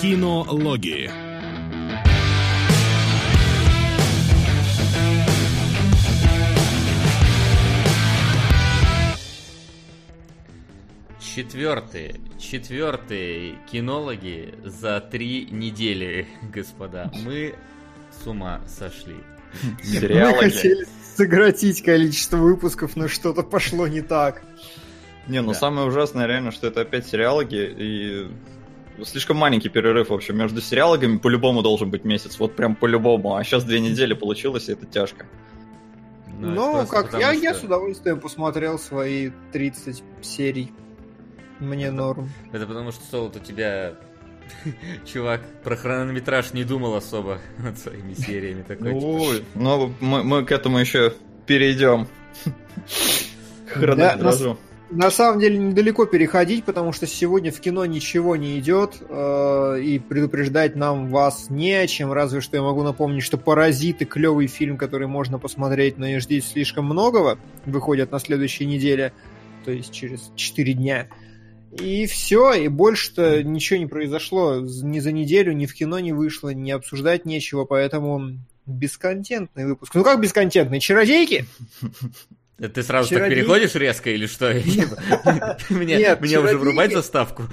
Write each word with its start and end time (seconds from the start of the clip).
Кинологии. 0.00 1.10
Четвертые, 11.20 12.20
четвертые 12.38 13.56
кинологи 13.70 14.54
за 14.64 15.00
три 15.00 15.46
недели, 15.46 16.26
господа. 16.52 17.10
Мы 17.24 17.54
с 18.10 18.26
ума 18.26 18.60
сошли. 18.66 19.16
Мы 19.82 20.34
хотели 20.34 20.86
сократить 21.16 21.82
количество 21.82 22.36
выпусков, 22.36 22.96
но 22.96 23.08
что-то 23.08 23.42
пошло 23.42 23.86
не 23.86 24.02
так. 24.02 24.42
Не, 25.26 25.40
ну 25.40 25.52
да. 25.52 25.58
самое 25.58 25.86
ужасное 25.86 26.26
реально, 26.26 26.52
что 26.52 26.66
это 26.66 26.82
опять 26.82 27.06
сериалоги, 27.06 27.74
и 27.78 28.28
слишком 29.02 29.36
маленький 29.36 29.68
перерыв, 29.68 30.10
в 30.10 30.14
общем, 30.14 30.36
между 30.36 30.60
сериалогами 30.60 31.18
по-любому 31.18 31.62
должен 31.62 31.90
быть 31.90 32.04
месяц, 32.04 32.38
вот 32.38 32.54
прям 32.54 32.76
по-любому, 32.76 33.36
а 33.36 33.44
сейчас 33.44 33.64
две 33.64 33.80
недели 33.80 34.14
получилось, 34.14 34.68
и 34.68 34.72
это 34.72 34.86
тяжко. 34.86 35.26
Ну, 36.38 36.82
ну 36.82 36.86
как, 36.86 37.12
я, 37.14 37.32
что... 37.32 37.42
я 37.42 37.54
с 37.54 37.62
удовольствием 37.62 38.20
посмотрел 38.20 38.78
свои 38.78 39.30
30 39.52 40.02
серий. 40.22 40.72
Мне 41.60 41.90
норм. 41.90 42.30
Это 42.52 42.66
потому 42.66 42.90
что 42.92 43.04
Солод 43.10 43.36
у 43.36 43.38
тебя 43.38 43.94
чувак 45.06 45.40
про 45.62 45.76
хронометраж 45.76 46.52
не 46.52 46.64
думал 46.64 46.94
особо 46.94 47.38
над 47.58 47.78
своими 47.78 48.14
сериями. 48.14 48.62
Такой, 48.68 48.92
Ой, 48.92 49.36
типа... 49.38 49.46
ну 49.54 49.92
мы, 50.00 50.24
мы 50.24 50.44
к 50.44 50.52
этому 50.52 50.78
еще 50.78 51.14
перейдем. 51.46 52.08
Хронометражу. 53.68 54.58
На 54.94 55.10
самом 55.10 55.40
деле 55.40 55.58
недалеко 55.58 56.06
переходить, 56.06 56.64
потому 56.64 56.92
что 56.92 57.08
сегодня 57.08 57.50
в 57.50 57.58
кино 57.58 57.84
ничего 57.84 58.36
не 58.36 58.60
идет, 58.60 58.98
э, 59.00 59.80
и 59.82 59.98
предупреждать 59.98 60.76
нам 60.76 61.08
вас 61.08 61.50
не 61.50 61.72
о 61.72 61.86
чем, 61.88 62.12
разве 62.12 62.40
что 62.40 62.56
я 62.56 62.62
могу 62.62 62.84
напомнить, 62.84 63.24
что 63.24 63.36
«Паразиты»— 63.36 64.04
клевый 64.06 64.46
фильм, 64.46 64.78
который 64.78 65.08
можно 65.08 65.40
посмотреть, 65.40 65.98
но 65.98 66.06
не 66.06 66.20
ждите 66.20 66.46
слишком 66.46 66.84
многого, 66.84 67.40
выходят 67.66 68.12
на 68.12 68.20
следующей 68.20 68.66
неделе, 68.66 69.12
то 69.64 69.72
есть 69.72 69.92
через 69.92 70.30
4 70.36 70.74
дня. 70.74 71.08
И 71.72 72.06
все, 72.06 72.52
и 72.52 72.68
больше-то 72.68 73.42
ничего 73.42 73.80
не 73.80 73.86
произошло. 73.86 74.60
Ни 74.60 75.00
за 75.00 75.10
неделю, 75.10 75.54
ни 75.54 75.66
в 75.66 75.74
кино 75.74 75.98
не 75.98 76.12
вышло, 76.12 76.50
ни 76.50 76.70
обсуждать 76.70 77.24
нечего, 77.24 77.64
поэтому 77.64 78.38
бесконтентный 78.64 79.66
выпуск. 79.66 79.92
Ну 79.92 80.04
как 80.04 80.20
бесконтентный? 80.20 80.78
Чародейки? 80.78 81.46
Ты 82.58 82.82
сразу 82.82 83.14
так 83.14 83.28
переходишь 83.28 83.74
резко 83.74 84.10
или 84.10 84.26
что? 84.26 84.52
Мне 85.70 86.16
уже 86.38 86.56
врубать 86.56 86.92
заставку? 86.92 87.44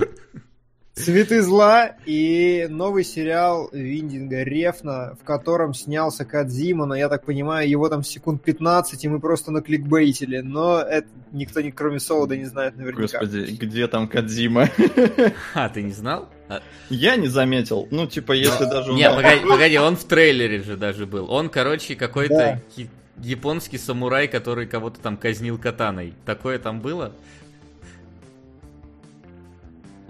Цветы 0.94 1.42
зла 1.42 1.96
и 2.06 2.68
новый 2.70 3.06
сериал 3.06 3.70
Виндинга 3.72 4.44
Рефна, 4.44 5.16
в 5.20 5.24
котором 5.24 5.74
снялся 5.74 6.26
Кадзима, 6.26 6.86
но 6.86 6.96
я 6.96 7.08
так 7.08 7.24
понимаю, 7.24 7.68
его 7.68 7.88
там 7.88 8.04
секунд 8.04 8.44
15, 8.44 9.06
и 9.06 9.08
мы 9.08 9.22
просто 9.22 9.52
накликбейтили, 9.52 10.40
но 10.40 10.82
это 10.82 11.08
никто, 11.32 11.62
кроме 11.74 12.00
Солода, 12.00 12.36
не 12.36 12.44
знает 12.44 12.76
наверняка. 12.76 13.20
Господи, 13.20 13.56
где 13.56 13.88
там 13.88 14.08
Кадзима? 14.08 14.70
А, 15.54 15.70
ты 15.70 15.82
не 15.82 15.94
знал? 15.94 16.28
А... 16.50 16.62
Я 16.90 17.16
не 17.16 17.28
заметил. 17.28 17.88
Ну, 17.90 18.06
типа, 18.06 18.34
если 18.34 18.66
даже... 18.66 18.92
Не, 18.92 19.10
погоди, 19.10 19.46
погоди, 19.48 19.78
он 19.78 19.96
в 19.96 20.04
трейлере 20.04 20.62
же 20.62 20.76
даже 20.76 21.06
был. 21.06 21.32
Он, 21.32 21.50
короче, 21.50 21.96
какой-то. 21.96 22.62
Японский 23.22 23.78
самурай, 23.78 24.28
который 24.28 24.68
кого-то 24.68 25.00
там 25.00 25.18
казнил 25.18 25.58
катаной. 25.58 26.14
Такое 26.26 26.60
там 26.60 26.82
было? 26.82 27.14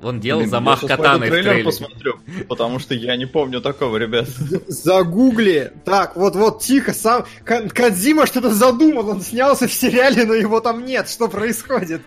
Он 0.04 0.20
делал 0.20 0.40
Блин, 0.40 0.50
замах 0.50 0.81
катаной 0.81 1.28
в 1.28 1.32
трейлере. 1.32 1.64
посмотрю, 1.64 2.20
потому 2.50 2.80
что 2.80 2.95
я 2.95 3.16
не 3.16 3.28
помню 3.28 3.62
такого, 3.62 3.98
ребят. 3.98 4.28
Загугли. 4.67 5.73
Так, 5.86 6.16
вот-вот, 6.16 6.62
тихо, 6.62 6.94
сам 6.94 7.26
Кадзима 7.44 8.26
что-то 8.26 8.50
задумал, 8.52 9.09
он 9.09 9.22
снялся 9.22 9.67
в 9.67 9.73
сериале, 9.73 10.26
но 10.26 10.33
его 10.33 10.60
там 10.60 10.86
нет. 10.86 11.08
Что 11.08 11.27
происходит? 11.27 12.02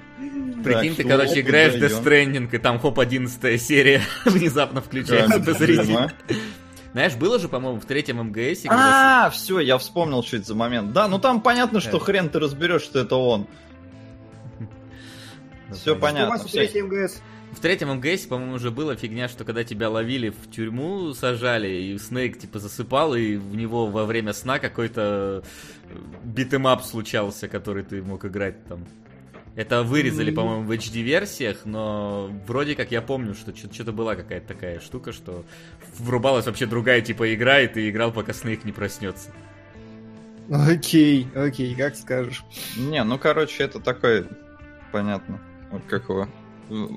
Прикинь, 0.65 0.97
ты, 0.97 1.05
короче, 1.05 1.41
играешь 1.41 1.75
Death 1.75 2.03
Stranding, 2.03 2.49
и 2.51 2.59
там, 2.59 2.81
хоп, 2.81 2.99
11 2.99 3.63
серия 3.63 4.03
внезапно 4.25 4.81
включается 4.81 5.39
посреди. 5.39 5.97
Знаешь, 6.95 7.17
было 7.17 7.41
же, 7.41 7.49
по-моему, 7.49 7.81
в 7.81 7.87
третьем 7.87 8.23
МГС. 8.23 8.67
А, 8.69 9.29
все, 9.31 9.59
я 9.59 9.79
вспомнил, 9.79 10.23
что 10.23 10.37
это 10.37 10.47
за 10.47 10.55
момент. 10.55 10.93
Да, 10.93 11.09
ну 11.09 11.19
там 11.19 11.41
понятно, 11.41 11.81
что 11.81 11.99
хрен 11.99 12.31
ты 12.31 12.39
разберешь, 12.39 12.83
что 12.83 13.01
это 13.01 13.17
он. 13.17 13.49
Все 15.73 15.97
понятно. 15.97 16.39
в 16.39 16.49
третьем 16.49 16.87
МГС? 16.87 17.21
В 17.51 17.59
третьем 17.59 17.93
МГС, 17.95 18.27
по-моему, 18.27 18.55
уже 18.55 18.71
была 18.71 18.95
фигня, 18.95 19.29
что 19.29 19.45
когда 19.45 19.65
тебя 19.65 19.91
ловили 19.91 20.29
в 20.31 20.49
тюрьму, 20.53 21.15
сажали, 21.15 21.69
и 21.69 21.99
Снейк, 21.99 22.39
типа, 22.39 22.61
засыпал, 22.61 23.17
и 23.17 23.37
в 23.37 23.57
него 23.57 23.89
во 23.89 24.05
время 24.05 24.33
сна 24.33 24.61
какой-то 24.61 25.43
э, 25.89 25.97
beat 26.23 26.50
'em 26.50 26.71
up 26.71 26.85
случался, 26.85 27.49
который 27.49 27.83
ты 27.83 28.03
мог 28.03 28.25
играть 28.25 28.65
там. 28.67 28.87
Это 29.57 29.85
вырезали, 29.85 30.33
по-моему, 30.33 30.65
в 30.65 30.73
HD-версиях, 30.73 31.65
но 31.65 32.29
вроде 32.47 32.75
как 32.75 32.91
я 32.91 33.01
помню, 33.01 33.35
что 33.35 33.55
что-то 33.55 33.93
была 33.93 34.17
какая-то 34.17 34.49
такая 34.49 34.81
штука, 34.81 35.13
что 35.13 35.45
врубалась 35.99 36.47
вообще 36.47 36.67
другая 36.67 37.01
типа 37.03 37.33
игра, 37.35 37.61
и 37.61 37.69
ты 37.69 37.89
играл, 37.89 38.11
пока 38.11 38.33
Снейк 38.33 38.65
не 38.65 38.73
проснется. 38.73 39.31
Окей, 40.51 41.29
окей, 41.35 41.75
как 41.77 41.95
скажешь. 41.95 42.45
Не, 42.77 43.03
ну 43.05 43.17
короче, 43.17 43.63
это 43.63 43.79
такое, 43.79 44.27
понятно. 44.91 45.41
Вот 45.71 45.83
как 45.89 46.09
его 46.09 46.29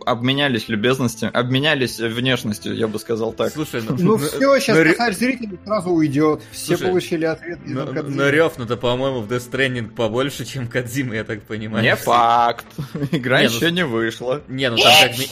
обменялись 0.06 0.70
любезностями, 0.70 1.32
обменялись 1.34 2.00
внешностью, 2.00 2.76
я 2.76 2.88
бы 2.88 3.00
сказал 3.00 3.34
так. 3.34 3.52
Слушай, 3.54 3.82
ну, 3.82 3.96
ну, 3.98 4.12
ну 4.12 4.18
все, 4.18 4.60
сейчас 4.60 4.78
ну, 4.78 4.84
косарь 4.84 5.14
зрителей 5.14 5.60
сразу 5.66 5.90
уйдет. 5.90 6.42
Все 6.52 6.78
слушай, 6.78 6.90
получили 6.90 7.26
ответ. 7.26 7.60
Но, 7.66 7.86
но 7.86 8.30
Рёфну-то, 8.30 8.78
по-моему, 8.78 9.22
в 9.22 9.32
Death 9.32 9.52
Stranding 9.52 9.90
побольше, 9.90 10.46
чем 10.46 10.68
Кадзима, 10.68 11.16
я 11.16 11.24
так 11.24 11.44
понимаю. 11.44 11.84
Не 11.84 11.96
факт. 11.96 12.66
Игра 13.12 13.42
не, 13.42 13.48
ну 13.48 13.56
еще 13.56 13.70
ну, 13.70 13.76
не 13.76 13.86
вышла. 13.86 14.44
Не, 14.48 14.70
ну 14.70 14.78
там 14.78 14.94
как 15.02 15.18
ми... 15.18 15.28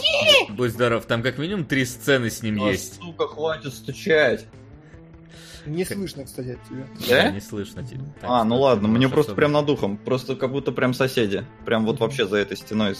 Будь 0.51 0.71
здоров, 0.71 1.05
там 1.05 1.23
как 1.23 1.37
минимум 1.37 1.65
три 1.65 1.85
сцены 1.85 2.29
с 2.29 2.41
ним 2.41 2.57
есть. 2.67 2.95
Сука, 3.01 3.27
хватит 3.27 3.73
стучать. 3.73 4.45
Не 5.65 5.83
слышно, 5.83 6.25
кстати, 6.25 6.49
от 6.49 6.63
тебя. 6.63 6.85
Да? 7.09 7.31
Не 7.31 7.41
слышно 7.41 7.83
тебя. 7.83 8.01
а, 8.21 8.43
ну 8.43 8.59
ладно, 8.59 8.87
мне 8.87 9.09
просто 9.09 9.33
прям 9.33 9.51
над 9.51 9.65
духом. 9.65 9.97
Просто 9.97 10.35
как 10.35 10.51
будто 10.51 10.71
прям 10.71 10.93
соседи. 10.93 11.43
Прям 11.65 11.85
вот 11.85 11.99
вообще 11.99 12.27
за 12.27 12.37
этой 12.37 12.55
стеной 12.55 12.95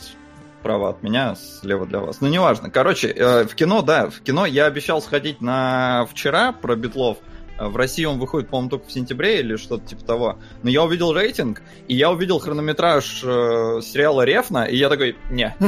справа 0.66 0.90
от 0.90 1.04
меня, 1.04 1.36
слева 1.36 1.86
для 1.86 2.00
вас. 2.00 2.22
Ну, 2.22 2.28
неважно. 2.28 2.72
Короче, 2.72 3.10
э, 3.10 3.44
в 3.44 3.54
кино, 3.54 3.84
да, 3.84 4.10
в 4.10 4.22
кино 4.22 4.48
я 4.48 4.66
обещал 4.66 5.00
сходить 5.00 5.40
на 5.40 6.08
вчера 6.10 6.54
про 6.54 6.76
Битлов. 6.76 7.20
Э, 7.60 7.68
в 7.68 7.76
России 7.76 8.04
он 8.04 8.18
выходит, 8.18 8.50
по-моему, 8.50 8.72
только 8.72 8.88
в 8.88 8.92
сентябре 8.92 9.42
или 9.42 9.58
что-то 9.58 9.86
типа 9.86 10.04
того. 10.04 10.40
Но 10.64 10.72
я 10.72 10.84
увидел 10.84 11.14
рейтинг, 11.14 11.62
и 11.88 11.94
я 11.94 12.10
увидел 12.10 12.40
хронометраж 12.40 13.22
э, 13.24 13.82
сериала 13.84 14.24
Рефна, 14.24 14.66
и 14.66 14.76
я 14.76 14.90
такой, 14.90 15.16
не. 15.30 15.56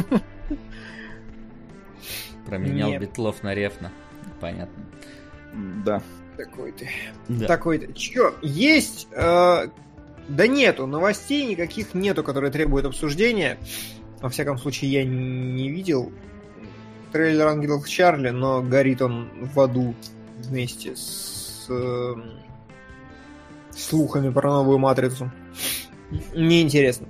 Променял 2.47 2.89
Нет. 2.89 3.01
Битлов 3.01 3.43
на 3.43 3.53
Рефна. 3.53 3.91
Понятно. 4.41 4.83
Да. 5.85 6.01
Такой 6.37 6.71
ты. 6.71 6.89
Да. 7.27 7.45
Такой 7.45 7.77
ты. 7.77 7.93
Чё, 7.93 8.33
есть... 8.41 9.07
Э, 9.11 9.67
да 10.27 10.47
нету, 10.47 10.87
новостей 10.87 11.45
никаких 11.45 11.93
нету, 11.93 12.23
которые 12.23 12.51
требуют 12.51 12.87
обсуждения. 12.87 13.59
Во 14.21 14.29
всяком 14.29 14.57
случае, 14.57 14.91
я 14.91 15.05
не 15.05 15.69
видел 15.69 16.11
трейлер 17.11 17.47
Ангелов 17.47 17.87
Чарли, 17.87 18.29
но 18.29 18.61
горит 18.61 19.01
он 19.01 19.29
в 19.53 19.59
аду 19.59 19.95
вместе 20.39 20.95
с 20.95 21.65
э, 21.69 22.15
слухами 23.71 24.29
про 24.31 24.51
новую 24.51 24.79
матрицу. 24.79 25.31
Мне 26.33 26.61
интересно. 26.61 27.07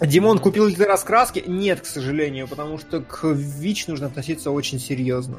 Димон, 0.00 0.38
купил 0.38 0.66
ли 0.66 0.74
ты 0.74 0.84
раскраски? 0.84 1.44
Нет, 1.46 1.80
к 1.82 1.86
сожалению, 1.86 2.48
потому 2.48 2.78
что 2.78 3.00
к 3.00 3.24
ВИЧ 3.24 3.88
нужно 3.88 4.06
относиться 4.06 4.50
очень 4.50 4.78
серьезно. 4.78 5.38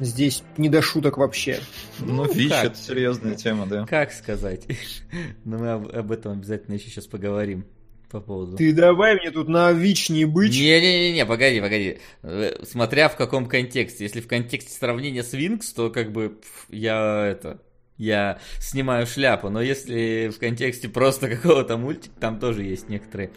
Здесь 0.00 0.42
не 0.56 0.68
до 0.68 0.82
шуток 0.82 1.18
вообще. 1.18 1.60
Ну, 2.00 2.24
ну 2.24 2.32
ВИЧ 2.32 2.52
это 2.52 2.76
серьезная 2.76 3.34
тема, 3.36 3.66
да. 3.66 3.86
Как 3.86 4.12
сказать? 4.12 4.66
Но 5.44 5.58
мы 5.58 5.70
об, 5.70 5.88
об 5.94 6.10
этом 6.10 6.32
обязательно 6.32 6.74
еще 6.74 6.88
сейчас 6.88 7.06
поговорим 7.06 7.64
по 8.12 8.20
поводу... 8.20 8.56
Ты 8.56 8.72
давай 8.72 9.16
мне 9.18 9.30
тут 9.30 9.48
на 9.48 9.72
ВИЧ 9.72 10.10
не 10.10 10.24
быть. 10.26 10.52
Не-не-не, 10.52 11.26
погоди, 11.26 11.60
погоди. 11.60 11.98
Э, 12.22 12.52
смотря 12.62 13.08
в 13.08 13.16
каком 13.16 13.46
контексте. 13.46 14.04
Если 14.04 14.20
в 14.20 14.28
контексте 14.28 14.70
сравнения 14.70 15.24
с 15.24 15.32
Винкс, 15.32 15.72
то 15.72 15.90
как 15.90 16.12
бы 16.12 16.38
я 16.68 17.26
это... 17.26 17.60
Я 17.98 18.38
снимаю 18.58 19.06
шляпу, 19.06 19.48
но 19.48 19.60
если 19.62 20.30
в 20.34 20.38
контексте 20.38 20.88
просто 20.88 21.28
какого-то 21.34 21.76
мультика, 21.76 22.14
там 22.20 22.38
тоже 22.38 22.62
есть 22.62 22.88
некоторые 22.88 23.32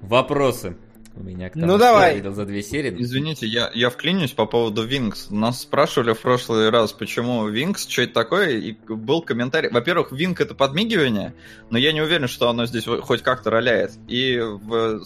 вопросы 0.00 0.76
у 1.18 1.22
меня 1.22 1.50
к 1.50 1.54
тому, 1.54 1.66
ну, 1.66 1.78
давай. 1.78 2.10
я 2.10 2.16
видел 2.16 2.32
за 2.32 2.46
две 2.46 2.62
серии. 2.62 2.94
Извините, 2.96 3.46
я, 3.46 3.70
я 3.74 3.90
вклинюсь 3.90 4.32
по 4.32 4.46
поводу 4.46 4.84
Винкс. 4.84 5.30
Нас 5.30 5.62
спрашивали 5.62 6.12
в 6.12 6.20
прошлый 6.20 6.70
раз, 6.70 6.92
почему 6.92 7.48
Винкс, 7.48 7.88
что 7.88 8.02
это 8.02 8.14
такое, 8.14 8.50
и 8.58 8.72
был 8.72 9.22
комментарий. 9.22 9.70
Во-первых, 9.70 10.12
Винк 10.12 10.40
это 10.40 10.54
подмигивание, 10.54 11.34
но 11.70 11.78
я 11.78 11.92
не 11.92 12.00
уверен, 12.00 12.28
что 12.28 12.48
оно 12.48 12.66
здесь 12.66 12.84
хоть 12.84 13.22
как-то 13.22 13.50
роляет. 13.50 13.92
И 14.06 14.38
в 14.38 15.02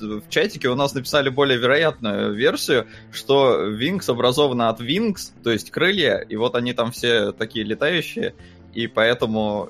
в 0.00 0.30
чатике 0.30 0.68
у 0.70 0.74
нас 0.74 0.94
написали 0.94 1.28
более 1.28 1.58
вероятную 1.58 2.32
версию, 2.32 2.86
что 3.12 3.64
Винкс 3.64 4.08
образована 4.08 4.70
от 4.70 4.80
Винкс, 4.80 5.34
то 5.42 5.50
есть 5.50 5.70
крылья, 5.70 6.16
и 6.16 6.36
вот 6.36 6.54
они 6.54 6.72
там 6.72 6.90
все 6.90 7.32
такие 7.32 7.66
летающие, 7.66 8.34
и 8.72 8.86
поэтому, 8.86 9.68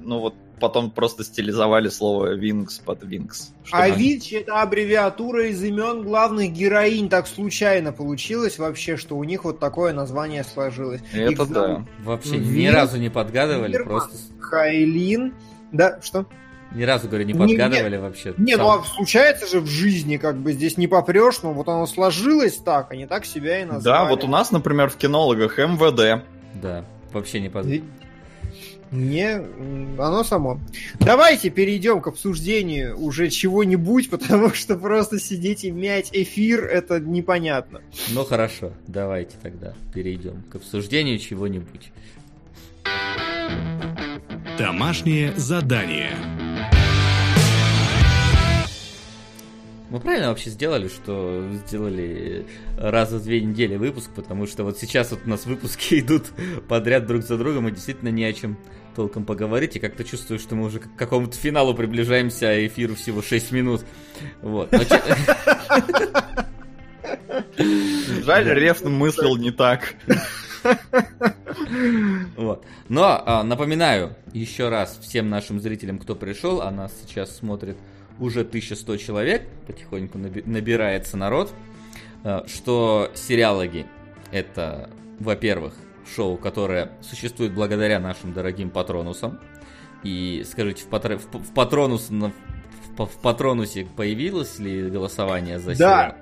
ну 0.00 0.20
вот 0.20 0.34
потом 0.60 0.90
просто 0.90 1.24
стилизовали 1.24 1.88
слово 1.88 2.34
Винкс 2.34 2.78
под 2.78 3.04
Винкс. 3.04 3.52
А 3.70 3.88
Винч 3.88 4.32
это 4.32 4.60
аббревиатура 4.62 5.48
из 5.48 5.62
имен 5.62 6.02
главных 6.02 6.52
героинь. 6.52 7.08
Так 7.08 7.26
случайно 7.26 7.92
получилось 7.92 8.58
вообще, 8.58 8.96
что 8.96 9.16
у 9.16 9.24
них 9.24 9.44
вот 9.44 9.58
такое 9.58 9.92
название 9.92 10.44
сложилось. 10.44 11.02
Это 11.12 11.32
Их 11.32 11.48
да. 11.50 11.84
Вообще 12.02 12.38
Винкс, 12.38 12.50
ни 12.50 12.66
разу 12.66 12.96
не 12.98 13.10
подгадывали, 13.10 13.72
Винкерман, 13.72 13.88
просто... 13.88 14.16
Хайлин. 14.40 15.34
Да, 15.72 16.00
что? 16.02 16.26
Ни 16.72 16.82
разу, 16.82 17.08
говорю, 17.08 17.24
не 17.24 17.34
подгадывали 17.34 17.96
не, 17.96 18.02
вообще. 18.02 18.34
Не, 18.36 18.56
сам. 18.56 18.64
ну 18.64 18.70
а 18.70 18.84
случается 18.84 19.46
же 19.46 19.60
в 19.60 19.66
жизни, 19.66 20.16
как 20.16 20.36
бы 20.36 20.52
здесь 20.52 20.76
не 20.76 20.86
попрешь, 20.86 21.42
но 21.42 21.52
вот 21.52 21.68
оно 21.68 21.86
сложилось 21.86 22.56
так, 22.56 22.90
они 22.92 23.06
так 23.06 23.24
себя 23.24 23.62
и 23.62 23.64
назвали. 23.64 23.84
Да, 23.84 24.04
вот 24.04 24.24
у 24.24 24.26
нас, 24.28 24.50
например, 24.50 24.90
в 24.90 24.96
кинологах 24.96 25.58
МВД. 25.58 26.24
Да, 26.54 26.84
вообще 27.12 27.40
не 27.40 27.48
подгадывали. 27.48 27.84
Не, 28.90 29.42
оно 29.98 30.24
само. 30.24 30.60
Давайте 31.00 31.50
перейдем 31.50 32.00
к 32.00 32.06
обсуждению 32.06 32.98
уже 32.98 33.30
чего-нибудь, 33.30 34.10
потому 34.10 34.52
что 34.54 34.76
просто 34.76 35.18
сидеть 35.18 35.64
и 35.64 35.70
мять 35.70 36.10
эфир 36.12 36.64
это 36.64 37.00
непонятно. 37.00 37.80
Ну 38.10 38.24
хорошо, 38.24 38.72
давайте 38.86 39.36
тогда 39.42 39.74
перейдем 39.92 40.42
к 40.50 40.56
обсуждению 40.56 41.18
чего-нибудь. 41.18 41.92
Домашнее 44.58 45.34
задание. 45.36 46.16
Мы 49.88 50.00
правильно 50.00 50.28
вообще 50.30 50.50
сделали, 50.50 50.88
что 50.88 51.48
сделали 51.66 52.44
раз 52.76 53.12
в 53.12 53.22
две 53.22 53.40
недели 53.40 53.76
выпуск, 53.76 54.10
потому 54.14 54.46
что 54.46 54.64
вот 54.64 54.78
сейчас 54.78 55.12
вот 55.12 55.20
у 55.24 55.28
нас 55.28 55.46
выпуски 55.46 56.00
идут 56.00 56.24
подряд 56.68 57.06
друг 57.06 57.22
за 57.22 57.38
другом, 57.38 57.68
и 57.68 57.70
действительно 57.70 58.08
не 58.08 58.24
о 58.24 58.32
чем 58.32 58.58
толком 58.96 59.24
поговорить, 59.24 59.76
и 59.76 59.78
как-то 59.78 60.02
чувствую, 60.02 60.40
что 60.40 60.56
мы 60.56 60.66
уже 60.66 60.80
к 60.80 60.96
какому-то 60.96 61.36
финалу 61.36 61.74
приближаемся, 61.74 62.48
а 62.48 62.66
эфиру 62.66 62.94
всего 62.96 63.22
6 63.22 63.52
минут. 63.52 63.84
Вот. 64.42 64.70
Жаль, 67.56 68.48
Рефт 68.48 68.84
мыслил 68.84 69.36
не 69.36 69.50
так. 69.52 69.94
Вот. 72.36 72.64
Но 72.88 73.22
а, 73.24 73.42
напоминаю 73.42 74.16
еще 74.32 74.68
раз 74.68 74.98
всем 75.00 75.30
нашим 75.30 75.60
зрителям, 75.60 75.98
кто 75.98 76.14
пришел, 76.14 76.60
а 76.60 76.70
нас 76.70 76.92
сейчас 77.06 77.36
смотрит 77.36 77.76
уже 78.18 78.40
1100 78.40 78.96
человек, 78.96 79.48
потихоньку 79.66 80.18
набирается 80.18 81.16
народ, 81.16 81.52
э, 82.24 82.42
что 82.46 83.10
сериалоги 83.14 83.86
это, 84.32 84.90
во-первых, 85.18 85.74
шоу, 86.14 86.36
которое 86.36 86.92
существует 87.00 87.52
благодаря 87.52 88.00
нашим 88.00 88.32
дорогим 88.32 88.70
патронусам. 88.70 89.40
И 90.02 90.44
скажите, 90.48 90.84
в, 90.84 90.86
патр... 90.86 91.18
в, 91.18 91.52
патронус... 91.54 92.08
в, 92.10 92.32
в 92.96 93.20
патронусе 93.20 93.86
появилось 93.96 94.58
ли 94.58 94.88
голосование 94.88 95.58
за 95.58 95.70
да. 95.70 95.74
сериал? 95.74 96.14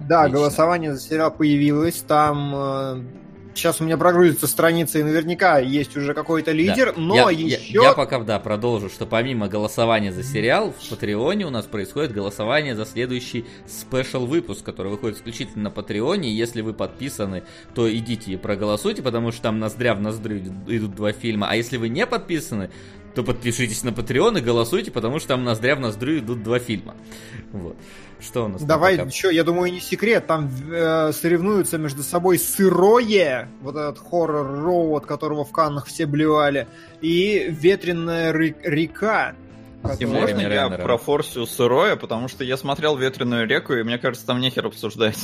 Да, 0.00 0.20
Отлично. 0.22 0.38
голосование 0.38 0.94
за 0.94 1.00
сериал 1.00 1.30
появилось. 1.30 2.00
Там 2.00 2.52
э, 2.54 3.02
Сейчас 3.54 3.80
у 3.80 3.84
меня 3.84 3.96
прогрузится 3.96 4.46
страница, 4.46 4.98
и 4.98 5.02
наверняка 5.02 5.58
есть 5.58 5.96
уже 5.96 6.14
какой-то 6.14 6.52
лидер, 6.52 6.94
да. 6.94 7.00
но 7.00 7.30
я, 7.30 7.30
еще... 7.30 7.72
Я, 7.72 7.82
я 7.82 7.92
пока, 7.94 8.20
да, 8.20 8.38
продолжу, 8.38 8.88
что 8.88 9.06
помимо 9.06 9.48
голосования 9.48 10.12
за 10.12 10.22
сериал, 10.22 10.72
в 10.72 10.88
Патреоне 10.88 11.46
у 11.46 11.50
нас 11.50 11.66
происходит 11.66 12.12
голосование 12.12 12.76
за 12.76 12.86
следующий 12.86 13.44
спешл 13.66 14.26
выпуск, 14.26 14.64
который 14.64 14.92
выходит 14.92 15.18
исключительно 15.18 15.64
на 15.64 15.70
Патреоне. 15.70 16.32
Если 16.32 16.60
вы 16.60 16.74
подписаны, 16.74 17.42
то 17.74 17.92
идите 17.92 18.32
и 18.32 18.36
проголосуйте, 18.36 19.02
потому 19.02 19.32
что 19.32 19.42
там 19.42 19.58
ноздря 19.58 19.94
в 19.94 20.00
ноздрю 20.00 20.38
идут 20.38 20.94
два 20.94 21.12
фильма. 21.12 21.48
А 21.50 21.56
если 21.56 21.76
вы 21.76 21.88
не 21.88 22.06
подписаны, 22.06 22.70
то 23.14 23.24
подпишитесь 23.24 23.82
на 23.82 23.90
Patreon 23.90 24.38
и 24.38 24.42
голосуйте, 24.42 24.90
потому 24.90 25.18
что 25.18 25.28
там 25.28 25.44
ноздря 25.44 25.74
в 25.74 25.80
ноздрю 25.80 26.18
идут 26.18 26.42
два 26.42 26.58
фильма. 26.58 26.94
Вот. 27.52 27.76
Что 28.20 28.44
у 28.44 28.48
нас? 28.48 28.62
Давай 28.62 28.96
пока? 28.96 29.08
еще, 29.08 29.34
я 29.34 29.44
думаю, 29.44 29.72
не 29.72 29.80
секрет, 29.80 30.26
там 30.26 30.50
э, 30.70 31.12
соревнуются 31.12 31.78
между 31.78 32.02
собой 32.02 32.38
сырое, 32.38 33.48
вот 33.62 33.76
этот 33.76 33.98
хоррор-роу, 33.98 34.96
от 34.96 35.06
которого 35.06 35.44
в 35.44 35.52
Каннах 35.52 35.86
все 35.86 36.06
блевали, 36.06 36.66
и 37.00 37.46
ветреная 37.48 38.32
река. 38.32 39.34
И 39.98 40.04
можно 40.04 40.40
я 40.40 40.68
про 40.68 40.98
Форсию 40.98 41.46
сырое, 41.46 41.96
потому 41.96 42.28
что 42.28 42.44
я 42.44 42.56
смотрел 42.56 42.96
ветреную 42.96 43.48
реку, 43.48 43.72
и 43.72 43.82
мне 43.82 43.98
кажется, 43.98 44.26
там 44.26 44.40
нехер 44.40 44.66
обсуждать. 44.66 45.18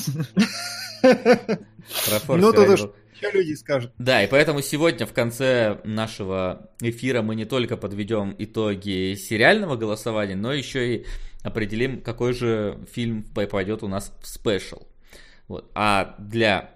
Ну, 2.28 2.52
тут 2.52 2.68
уж 2.68 2.80
что 3.18 3.30
люди 3.30 3.54
скажут? 3.54 3.92
Да, 3.98 4.22
и 4.22 4.26
поэтому 4.26 4.60
сегодня 4.60 5.06
в 5.06 5.12
конце 5.12 5.78
нашего 5.84 6.70
эфира 6.80 7.22
мы 7.22 7.34
не 7.34 7.46
только 7.46 7.76
подведем 7.76 8.34
итоги 8.38 9.14
сериального 9.14 9.76
голосования, 9.76 10.36
но 10.36 10.52
еще 10.52 10.96
и 10.96 11.06
определим, 11.46 12.00
какой 12.00 12.32
же 12.32 12.78
фильм 12.92 13.22
попадет 13.22 13.82
у 13.82 13.88
нас 13.88 14.12
в 14.22 14.28
спешл. 14.28 14.82
Вот. 15.48 15.70
А 15.74 16.14
для 16.18 16.70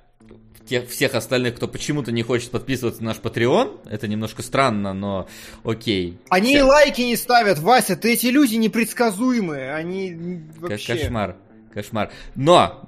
тех, 0.67 0.88
всех 0.88 1.14
остальных, 1.14 1.56
кто 1.56 1.67
почему-то 1.67 2.12
не 2.12 2.22
хочет 2.22 2.50
подписываться 2.50 3.02
на 3.02 3.08
наш 3.08 3.19
Patreon, 3.19 3.88
это 3.90 4.06
немножко 4.06 4.43
странно, 4.43 4.94
но 4.94 5.28
окей. 5.64 6.19
Они 6.28 6.55
Все. 6.55 6.62
лайки 6.62 7.00
не 7.02 7.17
ставят, 7.17 7.58
Вася, 7.58 7.96
ты 7.96 8.12
эти 8.12 8.26
люди 8.26 8.55
непредсказуемые, 8.55 9.75
они 9.75 10.44
вообще... 10.58 10.96
Кошмар. 10.96 11.37
Кошмар. 11.72 12.11
Но 12.34 12.84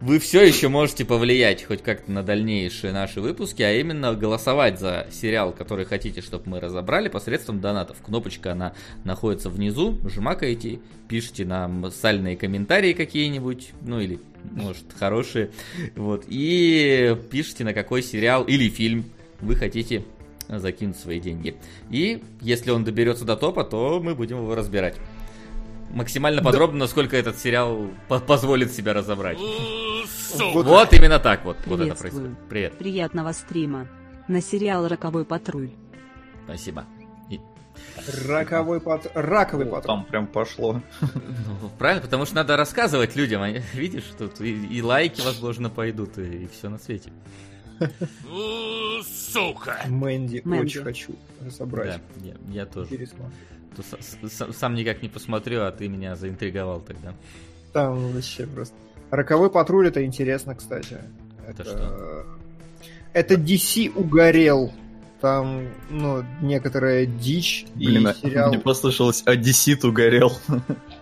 вы 0.00 0.18
все 0.18 0.42
еще 0.42 0.68
можете 0.68 1.04
повлиять 1.04 1.64
хоть 1.64 1.82
как-то 1.82 2.10
на 2.10 2.22
дальнейшие 2.22 2.92
наши 2.92 3.20
выпуски, 3.20 3.62
а 3.62 3.72
именно 3.72 4.14
голосовать 4.14 4.78
за 4.80 5.06
сериал, 5.10 5.52
который 5.52 5.84
хотите, 5.84 6.20
чтобы 6.20 6.44
мы 6.50 6.60
разобрали, 6.60 7.08
посредством 7.08 7.60
донатов. 7.60 7.98
Кнопочка, 8.04 8.52
она 8.52 8.74
находится 9.04 9.50
внизу, 9.50 9.98
жмакаете, 10.08 10.80
пишите 11.08 11.44
нам 11.44 11.90
сальные 11.90 12.36
комментарии 12.36 12.92
какие-нибудь, 12.92 13.70
ну 13.82 14.00
или, 14.00 14.18
может, 14.50 14.84
хорошие, 14.98 15.50
вот, 15.94 16.24
и 16.28 17.16
пишите, 17.30 17.64
на 17.64 17.74
какой 17.74 18.02
сериал 18.02 18.44
или 18.44 18.68
фильм 18.68 19.04
вы 19.40 19.54
хотите 19.54 20.04
закинуть 20.48 20.96
свои 20.96 21.20
деньги. 21.20 21.54
И 21.90 22.22
если 22.40 22.70
он 22.70 22.84
доберется 22.84 23.24
до 23.24 23.36
топа, 23.36 23.64
то 23.64 24.00
мы 24.02 24.14
будем 24.14 24.38
его 24.38 24.54
разбирать 24.54 24.96
максимально 25.90 26.42
подробно, 26.42 26.78
да. 26.78 26.84
насколько 26.84 27.16
этот 27.16 27.38
сериал 27.38 27.88
по 28.08 28.18
позволит 28.20 28.72
себя 28.72 28.94
разобрать. 28.94 29.38
Вот, 29.38 30.66
вот 30.66 30.92
именно 30.92 31.18
так 31.18 31.44
вот, 31.44 31.56
вот 31.66 31.80
это 31.80 31.94
происходит. 31.94 32.38
Привет. 32.48 32.78
Приятного 32.78 33.32
стрима. 33.32 33.88
На 34.28 34.42
сериал 34.42 34.86
«Роковой 34.86 35.24
патруль». 35.24 35.70
Спасибо. 36.44 36.84
И... 37.30 37.40
Роковой 38.26 38.80
пат... 38.80 39.10
Раковый 39.14 39.66
патруль. 39.66 39.86
Там 39.86 40.04
прям 40.04 40.26
пошло. 40.26 40.82
Ну, 41.00 41.70
правильно, 41.78 42.02
потому 42.02 42.26
что 42.26 42.34
надо 42.34 42.56
рассказывать 42.56 43.16
людям. 43.16 43.40
А 43.42 43.48
видишь, 43.48 44.04
тут 44.18 44.40
и, 44.42 44.66
и 44.66 44.82
лайки, 44.82 45.22
возможно, 45.22 45.70
пойдут, 45.70 46.18
и, 46.18 46.44
и 46.44 46.48
все 46.48 46.68
на 46.68 46.78
свете. 46.78 47.10
Сука! 49.32 49.80
Мэнди, 49.86 50.42
Мэнди. 50.44 50.66
очень 50.66 50.82
хочу 50.82 51.14
разобрать. 51.40 52.00
Да, 52.16 52.26
я, 52.26 52.34
я 52.52 52.66
тоже. 52.66 52.92
Интересно 52.92 53.30
то 53.76 54.52
сам 54.52 54.74
никак 54.74 55.02
не 55.02 55.08
посмотрю, 55.08 55.62
а 55.62 55.70
ты 55.70 55.88
меня 55.88 56.16
заинтриговал 56.16 56.80
тогда. 56.80 57.14
Там 57.72 58.12
вообще 58.12 58.46
просто. 58.46 58.74
Роковой 59.10 59.50
патруль 59.50 59.88
это 59.88 60.04
интересно, 60.04 60.54
кстати. 60.54 60.98
Это, 61.46 61.62
это 61.62 61.64
что? 61.64 62.26
Это 63.12 63.34
DC 63.34 63.92
угорел. 63.94 64.72
Там, 65.20 65.66
ну, 65.90 66.24
некоторая 66.40 67.04
дичь 67.04 67.66
Блин, 67.74 68.06
и 68.06 68.10
а 68.10 68.14
сериал... 68.14 68.48
мне 68.50 68.60
послышалось, 68.60 69.24
Одессит 69.26 69.84
угорел. 69.84 70.32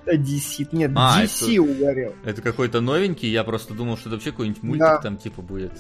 Одессит, 0.06 0.73
нет, 0.73 0.92
а, 0.94 1.23
DC 1.23 1.52
это, 1.52 1.62
угорел. 1.62 2.14
Это 2.25 2.40
какой-то 2.40 2.80
новенький, 2.80 3.28
я 3.28 3.44
просто 3.44 3.75
думал, 3.75 3.99
что 3.99 4.08
это 4.08 4.16
вообще 4.16 4.30
какой-нибудь 4.30 4.62
мультик 4.62 4.80
да. 4.80 4.99
там 4.99 5.18
типа 5.18 5.42
будет. 5.42 5.73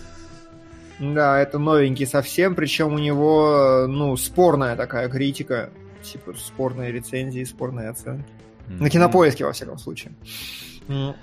Да, 0.98 1.40
это 1.40 1.58
новенький 1.58 2.06
совсем, 2.06 2.54
причем 2.54 2.92
у 2.92 2.98
него, 2.98 3.86
ну, 3.88 4.14
спорная 4.18 4.76
такая 4.76 5.08
критика 5.08 5.70
типа 6.12 6.34
спорные 6.38 6.92
рецензии, 6.92 7.44
спорные 7.44 7.88
оценки. 7.88 8.28
Mm-hmm. 8.68 8.82
На 8.82 8.90
кинопоиске, 8.90 9.44
во 9.44 9.52
всяком 9.52 9.78
случае. 9.78 10.14
Mm-hmm. 10.88 11.14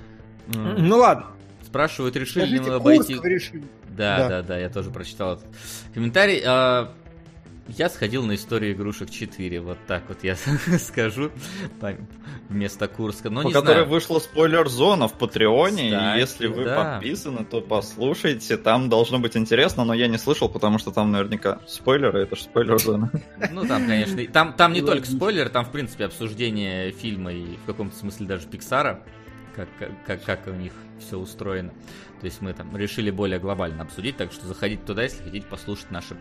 Ну 0.78 0.98
ладно. 0.98 1.28
Спрашивают, 1.66 2.16
решили 2.16 2.46
ли 2.46 2.60
мы 2.60 2.74
обойти... 2.74 3.20
Решили. 3.24 3.64
Да, 3.90 4.18
да, 4.18 4.30
да, 4.30 4.42
да, 4.44 4.58
я 4.60 4.70
тоже 4.70 4.92
прочитал 4.92 5.34
этот 5.34 5.48
комментарий. 5.94 6.42
А, 6.46 6.94
Я 7.68 7.90
сходил 7.90 8.26
на 8.26 8.36
историю 8.36 8.74
игрушек 8.74 9.10
4, 9.10 9.62
вот 9.62 9.78
так 9.88 10.04
вот 10.10 10.24
я 10.24 10.36
скажу, 10.80 11.32
вместо 12.50 12.88
Курска. 12.88 13.30
Но 13.30 13.44
По 13.44 13.48
не 13.48 13.54
которой 13.54 13.74
знаю. 13.74 13.88
вышла 13.88 14.20
спойлер-зона 14.20 15.08
в 15.08 15.14
Патреоне, 15.14 15.92
Кстати, 15.92 16.18
и 16.18 16.20
если 16.20 16.48
вы 16.48 16.66
да. 16.66 16.96
подписаны, 16.96 17.46
то 17.46 17.62
послушайте, 17.62 18.58
там 18.58 18.90
должно 18.90 19.20
быть 19.20 19.38
интересно, 19.38 19.86
но 19.86 19.94
я 19.94 20.08
не 20.08 20.18
слышал, 20.18 20.50
потому 20.50 20.78
что 20.78 20.92
там 20.92 21.12
наверняка 21.12 21.60
спойлеры, 21.66 22.24
это 22.24 22.36
же 22.36 22.44
спойлер-зона. 22.44 23.12
Ну, 23.52 23.66
там, 23.66 23.88
конечно, 23.88 24.26
там, 24.28 24.54
там 24.54 24.74
не 24.74 24.82
только 24.82 25.08
спойлер, 25.08 25.48
там, 25.50 25.64
в 25.64 25.72
принципе, 25.72 26.06
обсуждение 26.06 26.92
фильма 26.92 27.32
и 27.32 27.56
в 27.58 27.66
каком-то 27.66 27.96
смысле 27.96 28.28
даже 28.28 28.48
Пиксара, 28.48 29.04
как, 29.56 29.70
как, 30.06 30.24
как 30.24 30.48
у 30.48 30.52
них 30.52 30.74
все 31.00 31.18
устроено. 31.18 31.72
То 32.20 32.26
есть 32.26 32.42
мы 32.42 32.54
там 32.54 32.76
решили 32.76 33.12
более 33.12 33.40
глобально 33.40 33.84
обсудить, 33.84 34.18
так 34.18 34.32
что 34.32 34.48
заходите 34.48 34.82
туда, 34.86 35.04
если 35.04 35.24
хотите 35.24 35.46
послушать 35.46 35.92
наше 35.92 36.18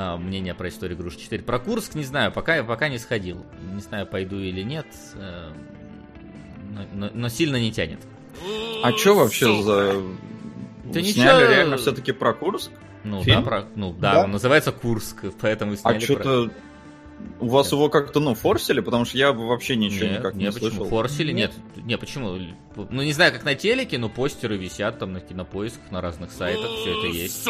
а, 0.00 0.16
мнение 0.16 0.54
про 0.54 0.68
историю 0.68 0.96
игрушек 0.96 1.20
4. 1.22 1.42
Про 1.42 1.58
Курск 1.58 1.94
не 1.96 2.04
знаю, 2.04 2.30
пока, 2.30 2.62
пока 2.62 2.88
не 2.88 2.98
сходил. 2.98 3.44
Не 3.74 3.80
знаю, 3.80 4.06
пойду 4.06 4.38
или 4.38 4.62
нет, 4.62 4.86
э, 5.16 5.50
но, 6.72 6.82
но- 6.92 7.10
но 7.12 7.28
сильно 7.28 7.56
не 7.56 7.72
тянет. 7.72 7.98
А 8.84 8.92
чё 8.92 9.16
вообще 9.16 9.60
за... 9.62 9.94
Да 10.84 11.02
Сняли 11.02 11.06
ничего. 11.08 11.50
реально 11.52 11.76
все-таки 11.78 12.12
про 12.12 12.32
Курск? 12.32 12.70
Ну, 13.02 13.22
Фильм? 13.24 13.40
да, 13.42 13.48
про, 13.48 13.64
ну, 13.74 13.92
да, 13.92 14.12
Да. 14.14 14.24
он 14.24 14.30
называется 14.30 14.70
Курск, 14.70 15.24
поэтому 15.40 15.72
А 15.72 15.76
сняли 15.76 15.94
про- 15.98 16.00
что-то... 16.04 16.50
У 17.40 17.48
вас 17.48 17.72
его 17.72 17.88
как-то, 17.88 18.20
ну, 18.20 18.34
форсили? 18.36 18.78
Потому 18.80 19.04
что 19.04 19.18
я 19.18 19.32
вообще 19.32 19.74
ничего 19.74 20.06
Нет, 20.06 20.18
никак 20.20 20.34
не 20.34 20.44
нет, 20.44 20.54
почему? 20.54 20.70
слышал. 20.70 20.84
Форсили? 20.88 21.32
Нет. 21.32 21.52
Не, 21.74 21.98
почему? 21.98 22.38
Ну, 22.76 23.02
не 23.02 23.12
знаю, 23.12 23.32
как 23.32 23.42
на 23.44 23.56
телеке, 23.56 23.98
но 23.98 24.08
постеры 24.08 24.56
висят 24.56 25.00
там 25.00 25.12
на 25.12 25.20
кинопоисках, 25.20 25.90
на 25.90 26.00
разных 26.00 26.30
сайтах, 26.30 26.70
все 26.80 26.96
это 26.96 27.06
есть. 27.08 27.42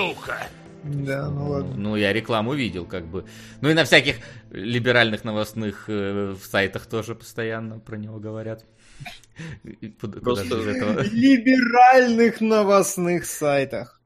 Да, 0.84 1.28
ну 1.28 1.48
ладно. 1.50 1.74
Ну, 1.76 1.96
я 1.96 2.12
рекламу 2.12 2.54
видел, 2.54 2.84
как 2.86 3.06
бы. 3.06 3.24
Ну 3.60 3.70
и 3.70 3.74
на 3.74 3.84
всяких 3.84 4.16
либеральных 4.50 5.24
новостных 5.24 5.84
э, 5.88 6.34
сайтах 6.42 6.86
тоже 6.86 7.14
постоянно 7.14 7.78
про 7.80 7.96
него 7.96 8.18
говорят. 8.18 8.64
Просто- 10.22 10.56
этого? 10.56 11.02
Либеральных 11.12 12.40
новостных 12.40 13.24
сайтах. 13.26 14.00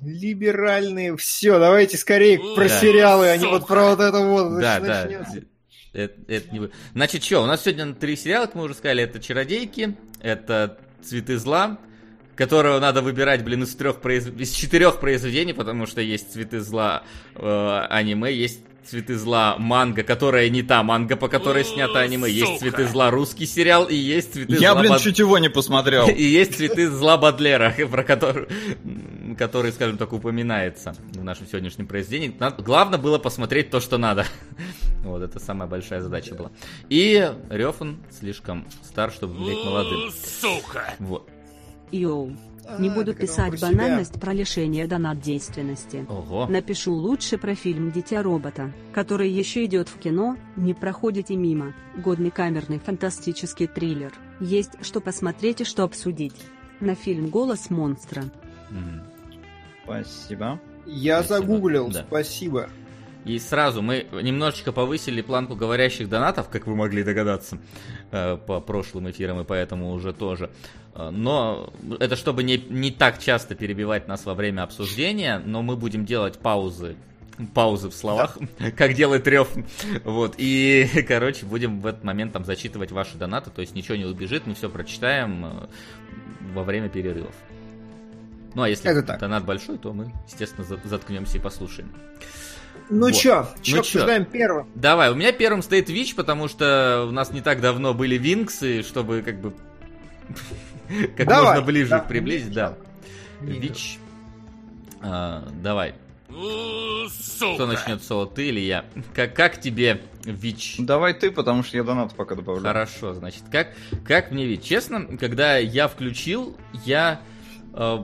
Либеральные. 0.00 1.16
Все, 1.16 1.58
давайте 1.58 1.96
скорее 1.96 2.38
про 2.38 2.68
Да. 2.68 2.80
сериалы, 2.80 3.28
а 3.28 3.36
не 3.36 3.46
вот 3.46 3.66
про 3.66 3.90
вот 3.90 4.00
это 4.00 4.20
вот. 4.20 4.60
Да, 4.60 4.80
да. 4.80 5.04
начнётся. 5.04 5.44
Это, 5.92 6.14
это 6.26 6.52
не... 6.52 6.60
вы- 6.60 6.70
Значит, 6.94 7.22
что, 7.22 7.42
у 7.42 7.46
нас 7.46 7.62
сегодня 7.62 7.94
три 7.94 8.16
сериала, 8.16 8.46
как 8.46 8.56
мы 8.56 8.64
уже 8.64 8.74
сказали, 8.74 9.04
это 9.04 9.20
«Чародейки», 9.20 9.96
это 10.20 10.78
«Цветы 11.02 11.38
зла», 11.38 11.78
которого 12.36 12.78
надо 12.80 13.02
выбирать, 13.02 13.44
блин, 13.44 13.62
из, 13.62 13.74
трех 13.74 14.00
произ... 14.00 14.26
из 14.26 14.50
четырех 14.50 15.00
произведений, 15.00 15.52
потому 15.52 15.86
что 15.86 16.00
есть 16.00 16.32
«Цветы 16.32 16.60
зла» 16.60 17.02
э, 17.34 17.86
аниме, 17.90 18.32
есть 18.32 18.60
«Цветы 18.84 19.16
зла» 19.16 19.56
манга, 19.58 20.02
которая 20.02 20.48
не 20.50 20.62
та 20.62 20.82
манга, 20.82 21.16
по 21.16 21.28
которой 21.28 21.64
снято 21.64 22.00
аниме, 22.00 22.30
есть 22.30 22.58
«Цветы 22.60 22.86
зла» 22.86 23.10
русский 23.10 23.46
сериал, 23.46 23.86
и 23.86 23.94
есть 23.94 24.34
«Цветы 24.34 24.56
Я, 24.58 24.72
зла» 24.72 24.80
блин, 24.80 24.92
Бад- 24.92 25.00
чуть 25.02 25.18
его 25.18 25.38
не 25.38 25.48
посмотрел. 25.48 26.06
И 26.14 26.22
есть 26.22 26.56
цветы 26.56 26.90
зла 26.90 27.16
Бадлера, 27.16 27.74
про 27.90 28.04
который, 28.04 28.46
который, 29.38 29.72
скажем 29.72 29.96
так, 29.96 30.12
упоминается 30.12 30.94
в 31.12 31.24
нашем 31.24 31.46
сегодняшнем 31.46 31.86
произведении. 31.86 32.36
Надо- 32.38 32.62
Главное 32.62 32.98
было 32.98 33.16
посмотреть 33.18 33.70
то, 33.70 33.80
что 33.80 33.96
надо. 33.98 34.26
Вот, 35.04 35.20
это 35.22 35.38
самая 35.38 35.68
большая 35.68 36.00
задача 36.00 36.34
была. 36.34 36.50
И 36.88 37.30
Рёфан 37.50 37.98
слишком 38.10 38.66
стар, 38.82 39.12
чтобы 39.12 39.34
быть 39.34 39.62
молодым. 39.62 40.10
Вот. 40.98 41.28
Йоу. 41.94 42.32
Не 42.78 42.88
А, 42.88 42.94
буду 42.94 43.14
писать 43.14 43.60
банальность 43.60 44.18
про 44.18 44.32
лишение 44.32 44.86
донат 44.86 45.20
действенности. 45.20 46.06
Ого. 46.08 46.46
Напишу 46.46 46.94
лучше 46.94 47.36
про 47.36 47.54
фильм 47.54 47.92
«Дитя 47.92 48.22
робота», 48.22 48.72
который 48.92 49.28
еще 49.30 49.66
идет 49.66 49.88
в 49.88 49.98
кино, 49.98 50.38
не 50.56 50.72
проходите 50.72 51.36
мимо. 51.36 51.74
Годный 51.96 52.30
камерный 52.30 52.78
фантастический 52.78 53.66
триллер. 53.66 54.12
Есть 54.40 54.72
что 54.82 55.00
посмотреть 55.00 55.60
и 55.60 55.64
что 55.64 55.84
обсудить. 55.84 56.34
На 56.80 56.94
фильм 56.94 57.28
«Голос 57.28 57.68
монстра». 57.68 58.24
Спасибо. 59.84 60.60
Я 60.86 61.22
Спасибо. 61.22 61.46
загуглил, 61.46 61.88
Да. 61.90 62.04
спасибо. 62.08 62.68
И 63.24 63.38
сразу 63.38 63.80
мы 63.80 64.06
немножечко 64.12 64.70
повысили 64.72 65.22
планку 65.22 65.56
говорящих 65.56 66.08
донатов, 66.08 66.48
как 66.50 66.66
вы 66.66 66.76
могли 66.76 67.02
догадаться, 67.02 67.58
э, 68.10 68.36
по 68.36 68.60
прошлым 68.60 69.10
эфирам 69.10 69.40
и 69.40 69.44
поэтому 69.44 69.92
уже 69.92 70.12
тоже. 70.12 70.50
Э, 70.94 71.08
Но 71.10 71.72
это 72.00 72.16
чтобы 72.16 72.42
не, 72.42 72.58
не 72.58 72.90
так 72.90 73.18
часто 73.18 73.54
перебивать 73.54 74.08
нас 74.08 74.26
во 74.26 74.34
время 74.34 74.62
обсуждения, 74.62 75.40
но 75.44 75.62
мы 75.62 75.76
будем 75.76 76.04
делать 76.04 76.38
паузы 76.38 76.96
паузы 77.52 77.88
в 77.88 77.94
словах, 77.94 78.38
как 78.76 78.94
делает 78.94 79.26
Рев. 79.26 79.48
Вот. 80.04 80.34
И, 80.38 80.88
короче, 81.08 81.46
будем 81.46 81.80
в 81.80 81.86
этот 81.86 82.04
момент 82.04 82.32
там 82.32 82.44
зачитывать 82.44 82.92
ваши 82.92 83.16
донаты, 83.16 83.50
то 83.50 83.60
есть 83.60 83.74
ничего 83.74 83.96
не 83.96 84.04
убежит, 84.04 84.46
мы 84.46 84.54
все 84.54 84.68
прочитаем 84.68 85.44
э, 85.46 85.50
во 86.54 86.62
время 86.62 86.88
перерывов. 86.88 87.34
Ну 88.54 88.62
а 88.62 88.68
если 88.68 88.88
Это 88.90 89.02
так. 89.02 89.18
донат 89.18 89.44
большой, 89.44 89.78
то 89.78 89.92
мы, 89.92 90.12
естественно, 90.28 90.64
за- 90.64 90.78
заткнемся 90.84 91.38
и 91.38 91.40
послушаем. 91.40 91.90
Ну 92.90 93.06
Вот. 93.06 93.14
чё, 93.14 93.48
Ну 93.56 93.62
чё 93.62 93.72
чё? 93.72 93.80
обсуждаем 93.80 94.24
первым? 94.26 94.68
Давай, 94.74 95.10
у 95.10 95.14
меня 95.14 95.32
первым 95.32 95.62
стоит 95.62 95.88
Вич, 95.88 96.14
потому 96.14 96.48
что 96.48 97.06
у 97.08 97.12
нас 97.12 97.30
не 97.32 97.40
так 97.40 97.60
давно 97.60 97.94
были 97.94 98.16
Винксы, 98.18 98.82
чтобы 98.82 99.22
как 99.22 99.40
бы 99.40 99.54
как 101.16 101.26
Давай, 101.26 101.46
можно 101.56 101.62
ближе 101.62 101.90
да. 101.90 101.98
их 101.98 102.08
приблизить, 102.08 102.52
да. 102.52 102.76
Вич. 103.40 103.98
А, 105.00 105.48
давай. 105.62 105.94
Кто 106.28 107.66
начнет 107.66 108.02
соло, 108.02 108.26
ты 108.26 108.48
или 108.48 108.60
я? 108.60 108.84
Как, 109.14 109.34
как 109.34 109.60
тебе 109.60 110.02
Вич? 110.24 110.76
Давай 110.78 111.14
ты, 111.14 111.30
потому 111.30 111.62
что 111.62 111.76
я 111.76 111.84
донат 111.84 112.14
пока 112.14 112.34
добавлю. 112.34 112.62
Хорошо, 112.62 113.14
значит, 113.14 113.44
как, 113.50 113.68
как 114.06 114.30
мне 114.30 114.44
ведь? 114.46 114.64
Честно, 114.64 115.16
когда 115.18 115.56
я 115.58 115.86
включил, 115.88 116.56
я 116.84 117.20
э, 117.72 117.98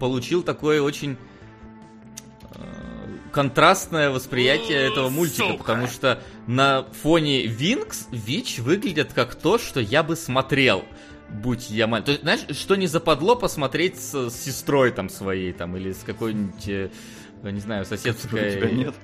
получил 0.00 0.42
такое 0.42 0.80
очень 0.80 1.16
контрастное 3.32 4.10
восприятие 4.10 4.78
этого 4.90 5.08
мультика, 5.08 5.54
потому 5.58 5.86
что 5.88 6.20
на 6.46 6.84
фоне 7.02 7.46
Винкс 7.46 8.06
Вич 8.12 8.58
выглядит 8.58 9.12
как 9.12 9.34
то, 9.34 9.58
что 9.58 9.80
я 9.80 10.02
бы 10.02 10.14
смотрел. 10.16 10.84
Будь 11.30 11.70
я 11.70 11.86
маленький. 11.86 12.06
То 12.06 12.10
есть, 12.12 12.22
знаешь, 12.22 12.58
что 12.58 12.76
не 12.76 12.86
западло 12.86 13.34
посмотреть 13.36 13.98
с, 13.98 14.28
с 14.30 14.34
сестрой 14.36 14.92
там 14.92 15.08
своей, 15.08 15.52
там, 15.54 15.74
или 15.78 15.92
с 15.92 16.00
какой-нибудь, 16.04 16.68
э, 16.68 16.90
не 17.42 17.60
знаю, 17.60 17.82
У 17.82 17.86
соседской 17.86 18.52
тебя 18.52 18.70
нет. 18.70 18.94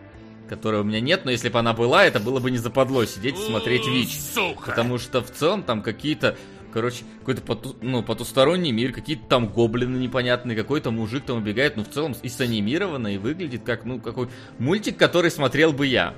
которой 0.46 0.82
у 0.82 0.84
меня 0.84 1.00
нет, 1.00 1.24
но 1.24 1.30
если 1.30 1.48
бы 1.48 1.58
она 1.58 1.72
была, 1.72 2.04
это 2.04 2.20
было 2.20 2.38
бы 2.38 2.50
не 2.50 2.58
западло 2.58 3.06
сидеть 3.06 3.36
и 3.38 3.46
смотреть 3.46 3.86
ВИЧ. 3.86 4.18
Потому 4.66 4.98
что 4.98 5.22
в 5.22 5.30
целом 5.30 5.62
там 5.62 5.80
какие-то, 5.82 6.36
короче, 6.72 7.04
какой-то 7.20 7.42
поту- 7.42 7.76
ну, 7.80 8.02
потусторонний 8.02 8.70
мир, 8.72 8.92
какие-то 8.92 9.24
там 9.28 9.48
гоблины 9.48 9.96
непонятные, 9.96 10.56
какой-то 10.56 10.90
мужик 10.90 11.24
там 11.24 11.38
убегает, 11.38 11.76
но 11.76 11.84
в 11.84 11.88
целом 11.88 12.14
и 12.22 12.28
санимировано, 12.28 13.08
и 13.14 13.18
выглядит 13.18 13.62
как, 13.64 13.84
ну, 13.84 14.00
какой 14.00 14.28
мультик, 14.58 14.96
который 14.96 15.30
смотрел 15.30 15.72
бы 15.72 15.86
я. 15.86 16.14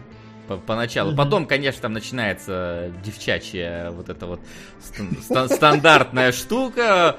по- 0.49 0.57
Поначалу. 0.57 1.15
Потом, 1.17 1.47
конечно, 1.47 1.83
там 1.83 1.93
начинается 1.93 2.93
девчачья 3.05 3.91
вот 3.93 4.09
эта 4.09 4.27
вот 4.27 4.41
стан- 4.83 5.17
стан- 5.23 5.49
стандартная 5.49 6.33
штука. 6.33 7.19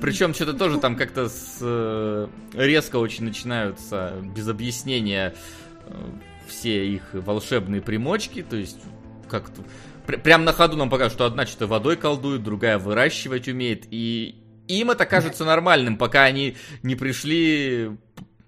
Причем 0.00 0.32
что-то 0.34 0.54
тоже 0.54 0.78
там 0.80 0.96
как-то 0.96 1.28
с, 1.28 1.58
э, 1.60 2.26
резко 2.54 2.96
очень 2.96 3.24
начинаются 3.24 4.14
без 4.34 4.48
объяснения 4.48 5.34
э, 5.86 5.92
все 6.48 6.86
их 6.88 7.02
волшебные 7.12 7.82
примочки, 7.82 8.42
то 8.42 8.56
есть 8.56 8.78
как-то 9.28 9.62
пр- 10.06 10.20
прям 10.20 10.44
на 10.44 10.52
ходу 10.52 10.76
нам 10.76 10.90
покажут, 10.90 11.14
что 11.14 11.24
одна 11.26 11.46
что-то 11.46 11.66
водой 11.66 11.96
колдует, 11.96 12.42
другая 12.42 12.78
выращивать 12.78 13.48
умеет, 13.48 13.86
и 13.90 14.36
им 14.68 14.90
это 14.90 15.04
кажется 15.06 15.44
нормальным, 15.44 15.96
пока 15.96 16.24
они 16.24 16.56
не 16.82 16.96
пришли 16.96 17.90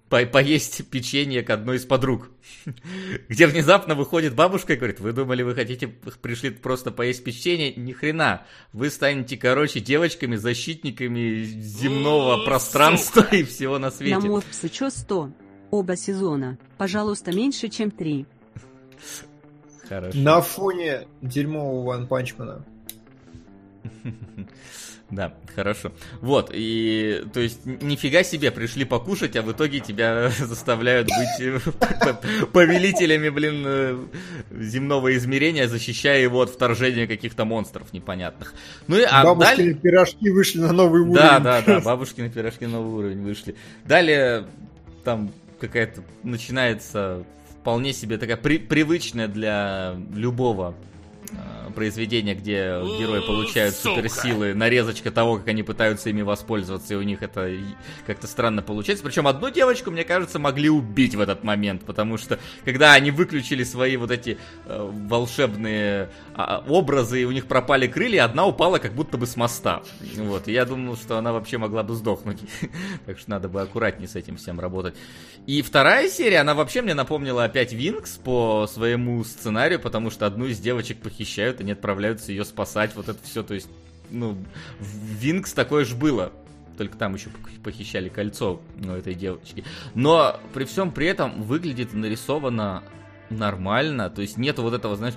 по- 0.08 0.24
поесть 0.24 0.88
печенье 0.90 1.42
к 1.42 1.50
одной 1.50 1.76
из 1.76 1.84
подруг. 1.84 2.30
Где 3.28 3.46
внезапно 3.46 3.94
выходит 3.94 4.34
бабушка 4.34 4.72
и 4.72 4.76
говорит, 4.76 5.00
вы 5.00 5.12
думали, 5.12 5.42
вы 5.42 5.54
хотите, 5.54 5.86
пришли 5.86 6.50
просто 6.50 6.90
поесть 6.90 7.22
печенье? 7.22 7.74
Ни 7.74 7.92
хрена. 7.92 8.46
Вы 8.72 8.88
станете, 8.90 9.36
короче, 9.36 9.80
девочками, 9.80 10.36
защитниками 10.36 11.42
земного 11.44 12.44
пространства 12.44 13.26
и 13.32 13.42
всего 13.44 13.74
на 13.78 13.88
На 13.88 13.90
свете. 13.90 14.18
Морпсы 14.28 14.68
чё 14.70 14.88
100? 14.90 15.30
Оба 15.70 15.96
сезона. 15.96 16.56
Пожалуйста, 16.78 17.30
меньше, 17.30 17.68
чем 17.68 17.90
3. 17.90 18.24
Хорошо. 19.88 20.18
На 20.18 20.40
фоне 20.40 21.06
дерьмового 21.22 21.86
Ван 21.86 22.06
Панчмана. 22.06 22.64
Да, 25.10 25.32
хорошо. 25.54 25.92
Вот, 26.20 26.50
и, 26.52 27.24
то 27.32 27.40
есть, 27.40 27.64
нифига 27.64 28.22
себе, 28.22 28.50
пришли 28.50 28.84
покушать, 28.84 29.36
а 29.36 29.42
в 29.42 29.50
итоге 29.50 29.80
тебя 29.80 30.28
заставляют 30.38 31.08
быть 31.08 31.40
э, 31.40 31.60
повелителями, 32.52 33.30
блин, 33.30 33.62
э, 33.64 33.98
земного 34.50 35.16
измерения, 35.16 35.66
защищая 35.66 36.20
его 36.20 36.42
от 36.42 36.50
вторжения 36.50 37.06
каких-то 37.06 37.46
монстров 37.46 37.94
непонятных. 37.94 38.52
Ну 38.86 38.98
и, 38.98 39.02
а 39.02 39.24
Бабушкины 39.24 39.56
далее... 39.56 39.74
пирожки 39.74 40.30
вышли 40.30 40.60
на 40.60 40.72
новый 40.72 41.00
уровень. 41.00 41.14
Да, 41.14 41.40
да, 41.40 41.62
да, 41.62 41.80
бабушкины 41.80 42.28
пирожки 42.28 42.66
на 42.66 42.72
новый 42.72 42.98
уровень 42.98 43.22
вышли. 43.22 43.54
Далее, 43.86 44.44
там, 45.04 45.32
какая-то 45.58 46.02
начинается 46.22 47.24
вполне 47.60 47.92
себе 47.92 48.18
такая 48.18 48.36
при, 48.36 48.58
привычная 48.58 49.28
для 49.28 49.96
любого 50.14 50.74
произведения, 51.74 52.34
где 52.34 52.80
герои 52.98 53.20
получают 53.20 53.74
Сука. 53.74 53.96
суперсилы, 53.96 54.54
нарезочка 54.54 55.10
того, 55.10 55.36
как 55.36 55.48
они 55.48 55.62
пытаются 55.62 56.10
ими 56.10 56.22
воспользоваться, 56.22 56.94
и 56.94 56.96
у 56.96 57.02
них 57.02 57.22
это 57.22 57.52
как-то 58.06 58.26
странно 58.26 58.62
получается. 58.62 59.04
Причем 59.04 59.26
одну 59.26 59.50
девочку, 59.50 59.90
мне 59.90 60.04
кажется, 60.04 60.38
могли 60.38 60.70
убить 60.70 61.14
в 61.14 61.20
этот 61.20 61.44
момент, 61.44 61.84
потому 61.84 62.18
что 62.18 62.38
когда 62.64 62.94
они 62.94 63.10
выключили 63.10 63.64
свои 63.64 63.96
вот 63.96 64.10
эти 64.10 64.38
э, 64.66 64.90
волшебные 65.08 66.10
э, 66.36 66.60
образы, 66.66 67.22
и 67.22 67.24
у 67.24 67.30
них 67.30 67.46
пропали 67.46 67.86
крылья, 67.86 68.24
одна 68.24 68.46
упала 68.46 68.78
как 68.78 68.94
будто 68.94 69.16
бы 69.16 69.26
с 69.26 69.36
моста. 69.36 69.82
Вот, 70.16 70.48
и 70.48 70.52
я 70.52 70.64
думал, 70.64 70.96
что 70.96 71.18
она 71.18 71.32
вообще 71.32 71.58
могла 71.58 71.82
бы 71.82 71.94
сдохнуть. 71.94 72.40
так 73.06 73.18
что 73.18 73.30
надо 73.30 73.48
бы 73.48 73.60
аккуратнее 73.60 74.08
с 74.08 74.16
этим 74.16 74.36
всем 74.36 74.58
работать. 74.58 74.94
И 75.46 75.62
вторая 75.62 76.08
серия, 76.08 76.38
она 76.38 76.54
вообще 76.54 76.82
мне 76.82 76.94
напомнила 76.94 77.44
опять 77.44 77.72
Винкс 77.72 78.16
по 78.16 78.66
своему 78.66 79.22
сценарию, 79.24 79.80
потому 79.80 80.10
что 80.10 80.26
одну 80.26 80.46
из 80.46 80.58
девочек 80.58 80.98
похитили 80.98 81.17
похищают, 81.18 81.60
они 81.60 81.72
отправляются 81.72 82.30
ее 82.30 82.44
спасать, 82.44 82.94
вот 82.94 83.08
это 83.08 83.18
все, 83.24 83.42
то 83.42 83.54
есть, 83.54 83.68
ну, 84.10 84.36
в 84.78 85.14
Винкс 85.16 85.52
такое 85.52 85.84
же 85.84 85.96
было. 85.96 86.32
Только 86.76 86.96
там 86.96 87.14
еще 87.14 87.30
похищали 87.64 88.08
кольцо 88.08 88.62
ну, 88.76 88.94
этой 88.94 89.14
девочки. 89.14 89.64
Но 89.94 90.38
при 90.54 90.64
всем 90.64 90.92
при 90.92 91.08
этом 91.08 91.42
выглядит 91.42 91.92
нарисовано 91.92 92.84
нормально. 93.30 94.10
То 94.10 94.22
есть 94.22 94.36
нету 94.36 94.62
вот 94.62 94.74
этого, 94.74 94.94
знаешь, 94.94 95.16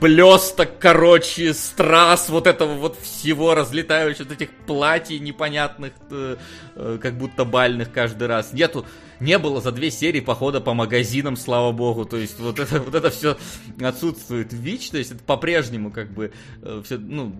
блесток, 0.00 0.78
короче, 0.78 1.52
страз, 1.52 2.28
вот 2.28 2.46
этого 2.46 2.74
вот 2.74 2.96
всего 3.00 3.56
разлетающих, 3.56 4.26
вот 4.26 4.32
этих 4.32 4.50
платьев 4.66 5.20
непонятных, 5.20 5.94
э, 6.12 6.36
э, 6.76 6.98
как 7.02 7.18
будто 7.18 7.44
бальных 7.44 7.92
каждый 7.92 8.28
раз. 8.28 8.52
Нету 8.52 8.86
не 9.20 9.38
было 9.38 9.60
за 9.60 9.72
две 9.72 9.90
серии 9.90 10.20
похода 10.20 10.60
по 10.60 10.74
магазинам, 10.74 11.36
слава 11.36 11.72
богу. 11.72 12.04
То 12.04 12.16
есть 12.16 12.38
вот 12.38 12.58
это, 12.58 12.80
вот 12.80 12.94
это 12.94 13.10
все 13.10 13.36
отсутствует. 13.80 14.52
Вич, 14.52 14.90
то 14.90 14.98
есть 14.98 15.12
это 15.12 15.22
по-прежнему 15.24 15.90
как 15.90 16.12
бы 16.12 16.32
э, 16.62 16.82
все, 16.84 16.98
ну, 16.98 17.34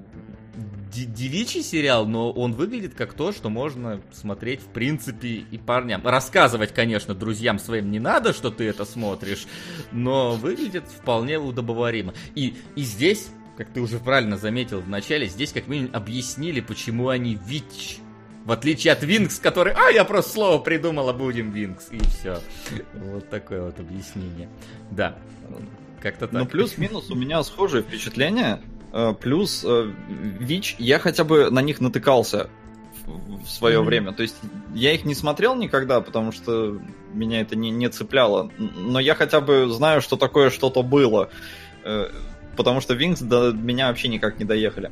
девичий 0.90 1.62
сериал, 1.62 2.06
но 2.06 2.30
он 2.30 2.52
выглядит 2.52 2.94
как 2.94 3.12
то, 3.12 3.32
что 3.32 3.50
можно 3.50 4.00
смотреть 4.12 4.60
в 4.60 4.66
принципе 4.66 5.44
и 5.50 5.58
парням. 5.58 6.04
Рассказывать, 6.04 6.72
конечно, 6.72 7.14
друзьям 7.14 7.58
своим 7.58 7.90
не 7.90 8.00
надо, 8.00 8.32
что 8.32 8.50
ты 8.50 8.64
это 8.64 8.84
смотришь, 8.84 9.46
но 9.92 10.34
выглядит 10.34 10.84
вполне 10.84 11.38
удобоваримо. 11.38 12.14
И, 12.34 12.56
и 12.74 12.82
здесь, 12.82 13.28
как 13.56 13.68
ты 13.68 13.80
уже 13.80 13.98
правильно 13.98 14.36
заметил 14.36 14.80
в 14.80 14.88
начале, 14.88 15.26
здесь 15.26 15.52
как 15.52 15.68
минимум 15.68 15.94
объяснили, 15.94 16.60
почему 16.60 17.08
они 17.08 17.38
ВИЧ 17.46 18.00
в 18.48 18.52
отличие 18.52 18.94
от 18.94 19.02
Винкс, 19.02 19.38
который, 19.40 19.74
а, 19.74 19.90
я 19.90 20.04
просто 20.04 20.32
слово 20.32 20.58
придумала, 20.58 21.12
будем 21.12 21.50
Винкс. 21.50 21.88
И 21.90 21.98
все. 21.98 22.40
Вот 22.94 23.28
такое 23.28 23.62
вот 23.62 23.78
объяснение. 23.78 24.48
Да, 24.90 25.18
как-то 26.00 26.28
так. 26.28 26.32
Ну, 26.32 26.46
плюс-минус 26.46 27.10
у 27.10 27.14
меня 27.14 27.42
схожие 27.42 27.82
впечатления. 27.82 28.62
Э, 28.94 29.12
плюс 29.12 29.66
э, 29.68 29.92
ВИЧ, 30.40 30.76
я 30.78 30.98
хотя 30.98 31.24
бы 31.24 31.50
на 31.50 31.60
них 31.60 31.82
натыкался 31.82 32.48
в 33.06 33.46
свое 33.46 33.80
mm-hmm. 33.80 33.84
время. 33.84 34.12
То 34.14 34.22
есть 34.22 34.36
я 34.74 34.94
их 34.94 35.04
не 35.04 35.14
смотрел 35.14 35.54
никогда, 35.54 36.00
потому 36.00 36.32
что 36.32 36.80
меня 37.12 37.42
это 37.42 37.54
не, 37.54 37.70
не 37.70 37.90
цепляло. 37.90 38.50
Но 38.56 38.98
я 38.98 39.14
хотя 39.14 39.42
бы 39.42 39.68
знаю, 39.68 40.00
что 40.00 40.16
такое 40.16 40.48
что-то 40.48 40.82
было. 40.82 41.28
Э, 41.84 42.06
потому 42.56 42.80
что 42.80 42.94
Винкс 42.94 43.20
до 43.20 43.52
меня 43.52 43.88
вообще 43.88 44.08
никак 44.08 44.38
не 44.38 44.46
доехали. 44.46 44.90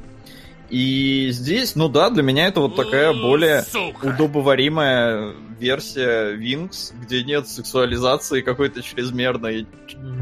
И 0.68 1.28
здесь, 1.30 1.76
ну 1.76 1.88
да, 1.88 2.10
для 2.10 2.22
меня 2.22 2.48
это 2.48 2.60
вот 2.60 2.74
такая 2.74 3.12
более 3.12 3.62
Сука. 3.62 4.06
удобоваримая 4.06 5.34
версия 5.58 6.32
Винкс, 6.32 6.92
где 7.02 7.22
нет 7.22 7.48
сексуализации 7.48 8.40
какой-то 8.40 8.82
чрезмерной, 8.82 9.66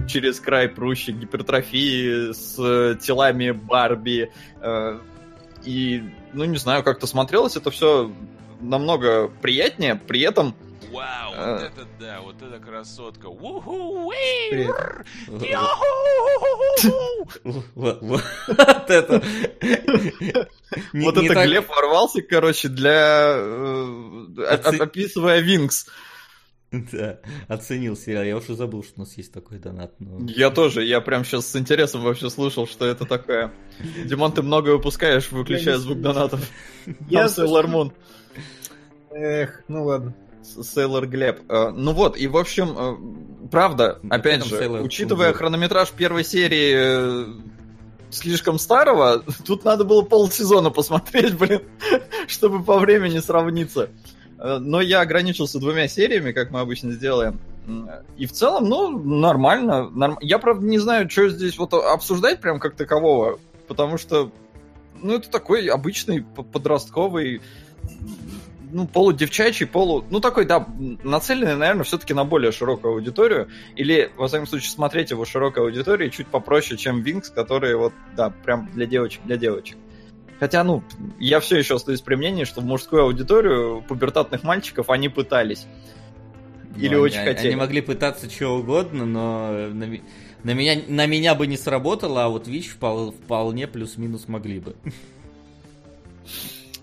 через 0.07 0.41
край 0.41 0.69
прущей 0.69 1.13
гипертрофии 1.13 2.33
с 2.33 2.99
телами 3.01 3.53
Барби. 3.53 4.31
Э, 4.61 4.99
и, 5.65 6.03
ну 6.35 6.45
не 6.45 6.59
знаю, 6.59 6.83
как-то 6.83 7.07
смотрелось 7.07 7.57
это 7.57 7.71
все 7.71 8.13
намного 8.61 9.29
приятнее, 9.41 9.95
при 9.97 10.21
этом 10.21 10.55
Вау, 10.95 11.31
вот 11.31 11.39
а. 11.39 11.67
это 11.67 11.87
да, 11.99 12.21
вот 12.21 12.43
это 12.43 12.59
красотка. 12.59 13.29
Вот 17.75 18.91
это. 18.91 19.23
Вот 20.93 21.17
это 21.17 21.45
Глеб 21.45 21.69
ворвался, 21.69 22.23
короче, 22.23 22.69
для... 22.69 23.37
Э, 23.37 24.79
описывая 24.81 25.41
Винкс. 25.41 25.87
Да, 26.93 27.21
оценил 27.47 27.97
сериал. 27.97 28.25
Я 28.25 28.37
уже 28.37 28.55
забыл, 28.55 28.83
что 28.83 28.95
у 28.97 29.01
нас 29.01 29.17
есть 29.17 29.33
такой 29.33 29.59
донат. 29.59 29.95
Но... 30.01 30.27
Я 30.29 30.51
тоже, 30.51 30.85
я 30.85 31.01
прям 31.01 31.25
сейчас 31.25 31.47
с 31.47 31.57
интересом 31.57 32.03
вообще 32.03 32.31
слушал, 32.31 32.67
что 32.67 32.87
это 32.87 33.05
такое. 33.05 33.53
Димон, 34.05 34.33
ты 34.33 34.43
много 34.43 34.71
выпускаешь, 34.71 35.31
выключая 35.31 35.77
звук 35.77 36.01
донатов. 36.01 36.41
Я 37.09 37.29
Сейлор 37.29 37.69
Мун. 37.69 37.93
Эх, 39.11 39.63
ну 39.69 39.85
ладно. 39.85 40.15
Сейлор 40.45 41.07
Глеб. 41.07 41.41
Э, 41.49 41.71
ну 41.71 41.93
вот, 41.93 42.17
и 42.17 42.27
в 42.27 42.37
общем, 42.37 42.75
э, 42.77 43.49
правда, 43.51 43.99
опять 44.11 44.45
же, 44.45 44.57
Sailor 44.57 44.83
учитывая 44.83 45.33
хронометраж 45.33 45.91
первой 45.91 46.25
серии 46.25 46.75
э, 46.77 47.27
слишком 48.11 48.59
старого, 48.59 49.23
тут 49.47 49.65
надо 49.65 49.85
было 49.85 50.03
полсезона 50.03 50.71
посмотреть, 50.71 51.35
блин, 51.39 51.63
чтобы 52.27 52.63
по 52.63 52.79
времени 52.79 53.19
сравниться. 53.19 53.91
Но 54.37 54.83
я 54.83 55.01
ограничился 55.01 55.59
двумя 55.59 55.89
сериями, 55.89 56.33
как 56.33 56.51
мы 56.51 56.61
обычно 56.61 56.91
сделаем. 56.91 57.41
И 58.19 58.27
в 58.27 58.33
целом, 58.33 58.69
ну, 58.69 58.91
нормально. 58.91 59.89
Норм... 59.89 60.19
Я, 60.21 60.39
правда, 60.39 60.67
не 60.67 60.79
знаю, 60.79 61.09
что 61.09 61.31
здесь 61.31 61.57
вот 61.57 61.73
обсуждать 61.73 62.41
прям 62.41 62.59
как 62.59 62.75
такового, 62.75 63.39
потому 63.69 63.97
что, 63.97 64.31
ну, 65.01 65.15
это 65.15 65.31
такой 65.31 65.69
обычный 65.69 66.23
подростковый 66.23 67.41
ну, 68.75 68.89
полудевчачий, 68.89 69.67
полу... 69.67 70.05
Ну, 70.11 70.21
такой, 70.21 70.45
да, 70.47 70.67
нацеленный, 71.05 71.57
наверное, 71.57 71.85
все-таки 71.85 72.13
на 72.13 72.25
более 72.25 72.51
широкую 72.51 72.95
аудиторию. 72.95 73.49
Или, 73.77 74.11
во 74.17 74.27
всяком 74.27 74.49
случае, 74.49 74.71
смотреть 74.71 75.11
его 75.13 75.25
широкой 75.25 75.63
аудитории 75.63 76.09
чуть 76.09 76.27
попроще, 76.27 76.77
чем 76.77 77.01
Винкс, 77.03 77.31
которые 77.31 77.77
вот, 77.77 77.93
да, 78.17 78.31
прям 78.31 78.69
для 78.75 78.87
девочек, 78.87 79.23
для 79.25 79.37
девочек. 79.37 79.77
Хотя, 80.41 80.65
ну, 80.65 80.83
я 81.21 81.39
все 81.39 81.57
еще 81.57 81.77
остаюсь 81.77 82.01
при 82.01 82.17
мнении, 82.17 82.43
что 82.43 82.63
в 82.63 82.65
мужскую 82.65 83.05
аудиторию 83.05 83.81
пубертатных 83.87 84.43
мальчиков 84.43 84.91
они 84.91 85.09
пытались. 85.09 85.67
Или 86.77 86.97
ну, 86.97 87.03
очень 87.03 87.19
они, 87.19 87.29
хотели. 87.29 87.47
Они 87.47 87.57
могли 87.57 87.81
пытаться 87.81 88.29
чего 88.29 88.57
угодно, 88.57 89.07
но 89.07 89.69
на, 89.73 89.95
на, 90.43 90.53
меня, 90.53 90.83
на 90.89 91.07
меня 91.07 91.37
бы 91.37 91.47
не 91.47 91.57
сработало, 91.57 92.25
а 92.25 92.29
вот 92.29 92.49
ВИЧ 92.49 92.77
вполне 92.81 93.69
плюс-минус 93.69 94.27
могли 94.27 94.59
бы. 94.59 94.75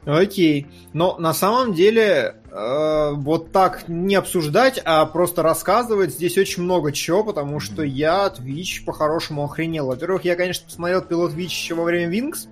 Окей. 0.05 0.67
Но 0.93 1.17
на 1.19 1.33
самом 1.33 1.73
деле 1.73 2.35
э, 2.49 3.11
вот 3.13 3.51
так 3.51 3.87
не 3.87 4.15
обсуждать, 4.15 4.81
а 4.83 5.05
просто 5.05 5.43
рассказывать 5.43 6.11
здесь 6.11 6.37
очень 6.37 6.63
много 6.63 6.91
чего, 6.91 7.23
потому 7.23 7.59
что 7.59 7.83
я 7.83 8.25
от 8.25 8.39
Вич 8.39 8.83
по-хорошему 8.83 9.43
охренел. 9.43 9.87
Во-первых, 9.87 10.25
я, 10.25 10.35
конечно, 10.35 10.65
посмотрел 10.65 11.01
пилот 11.01 11.33
Вич 11.33 11.51
еще 11.51 11.75
во 11.75 11.83
время 11.83 12.09
Винкс. 12.09 12.47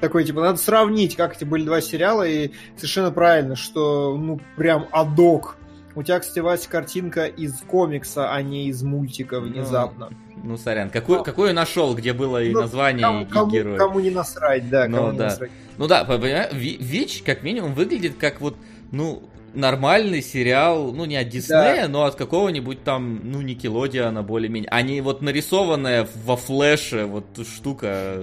Такой, 0.00 0.24
типа, 0.24 0.40
надо 0.40 0.58
сравнить, 0.58 1.16
как 1.16 1.36
эти 1.36 1.44
были 1.44 1.64
два 1.64 1.80
сериала, 1.80 2.26
и 2.26 2.50
совершенно 2.76 3.12
правильно, 3.12 3.56
что, 3.56 4.16
ну, 4.16 4.40
прям 4.56 4.88
адок. 4.90 5.56
У 5.94 6.02
тебя, 6.02 6.20
кстати, 6.20 6.38
Вася, 6.38 6.68
картинка 6.68 7.26
из 7.26 7.60
комикса, 7.60 8.32
а 8.32 8.42
не 8.42 8.68
из 8.68 8.82
мультика 8.82 9.40
ну, 9.40 9.48
внезапно. 9.48 10.08
Ну, 10.10 10.42
ну 10.44 10.56
сорян. 10.56 10.90
Какую, 10.90 11.18
Но... 11.18 11.24
какую 11.24 11.54
нашел, 11.54 11.94
где 11.94 12.12
было 12.12 12.42
и 12.42 12.52
ну, 12.52 12.62
название, 12.62 13.02
кому, 13.02 13.22
и 13.22 13.24
кому, 13.26 13.50
герой? 13.50 13.78
Кому 13.78 14.00
не 14.00 14.10
насрать, 14.10 14.68
да. 14.70 14.88
Ну, 14.88 14.96
кому 14.96 15.08
да. 15.08 15.12
Не 15.12 15.30
насрать. 15.30 15.50
Ну 15.78 15.86
да, 15.86 16.04
понимаешь, 16.04 16.52
Вич 16.52 17.22
как 17.22 17.42
минимум 17.42 17.74
выглядит 17.74 18.16
как 18.18 18.40
вот, 18.40 18.56
ну, 18.90 19.22
нормальный 19.54 20.22
сериал, 20.22 20.92
ну 20.92 21.04
не 21.04 21.16
от 21.16 21.28
Диснея, 21.28 21.82
да. 21.82 21.88
но 21.88 22.04
от 22.04 22.14
какого-нибудь 22.14 22.82
там, 22.84 23.20
ну, 23.24 23.42
Никелодиана 23.42 24.22
более-менее. 24.22 24.68
А 24.70 24.82
не 24.82 25.00
вот 25.00 25.22
нарисованная 25.22 26.08
во 26.24 26.36
флеше 26.36 27.04
вот 27.04 27.26
штука, 27.46 28.18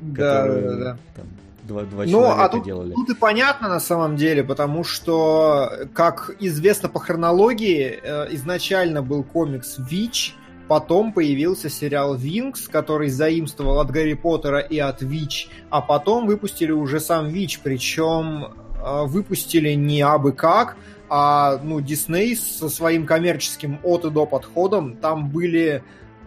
да, 0.00 0.42
которую 0.42 0.62
да, 0.62 0.76
да. 0.76 0.98
Там, 1.14 1.26
два, 1.66 1.82
два 1.82 2.04
ну, 2.06 2.24
а 2.24 2.48
тут, 2.48 2.64
делали. 2.64 2.92
Тут 2.92 3.10
и 3.10 3.14
понятно 3.14 3.68
на 3.68 3.80
самом 3.80 4.16
деле, 4.16 4.44
потому 4.44 4.84
что, 4.84 5.70
как 5.92 6.30
известно 6.40 6.88
по 6.88 7.00
хронологии, 7.00 8.00
э, 8.02 8.34
изначально 8.34 9.02
был 9.02 9.24
комикс 9.24 9.76
Вич, 9.78 10.34
Потом 10.68 11.12
появился 11.12 11.70
сериал 11.70 12.16
Винкс, 12.16 12.66
который 12.66 13.08
заимствовал 13.08 13.78
от 13.78 13.90
Гарри 13.90 14.14
Поттера 14.14 14.58
и 14.58 14.78
от 14.78 15.00
Вич, 15.00 15.48
а 15.70 15.80
потом 15.80 16.26
выпустили 16.26 16.72
уже 16.72 16.98
сам 16.98 17.28
Вич, 17.28 17.60
причем 17.62 18.46
э, 18.46 19.04
выпустили 19.04 19.74
не 19.74 20.02
абы 20.02 20.32
как, 20.32 20.76
а 21.08 21.60
ну, 21.62 21.80
Дисней 21.80 22.34
со 22.34 22.68
своим 22.68 23.06
коммерческим 23.06 23.78
от 23.84 24.04
и 24.06 24.10
до 24.10 24.26
подходом. 24.26 24.96
Там 24.96 25.30
были 25.30 25.84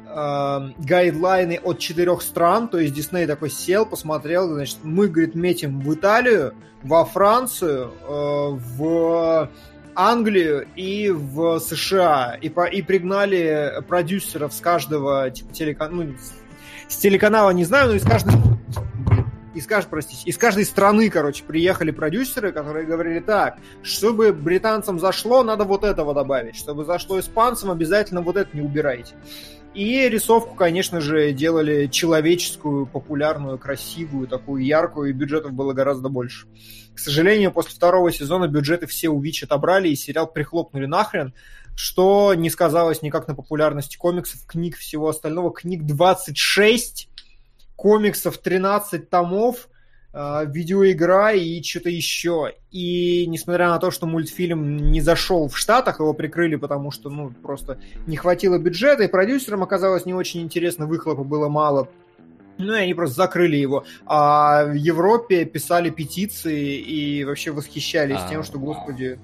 э, 0.09 0.71
гайдлайны 0.79 1.59
от 1.63 1.79
четырех 1.79 2.21
стран, 2.21 2.67
то 2.67 2.79
есть 2.79 2.93
Дисней 2.93 3.27
такой 3.27 3.49
сел, 3.49 3.85
посмотрел, 3.85 4.47
значит, 4.49 4.79
мы, 4.83 5.07
говорит, 5.07 5.35
метим 5.35 5.79
в 5.81 5.93
Италию, 5.93 6.53
во 6.83 7.05
Францию, 7.05 7.91
э, 8.01 8.07
в 8.07 9.49
Англию 9.95 10.67
и 10.75 11.09
в 11.09 11.59
США. 11.59 12.37
И, 12.41 12.49
по, 12.49 12.65
и 12.65 12.81
пригнали 12.81 13.83
продюсеров 13.87 14.53
с 14.53 14.61
каждого 14.61 15.29
типа, 15.29 15.53
телеканала, 15.53 16.03
ну, 16.03 16.15
с 16.87 16.95
телеканала 16.97 17.51
не 17.51 17.65
знаю, 17.65 17.89
но 17.89 17.95
из 17.95 18.03
каждой 18.03 18.33
из 19.53 19.65
каждой, 19.65 19.89
простите, 19.89 20.29
из 20.29 20.37
каждой 20.37 20.65
страны, 20.65 21.09
короче, 21.09 21.43
приехали 21.43 21.91
продюсеры, 21.91 22.51
которые 22.51 22.85
говорили 22.85 23.19
так, 23.19 23.57
чтобы 23.83 24.31
британцам 24.31 24.99
зашло, 24.99 25.43
надо 25.43 25.65
вот 25.65 25.83
этого 25.83 26.13
добавить, 26.13 26.55
чтобы 26.55 26.85
зашло 26.85 27.19
испанцам, 27.19 27.71
обязательно 27.71 28.21
вот 28.21 28.37
это 28.37 28.55
не 28.55 28.61
убирайте. 28.61 29.15
И 29.73 30.09
рисовку, 30.09 30.55
конечно 30.55 30.99
же, 30.99 31.31
делали 31.31 31.87
человеческую, 31.87 32.87
популярную, 32.87 33.59
красивую, 33.59 34.27
такую 34.27 34.65
яркую, 34.65 35.09
и 35.09 35.13
бюджетов 35.13 35.53
было 35.53 35.73
гораздо 35.73 36.09
больше. 36.09 36.47
К 36.95 36.99
сожалению, 36.99 37.51
после 37.51 37.75
второго 37.75 38.11
сезона 38.11 38.47
бюджеты 38.47 38.87
все 38.87 39.09
у 39.09 39.21
Вич 39.21 39.43
отобрали, 39.43 39.89
и 39.89 39.95
сериал 39.95 40.27
прихлопнули 40.27 40.85
нахрен, 40.85 41.33
что 41.75 42.33
не 42.33 42.49
сказалось 42.49 43.01
никак 43.01 43.27
на 43.27 43.35
популярности 43.35 43.95
комиксов, 43.95 44.45
книг, 44.45 44.75
всего 44.75 45.07
остального. 45.07 45.53
Книг 45.53 45.85
26, 45.85 47.07
комиксов 47.75 48.37
13 48.39 49.09
томов, 49.09 49.69
видеоигра 50.13 51.33
и 51.33 51.61
что-то 51.61 51.89
еще. 51.89 52.53
И 52.71 53.25
несмотря 53.27 53.69
на 53.69 53.79
то, 53.79 53.91
что 53.91 54.07
мультфильм 54.07 54.91
не 54.91 55.01
зашел 55.01 55.47
в 55.47 55.57
Штатах, 55.57 55.99
его 55.99 56.13
прикрыли, 56.13 56.55
потому 56.55 56.91
что 56.91 57.09
ну, 57.09 57.29
просто 57.29 57.79
не 58.07 58.17
хватило 58.17 58.57
бюджета, 58.57 59.03
и 59.03 59.07
продюсерам 59.07 59.63
оказалось 59.63 60.05
не 60.05 60.13
очень 60.13 60.41
интересно, 60.41 60.87
выхлопа 60.87 61.23
было 61.23 61.47
мало. 61.49 61.89
Ну 62.57 62.73
и 62.73 62.79
они 62.79 62.93
просто 62.93 63.15
закрыли 63.15 63.55
его. 63.55 63.85
А 64.05 64.65
в 64.65 64.73
Европе 64.73 65.45
писали 65.45 65.89
петиции 65.89 66.77
и 66.77 67.23
вообще 67.23 67.51
восхищались 67.51 68.19
а, 68.19 68.29
тем, 68.29 68.43
что, 68.43 68.59
господи, 68.59 69.17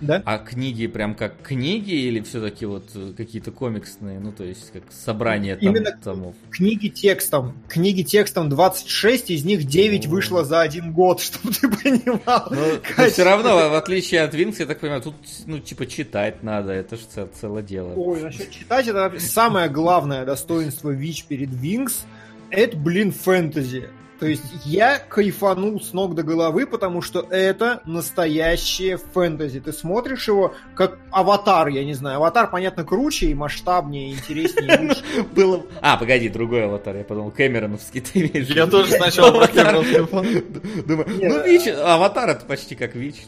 да? 0.00 0.22
А 0.24 0.38
книги 0.38 0.86
прям 0.86 1.14
как 1.14 1.40
книги 1.42 1.92
или 1.92 2.20
все-таки 2.20 2.66
вот 2.66 2.90
э, 2.94 3.12
какие-то 3.16 3.50
комиксные, 3.50 4.18
ну 4.20 4.32
то 4.32 4.44
есть 4.44 4.72
как 4.72 4.84
собрание 4.90 5.56
там, 5.56 5.70
Именно 5.70 5.98
томов? 6.02 6.34
Книги 6.50 6.88
текстом. 6.88 7.54
Книги 7.68 8.02
текстом 8.02 8.48
26, 8.48 9.30
из 9.30 9.44
них 9.44 9.64
9 9.64 10.06
О. 10.06 10.10
вышло 10.10 10.44
за 10.44 10.60
один 10.60 10.92
год, 10.92 11.20
чтобы 11.22 11.52
ты 11.54 11.68
понимал. 11.68 12.48
Но, 12.50 12.80
но 12.96 13.04
все 13.10 13.24
равно, 13.24 13.70
в 13.70 13.74
отличие 13.74 14.22
от 14.22 14.34
Винкс, 14.34 14.60
я 14.60 14.66
так 14.66 14.80
понимаю, 14.80 15.02
тут 15.02 15.14
ну 15.46 15.58
типа 15.58 15.86
читать 15.86 16.42
надо, 16.42 16.72
это 16.72 16.96
же 16.96 17.02
цел, 17.02 17.28
целое 17.38 17.62
дело. 17.62 17.92
Ой, 17.94 18.22
насчет 18.22 18.50
читать, 18.50 18.88
это 18.88 19.18
самое 19.18 19.68
главное 19.68 20.24
достоинство 20.24 20.90
Вич 20.90 21.24
перед 21.24 21.50
Винкс, 21.50 22.04
это, 22.50 22.76
блин, 22.76 23.12
фэнтези. 23.12 23.88
То 24.20 24.26
есть 24.26 24.44
я 24.66 24.98
кайфанул 24.98 25.80
с 25.80 25.94
ног 25.94 26.14
до 26.14 26.22
головы, 26.22 26.66
потому 26.66 27.00
что 27.00 27.26
это 27.30 27.80
настоящее 27.86 28.98
фэнтези. 28.98 29.60
Ты 29.60 29.72
смотришь 29.72 30.28
его 30.28 30.54
как 30.74 30.98
аватар, 31.10 31.68
я 31.68 31.86
не 31.86 31.94
знаю. 31.94 32.18
Аватар, 32.18 32.50
понятно, 32.50 32.84
круче 32.84 33.28
и 33.28 33.34
масштабнее, 33.34 34.10
и 34.10 34.12
интереснее. 34.12 34.94
Было... 35.34 35.64
А, 35.80 35.96
погоди, 35.96 36.28
другой 36.28 36.66
аватар. 36.66 36.96
Я 36.96 37.04
подумал, 37.04 37.30
Кэмероновский 37.30 38.00
ты 38.02 38.20
имеешь. 38.20 38.48
Я 38.48 38.66
тоже 38.66 38.92
сначала 38.92 39.32
про 39.32 39.48
Кэмероновский 39.48 40.82
Думаю, 40.82 41.08
ну, 41.08 41.44
Вич, 41.46 41.66
аватар 41.68 42.28
это 42.28 42.44
почти 42.44 42.74
как 42.74 42.94
Вич. 42.94 43.24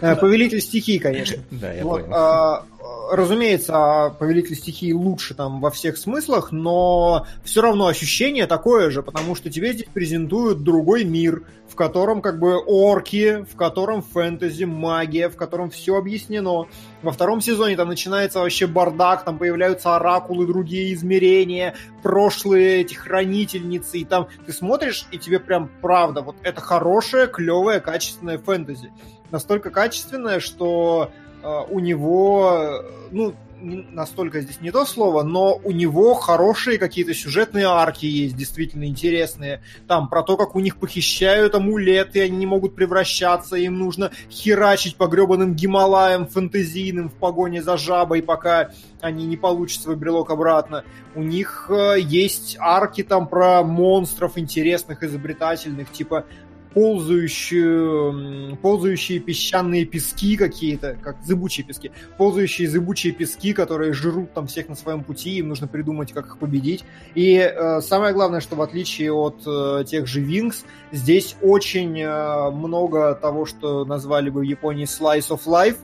Э, 0.00 0.16
повелитель 0.16 0.60
стихий, 0.60 0.98
конечно. 0.98 1.42
Да, 1.50 1.72
я 1.72 1.82
понял. 1.82 2.06
А, 2.12 2.64
разумеется, 3.10 4.14
повелитель 4.18 4.56
стихии 4.56 4.92
лучше 4.92 5.34
там 5.34 5.60
во 5.60 5.70
всех 5.70 5.96
смыслах, 5.96 6.52
но 6.52 7.26
все 7.44 7.62
равно 7.62 7.86
ощущение 7.86 8.46
такое 8.46 8.90
же, 8.90 9.02
потому 9.02 9.34
что 9.34 9.50
тебе 9.50 9.72
здесь 9.72 9.88
презентуют 9.92 10.62
другой 10.62 11.04
мир, 11.04 11.42
в 11.68 11.74
котором 11.74 12.22
как 12.22 12.38
бы 12.38 12.56
орки, 12.58 13.44
в 13.50 13.56
котором 13.56 14.02
фэнтези, 14.02 14.64
магия, 14.64 15.28
в 15.28 15.36
котором 15.36 15.70
все 15.70 15.96
объяснено. 15.96 16.66
Во 17.02 17.12
втором 17.12 17.40
сезоне 17.40 17.76
там 17.76 17.88
начинается 17.88 18.40
вообще 18.40 18.66
бардак, 18.66 19.24
там 19.24 19.38
появляются 19.38 19.96
оракулы, 19.96 20.46
другие 20.46 20.92
измерения, 20.94 21.74
прошлые 22.02 22.80
эти 22.80 22.94
хранительницы, 22.94 23.98
и 23.98 24.04
там 24.04 24.28
ты 24.46 24.52
смотришь, 24.52 25.06
и 25.12 25.18
тебе 25.18 25.38
прям 25.38 25.70
правда, 25.80 26.22
вот 26.22 26.36
это 26.42 26.60
хорошее, 26.60 27.26
клевое, 27.26 27.80
качественное 27.80 28.38
фэнтези. 28.38 28.90
Настолько 29.30 29.70
качественное, 29.70 30.40
что 30.40 31.12
Э, 31.42 31.64
у 31.68 31.78
него, 31.78 32.82
ну, 33.10 33.34
настолько 33.60 34.40
здесь 34.40 34.60
не 34.60 34.70
то 34.70 34.84
слово, 34.84 35.24
но 35.24 35.60
у 35.64 35.72
него 35.72 36.14
хорошие 36.14 36.78
какие-то 36.78 37.12
сюжетные 37.12 37.66
арки 37.66 38.06
есть, 38.06 38.36
действительно 38.36 38.84
интересные. 38.84 39.62
Там 39.88 40.08
про 40.08 40.22
то, 40.22 40.36
как 40.36 40.54
у 40.54 40.60
них 40.60 40.76
похищают 40.76 41.56
амулеты, 41.56 42.22
они 42.22 42.36
не 42.36 42.46
могут 42.46 42.76
превращаться, 42.76 43.56
им 43.56 43.78
нужно 43.78 44.12
херачить 44.30 44.96
по 44.96 45.08
гребаным 45.08 45.54
Гималаям 45.54 46.28
фэнтезийным 46.28 47.08
в 47.08 47.14
погоне 47.14 47.60
за 47.60 47.76
жабой, 47.76 48.22
пока 48.22 48.70
они 49.00 49.26
не 49.26 49.36
получат 49.36 49.82
свой 49.82 49.96
брелок 49.96 50.30
обратно. 50.30 50.84
У 51.16 51.22
них 51.22 51.68
э, 51.68 52.00
есть 52.00 52.56
арки 52.60 53.02
там 53.02 53.26
про 53.26 53.64
монстров 53.64 54.38
интересных, 54.38 55.02
изобретательных, 55.02 55.90
типа 55.90 56.26
ползающие, 56.74 58.56
ползающие 58.56 59.18
песчаные 59.20 59.84
пески 59.84 60.36
какие-то, 60.36 60.96
как 61.02 61.16
зыбучие 61.24 61.66
пески, 61.66 61.90
ползающие 62.16 62.68
зыбучие 62.68 63.12
пески, 63.12 63.52
которые 63.52 63.92
жрут 63.92 64.32
там 64.34 64.46
всех 64.46 64.68
на 64.68 64.74
своем 64.74 65.02
пути, 65.04 65.38
им 65.38 65.48
нужно 65.48 65.66
придумать, 65.66 66.12
как 66.12 66.26
их 66.26 66.38
победить. 66.38 66.84
И 67.14 67.36
э, 67.36 67.80
самое 67.80 68.12
главное, 68.14 68.40
что 68.40 68.56
в 68.56 68.62
отличие 68.62 69.12
от 69.12 69.42
э, 69.46 69.84
тех 69.86 70.06
же 70.06 70.22
Wings, 70.22 70.64
здесь 70.92 71.36
очень 71.42 72.00
э, 72.00 72.50
много 72.50 73.14
того, 73.14 73.46
что 73.46 73.84
назвали 73.84 74.30
бы 74.30 74.40
в 74.40 74.44
Японии 74.44 74.86
slice 74.86 75.28
of 75.30 75.46
life, 75.46 75.76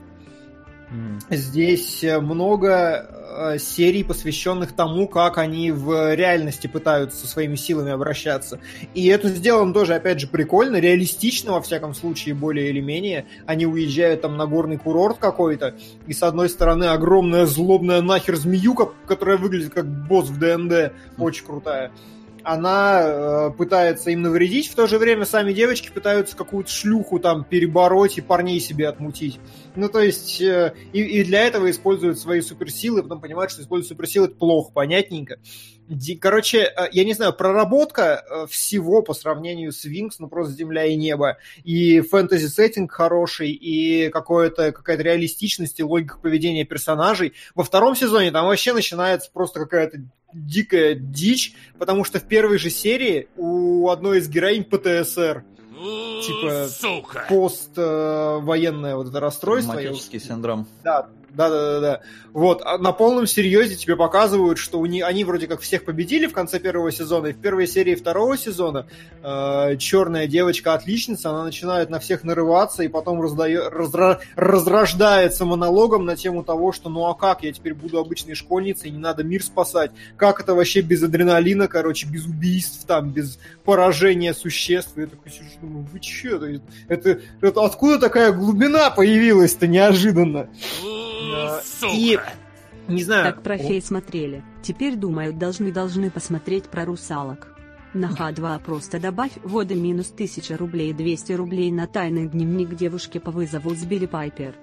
Здесь 1.29 2.03
э, 2.03 2.19
много 2.19 3.07
э, 3.53 3.57
серий, 3.57 4.03
посвященных 4.03 4.73
тому, 4.73 5.07
как 5.07 5.37
они 5.37 5.71
в 5.71 6.13
реальности 6.13 6.67
пытаются 6.67 7.17
со 7.17 7.27
своими 7.27 7.55
силами 7.55 7.91
обращаться. 7.91 8.59
И 8.93 9.07
это 9.07 9.29
сделано 9.29 9.73
тоже, 9.73 9.95
опять 9.95 10.19
же, 10.19 10.27
прикольно, 10.27 10.77
реалистично, 10.77 11.53
во 11.53 11.61
всяком 11.61 11.93
случае, 11.93 12.35
более 12.35 12.69
или 12.69 12.79
менее. 12.79 13.25
Они 13.45 13.65
уезжают 13.65 14.21
там 14.21 14.37
на 14.37 14.45
горный 14.45 14.77
курорт 14.77 15.17
какой-то, 15.17 15.75
и 16.05 16.13
с 16.13 16.21
одной 16.21 16.49
стороны 16.49 16.85
огромная 16.85 17.45
злобная 17.45 18.01
нахер 18.01 18.35
змеюка, 18.35 18.89
которая 19.07 19.37
выглядит 19.37 19.73
как 19.73 19.87
босс 20.07 20.29
в 20.29 20.39
ДНД, 20.39 20.93
очень 21.17 21.45
крутая 21.45 21.91
она 22.45 23.01
э, 23.01 23.51
пытается 23.57 24.11
им 24.11 24.21
навредить, 24.21 24.69
в 24.69 24.75
то 24.75 24.85
же 24.85 24.99
время 24.99 25.25
сами 25.25 25.51
девочки 25.51 25.89
пытаются 25.91 26.37
какую-то 26.37 26.69
шлюху 26.69 27.19
там 27.19 27.43
перебороть 27.43 28.19
и 28.19 28.21
парней 28.21 28.59
себе 28.59 28.87
отмутить. 28.87 29.39
Ну, 29.75 29.89
то 29.89 29.99
есть, 29.99 30.41
э, 30.41 30.73
и, 30.93 31.01
и 31.01 31.23
для 31.23 31.45
этого 31.45 31.69
используют 31.69 32.17
свои 32.19 32.41
суперсилы, 32.41 33.03
потом 33.03 33.19
понимают, 33.19 33.51
что 33.51 33.61
используют 33.61 33.89
суперсилы, 33.89 34.27
это 34.27 34.35
плохо, 34.35 34.71
понятненько. 34.71 35.37
Короче, 36.19 36.59
э, 36.59 36.87
я 36.91 37.03
не 37.03 37.13
знаю, 37.13 37.33
проработка 37.33 38.23
э, 38.27 38.47
всего 38.49 39.01
по 39.01 39.13
сравнению 39.13 39.71
с 39.71 39.83
Винкс, 39.83 40.19
ну 40.19 40.27
просто 40.27 40.53
земля 40.53 40.85
и 40.85 40.95
небо. 40.95 41.37
И 41.63 41.99
фэнтези-сеттинг 42.01 42.91
хороший, 42.91 43.51
и 43.51 44.09
какое-то, 44.09 44.71
какая-то 44.71 45.03
реалистичность 45.03 45.79
и 45.79 45.83
логика 45.83 46.17
поведения 46.17 46.63
персонажей. 46.63 47.33
Во 47.53 47.63
втором 47.63 47.95
сезоне 47.95 48.31
там 48.31 48.45
вообще 48.45 48.73
начинается 48.73 49.29
просто 49.31 49.59
какая-то 49.59 49.99
дикая 50.33 50.95
дичь, 50.95 51.53
потому 51.77 52.03
что 52.03 52.19
в 52.19 52.27
первой 52.27 52.57
же 52.57 52.69
серии 52.69 53.27
у 53.37 53.89
одной 53.89 54.19
из 54.19 54.29
героинь 54.29 54.63
ПТСР 54.63 55.43
типа 55.75 56.67
Сука. 56.69 57.25
поствоенное 57.29 58.93
э, 58.93 58.95
вот 58.95 59.07
это 59.07 59.19
расстройство. 59.19 59.75
Травматический 59.75 60.19
синдром. 60.19 60.67
Да, 60.83 61.07
да, 61.35 61.49
да, 61.49 61.71
да, 61.73 61.79
да. 61.79 62.01
Вот, 62.33 62.61
а 62.65 62.77
на 62.77 62.91
полном 62.91 63.27
серьезе 63.27 63.75
тебе 63.75 63.95
показывают, 63.95 64.57
что 64.57 64.79
у 64.79 64.85
них, 64.85 65.05
они 65.05 65.23
вроде 65.23 65.47
как 65.47 65.61
всех 65.61 65.85
победили 65.85 66.27
в 66.27 66.33
конце 66.33 66.59
первого 66.59 66.91
сезона, 66.91 67.27
и 67.27 67.33
в 67.33 67.37
первой 67.37 67.67
серии 67.67 67.95
второго 67.95 68.37
сезона 68.37 68.87
э, 69.23 69.77
черная 69.77 70.27
девочка-отличница, 70.27 71.29
она 71.29 71.43
начинает 71.43 71.89
на 71.89 71.99
всех 71.99 72.23
нарываться, 72.23 72.83
и 72.83 72.87
потом 72.87 73.21
раздает, 73.21 73.71
разра, 73.71 74.19
разрождается 74.35 75.45
монологом 75.45 76.05
на 76.05 76.15
тему 76.15 76.43
того, 76.43 76.71
что 76.71 76.89
ну 76.89 77.05
а 77.05 77.13
как, 77.13 77.43
я 77.43 77.53
теперь 77.53 77.73
буду 77.73 77.99
обычной 77.99 78.35
школьницей, 78.35 78.91
не 78.91 78.99
надо 78.99 79.23
мир 79.23 79.43
спасать. 79.43 79.91
Как 80.17 80.41
это 80.41 80.55
вообще 80.55 80.81
без 80.81 81.03
адреналина, 81.03 81.67
короче, 81.67 82.07
без 82.07 82.25
убийств, 82.25 82.85
там, 82.85 83.11
без 83.11 83.39
поражения 83.63 84.33
существ. 84.33 84.97
Я 84.97 85.07
такой 85.07 85.31
сижу, 85.31 85.45
думаю, 85.61 85.87
вы 85.91 85.99
че? 85.99 86.35
Это, 86.35 86.61
это, 86.87 87.19
это 87.41 87.63
откуда 87.63 87.99
такая 87.99 88.31
глубина 88.31 88.89
появилась-то 88.89 89.67
неожиданно? 89.67 90.49
И 91.93 92.19
не 92.87 93.03
знаю. 93.03 93.25
Так 93.25 93.43
про 93.43 93.57
фей 93.57 93.81
смотрели. 93.81 94.43
Теперь 94.61 94.95
думаю, 94.95 95.33
должны 95.33 95.71
должны 95.71 96.11
посмотреть 96.11 96.65
про 96.65 96.85
русалок. 96.85 97.55
На 97.93 98.09
Х2 98.09 98.61
просто 98.63 98.99
добавь 98.99 99.31
воды 99.41 99.75
минус 99.75 100.11
1000 100.11 100.57
рублей 100.57 100.91
200 100.91 101.31
рублей 101.33 101.71
на 101.71 101.87
тайный 101.87 102.27
дневник 102.27 102.75
девушки 102.75 103.19
по 103.19 103.31
вызову 103.31 103.73
с 103.73 103.83
Билли 103.85 104.05
Пайпер. 104.05 104.53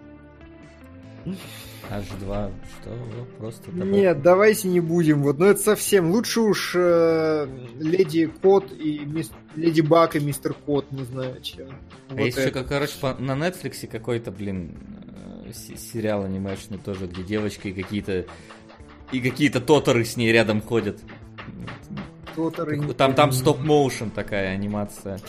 H2, 1.88 2.52
что? 2.80 2.90
Просто 3.38 3.70
добавь. 3.70 3.88
Нет, 3.88 4.22
давайте 4.22 4.68
не 4.68 4.80
будем. 4.80 5.22
Вот, 5.22 5.38
но 5.38 5.46
это 5.46 5.60
совсем. 5.60 6.10
Лучше 6.10 6.40
уж 6.40 6.72
э, 6.74 7.46
Леди 7.78 8.26
Кот 8.26 8.72
и 8.72 9.00
мис... 9.00 9.30
Леди 9.56 9.80
Баг 9.80 10.16
и 10.16 10.20
Мистер 10.20 10.54
Кот, 10.54 10.90
не 10.90 11.04
знаю, 11.04 11.40
чем. 11.42 11.68
А 12.08 12.14
вот 12.14 12.20
есть 12.20 12.38
это. 12.38 12.58
еще, 12.58 12.68
короче, 12.68 12.94
по... 13.00 13.14
на 13.14 13.32
Netflix 13.32 13.86
какой-то, 13.86 14.30
блин, 14.30 14.76
сериал 15.52 16.24
анимешный 16.24 16.78
тоже, 16.78 17.06
где 17.06 17.22
девочка 17.22 17.68
и 17.68 17.72
какие-то 17.72 18.26
и 19.12 19.20
какие-то 19.20 19.60
тоторы 19.60 20.04
с 20.04 20.16
ней 20.16 20.32
рядом 20.32 20.62
ходят. 20.62 20.98
Тоторы. 22.34 22.80
Там, 22.94 23.14
там 23.14 23.32
стоп-моушен 23.32 24.10
такая 24.10 24.52
анимация 24.54 25.20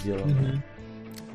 сделана. 0.00 0.62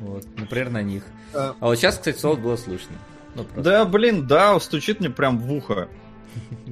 Угу. 0.00 0.08
Вот, 0.08 0.26
например, 0.36 0.70
на 0.70 0.82
них. 0.82 1.04
А, 1.32 1.54
а 1.60 1.66
вот 1.66 1.76
сейчас, 1.76 1.98
кстати, 1.98 2.18
солод 2.18 2.40
было 2.40 2.56
слышно. 2.56 2.96
Ну, 3.34 3.46
да, 3.56 3.84
блин, 3.84 4.26
да, 4.26 4.58
стучит 4.58 5.00
мне 5.00 5.10
прям 5.10 5.38
в 5.38 5.52
ухо. 5.52 5.88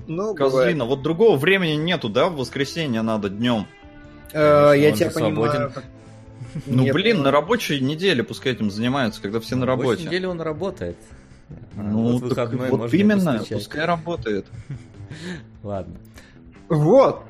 Ну, 0.07 0.35
Козлина, 0.35 0.85
вот 0.85 1.03
другого 1.03 1.37
времени 1.37 1.72
нету, 1.72 2.09
да, 2.09 2.29
в 2.29 2.37
воскресенье 2.37 3.03
надо 3.03 3.29
днем. 3.29 3.66
Э, 4.33 4.72
я 4.74 4.92
тебя 4.92 5.11
понимаю. 5.11 5.72
Ну, 6.64 6.92
блин, 6.92 7.22
на 7.22 7.31
рабочей 7.31 7.81
неделе 7.81 8.22
пускай 8.22 8.53
этим 8.53 8.70
занимаются, 8.70 9.20
когда 9.20 9.40
все 9.40 9.57
на, 9.57 9.61
на 9.61 9.66
работе. 9.66 10.05
На 10.05 10.07
неделе 10.07 10.29
он 10.29 10.40
работает. 10.40 10.96
Ну, 11.77 12.19
вот, 12.19 12.35
так, 12.35 12.53
вот 12.53 12.93
именно, 12.93 13.43
пускай 13.49 13.85
работает. 13.85 14.47
Ладно. 15.63 15.97
Вот, 16.69 17.23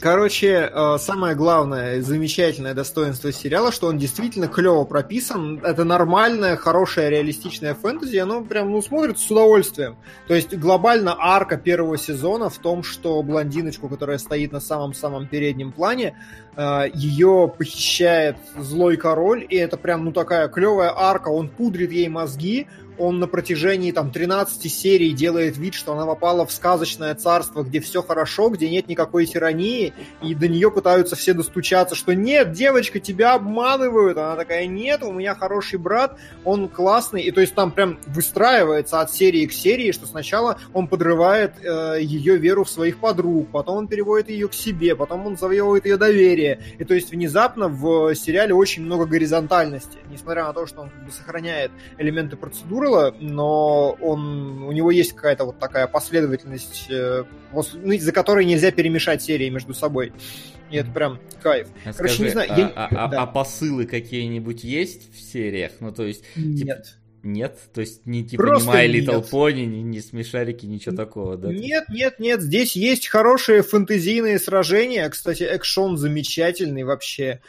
короче, 0.00 0.70
э, 0.72 0.96
самое 0.98 1.34
главное, 1.34 2.00
замечательное 2.00 2.72
достоинство 2.72 3.30
сериала, 3.32 3.70
что 3.70 3.88
он 3.88 3.98
действительно 3.98 4.48
клево 4.48 4.84
прописан. 4.84 5.60
Это 5.62 5.84
нормальное, 5.84 6.56
хорошее, 6.56 7.10
реалистичное 7.10 7.74
фэнтези, 7.74 8.16
оно 8.16 8.42
прям, 8.42 8.70
ну, 8.70 8.80
смотрится 8.80 9.26
с 9.26 9.30
удовольствием. 9.30 9.98
То 10.26 10.34
есть 10.34 10.56
глобально 10.56 11.14
арка 11.18 11.58
первого 11.58 11.98
сезона 11.98 12.48
в 12.48 12.56
том, 12.56 12.82
что 12.82 13.22
блондиночку, 13.22 13.90
которая 13.90 14.16
стоит 14.16 14.52
на 14.52 14.60
самом-самом 14.60 15.26
переднем 15.26 15.70
плане, 15.72 16.16
ее 16.58 17.52
похищает 17.56 18.36
злой 18.56 18.96
король, 18.96 19.46
и 19.48 19.56
это 19.56 19.76
прям, 19.76 20.04
ну, 20.04 20.12
такая 20.12 20.48
клевая 20.48 20.92
арка, 20.94 21.28
он 21.28 21.48
пудрит 21.48 21.92
ей 21.92 22.08
мозги, 22.08 22.66
он 22.98 23.20
на 23.20 23.28
протяжении 23.28 23.92
там 23.92 24.10
13 24.10 24.72
серий 24.72 25.12
делает 25.12 25.56
вид, 25.56 25.74
что 25.74 25.92
она 25.92 26.04
попала 26.04 26.44
в 26.44 26.52
сказочное 26.52 27.14
царство, 27.14 27.62
где 27.62 27.80
все 27.80 28.02
хорошо, 28.02 28.50
где 28.50 28.68
нет 28.68 28.88
никакой 28.88 29.26
тирании, 29.26 29.94
и 30.22 30.34
до 30.34 30.48
нее 30.48 30.70
пытаются 30.70 31.16
все 31.16 31.32
достучаться, 31.32 31.94
что 31.94 32.14
нет, 32.14 32.52
девочка, 32.52 32.98
тебя 33.00 33.34
обманывают. 33.34 34.18
Она 34.18 34.36
такая, 34.36 34.66
нет, 34.66 35.02
у 35.02 35.12
меня 35.12 35.34
хороший 35.34 35.78
брат, 35.78 36.18
он 36.44 36.68
классный. 36.68 37.22
И 37.22 37.30
то 37.30 37.40
есть 37.40 37.54
там 37.54 37.70
прям 37.70 37.98
выстраивается 38.06 39.00
от 39.00 39.12
серии 39.12 39.46
к 39.46 39.52
серии, 39.52 39.92
что 39.92 40.06
сначала 40.06 40.58
он 40.72 40.88
подрывает 40.88 41.52
э, 41.62 41.98
ее 42.00 42.36
веру 42.36 42.64
в 42.64 42.70
своих 42.70 42.98
подруг, 42.98 43.48
потом 43.52 43.78
он 43.78 43.88
переводит 43.88 44.28
ее 44.28 44.48
к 44.48 44.54
себе, 44.54 44.96
потом 44.96 45.26
он 45.26 45.38
завоевывает 45.38 45.86
ее 45.86 45.96
доверие. 45.96 46.47
И 46.78 46.84
то 46.84 46.94
есть 46.94 47.10
внезапно 47.10 47.68
в 47.68 48.14
сериале 48.14 48.54
очень 48.54 48.84
много 48.84 49.06
горизонтальности, 49.06 49.98
несмотря 50.10 50.44
на 50.44 50.52
то, 50.52 50.66
что 50.66 50.82
он 50.82 50.90
как 50.90 51.04
бы 51.04 51.10
сохраняет 51.10 51.70
элементы 51.98 52.36
процедуры, 52.36 52.88
было, 52.88 53.14
но 53.20 53.96
он, 54.00 54.62
у 54.62 54.72
него 54.72 54.90
есть 54.90 55.12
какая-то 55.12 55.44
вот 55.44 55.58
такая 55.58 55.86
последовательность, 55.86 56.86
э, 56.90 57.24
ну, 57.52 57.92
из-за 57.92 58.12
которой 58.12 58.44
нельзя 58.44 58.70
перемешать 58.70 59.22
серии 59.22 59.48
между 59.48 59.74
собой. 59.74 60.12
И 60.70 60.76
это 60.76 60.90
прям 60.90 61.18
кайф. 61.42 61.68
А 61.84 61.92
Короче, 61.92 62.14
скажи, 62.14 62.22
не 62.24 62.28
знаю. 62.30 62.50
А, 62.52 62.58
я... 62.58 62.66
а, 62.74 63.08
да. 63.08 63.22
а 63.22 63.26
посылы 63.26 63.86
какие-нибудь 63.86 64.64
есть 64.64 65.14
в 65.14 65.20
сериях? 65.20 65.72
Ну, 65.80 65.92
то 65.92 66.04
есть... 66.04 66.24
Нет. 66.36 66.84
Типа... 66.84 66.97
Нет? 67.22 67.58
То 67.74 67.80
есть 67.80 68.06
не 68.06 68.24
типа 68.24 68.42
Просто 68.42 68.68
не 68.70 68.74
My 68.74 68.86
Little 68.86 69.16
нет. 69.16 69.32
Pony, 69.32 69.64
не, 69.66 69.82
не 69.82 70.00
смешарики, 70.00 70.66
ничего 70.66 70.94
такого, 70.94 71.36
да? 71.36 71.52
Нет, 71.52 71.84
нет, 71.88 72.18
нет. 72.18 72.40
Здесь 72.40 72.76
есть 72.76 73.08
хорошие 73.08 73.62
фэнтезийные 73.62 74.38
сражения. 74.38 75.08
Кстати, 75.08 75.42
экшон 75.42 75.96
замечательный 75.96 76.84
вообще. 76.84 77.40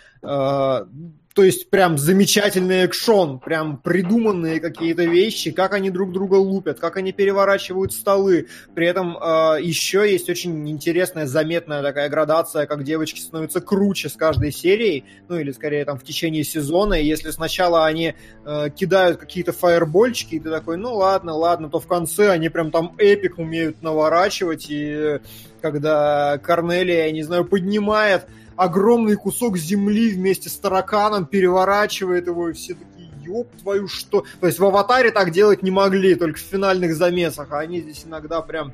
А, 1.40 1.42
то 1.42 1.46
есть 1.46 1.70
прям 1.70 1.98
замечательный 1.98 2.84
экшон, 2.84 3.40
прям 3.40 3.78
придуманные 3.78 4.60
какие-то 4.60 5.06
вещи, 5.06 5.52
как 5.52 5.74
они 5.74 5.90
друг 5.90 6.12
друга 6.12 6.36
лупят, 6.36 6.82
как 6.82 6.98
они 6.98 7.14
переворачивают 7.14 7.94
столы. 7.94 8.48
При 8.76 8.86
этом 8.86 9.18
э, 9.18 9.62
еще 9.62 10.00
есть 10.12 10.30
очень 10.30 10.70
интересная, 10.70 11.28
заметная 11.28 11.82
такая 11.82 12.10
градация, 12.10 12.66
как 12.66 12.84
девочки 12.84 13.22
становятся 13.22 13.62
круче 13.62 14.10
с 14.10 14.18
каждой 14.18 14.52
серией, 14.52 15.06
ну 15.30 15.38
или 15.40 15.52
скорее 15.54 15.86
там 15.86 15.98
в 15.98 16.04
течение 16.04 16.44
сезона. 16.44 16.96
И 16.96 17.06
если 17.06 17.32
сначала 17.32 17.86
они 17.86 18.16
э, 18.46 18.70
кидают 18.76 19.18
какие-то 19.18 19.54
фаербольчики, 19.54 20.36
и 20.36 20.40
ты 20.42 20.50
такой, 20.50 20.76
ну 20.76 20.94
ладно, 20.94 21.34
ладно, 21.36 21.70
то 21.70 21.80
в 21.80 21.88
конце 21.88 22.32
они 22.32 22.50
прям 22.50 22.70
там 22.70 22.96
эпик 22.98 23.40
умеют 23.40 23.82
наворачивать, 23.82 24.66
и 24.70 25.20
когда 25.62 26.38
Корнелия, 26.40 27.06
я 27.06 27.12
не 27.12 27.24
знаю, 27.24 27.46
поднимает 27.46 28.26
огромный 28.60 29.16
кусок 29.16 29.58
земли 29.58 30.12
вместе 30.12 30.50
с 30.50 30.58
тараканом, 30.58 31.26
переворачивает 31.26 32.28
его, 32.28 32.50
и 32.50 32.54
все 32.54 32.74
такие, 32.74 33.10
ёб 33.26 33.48
твою 33.62 33.88
что. 33.88 34.26
То 34.42 34.48
есть 34.48 34.60
в 34.60 34.66
«Аватаре» 34.66 35.12
так 35.12 35.32
делать 35.32 35.64
не 35.64 35.72
могли, 35.72 36.16
только 36.16 36.38
в 36.38 36.42
финальных 36.42 36.94
замесах, 36.94 37.48
а 37.52 37.60
они 37.60 37.80
здесь 37.80 38.04
иногда 38.06 38.42
прям 38.42 38.74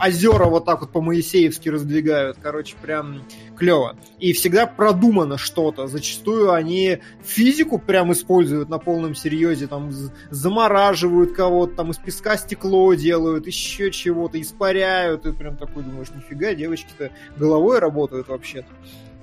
озера 0.00 0.44
вот 0.46 0.64
так 0.64 0.80
вот 0.80 0.90
по-моисеевски 0.90 1.68
раздвигают. 1.68 2.38
Короче, 2.42 2.76
прям 2.80 3.22
клево. 3.56 3.96
И 4.18 4.32
всегда 4.32 4.66
продумано 4.66 5.38
что-то. 5.38 5.86
Зачастую 5.86 6.52
они 6.52 6.98
физику 7.22 7.78
прям 7.78 8.12
используют 8.12 8.68
на 8.68 8.78
полном 8.78 9.14
серьезе. 9.14 9.66
Там 9.66 9.90
замораживают 10.30 11.32
кого-то, 11.34 11.76
там 11.76 11.90
из 11.90 11.98
песка 11.98 12.36
стекло 12.36 12.94
делают, 12.94 13.46
еще 13.46 13.90
чего-то, 13.90 14.40
испаряют. 14.40 15.26
И 15.26 15.32
прям 15.32 15.56
такой 15.56 15.82
думаешь, 15.82 16.10
нифига, 16.14 16.54
девочки-то 16.54 17.10
головой 17.36 17.78
работают 17.78 18.28
вообще-то. 18.28 18.68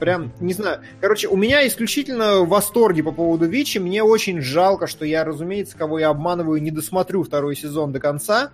Прям, 0.02 0.34
не 0.42 0.54
знаю. 0.54 0.82
Короче, 1.00 1.30
у 1.30 1.38
меня 1.38 1.66
исключительно 1.66 2.40
восторги 2.40 3.02
по 3.02 3.14
поводу 3.14 3.46
Вичи. 3.46 3.78
Мне 3.78 4.04
очень 4.04 4.42
жалко, 4.42 4.88
что 4.88 5.06
я, 5.06 5.24
разумеется, 5.24 5.78
кого 5.78 6.00
я 6.00 6.10
обманываю, 6.10 6.62
не 6.62 6.72
досмотрю 6.72 7.24
второй 7.24 7.56
сезон 7.56 7.94
до 7.94 8.02
конца 8.02 8.52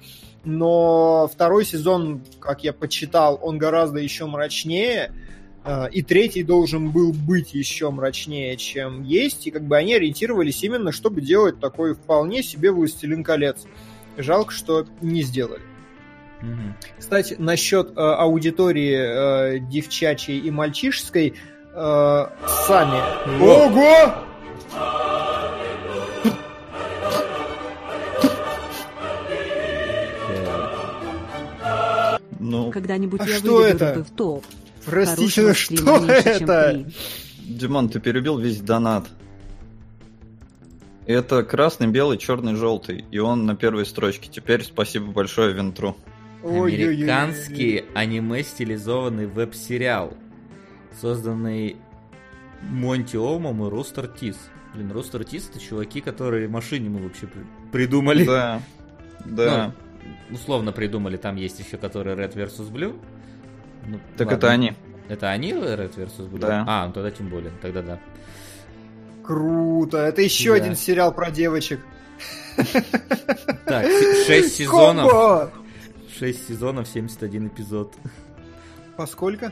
но 0.47 1.29
второй 1.31 1.65
сезон, 1.65 2.21
как 2.39 2.63
я 2.63 2.71
почитал, 2.71 3.37
он 3.41 3.57
гораздо 3.57 3.99
еще 3.99 4.25
мрачнее, 4.27 5.11
э, 5.65 5.89
и 5.91 6.01
третий 6.01 6.43
должен 6.43 6.91
был 6.91 7.11
быть 7.11 7.53
еще 7.53 7.91
мрачнее, 7.91 8.55
чем 8.55 9.03
есть, 9.03 9.45
и 9.47 9.51
как 9.51 9.63
бы 9.63 9.75
они 9.75 9.95
ориентировались 9.95 10.63
именно, 10.63 10.93
чтобы 10.93 11.19
делать 11.19 11.59
такой 11.59 11.95
вполне 11.95 12.43
себе 12.43 12.71
«Властелин 12.71 13.25
колец». 13.25 13.65
Жалко, 14.15 14.53
что 14.53 14.87
не 15.01 15.21
сделали. 15.21 15.61
Угу. 16.41 16.75
Кстати, 16.99 17.35
насчет 17.39 17.91
э, 17.91 17.99
аудитории 17.99 19.55
э, 19.55 19.59
девчачьей 19.59 20.39
и 20.39 20.51
мальчишеской, 20.51 21.33
э, 21.73 22.25
сами... 22.67 23.43
Ого! 23.43 24.13
Ну, 32.39 32.71
Когда-нибудь 32.71 33.19
а 33.21 33.27
я 33.27 33.37
что 33.37 33.65
это? 33.65 34.03
в 34.03 34.11
топ. 34.11 34.45
Простите, 34.85 35.53
что 35.53 36.05
это? 36.05 36.85
Димон, 37.39 37.89
ты 37.89 37.99
перебил 37.99 38.37
весь 38.37 38.61
донат. 38.61 39.05
Это 41.05 41.43
красный, 41.43 41.87
белый, 41.87 42.17
черный, 42.17 42.55
желтый. 42.55 43.05
И 43.11 43.17
он 43.19 43.45
на 43.45 43.55
первой 43.55 43.85
строчке. 43.85 44.29
Теперь 44.29 44.63
спасибо 44.63 45.11
большое 45.11 45.53
Вентру. 45.53 45.97
Американский 46.47 47.85
аниме 47.93 48.43
стилизованный 48.43 49.25
веб-сериал, 49.25 50.13
созданный 50.99 51.77
Монти 52.61 53.17
Омом 53.17 53.65
и 53.65 53.69
Рустер 53.69 54.07
Тис. 54.07 54.37
Блин, 54.73 54.91
Рустер 54.91 55.23
Тис 55.23 55.49
это 55.49 55.59
чуваки, 55.59 56.01
которые 56.01 56.47
машине 56.47 56.89
мы 56.89 57.03
вообще 57.03 57.27
придумали. 57.71 58.25
Да, 58.25 58.61
да. 59.25 59.73
Ну, 60.29 60.35
условно 60.35 60.71
придумали, 60.71 61.17
там 61.17 61.35
есть 61.35 61.59
еще 61.59 61.77
которые 61.77 62.15
Red 62.15 62.33
vs. 62.33 62.71
Blue. 62.71 62.99
Ну, 63.85 63.99
так 64.17 64.27
ладно. 64.27 64.37
это 64.37 64.51
они. 64.51 64.73
Это 65.09 65.29
они 65.29 65.51
Red 65.51 65.95
vs. 65.95 66.29
Blue? 66.29 66.39
Да. 66.39 66.63
А, 66.67 66.87
ну 66.87 66.93
тогда 66.93 67.11
тем 67.11 67.29
более, 67.29 67.51
тогда 67.61 67.81
да. 67.81 67.99
Круто, 69.23 69.97
это 69.97 70.21
еще 70.21 70.51
да. 70.51 70.63
один 70.63 70.75
сериал 70.75 71.13
про 71.13 71.31
девочек. 71.31 71.81
Так, 73.65 73.85
6 74.25 74.53
сезонов. 74.55 75.51
6 76.17 76.47
сезонов, 76.47 76.87
71 76.87 77.47
эпизод. 77.47 77.93
Поскольку? 78.95 79.51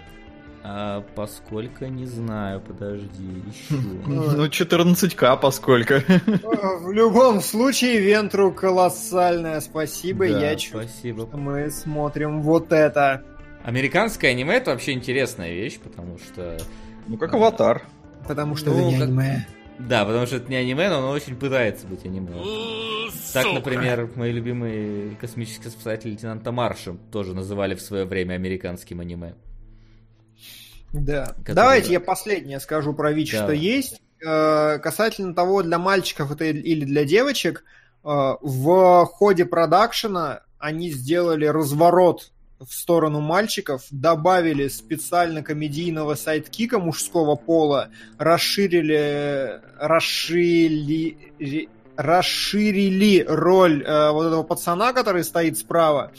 А, 0.64 1.04
поскольку 1.14 1.86
не 1.86 2.08
знаю, 2.08 2.60
подожди, 2.60 3.44
ищу. 3.48 3.80
Ну, 4.08 4.46
14к, 4.48 5.40
поскольку. 5.40 5.94
В 5.96 6.92
любом 6.92 7.42
случае, 7.42 8.00
Вентру 8.00 8.52
колоссальное 8.52 9.60
спасибо. 9.62 10.28
Да, 10.28 10.52
Я 10.52 10.58
спасибо. 10.58 11.28
Что 11.28 11.38
мы 11.38 11.70
смотрим 11.70 12.42
вот 12.42 12.72
это. 12.72 13.24
Американское 13.64 14.32
аниме 14.32 14.56
это 14.56 14.72
вообще 14.72 14.94
интересная 14.94 15.54
вещь, 15.54 15.80
потому 15.80 16.18
что... 16.18 16.58
Ну, 17.08 17.18
как 17.18 17.36
аватар. 17.36 17.84
Потому 18.28 18.56
что 18.56 18.72
ну, 18.72 18.78
это 18.78 18.86
не 18.88 18.94
как... 18.94 19.08
аниме. 19.08 19.48
Да, 19.80 20.06
потому 20.06 20.26
что 20.26 20.38
это 20.38 20.50
не 20.50 20.56
аниме, 20.56 20.90
но 20.90 21.00
оно 21.00 21.10
очень 21.12 21.36
пытается 21.36 21.86
быть 21.88 22.06
аниме. 22.06 22.32
Так, 23.34 23.46
например, 23.54 24.10
мои 24.16 24.32
любимые 24.32 25.16
космические 25.16 25.72
спасатели 25.72 26.12
лейтенанта 26.12 26.52
Марша 26.52 26.96
тоже 27.12 27.34
называли 27.34 27.76
в 27.76 27.82
свое 27.82 28.06
время 28.06 28.36
американским 28.36 29.02
аниме. 29.02 29.36
Да. 30.94 31.34
Который... 31.40 31.56
Давайте 31.56 31.94
я 31.94 32.00
последнее 32.00 32.60
скажу 32.60 32.94
про 32.94 33.12
ВИЧ, 33.12 33.32
да. 33.34 33.44
что 33.44 33.52
есть. 33.52 34.02
Э, 34.26 34.80
касательно 34.80 35.36
того, 35.36 35.62
для 35.62 35.78
мальчиков 35.78 36.32
это 36.32 36.46
или 36.46 36.86
для 36.86 37.04
девочек, 37.04 37.64
в 38.06 39.06
ходе 39.06 39.46
продакшена 39.46 40.42
они 40.60 40.92
сделали 40.92 41.48
разворот 41.48 42.32
в 42.60 42.74
сторону 42.74 43.20
мальчиков, 43.20 43.84
добавили 43.92 44.68
специально 44.68 45.44
комедийного 45.44 46.16
сайдкика 46.16 46.80
мужского 46.80 47.36
пола, 47.36 47.90
расширили, 48.18 49.62
расширили, 49.80 51.18
расширили 51.98 53.26
роль 53.28 53.84
э, 53.84 54.12
вот 54.12 54.28
этого 54.28 54.44
пацана, 54.44 54.94
который 54.94 55.24
стоит 55.24 55.58
справа, 55.58 56.12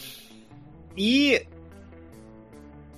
и 0.95 1.47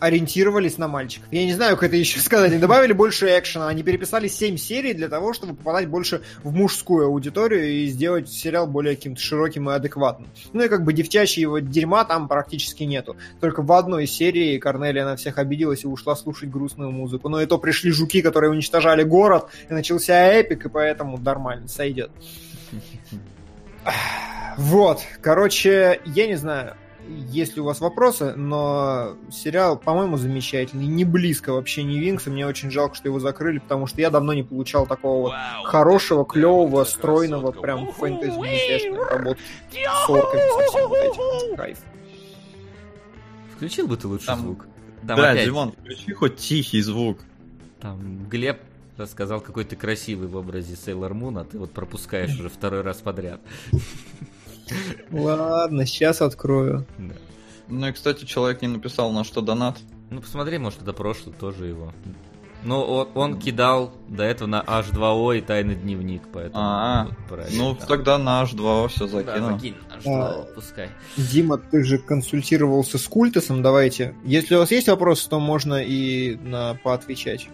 ориентировались 0.00 0.78
на 0.78 0.88
мальчиков. 0.88 1.28
Я 1.30 1.44
не 1.44 1.52
знаю, 1.52 1.76
как 1.76 1.88
это 1.88 1.96
еще 1.96 2.20
сказать. 2.20 2.52
Они 2.52 2.60
добавили 2.60 2.92
больше 2.92 3.26
экшена. 3.26 3.68
Они 3.68 3.82
переписали 3.82 4.28
7 4.28 4.56
серий 4.56 4.94
для 4.94 5.08
того, 5.08 5.32
чтобы 5.32 5.54
попадать 5.54 5.88
больше 5.88 6.22
в 6.42 6.54
мужскую 6.54 7.06
аудиторию 7.06 7.68
и 7.68 7.86
сделать 7.86 8.30
сериал 8.30 8.66
более 8.66 8.96
каким-то 8.96 9.20
широким 9.20 9.70
и 9.70 9.74
адекватным. 9.74 10.28
Ну 10.52 10.64
и 10.64 10.68
как 10.68 10.84
бы 10.84 10.92
девчачьего 10.92 11.60
дерьма 11.60 12.04
там 12.04 12.28
практически 12.28 12.84
нету. 12.84 13.16
Только 13.40 13.62
в 13.62 13.72
одной 13.72 14.06
серии 14.06 14.58
Корнелия 14.58 15.04
на 15.04 15.16
всех 15.16 15.38
обиделась 15.38 15.84
и 15.84 15.86
ушла 15.86 16.16
слушать 16.16 16.50
грустную 16.50 16.90
музыку. 16.90 17.28
Но 17.28 17.40
и 17.40 17.46
то 17.46 17.58
пришли 17.58 17.90
жуки, 17.90 18.22
которые 18.22 18.50
уничтожали 18.50 19.02
город, 19.02 19.48
и 19.68 19.72
начался 19.72 20.14
эпик, 20.14 20.66
и 20.66 20.68
поэтому 20.68 21.18
нормально 21.18 21.68
сойдет. 21.68 22.10
Вот, 24.58 25.02
короче, 25.22 26.00
я 26.04 26.26
не 26.26 26.34
знаю, 26.34 26.74
есть 27.08 27.56
ли 27.56 27.62
у 27.62 27.64
вас 27.64 27.80
вопросы, 27.80 28.34
но 28.34 29.16
сериал, 29.30 29.78
по-моему, 29.78 30.16
замечательный. 30.16 30.86
Не 30.86 31.04
близко 31.04 31.52
вообще 31.52 31.82
не 31.82 31.98
Винкс, 31.98 32.26
и 32.26 32.30
мне 32.30 32.46
очень 32.46 32.70
жалко, 32.70 32.94
что 32.94 33.08
его 33.08 33.18
закрыли, 33.20 33.58
потому 33.58 33.86
что 33.86 34.00
я 34.00 34.10
давно 34.10 34.32
не 34.34 34.42
получал 34.42 34.86
такого 34.86 35.22
вот 35.22 35.32
хорошего, 35.64 36.24
клевого, 36.24 36.84
стройного, 36.84 37.52
прям 37.52 37.92
фэнтези 37.92 38.94
работы 39.10 39.40
с 39.70 40.10
орками, 40.10 40.62
со 40.64 40.70
всем 40.70 40.88
вот 40.88 40.98
этим. 40.98 41.56
Кайф. 41.56 41.78
Включил 43.56 43.88
бы 43.88 43.96
ты 43.96 44.06
лучше 44.06 44.26
Там- 44.26 44.40
звук. 44.40 44.66
Да, 45.02 45.14
Там 45.16 45.24
опять- 45.24 45.44
Димон, 45.46 45.72
включи 45.72 46.12
хоть 46.12 46.36
тихий 46.36 46.80
звук. 46.82 47.18
Там 47.80 48.26
Глеб 48.28 48.58
рассказал, 48.96 49.40
какой 49.40 49.64
ты 49.64 49.76
красивый 49.76 50.26
в 50.28 50.36
образе 50.36 50.74
Сейлор 50.76 51.14
Мун, 51.14 51.38
а 51.38 51.44
ты 51.44 51.58
вот 51.58 51.72
пропускаешь 51.72 52.38
уже 52.38 52.48
второй 52.48 52.82
раз 52.82 52.98
подряд. 52.98 53.40
Ладно, 55.10 55.86
сейчас 55.86 56.20
открою. 56.22 56.86
Да. 56.98 57.14
Ну 57.68 57.86
и, 57.88 57.92
кстати, 57.92 58.24
человек 58.24 58.62
не 58.62 58.68
написал, 58.68 59.12
на 59.12 59.24
что 59.24 59.40
донат. 59.40 59.78
Ну, 60.10 60.20
посмотри, 60.20 60.58
может, 60.58 60.82
это 60.82 60.92
прошлый 60.92 61.34
тоже 61.38 61.66
его. 61.66 61.92
Но 62.64 62.84
он, 62.84 63.08
он 63.14 63.38
кидал 63.38 63.92
до 64.08 64.24
этого 64.24 64.48
на 64.48 64.60
H2O 64.62 65.38
и 65.38 65.40
тайный 65.42 65.76
дневник, 65.76 66.22
поэтому... 66.32 66.64
А, 66.64 67.04
вот 67.08 67.16
правильно, 67.28 67.56
Ну, 67.62 67.76
да. 67.78 67.86
тогда 67.86 68.18
на 68.18 68.42
H2 68.42 68.88
все 68.88 69.06
Да, 69.06 69.12
закину. 69.22 69.52
закинь 69.52 69.74
H2O, 70.04 70.54
пускай. 70.54 70.90
Дима, 71.16 71.58
ты 71.58 71.84
же 71.84 71.98
консультировался 71.98 72.98
с 72.98 73.06
Культасом, 73.06 73.62
давайте. 73.62 74.14
Если 74.24 74.56
у 74.56 74.58
вас 74.58 74.72
есть 74.72 74.88
вопросы, 74.88 75.28
то 75.28 75.38
можно 75.38 75.80
и 75.84 76.34
на 76.36 76.74
поотвечать. 76.82 77.48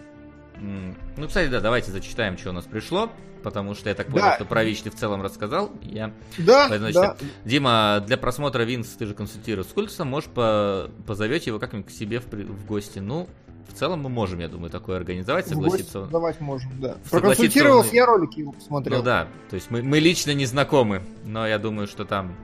Ну, 0.59 1.27
кстати, 1.27 1.49
да, 1.49 1.59
давайте 1.59 1.91
зачитаем, 1.91 2.37
что 2.37 2.49
у 2.49 2.53
нас 2.53 2.65
пришло, 2.65 3.11
потому 3.45 3.75
что 3.75 3.87
я 3.89 3.95
так 3.95 4.07
понял, 4.07 4.25
Да. 4.25 4.35
что 4.35 4.43
про 4.45 4.63
ВИЧ 4.65 4.81
ты 4.81 4.89
в 4.89 4.95
целом 4.95 5.21
рассказал. 5.21 5.71
Я... 5.83 6.11
Да, 6.37 6.65
Поэтому, 6.67 6.91
да. 6.91 7.15
значит, 7.15 7.23
Дима, 7.45 8.03
для 8.05 8.17
просмотра 8.17 8.63
Винс 8.63 8.87
ты 8.89 9.05
же 9.05 9.13
консультируешь 9.13 9.67
с 9.69 9.71
Культусом, 9.73 10.07
может, 10.09 10.31
по... 10.31 10.89
позовете 11.07 11.51
его 11.51 11.59
как-нибудь 11.59 11.87
к 11.87 11.91
себе 11.91 12.19
в, 12.19 12.25
в 12.29 12.65
гости. 12.65 12.99
Ну, 12.99 13.29
в 13.69 13.73
целом 13.77 14.01
мы 14.01 14.09
можем, 14.09 14.39
я 14.39 14.47
думаю, 14.49 14.69
такое 14.69 14.97
организовать, 14.97 15.47
согласиться. 15.47 16.01
он- 16.01 16.09
давать 16.09 16.41
можем, 16.41 16.71
да. 16.81 16.97
Проконсультировался, 17.09 17.89
он- 17.91 17.95
я 17.95 18.05
ролики 18.05 18.39
его 18.39 18.51
посмотрел. 18.51 18.97
Ну 18.97 19.03
да, 19.03 19.27
то 19.49 19.55
есть 19.55 19.69
мы, 19.71 19.81
мы 19.83 19.99
лично 19.99 20.31
не 20.33 20.45
знакомы, 20.47 21.03
но 21.23 21.47
я 21.47 21.59
думаю, 21.59 21.87
что 21.87 22.03
там 22.03 22.35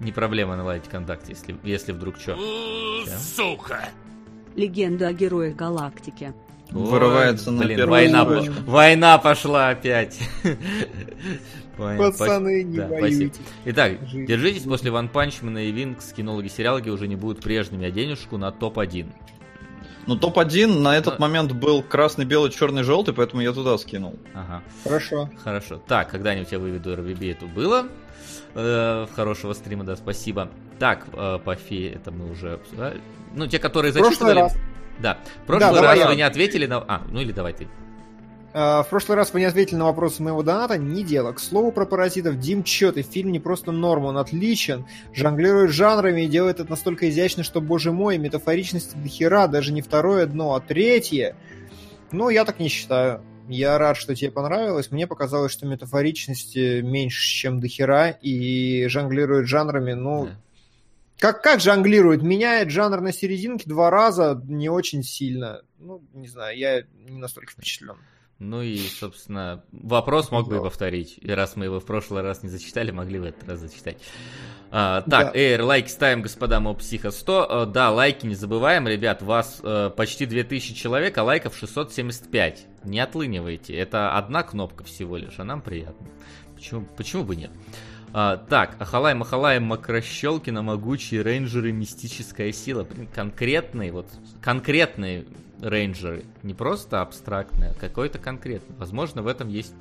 не 0.00 0.12
проблема 0.12 0.56
наладить 0.56 0.88
контакт, 0.88 1.28
если, 1.28 1.56
если 1.62 1.92
вдруг 1.92 2.16
что. 2.18 2.36
Сука! 3.18 3.88
Легенда 4.56 5.08
о 5.08 5.12
героях 5.12 5.54
галактики. 5.56 6.32
Вырывается 6.70 7.50
на 7.50 7.64
блин, 7.64 7.76
первую 7.78 7.90
война, 7.90 8.24
по- 8.24 8.70
война 8.70 9.18
пошла 9.18 9.70
опять. 9.70 10.18
Пацаны, 11.76 12.62
не 12.62 12.76
да, 12.78 12.88
воюйте. 12.88 13.40
Итак, 13.64 13.92
Жизнь. 14.06 14.26
держитесь, 14.26 14.62
после 14.62 14.90
Ван 14.90 15.08
Панчмена 15.08 15.58
и 15.64 15.72
Винкс 15.72 16.12
кинологи 16.12 16.48
сериалоги 16.48 16.90
уже 16.90 17.08
не 17.08 17.16
будут 17.16 17.40
прежними, 17.42 17.86
а 17.86 17.90
денежку 17.90 18.36
на 18.36 18.52
топ-1. 18.52 19.06
Ну, 20.06 20.16
топ-1 20.16 20.78
на 20.80 20.96
этот 20.96 21.18
Ну. 21.18 21.26
момент 21.26 21.52
был 21.52 21.82
красный, 21.82 22.24
белый, 22.24 22.50
черный, 22.50 22.82
желтый, 22.82 23.14
поэтому 23.14 23.42
я 23.42 23.52
туда 23.52 23.76
скинул. 23.78 24.16
Ага, 24.34 24.62
Хорошо. 24.84 25.30
хорошо. 25.42 25.80
Так, 25.86 26.10
когда-нибудь 26.10 26.52
я 26.52 26.58
выведу 26.58 26.92
RVB, 26.92 27.32
это 27.32 27.46
было. 27.46 27.86
Э, 28.54 29.06
хорошего 29.14 29.52
стрима, 29.52 29.84
да, 29.84 29.96
спасибо. 29.96 30.48
Так, 30.78 31.06
э, 31.12 31.38
по 31.44 31.54
фее, 31.54 31.92
это 31.92 32.10
мы 32.10 32.30
уже 32.30 32.54
обсуждали. 32.54 33.00
Ну, 33.34 33.46
те, 33.46 33.58
которые 33.58 33.92
зачитывали... 33.92 34.48
Да, 35.00 35.18
в 35.42 35.46
прошлый 35.46 35.74
давай 35.74 35.90
раз 35.90 35.98
я. 35.98 36.08
вы 36.08 36.16
не 36.16 36.22
ответили 36.22 36.66
на... 36.66 36.78
А, 36.78 37.02
ну 37.08 37.20
или 37.20 37.32
давай 37.32 37.52
ты. 37.52 37.68
А, 38.52 38.82
В 38.82 38.88
прошлый 38.88 39.16
раз 39.16 39.32
вы 39.32 39.40
не 39.40 39.46
ответили 39.46 39.76
на 39.76 39.84
вопросы 39.84 40.22
моего 40.22 40.42
доната, 40.42 40.76
не 40.76 41.04
дело. 41.04 41.32
К 41.32 41.40
слову 41.40 41.72
про 41.72 41.86
паразитов, 41.86 42.38
Дим, 42.38 42.62
чё 42.64 42.92
ты, 42.92 43.02
фильм 43.02 43.30
не 43.32 43.38
просто 43.40 43.72
норм, 43.72 44.06
он 44.06 44.18
отличен, 44.18 44.86
жонглирует 45.14 45.70
жанрами 45.70 46.22
и 46.22 46.28
делает 46.28 46.60
это 46.60 46.70
настолько 46.70 47.08
изящно, 47.08 47.44
что, 47.44 47.60
боже 47.60 47.92
мой, 47.92 48.18
метафоричности 48.18 48.96
до 48.96 49.08
хера, 49.08 49.46
даже 49.46 49.72
не 49.72 49.82
второе 49.82 50.26
дно, 50.26 50.54
а 50.54 50.60
третье. 50.60 51.36
Ну, 52.12 52.28
я 52.28 52.44
так 52.44 52.58
не 52.58 52.68
считаю. 52.68 53.22
Я 53.48 53.78
рад, 53.78 53.96
что 53.96 54.14
тебе 54.14 54.30
понравилось. 54.30 54.90
Мне 54.92 55.06
показалось, 55.06 55.50
что 55.52 55.66
метафоричности 55.66 56.80
меньше, 56.82 57.20
чем 57.22 57.60
до 57.60 57.68
хера, 57.68 58.10
и 58.10 58.86
жонглирует 58.88 59.46
жанрами, 59.48 59.92
ну, 59.92 60.26
Да. 60.26 60.36
Как, 61.20 61.42
как 61.42 61.60
жонглирует? 61.60 62.22
Меняет 62.22 62.70
жанр 62.70 63.00
на 63.00 63.12
серединке 63.12 63.68
два 63.68 63.90
раза 63.90 64.40
не 64.46 64.68
очень 64.68 65.02
сильно. 65.02 65.62
Ну, 65.78 66.02
не 66.14 66.28
знаю, 66.28 66.56
я 66.58 66.82
не 67.08 67.18
настолько 67.18 67.52
впечатлен. 67.52 67.96
Ну 68.38 68.62
и, 68.62 68.78
собственно, 68.78 69.62
вопрос 69.70 70.30
мог 70.30 70.48
бы 70.48 70.62
повторить. 70.62 71.18
И 71.20 71.30
раз 71.30 71.56
мы 71.56 71.66
его 71.66 71.78
в 71.78 71.84
прошлый 71.84 72.22
раз 72.22 72.42
не 72.42 72.48
зачитали, 72.48 72.90
могли 72.90 73.18
в 73.18 73.24
этот 73.24 73.46
раз 73.46 73.60
зачитать. 73.60 73.98
А, 74.70 75.02
так, 75.02 75.32
Да. 75.34 75.38
эйр, 75.38 75.60
лайки 75.62 75.88
ставим, 75.90 76.22
господа, 76.22 76.58
моб 76.58 76.78
психо 76.78 77.10
100. 77.10 77.46
А, 77.50 77.66
да, 77.66 77.90
лайки 77.90 78.24
не 78.24 78.34
забываем, 78.34 78.88
ребят, 78.88 79.20
вас 79.20 79.60
э, 79.62 79.90
почти 79.94 80.24
2000 80.24 80.72
человек, 80.74 81.18
а 81.18 81.22
лайков 81.22 81.54
675. 81.54 82.66
Не 82.84 83.00
отлынивайте, 83.00 83.74
это 83.74 84.16
одна 84.16 84.42
кнопка 84.42 84.84
всего 84.84 85.18
лишь, 85.18 85.38
а 85.38 85.44
нам 85.44 85.60
приятно. 85.60 86.06
Почему, 86.54 86.86
почему 86.96 87.24
бы 87.24 87.36
нет? 87.36 87.50
А, 87.50 87.89
так, 88.12 88.76
Ахалай 88.78 89.14
Махалай 89.14 89.60
Макрощелкина, 89.60 90.62
могучие 90.62 91.22
рейнджеры, 91.22 91.72
мистическая 91.72 92.52
сила. 92.52 92.84
Блин, 92.84 93.08
конкретные, 93.14 93.92
вот, 93.92 94.06
конкретные 94.42 95.26
рейнджеры. 95.60 96.24
Не 96.42 96.54
просто 96.54 97.02
абстрактные, 97.02 97.70
а 97.70 97.74
какой-то 97.74 98.18
конкретный. 98.18 98.74
Возможно, 98.76 99.22
в 99.22 99.26
этом 99.26 99.48
есть, 99.48 99.74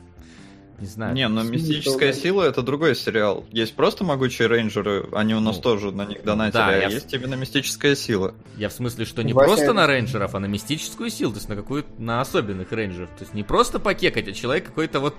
не 0.79 0.87
знаю. 0.87 1.15
Не, 1.15 1.27
но 1.27 1.43
«Мистическая 1.43 2.13
сила»— 2.13 2.43
это 2.43 2.61
другой 2.61 2.95
сериал. 2.95 3.45
Есть 3.51 3.75
просто 3.75 4.03
«Могучие 4.03 4.47
рейнджеры», 4.47 5.07
они 5.13 5.35
у 5.35 5.39
нас 5.39 5.57
Ну, 5.57 5.61
тоже 5.61 5.91
на 5.91 6.05
них 6.05 6.23
донатили, 6.23 6.53
да, 6.59 6.67
а 6.67 6.75
я- 6.75 6.87
есть 6.89 7.13
именно 7.13 7.35
«Мистическая 7.35 7.95
сила». 7.95 8.33
Я 8.57 8.69
в 8.69 8.73
смысле, 8.73 9.05
что 9.05 9.21
не 9.23 9.33
Вася, 9.33 9.47
просто 9.47 9.73
на 9.73 9.87
рейнджеров, 9.87 10.35
а 10.35 10.39
на 10.39 10.45
мистическую 10.45 11.09
силу, 11.09 11.31
то 11.33 11.37
есть 11.39 11.49
на 11.49 11.55
какую-то, 11.55 11.89
на 11.97 12.21
особенных 12.21 12.71
рейнджеров. 12.71 13.09
То 13.09 13.23
есть 13.23 13.33
не 13.33 13.43
просто 13.43 13.79
покекать, 13.79 14.27
а 14.27 14.33
человек 14.33 14.67
какой-то 14.67 14.99
вот 14.99 15.15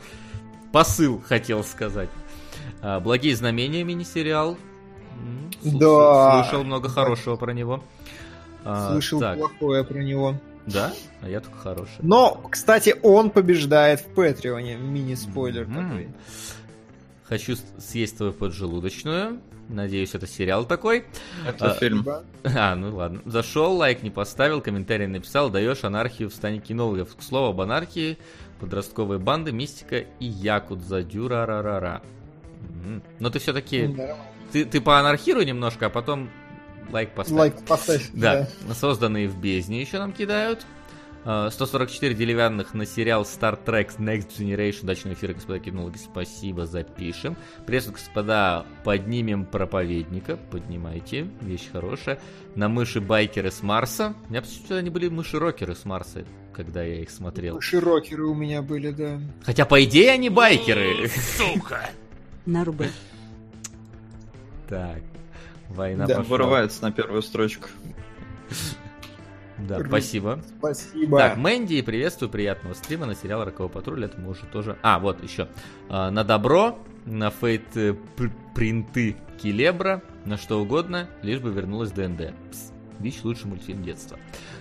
посыл 0.73 1.23
хотел 1.27 1.65
сказать. 1.65 2.09
А, 2.83 3.01
Благие 3.01 3.35
знамения 3.37 3.85
мини-сериал. 3.85 4.57
Да. 5.63 6.43
Слышал 6.45 6.65
много 6.65 6.89
хорошего 6.89 7.37
про 7.37 7.53
него. 7.53 7.83
А, 8.65 8.93
Слышал 8.93 9.21
так, 9.21 9.39
плохое 9.39 9.85
про 9.85 9.99
него. 9.99 10.35
да? 10.67 10.93
А 11.23 11.29
я 11.29 11.41
только 11.41 11.57
хорошее. 11.59 11.99
Но, 12.01 12.41
кстати, 12.51 12.95
он 13.03 13.31
побеждает 13.31 14.01
в 14.01 14.07
Патреоне. 14.15 14.77
Мини-спойлер 14.77 15.63
М. 15.65 15.75
такой. 15.75 16.09
Хочу 17.25 17.57
съесть 17.79 18.17
твою 18.17 18.33
поджелудочную. 18.33 19.41
Надеюсь, 19.69 20.15
это 20.15 20.27
сериал 20.27 20.65
такой. 20.65 21.05
Это 21.47 21.73
А, 21.73 21.75
фильм. 21.75 22.05
А, 22.45 22.75
ну 22.75 22.97
ладно. 22.97 23.21
Зашел, 23.25 23.77
лайк 23.77 24.03
не 24.03 24.11
поставил, 24.11 24.61
комментарий 24.61 25.07
написал, 25.07 25.49
даешь 25.51 25.85
анархию 25.85 26.29
в 26.31 26.35
стане 26.35 26.59
кинологов. 26.59 27.15
К 27.15 27.23
слову 27.23 27.51
об 27.51 27.61
анархии, 27.61 28.19
подростковые 28.59 29.19
банды, 29.21 29.53
мистика 29.53 29.99
и 29.99 30.25
якудза, 30.27 31.03
дюра-ра-ра-ра. 31.05 32.03
Но 33.19 33.31
ты 33.31 33.39
все-таки, 33.39 33.87
Да. 33.87 34.17
ты, 34.53 34.65
ты 34.65 34.81
поанархируй 34.81 35.45
немножко, 35.45 35.87
а 35.87 35.91
потом 35.91 36.31
лайк 36.91 37.11
поставь. 37.15 37.39
Лайк 37.39 37.55
поставь. 37.67 38.11
Да. 38.15 38.49
Созданные 38.75 39.29
в 39.29 39.37
бездне 39.39 39.81
еще 39.81 39.99
нам 39.99 40.13
кидают. 40.13 40.67
А, 41.23 41.51
144 41.51 42.15
деревянных 42.15 42.73
на 42.73 42.87
сериал 42.87 43.23
Star 43.25 43.59
Trek 43.63 43.99
Next 43.99 44.29
Generation. 44.39 44.85
Удачного 44.85 45.15
эфира, 45.15 45.35
господа 45.35 45.59
кинологи. 45.59 45.99
Спасибо, 45.99 46.65
запишем. 46.67 47.37
Приветствую, 47.67 47.99
господа. 47.99 48.65
Поднимем 48.85 49.45
проповедника. 49.45 50.39
Поднимайте. 50.51 51.29
Вещь 51.43 51.69
хорошая. 51.71 52.19
На 52.55 52.69
мыши 52.69 53.01
байкеры 53.03 53.51
с 53.51 53.63
Марса. 53.63 54.15
У 54.29 54.31
меня 54.31 54.41
почему-то 54.41 54.77
они 54.77 54.89
были 54.89 55.09
мыши-рокеры 55.09 55.75
с 55.75 55.85
Марса, 55.85 56.25
когда 56.55 56.83
я 56.83 57.03
их 57.03 57.11
смотрел. 57.11 57.61
Широкеры 57.61 58.25
у 58.27 58.35
меня 58.35 58.63
были, 58.63 58.91
да. 58.91 59.21
Хотя, 59.45 59.67
по 59.67 59.85
идее, 59.85 60.13
они 60.13 60.31
байкеры. 60.31 61.09
Сука! 61.37 61.91
На 62.47 62.65
рубы. 62.65 62.89
Так, 64.69 65.01
война 65.69 66.07
Да, 66.07 66.17
пошла. 66.19 66.31
вырывается 66.31 66.83
на 66.83 66.93
первую 66.93 67.23
строчку. 67.23 67.69
Да, 69.59 69.85
спасибо. 69.85 70.41
Спасибо. 70.59 71.19
Так, 71.19 71.37
Мэнди, 71.37 71.83
приветствую, 71.83 72.31
приятного 72.31 72.73
стрима 72.75 73.05
на 73.07 73.15
сериал 73.15 73.45
Роковой 73.45 73.71
патруль. 73.71 74.05
Это 74.05 74.19
мы 74.19 74.31
уже 74.31 74.47
тоже. 74.47 74.79
А, 74.83 74.99
вот 74.99 75.23
еще. 75.23 75.49
А, 75.91 76.11
на 76.11 76.25
добро, 76.25 76.79
на 77.05 77.31
фейт 77.31 77.77
э, 77.77 77.95
пр- 78.17 78.33
принты 78.55 79.17
Килебра, 79.43 80.03
на 80.25 80.39
что 80.39 80.63
угодно, 80.63 81.09
лишь 81.23 81.41
бы 81.41 81.51
вернулась 81.51 81.91
ДНД. 81.91 82.33
Пс, 82.51 82.73
Вич 83.01 83.23
лучший 83.25 83.47
мультфильм 83.47 83.83
детства. 83.83 84.19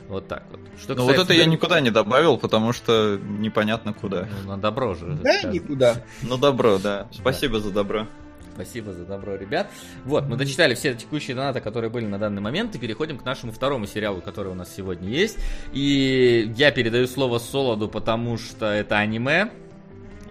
Вот 0.07 0.27
так 0.27 0.43
вот. 0.49 0.59
Что 0.81 0.95
Ну 0.95 1.01
вот 1.03 1.09
касается 1.11 1.33
это 1.33 1.41
я 1.41 1.45
никуда 1.45 1.81
не 1.81 1.91
добавил, 1.91 2.37
потому 2.37 2.73
что 2.73 3.19
непонятно 3.21 3.93
куда. 3.93 4.27
Ну, 4.43 4.49
на 4.51 4.57
добро 4.57 4.95
же. 4.95 5.05
Да, 5.23 5.33
сказано. 5.33 5.51
никуда. 5.53 5.95
Ну 6.23 6.37
добро, 6.37 6.77
да. 6.79 7.07
Спасибо 7.11 7.59
за 7.59 7.71
добро. 7.71 8.07
Спасибо 8.55 8.91
за 8.91 9.05
добро, 9.05 9.35
ребят. 9.35 9.69
Вот, 10.03 10.25
мы 10.27 10.35
дочитали 10.35 10.73
все 10.73 10.93
текущие 10.93 11.33
донаты, 11.33 11.61
которые 11.61 11.89
были 11.89 12.05
на 12.05 12.17
данный 12.19 12.41
момент, 12.41 12.75
и 12.75 12.77
переходим 12.77 13.17
к 13.17 13.23
нашему 13.23 13.53
второму 13.53 13.87
сериалу, 13.87 14.19
который 14.21 14.51
у 14.51 14.55
нас 14.55 14.73
сегодня 14.75 15.07
есть. 15.07 15.37
И 15.71 16.51
я 16.57 16.71
передаю 16.71 17.07
слово 17.07 17.39
Солоду, 17.39 17.87
потому 17.87 18.37
что 18.37 18.65
это 18.65 18.97
аниме. 18.97 19.51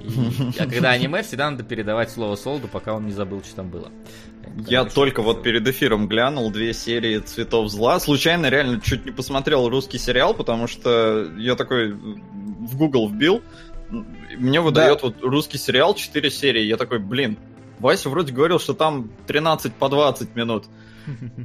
И- 0.01 0.61
а 0.61 0.67
когда 0.67 0.91
аниме, 0.91 1.23
всегда 1.23 1.51
надо 1.51 1.65
передавать 1.65 2.11
слово 2.11 2.37
Солоду, 2.37 2.69
пока 2.69 2.93
он 2.95 3.07
не 3.07 3.13
забыл, 3.13 3.43
что 3.43 3.57
там 3.57 3.71
было. 3.71 3.91
Я 4.67 4.81
Короче, 4.81 4.95
только 4.95 5.23
вот 5.23 5.43
перед 5.43 5.67
эфиром 5.67 6.09
глянул 6.09 6.51
две 6.51 6.73
серии 6.73 7.19
«Цветов 7.19 7.69
зла». 7.71 8.01
Случайно 8.01 8.49
реально 8.51 8.81
чуть 8.81 9.05
не 9.05 9.13
посмотрел 9.13 9.69
русский 9.69 9.99
сериал, 9.99 10.35
потому 10.35 10.67
что 10.67 11.31
я 11.37 11.55
такой 11.55 11.93
в 11.93 12.77
Google 12.77 13.09
вбил, 13.09 13.43
мне 14.37 14.61
выдает 14.61 15.03
вот 15.03 15.23
русский 15.23 15.59
сериал 15.59 15.95
4 15.95 16.31
серии. 16.31 16.63
Я 16.63 16.77
такой, 16.77 16.99
блин, 16.99 17.39
Вася 17.79 18.09
вроде 18.09 18.33
говорил, 18.33 18.59
что 18.59 18.75
там 18.75 19.11
13 19.27 19.73
по 19.75 19.89
20 19.89 20.35
минут. 20.37 20.67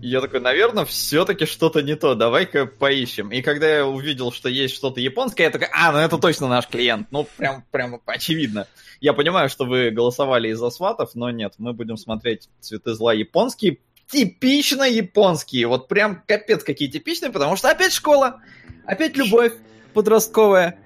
И 0.02 0.08
я 0.08 0.22
такой, 0.22 0.40
наверное, 0.40 0.86
все-таки 0.86 1.46
что-то 1.46 1.82
не 1.82 1.96
то, 1.96 2.16
давай-ка 2.16 2.66
поищем. 2.66 3.32
И 3.32 3.42
когда 3.42 3.68
я 3.68 3.88
увидел, 3.88 4.32
что 4.32 4.50
есть 4.50 4.76
что-то 4.76 5.00
японское, 5.00 5.44
я 5.44 5.50
такой, 5.50 5.68
а, 5.72 5.92
ну 5.92 6.00
это 6.00 6.18
точно 6.18 6.48
наш 6.48 6.68
клиент. 6.68 7.08
Ну, 7.12 7.28
прям, 7.38 7.64
прям 7.72 8.02
очевидно. 8.06 8.68
Я 9.00 9.14
понимаю, 9.14 9.50
что 9.50 9.66
вы 9.66 9.92
голосовали 9.92 10.50
из-за 10.50 10.70
сватов, 10.70 11.12
но 11.16 11.30
нет, 11.32 11.54
мы 11.58 11.74
будем 11.74 11.98
смотреть 11.98 12.50
«Цветы 12.60 12.94
зла» 12.94 13.14
японские, 13.14 13.80
типично 14.08 14.84
японские. 14.84 15.68
Вот 15.68 15.88
прям 15.88 16.24
капец 16.28 16.64
какие 16.64 16.90
типичные, 16.90 17.32
потому 17.32 17.56
что 17.56 17.70
опять 17.70 17.94
школа, 17.94 18.42
опять 18.86 19.18
любовь 19.18 19.54
подростковая. 19.94 20.80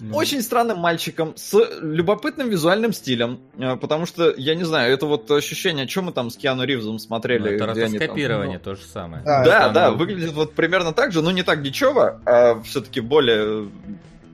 Ну, 0.00 0.16
Очень 0.16 0.42
странным 0.42 0.78
мальчиком, 0.78 1.34
с 1.36 1.56
любопытным 1.80 2.48
визуальным 2.48 2.92
стилем, 2.92 3.40
э, 3.58 3.76
потому 3.76 4.06
что, 4.06 4.34
я 4.36 4.54
не 4.54 4.64
знаю, 4.64 4.92
это 4.92 5.06
вот 5.06 5.30
ощущение, 5.30 5.86
что 5.86 6.02
мы 6.02 6.12
там 6.12 6.30
с 6.30 6.36
Киану 6.36 6.64
Ривзом 6.64 6.94
ну, 6.94 6.98
смотрели. 6.98 7.54
это 7.54 7.66
там, 7.66 7.76
ротоскопирование, 7.76 8.58
ну, 8.58 8.64
то 8.64 8.74
же 8.74 8.82
самое. 8.82 9.22
Да, 9.24 9.44
да, 9.44 9.60
Там, 9.60 9.72
да, 9.72 9.90
ну, 9.90 9.96
выглядит 9.96 10.32
вот 10.32 10.54
примерно 10.54 10.92
так 10.92 11.12
же, 11.12 11.22
но 11.22 11.30
не 11.30 11.42
так 11.42 11.62
дичево, 11.62 12.20
а 12.26 12.60
все-таки 12.62 13.00
более, 13.00 13.68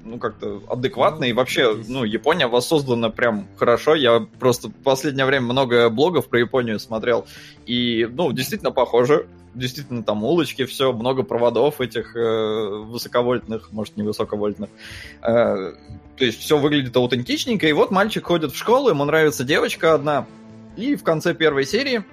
ну, 0.05 0.19
как-то 0.19 0.63
адекватно. 0.69 1.25
И 1.25 1.33
вообще, 1.33 1.77
ну, 1.89 2.05
Япония 2.05 2.47
воссоздана 2.47 3.11
прям 3.11 3.47
хорошо. 3.57 3.95
Я 3.95 4.27
просто 4.39 4.69
в 4.69 4.73
последнее 4.73 5.27
время 5.27 5.47
много 5.47 5.91
блогов 5.91 6.29
про 6.29 6.41
Японию 6.41 6.79
смотрел. 6.81 7.27
И, 7.67 8.09
ну, 8.11 8.33
действительно 8.33 8.71
похоже. 8.71 9.27
Действительно, 9.55 10.03
там 10.03 10.25
улочки, 10.25 10.65
все, 10.65 10.93
много 10.93 11.23
проводов 11.23 11.81
этих 11.81 12.17
э, 12.17 12.69
высоковольтных, 12.85 13.71
может, 13.73 13.97
не 13.97 14.03
высоковольтных. 14.03 14.71
Э, 15.23 15.75
то 16.17 16.25
есть 16.25 16.41
все 16.41 16.59
выглядит 16.59 16.97
аутентичненько. 16.97 17.67
И 17.67 17.73
вот 17.73 17.91
мальчик 17.91 18.25
ходит 18.27 18.53
в 18.53 18.57
школу, 18.57 18.89
ему 18.89 19.05
нравится 19.05 19.45
девочка 19.45 19.95
одна. 19.95 20.27
И 20.77 20.97
в 20.97 21.03
конце 21.03 21.35
первой 21.35 21.67
серии 21.67 22.05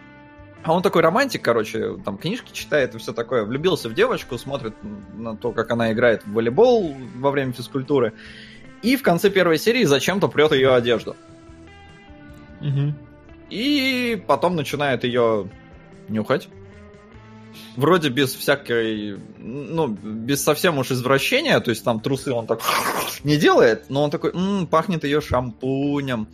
а 0.63 0.73
он 0.73 0.81
такой 0.81 1.01
романтик, 1.01 1.41
короче, 1.41 1.97
там 2.03 2.17
книжки 2.17 2.51
читает 2.51 2.93
и 2.93 2.97
все 2.97 3.13
такое. 3.13 3.45
Влюбился 3.45 3.87
в 3.87 3.93
девочку, 3.93 4.37
смотрит 4.37 4.73
на 5.15 5.35
то, 5.35 5.51
как 5.51 5.71
она 5.71 5.93
играет 5.93 6.25
в 6.25 6.33
волейбол 6.33 6.95
во 7.15 7.31
время 7.31 7.53
физкультуры. 7.53 8.13
И 8.81 8.97
в 8.97 9.01
конце 9.01 9.29
первой 9.29 9.57
серии 9.57 9.83
зачем-то 9.85 10.27
прет 10.27 10.51
ее 10.51 10.73
одежду. 10.73 11.15
И 13.49 14.21
потом 14.27 14.55
начинает 14.55 15.03
ее 15.05 15.49
нюхать. 16.09 16.49
Вроде 17.79 18.09
без 18.09 18.35
всякой, 18.35 19.17
ну, 19.37 19.87
без 19.87 20.43
совсем 20.43 20.79
уж 20.79 20.91
извращения, 20.91 21.57
то 21.61 21.69
есть 21.69 21.81
там 21.85 22.01
трусы 22.01 22.33
он 22.33 22.45
так 22.45 22.59
не 23.23 23.37
делает, 23.37 23.85
но 23.89 24.03
он 24.03 24.11
такой, 24.11 24.31
«М, 24.33 24.67
пахнет 24.67 25.05
ее 25.05 25.21
шампунем. 25.21 26.27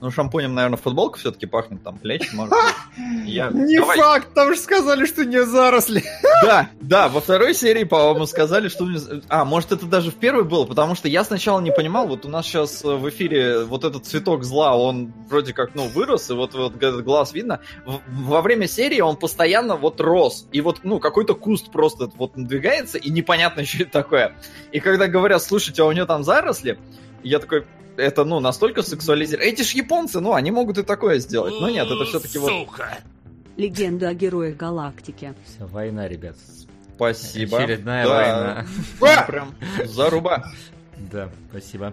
Ну, 0.00 0.10
шампунем, 0.10 0.54
наверное, 0.54 0.78
футболка 0.78 1.18
все-таки 1.18 1.44
пахнет, 1.46 1.82
там, 1.82 1.98
плечи, 1.98 2.34
может 2.34 2.54
быть. 2.54 2.60
Я- 3.26 3.50
Не 3.50 3.78
Давай. 3.78 3.98
факт, 3.98 4.28
там 4.34 4.54
же 4.54 4.58
сказали, 4.60 5.04
что 5.06 5.24
не 5.24 5.44
заросли. 5.44 6.02
Да, 6.42 6.70
да, 6.80 7.08
во 7.10 7.20
второй 7.20 7.54
серии, 7.54 7.84
по-моему, 7.84 8.24
сказали, 8.24 8.68
что... 8.68 8.88
А, 9.28 9.44
может, 9.44 9.72
это 9.72 9.84
даже 9.84 10.10
в 10.10 10.14
первой 10.14 10.44
было, 10.44 10.64
потому 10.64 10.94
что 10.94 11.06
я 11.06 11.22
сначала 11.22 11.60
не 11.60 11.70
понимал, 11.70 12.08
вот 12.08 12.24
у 12.24 12.28
нас 12.30 12.46
сейчас 12.46 12.82
в 12.82 13.06
эфире 13.10 13.64
вот 13.64 13.84
этот 13.84 14.06
цветок 14.06 14.42
зла, 14.42 14.74
он 14.74 15.12
вроде 15.28 15.52
как, 15.52 15.74
ну, 15.74 15.86
вырос, 15.88 16.30
и 16.30 16.32
вот, 16.32 16.54
вот 16.54 16.76
этот 16.76 17.04
глаз 17.04 17.34
видно. 17.34 17.60
Во 17.84 18.40
время 18.40 18.66
серии 18.68 19.00
он 19.02 19.16
постоянно 19.16 19.76
вот 19.76 20.00
рос, 20.00 20.46
и 20.50 20.62
вот, 20.62 20.78
ну, 20.82 20.98
какой-то 20.98 21.34
куст 21.34 21.70
просто 21.70 22.10
вот 22.16 22.38
надвигается, 22.38 22.96
и 22.96 23.10
непонятно, 23.10 23.62
что 23.66 23.82
это 23.82 23.92
такое. 23.92 24.32
И 24.72 24.80
когда 24.80 25.06
говорят, 25.08 25.42
слушайте, 25.42 25.82
а 25.82 25.84
у 25.84 25.92
нее 25.92 26.06
там 26.06 26.24
заросли, 26.24 26.78
я 27.22 27.38
такой, 27.38 27.66
это, 28.00 28.24
ну, 28.24 28.40
настолько 28.40 28.82
сексуализировано. 28.82 29.46
Эти 29.48 29.62
ж 29.62 29.72
японцы, 29.72 30.20
ну, 30.20 30.34
они 30.34 30.50
могут 30.50 30.78
и 30.78 30.82
такое 30.82 31.18
сделать. 31.18 31.54
Но 31.60 31.68
нет, 31.70 31.86
это 31.86 32.04
все-таки 32.04 32.38
вот... 32.38 32.50
Легенда 33.56 34.08
о 34.08 34.14
героях 34.14 34.56
галактики. 34.56 35.34
Всё, 35.44 35.66
война, 35.66 36.08
ребят. 36.08 36.36
Спасибо. 36.94 37.58
Очередная 37.58 38.04
Да. 38.06 38.14
война. 38.14 38.66
Ну, 39.00 39.06
Прям 39.26 39.54
заруба. 39.84 40.44
Да, 41.10 41.30
спасибо. 41.50 41.92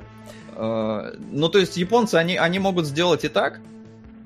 Э, 0.56 1.14
Ну, 1.32 1.50
то 1.50 1.60
есть 1.60 1.78
японцы, 1.78 2.16
они, 2.16 2.38
они 2.38 2.60
могут 2.60 2.86
сделать 2.86 3.24
и 3.26 3.30
так, 3.30 3.60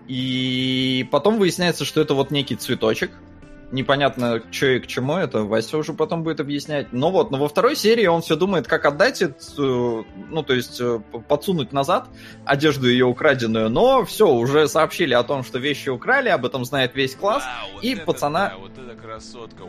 и 0.08 1.08
потом 1.12 1.38
выясняется, 1.40 1.86
что 1.86 2.02
это 2.02 2.14
вот 2.14 2.32
некий 2.32 2.56
цветочек. 2.56 3.12
Непонятно, 3.72 4.42
что 4.52 4.66
и 4.68 4.80
к 4.80 4.88
чему 4.88 5.16
это, 5.16 5.44
Вася 5.44 5.78
уже 5.78 5.94
потом 5.94 6.24
будет 6.24 6.40
объяснять. 6.42 6.92
Но 6.92 7.10
вот, 7.10 7.32
но 7.32 7.38
во 7.38 7.48
второй 7.48 7.76
серии 7.76 8.06
он 8.06 8.22
все 8.22 8.36
думает, 8.36 8.68
как 8.68 8.86
отдать 8.86 9.22
эту, 9.22 10.06
ну, 10.30 10.44
то 10.44 10.54
есть 10.54 10.82
э, 10.82 11.00
подсунуть 11.28 11.72
назад 11.72 12.08
одежду 12.46 12.90
ее 12.90 13.06
украденную, 13.06 13.70
но 13.70 14.04
все, 14.04 14.28
уже 14.28 14.68
сообщили 14.68 15.14
о 15.14 15.24
том, 15.24 15.44
что 15.44 15.58
вещи 15.58 15.90
украли, 15.90 16.28
об 16.28 16.46
этом 16.46 16.66
знает 16.66 16.96
весь 16.96 17.16
класс. 17.16 17.44
Вау, 17.44 17.74
вот 17.76 17.84
и 17.84 17.94
это 17.94 18.04
пацана- 18.04 18.50
да, 18.50 18.58
вот 18.58 18.72
эта 18.78 19.02
красотка. 19.02 19.64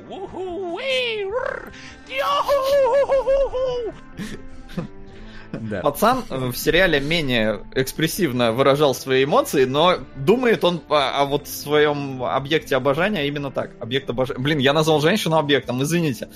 Да. 5.53 5.81
Пацан 5.81 6.25
в 6.29 6.55
сериале 6.57 7.01
менее 7.01 7.61
экспрессивно 7.75 8.53
выражал 8.53 8.95
свои 8.95 9.25
эмоции, 9.25 9.65
но 9.65 9.99
думает 10.17 10.65
он 10.65 10.81
о, 10.89 11.21
о 11.21 11.25
вот 11.27 11.47
своем 11.49 12.23
объекте 12.25 12.77
обожания 12.77 13.27
именно 13.29 13.51
так. 13.51 13.71
Объект 13.81 14.09
обожания. 14.11 14.41
Блин, 14.41 14.59
я 14.59 14.73
назвал 14.73 15.01
женщину 15.01 15.37
объектом, 15.37 15.83
извините. 15.83 16.29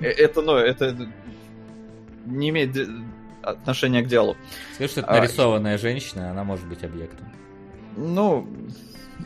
Э, 0.00 0.08
Это, 0.08 0.42
ну, 0.42 0.56
это 0.56 0.96
не 2.26 2.48
имеет 2.50 2.76
отношения 3.42 4.02
к 4.02 4.06
делу. 4.06 4.36
Скажи, 4.74 4.90
что 4.90 5.00
это 5.00 5.10
А, 5.10 5.20
нарисованная 5.20 5.78
женщина, 5.78 6.30
она 6.30 6.44
может 6.44 6.66
быть 6.66 6.82
объектом. 6.82 7.28
Ну, 7.96 8.48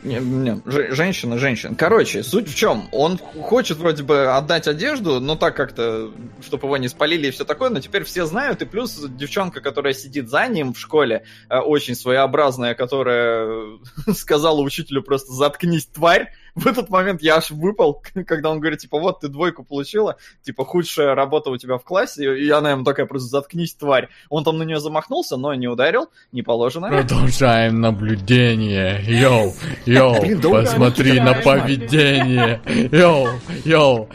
не, 0.03 0.19
не, 0.19 0.61
же- 0.65 0.93
женщина, 0.93 1.37
женщина. 1.37 1.75
Короче, 1.75 2.23
суть 2.23 2.47
в 2.47 2.55
чем? 2.55 2.87
Он 2.91 3.17
хочет 3.17 3.77
вроде 3.77 4.03
бы 4.03 4.35
отдать 4.35 4.67
одежду, 4.67 5.19
но 5.19 5.35
так 5.35 5.55
как-то, 5.55 6.11
чтобы 6.41 6.67
его 6.67 6.77
не 6.77 6.87
спалили 6.87 7.27
и 7.27 7.31
все 7.31 7.45
такое, 7.45 7.69
но 7.69 7.79
теперь 7.79 8.03
все 8.03 8.25
знают, 8.25 8.61
и 8.61 8.65
плюс 8.65 8.97
девчонка, 8.97 9.61
которая 9.61 9.93
сидит 9.93 10.29
за 10.29 10.47
ним 10.47 10.73
в 10.73 10.79
школе, 10.79 11.23
э, 11.49 11.57
очень 11.57 11.95
своеобразная, 11.95 12.75
которая 12.75 13.77
сказала 14.15 14.61
учителю 14.61 15.03
просто 15.03 15.33
«заткнись, 15.33 15.87
тварь», 15.87 16.33
в 16.59 16.67
этот 16.67 16.89
момент 16.89 17.21
я 17.21 17.37
аж 17.37 17.51
выпал, 17.51 18.01
когда 18.27 18.49
он 18.51 18.59
говорит, 18.59 18.79
типа, 18.79 18.99
вот 18.99 19.21
ты 19.21 19.27
двойку 19.27 19.63
получила, 19.63 20.17
типа, 20.43 20.65
худшая 20.65 21.15
работа 21.15 21.49
у 21.49 21.57
тебя 21.57 21.77
в 21.77 21.83
классе, 21.83 22.37
и 22.37 22.49
она 22.49 22.71
ему 22.71 22.83
такая 22.83 23.05
просто 23.05 23.29
«заткнись, 23.29 23.73
тварь». 23.75 24.09
Он 24.29 24.43
там 24.43 24.57
на 24.57 24.63
нее 24.63 24.79
замахнулся, 24.79 25.37
но 25.37 25.53
не 25.53 25.67
ударил, 25.67 26.09
не 26.31 26.41
положено. 26.41 26.89
Продолжаем 26.89 27.81
наблюдение. 27.81 29.01
Йоу, 29.05 29.53
йоу, 29.85 30.21
Блин, 30.21 30.41
посмотри 30.41 31.19
на 31.19 31.33
поведение. 31.33 32.61
Йоу, 32.91 33.27
йоу. 33.65 34.09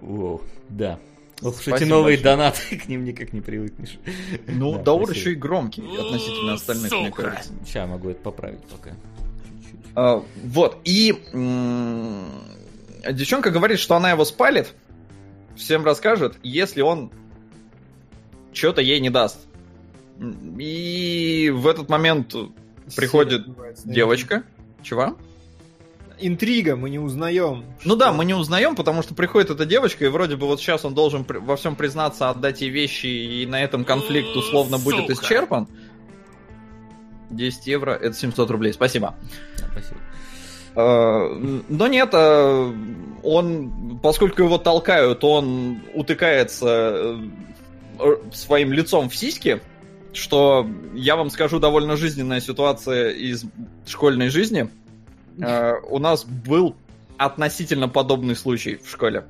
Воу, 0.00 0.40
да. 0.68 0.98
Ох, 1.42 1.58
уж 1.58 1.66
эти 1.68 1.84
новые 1.84 2.16
большое. 2.16 2.36
донаты, 2.36 2.76
к 2.84 2.88
ним 2.88 3.04
никак 3.04 3.32
не 3.32 3.40
привыкнешь. 3.40 3.98
Ну, 4.46 4.74
Да, 4.76 4.82
Даур 4.82 5.06
спасибо. 5.06 5.20
еще 5.20 5.32
и 5.32 5.34
громкий 5.34 5.82
относительно 5.82 6.54
остальных, 6.54 6.92
мне 6.92 7.06
Сука. 7.08 7.22
кажется. 7.22 7.52
Сейчас 7.64 7.88
могу 7.88 8.10
это 8.10 8.20
поправить 8.22 8.62
пока. 8.64 8.90
А, 9.94 10.22
вот, 10.44 10.78
и 10.84 11.14
девчонка 13.10 13.50
говорит, 13.50 13.78
что 13.78 13.94
она 13.94 14.10
его 14.10 14.24
спалит, 14.24 14.72
всем 15.56 15.84
расскажет, 15.84 16.36
если 16.42 16.82
он 16.82 17.10
что-то 18.52 18.80
ей 18.80 19.00
не 19.00 19.10
даст. 19.10 19.38
И 20.58 21.50
в 21.54 21.66
этот 21.66 21.88
момент 21.88 22.34
приходит 22.96 23.46
девочка. 23.84 24.44
Чего? 24.82 25.16
Интрига, 26.20 26.76
мы 26.76 26.88
не 26.90 27.00
узнаем. 27.00 27.64
Ну 27.84 27.96
да, 27.96 28.12
мы 28.12 28.24
не 28.24 28.34
узнаем, 28.34 28.76
потому 28.76 29.02
что 29.02 29.14
приходит 29.14 29.50
эта 29.50 29.66
девочка, 29.66 30.04
и 30.04 30.08
вроде 30.08 30.36
бы 30.36 30.46
вот 30.46 30.60
сейчас 30.60 30.84
он 30.84 30.94
должен 30.94 31.26
во 31.28 31.56
всем 31.56 31.74
признаться, 31.74 32.30
отдать 32.30 32.60
ей 32.60 32.70
вещи, 32.70 33.06
и 33.06 33.46
на 33.46 33.60
этом 33.60 33.84
конфликт 33.84 34.36
условно 34.36 34.78
будет 34.78 35.08
Сука. 35.08 35.14
исчерпан. 35.14 35.68
10 37.32 37.66
евро, 37.66 37.92
это 37.92 38.14
700 38.14 38.50
рублей, 38.50 38.72
спасибо. 38.72 39.14
Да, 39.58 39.66
спасибо. 39.72 40.00
Э, 40.74 41.60
Но 41.68 41.86
нет, 41.86 42.10
э, 42.12 42.72
он, 43.22 44.00
поскольку 44.02 44.42
его 44.42 44.58
толкают, 44.58 45.22
он 45.24 45.80
утыкается 45.94 47.18
э, 47.98 48.16
своим 48.32 48.72
лицом 48.72 49.08
в 49.08 49.16
сиськи, 49.16 49.60
что, 50.12 50.66
я 50.94 51.16
вам 51.16 51.30
скажу, 51.30 51.58
довольно 51.58 51.96
жизненная 51.96 52.40
ситуация 52.40 53.10
из 53.10 53.44
школьной 53.86 54.28
жизни. 54.28 54.68
У 55.38 55.98
нас 55.98 56.24
был 56.24 56.76
относительно 57.16 57.88
подобный 57.88 58.36
случай 58.36 58.76
в 58.76 58.90
школе. 58.90 59.24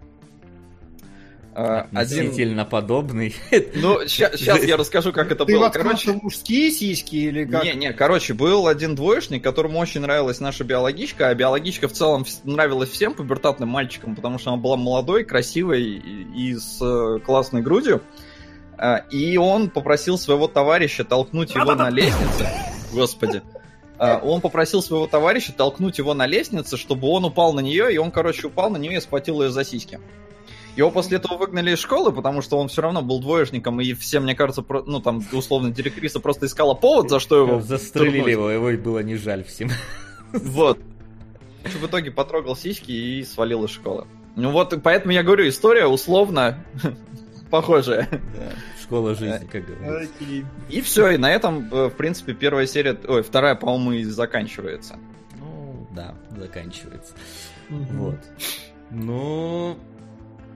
Э, 1.55 1.85
Один... 1.93 2.65
Подобный. 2.67 3.35
Ну, 3.75 4.07
сейчас 4.07 4.63
я 4.63 4.77
расскажу, 4.77 5.13
как 5.13 5.31
это 5.31 5.45
Ты 5.45 5.55
было. 5.55 5.69
Короче, 5.69 6.13
мужские 6.13 6.71
сиськи 6.71 7.17
или 7.17 7.45
как? 7.45 7.65
не, 7.65 7.75
не, 7.75 7.93
короче, 7.93 8.35
был 8.35 8.67
один 8.67 8.95
двоечник, 8.95 9.43
которому 9.45 9.79
очень 9.79 10.01
нравилась 10.01 10.41
наша 10.41 10.65
биологичка, 10.65 11.29
а 11.29 11.35
биологичка 11.35 11.89
в 11.89 11.93
целом 11.93 12.25
нравилась 12.45 12.91
всем 12.91 13.15
пубертатным 13.15 13.69
мальчикам, 13.69 14.17
потому 14.17 14.39
что 14.39 14.53
она 14.53 14.63
была 14.63 14.77
молодой, 14.77 15.25
красивой 15.25 15.83
и, 15.83 16.51
и 16.51 16.55
с 16.57 16.79
э, 16.81 17.19
классной 17.21 17.61
грудью. 17.61 18.03
А, 18.79 19.05
И 19.11 19.37
он 19.37 19.71
попросил 19.71 20.19
своего 20.19 20.49
товарища 20.49 21.05
толкнуть 21.05 21.55
его 21.55 21.75
на 21.75 21.91
лестнице. 21.91 22.49
Господи. 22.93 23.43
А, 23.99 24.19
Он 24.19 24.41
попросил 24.41 24.83
своего 24.83 25.07
товарища 25.07 25.53
толкнуть 25.53 25.99
его 25.99 26.15
на 26.15 26.27
лестнице, 26.27 26.77
чтобы 26.77 27.09
он 27.09 27.25
упал 27.25 27.53
на 27.53 27.61
нее, 27.61 27.93
и 27.93 27.99
он, 27.99 28.11
короче, 28.11 28.49
упал 28.49 28.71
на 28.71 28.77
нее 28.79 28.97
и 28.97 29.01
схватил 29.01 29.43
ее 29.43 29.51
за 29.51 29.65
сиськи. 29.65 30.01
Его 30.77 30.91
после 30.91 31.19
этого 31.19 31.37
выгнали 31.37 31.73
из 31.73 31.79
школы, 31.79 32.13
потому 32.13 32.41
что 32.41 32.59
он 32.59 32.69
все 32.69 32.81
равно 32.83 33.03
был 33.03 33.21
двоечником, 33.21 33.81
и 33.81 33.93
все, 33.93 34.21
мне 34.21 34.35
кажется, 34.35 34.63
про- 34.63 34.83
ну 34.85 35.01
там, 35.01 35.23
условно, 35.33 35.71
директриса 35.71 36.19
просто 36.19 36.47
искала 36.47 36.73
повод, 36.75 37.11
за 37.11 37.21
что 37.21 37.39
его 37.47 37.61
Застрелили 37.61 38.31
его, 38.31 38.51
его 38.51 38.71
и 38.71 38.77
было 38.77 39.01
не 39.01 39.17
жаль 39.17 39.45
всем. 39.45 39.71
Вот. 40.33 40.79
В 41.63 41.87
итоге 41.87 42.11
потрогал 42.11 42.57
сиськи 42.57 42.91
и 42.91 43.23
свалил 43.23 43.65
из 43.65 43.71
школы. 43.71 44.07
Ну 44.35 44.51
вот, 44.51 44.75
поэтому 44.83 45.13
я 45.13 45.23
говорю, 45.23 45.47
история 45.47 45.87
условно 45.87 46.65
похожая. 47.51 48.09
Да, 48.11 48.53
Школа 48.83 49.15
жизни, 49.15 49.47
как 49.51 49.67
говорится. 49.67 50.15
Окей. 50.23 50.45
И 50.71 50.81
все, 50.81 51.11
и 51.11 51.19
на 51.19 51.31
этом, 51.31 51.69
э, 51.71 51.87
в 51.89 51.95
принципе, 51.95 52.33
первая 52.33 52.67
серия, 52.67 52.99
ой, 53.07 53.23
вторая, 53.23 53.55
по-моему, 53.55 53.93
и 53.93 54.05
заканчивается. 54.05 54.99
Ну, 55.39 55.87
да, 55.95 56.15
заканчивается. 56.37 57.13
Вот. 57.69 58.19
Ну, 58.91 59.77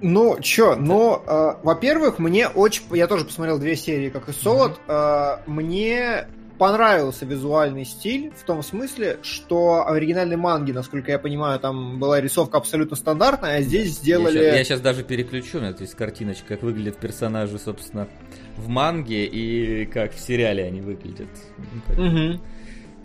Ну, 0.01 0.39
чё, 0.41 0.77
ну, 0.77 1.23
э, 1.27 1.55
во-первых, 1.63 2.19
мне 2.19 2.49
очень... 2.49 2.83
Я 2.91 3.07
тоже 3.07 3.25
посмотрел 3.25 3.59
две 3.59 3.77
серии, 3.77 4.11
как 4.11 4.29
и 4.29 4.33
Солод. 4.33 4.79
Э, 4.89 5.39
мне 5.47 6.27
понравился 6.59 7.25
визуальный 7.25 7.85
стиль 7.85 8.33
в 8.37 8.43
том 8.45 8.63
смысле, 8.63 9.19
что 9.23 9.85
в 9.85 9.93
оригинальной 9.93 10.37
манге, 10.37 10.73
насколько 10.73 11.11
я 11.11 11.19
понимаю, 11.19 11.61
там 11.61 11.99
была 11.99 12.21
рисовка 12.21 12.59
абсолютно 12.59 12.97
стандартная, 12.97 13.59
а 13.59 13.63
здесь 13.63 13.99
сделали... 13.99 14.39
Я 14.39 14.65
сейчас, 14.65 14.81
даже 14.81 15.03
переключу, 15.03 15.59
у 15.59 15.61
меня 15.61 15.75
картиночка, 15.97 16.49
как 16.49 16.63
выглядят 16.63 16.97
персонажи, 16.99 17.59
собственно, 17.59 18.09
в 18.57 18.69
манге 18.69 19.27
и 19.27 19.87
как 19.87 20.15
в 20.15 20.21
сериале 20.21 20.65
они 20.65 20.81
выглядят. 20.81 21.29
Мгм. 21.89 22.41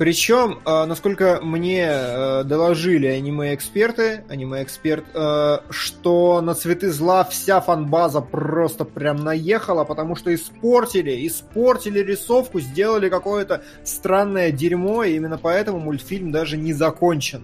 Причем, 0.02 0.58
э, 0.66 0.86
насколько 0.86 1.40
мне 1.44 1.86
э, 1.88 2.44
доложили 2.44 3.06
аниме-эксперты, 3.06 4.24
аниме-эксперт, 4.30 5.06
э, 5.14 5.60
что 5.70 6.42
на 6.42 6.56
цветы 6.56 6.90
зла 6.90 7.24
вся 7.24 7.62
фанбаза 7.62 8.22
просто 8.22 8.84
прям 8.84 9.18
наехала, 9.18 9.84
потому 9.84 10.16
что 10.16 10.34
испортили, 10.34 11.28
испортили 11.28 12.00
рисовку, 12.00 12.60
сделали 12.62 13.10
какое-то 13.10 13.64
странное 13.84 14.52
дерьмо, 14.52 15.04
и 15.04 15.16
именно 15.18 15.38
поэтому 15.38 15.78
мультфильм 15.78 16.32
даже 16.32 16.58
не 16.58 16.74
закончен. 16.74 17.44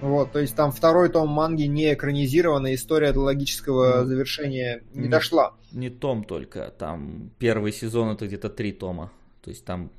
Вот, 0.00 0.32
то 0.32 0.38
есть 0.38 0.56
там 0.56 0.72
второй 0.72 1.10
том 1.10 1.28
манги 1.28 1.64
не 1.64 1.92
экранизирована, 1.92 2.74
история 2.74 3.12
до 3.12 3.20
логического 3.20 4.06
завершения 4.06 4.82
не 4.94 5.02
Мгм. 5.02 5.10
дошла. 5.10 5.52
Не 5.72 5.90
том 5.90 6.24
только, 6.24 6.72
там 6.78 7.30
первый 7.38 7.72
сезон 7.72 8.08
это 8.08 8.26
где-то 8.26 8.48
три 8.48 8.72
тома. 8.72 9.12
То 9.42 9.50
есть 9.50 9.66
там, 9.66 9.90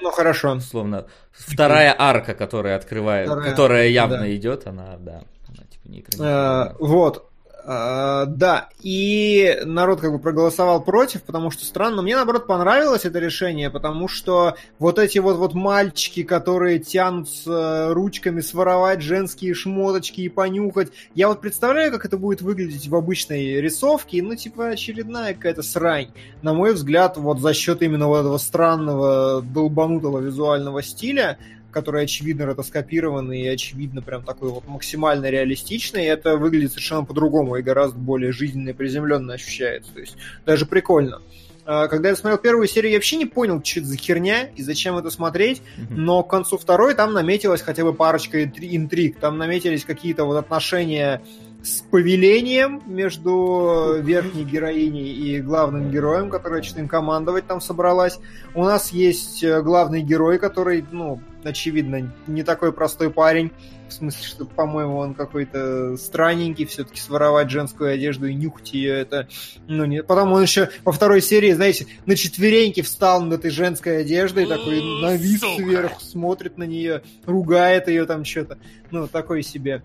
Ну 0.00 0.10
хорошо. 0.10 0.52
условно, 0.54 1.06
вторая 1.32 1.94
арка, 1.96 2.34
которая 2.34 2.76
открывает, 2.76 3.28
Вторая, 3.28 3.50
которая 3.50 3.88
явно 3.88 4.18
да. 4.18 4.34
идет, 4.34 4.66
она, 4.66 4.96
да, 4.98 5.22
она 5.48 5.64
типа 5.70 5.88
не 5.88 5.98
Э, 5.98 6.02
экранизирована. 6.02 6.76
Вот. 6.78 7.30
Э, 7.66 8.26
Да, 8.26 8.68
и 8.80 9.58
народ 9.64 10.00
как 10.00 10.12
бы 10.12 10.18
проголосовал 10.18 10.82
против, 10.82 11.22
потому 11.22 11.50
что 11.50 11.64
странно. 11.64 12.02
Мне, 12.02 12.14
наоборот, 12.16 12.46
понравилось 12.46 13.04
это 13.04 13.18
решение, 13.18 13.70
потому 13.70 14.06
что 14.08 14.56
вот 14.78 14.98
эти 14.98 15.18
вот, 15.18 15.36
вот 15.36 15.54
мальчики, 15.54 16.22
которые 16.22 16.78
тянутся 16.78 17.88
ручками 17.94 18.40
своровать 18.40 19.00
женские 19.00 19.54
шмоточки 19.54 20.20
и 20.20 20.28
понюхать, 20.28 20.92
я 21.14 21.28
вот 21.28 21.40
представляю, 21.40 21.90
как 21.92 22.04
это 22.04 22.18
будет 22.18 22.42
выглядеть 22.42 22.88
в 22.88 22.94
обычной 22.94 23.60
рисовке, 23.60 24.22
ну, 24.22 24.36
типа, 24.36 24.68
очередная 24.68 25.34
какая-то 25.34 25.62
срань. 25.62 26.08
На 26.42 26.52
мой 26.52 26.74
взгляд, 26.74 27.16
вот 27.16 27.40
за 27.40 27.54
счет 27.54 27.82
именно 27.82 28.08
вот 28.08 28.20
этого 28.20 28.38
странного, 28.38 29.42
долбанутого 29.42 30.18
визуального 30.18 30.82
стиля, 30.82 31.38
который 31.74 32.04
очевидно 32.04 32.46
ротоскопированный 32.46 33.42
и 33.42 33.48
очевидно 33.48 34.00
прям 34.00 34.22
такой 34.22 34.50
вот 34.50 34.66
максимально 34.66 35.28
реалистичный, 35.28 36.06
это 36.06 36.38
выглядит 36.38 36.70
совершенно 36.70 37.04
по-другому 37.04 37.56
и 37.56 37.62
гораздо 37.62 37.98
более 37.98 38.32
жизненно 38.32 38.70
и 38.70 38.72
приземленно 38.72 39.34
ощущается. 39.34 39.92
То 39.92 40.00
есть 40.00 40.16
даже 40.46 40.64
прикольно. 40.64 41.20
А, 41.66 41.88
Когда 41.88 42.10
я 42.10 42.16
смотрел 42.16 42.38
первую 42.38 42.68
серию, 42.68 42.92
я 42.92 42.98
вообще 42.98 43.16
не 43.16 43.26
понял, 43.26 43.60
что 43.64 43.80
это 43.80 43.88
за 43.88 43.96
херня 43.96 44.48
и 44.54 44.62
зачем 44.62 44.96
это 44.96 45.10
смотреть, 45.10 45.62
но 45.90 46.22
к 46.22 46.30
концу 46.30 46.58
второй 46.58 46.94
там 46.94 47.12
наметилась 47.12 47.62
хотя 47.62 47.84
бы 47.84 47.92
парочка 47.92 48.42
интри- 48.42 48.76
интриг, 48.76 49.18
там 49.18 49.36
наметились 49.38 49.84
какие-то 49.84 50.24
вот 50.24 50.36
отношения 50.36 51.22
с 51.64 51.80
повелением 51.80 52.82
между 52.86 53.96
верхней 54.00 54.44
героиней 54.44 55.10
и 55.10 55.40
главным 55.40 55.90
героем, 55.90 56.28
которая 56.28 56.62
что-то 56.62 56.80
им 56.80 56.88
командовать 56.88 57.46
там 57.46 57.60
собралась. 57.60 58.18
У 58.54 58.62
нас 58.62 58.92
есть 58.92 59.42
э, 59.42 59.62
главный 59.62 60.02
герой, 60.02 60.38
который, 60.38 60.84
ну, 60.90 61.20
очевидно, 61.44 62.12
не 62.26 62.42
такой 62.42 62.72
простой 62.72 63.10
парень. 63.10 63.50
В 63.88 63.92
смысле, 63.92 64.26
что, 64.26 64.44
по-моему, 64.46 64.96
он 64.96 65.14
какой-то 65.14 65.96
странненький, 65.96 66.64
все-таки 66.64 67.00
своровать 67.00 67.50
женскую 67.50 67.92
одежду 67.92 68.26
и 68.26 68.34
нюхать 68.34 68.72
ее, 68.72 68.98
это, 68.98 69.28
ну, 69.68 69.84
не... 69.84 70.02
Потом 70.02 70.32
он 70.32 70.42
еще 70.42 70.70
во 70.84 70.92
второй 70.92 71.20
серии, 71.20 71.52
знаете, 71.52 71.86
на 72.06 72.16
четвереньки 72.16 72.80
встал 72.80 73.22
над 73.22 73.40
этой 73.40 73.50
женской 73.50 74.00
одеждой, 74.00 74.46
такой 74.46 74.82
навис 75.02 75.40
Сука. 75.40 75.62
сверху, 75.62 76.00
смотрит 76.00 76.58
на 76.58 76.64
нее, 76.64 77.02
ругает 77.26 77.88
ее 77.88 78.06
там 78.06 78.24
что-то. 78.24 78.58
Ну, 78.90 79.06
такой 79.06 79.42
себе. 79.42 79.82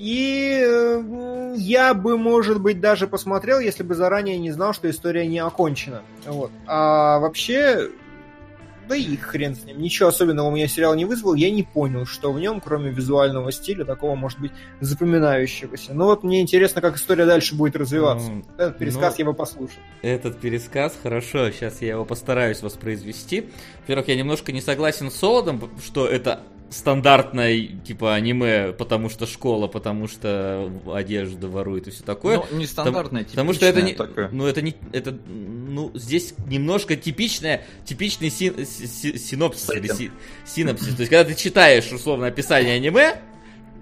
И 0.00 0.64
э, 0.66 1.54
я 1.58 1.92
бы, 1.92 2.16
может 2.16 2.58
быть, 2.58 2.80
даже 2.80 3.06
посмотрел, 3.06 3.60
если 3.60 3.82
бы 3.82 3.94
заранее 3.94 4.38
не 4.38 4.50
знал, 4.50 4.72
что 4.72 4.88
история 4.88 5.26
не 5.26 5.40
окончена. 5.40 6.00
Вот. 6.24 6.50
А 6.66 7.18
вообще, 7.18 7.90
да 8.90 8.96
и 8.96 9.16
хрен 9.16 9.54
с 9.54 9.64
ним. 9.64 9.80
Ничего 9.80 10.08
особенного 10.08 10.48
у 10.48 10.50
меня 10.50 10.66
сериал 10.66 10.96
не 10.96 11.04
вызвал. 11.04 11.34
Я 11.34 11.48
не 11.52 11.62
понял, 11.62 12.06
что 12.06 12.32
в 12.32 12.40
нем, 12.40 12.60
кроме 12.60 12.90
визуального 12.90 13.52
стиля, 13.52 13.84
такого 13.84 14.16
может 14.16 14.40
быть 14.40 14.50
запоминающегося. 14.80 15.94
Ну 15.94 16.06
вот 16.06 16.24
мне 16.24 16.40
интересно, 16.40 16.80
как 16.80 16.96
история 16.96 17.24
дальше 17.24 17.54
будет 17.54 17.76
развиваться. 17.76 18.28
Ну, 18.28 18.44
Этот 18.58 18.78
пересказ 18.78 19.14
ну, 19.16 19.18
я 19.20 19.24
бы 19.26 19.34
послушал. 19.34 19.78
Этот 20.02 20.40
пересказ, 20.40 20.98
хорошо, 21.00 21.52
сейчас 21.52 21.80
я 21.82 21.90
его 21.90 22.04
постараюсь 22.04 22.62
воспроизвести. 22.62 23.46
Во-первых, 23.82 24.08
я 24.08 24.16
немножко 24.16 24.50
не 24.50 24.60
согласен 24.60 25.12
с 25.12 25.14
Солодом, 25.14 25.70
что 25.80 26.08
это 26.08 26.40
стандартное, 26.70 27.68
типа, 27.84 28.14
аниме, 28.14 28.72
потому 28.72 29.08
что 29.10 29.26
школа, 29.26 29.66
потому 29.66 30.06
что 30.08 30.70
одежда 30.94 31.48
ворует 31.48 31.88
и 31.88 31.90
все 31.90 32.02
такое. 32.04 32.42
Ну, 32.50 32.58
нестандартное, 32.58 33.24
Потому 33.24 33.52
что 33.52 33.66
это 33.66 33.82
не, 33.82 33.94
такое. 33.94 34.28
ну 34.32 34.46
это 34.46 34.62
не, 34.62 34.74
это, 34.92 35.16
ну 35.26 35.90
здесь 35.94 36.34
немножко 36.46 36.96
типичное, 36.96 37.64
типичный 37.84 38.30
син- 38.30 38.64
си- 38.64 38.86
си- 38.86 39.18
синопсис 39.18 39.68
или 39.70 39.88
си- 39.88 40.10
синопсис. 40.46 40.94
То 40.94 41.00
есть 41.02 41.10
когда 41.10 41.24
ты 41.24 41.34
читаешь 41.34 41.90
условно 41.92 42.26
описание 42.28 42.74
аниме, 42.76 43.20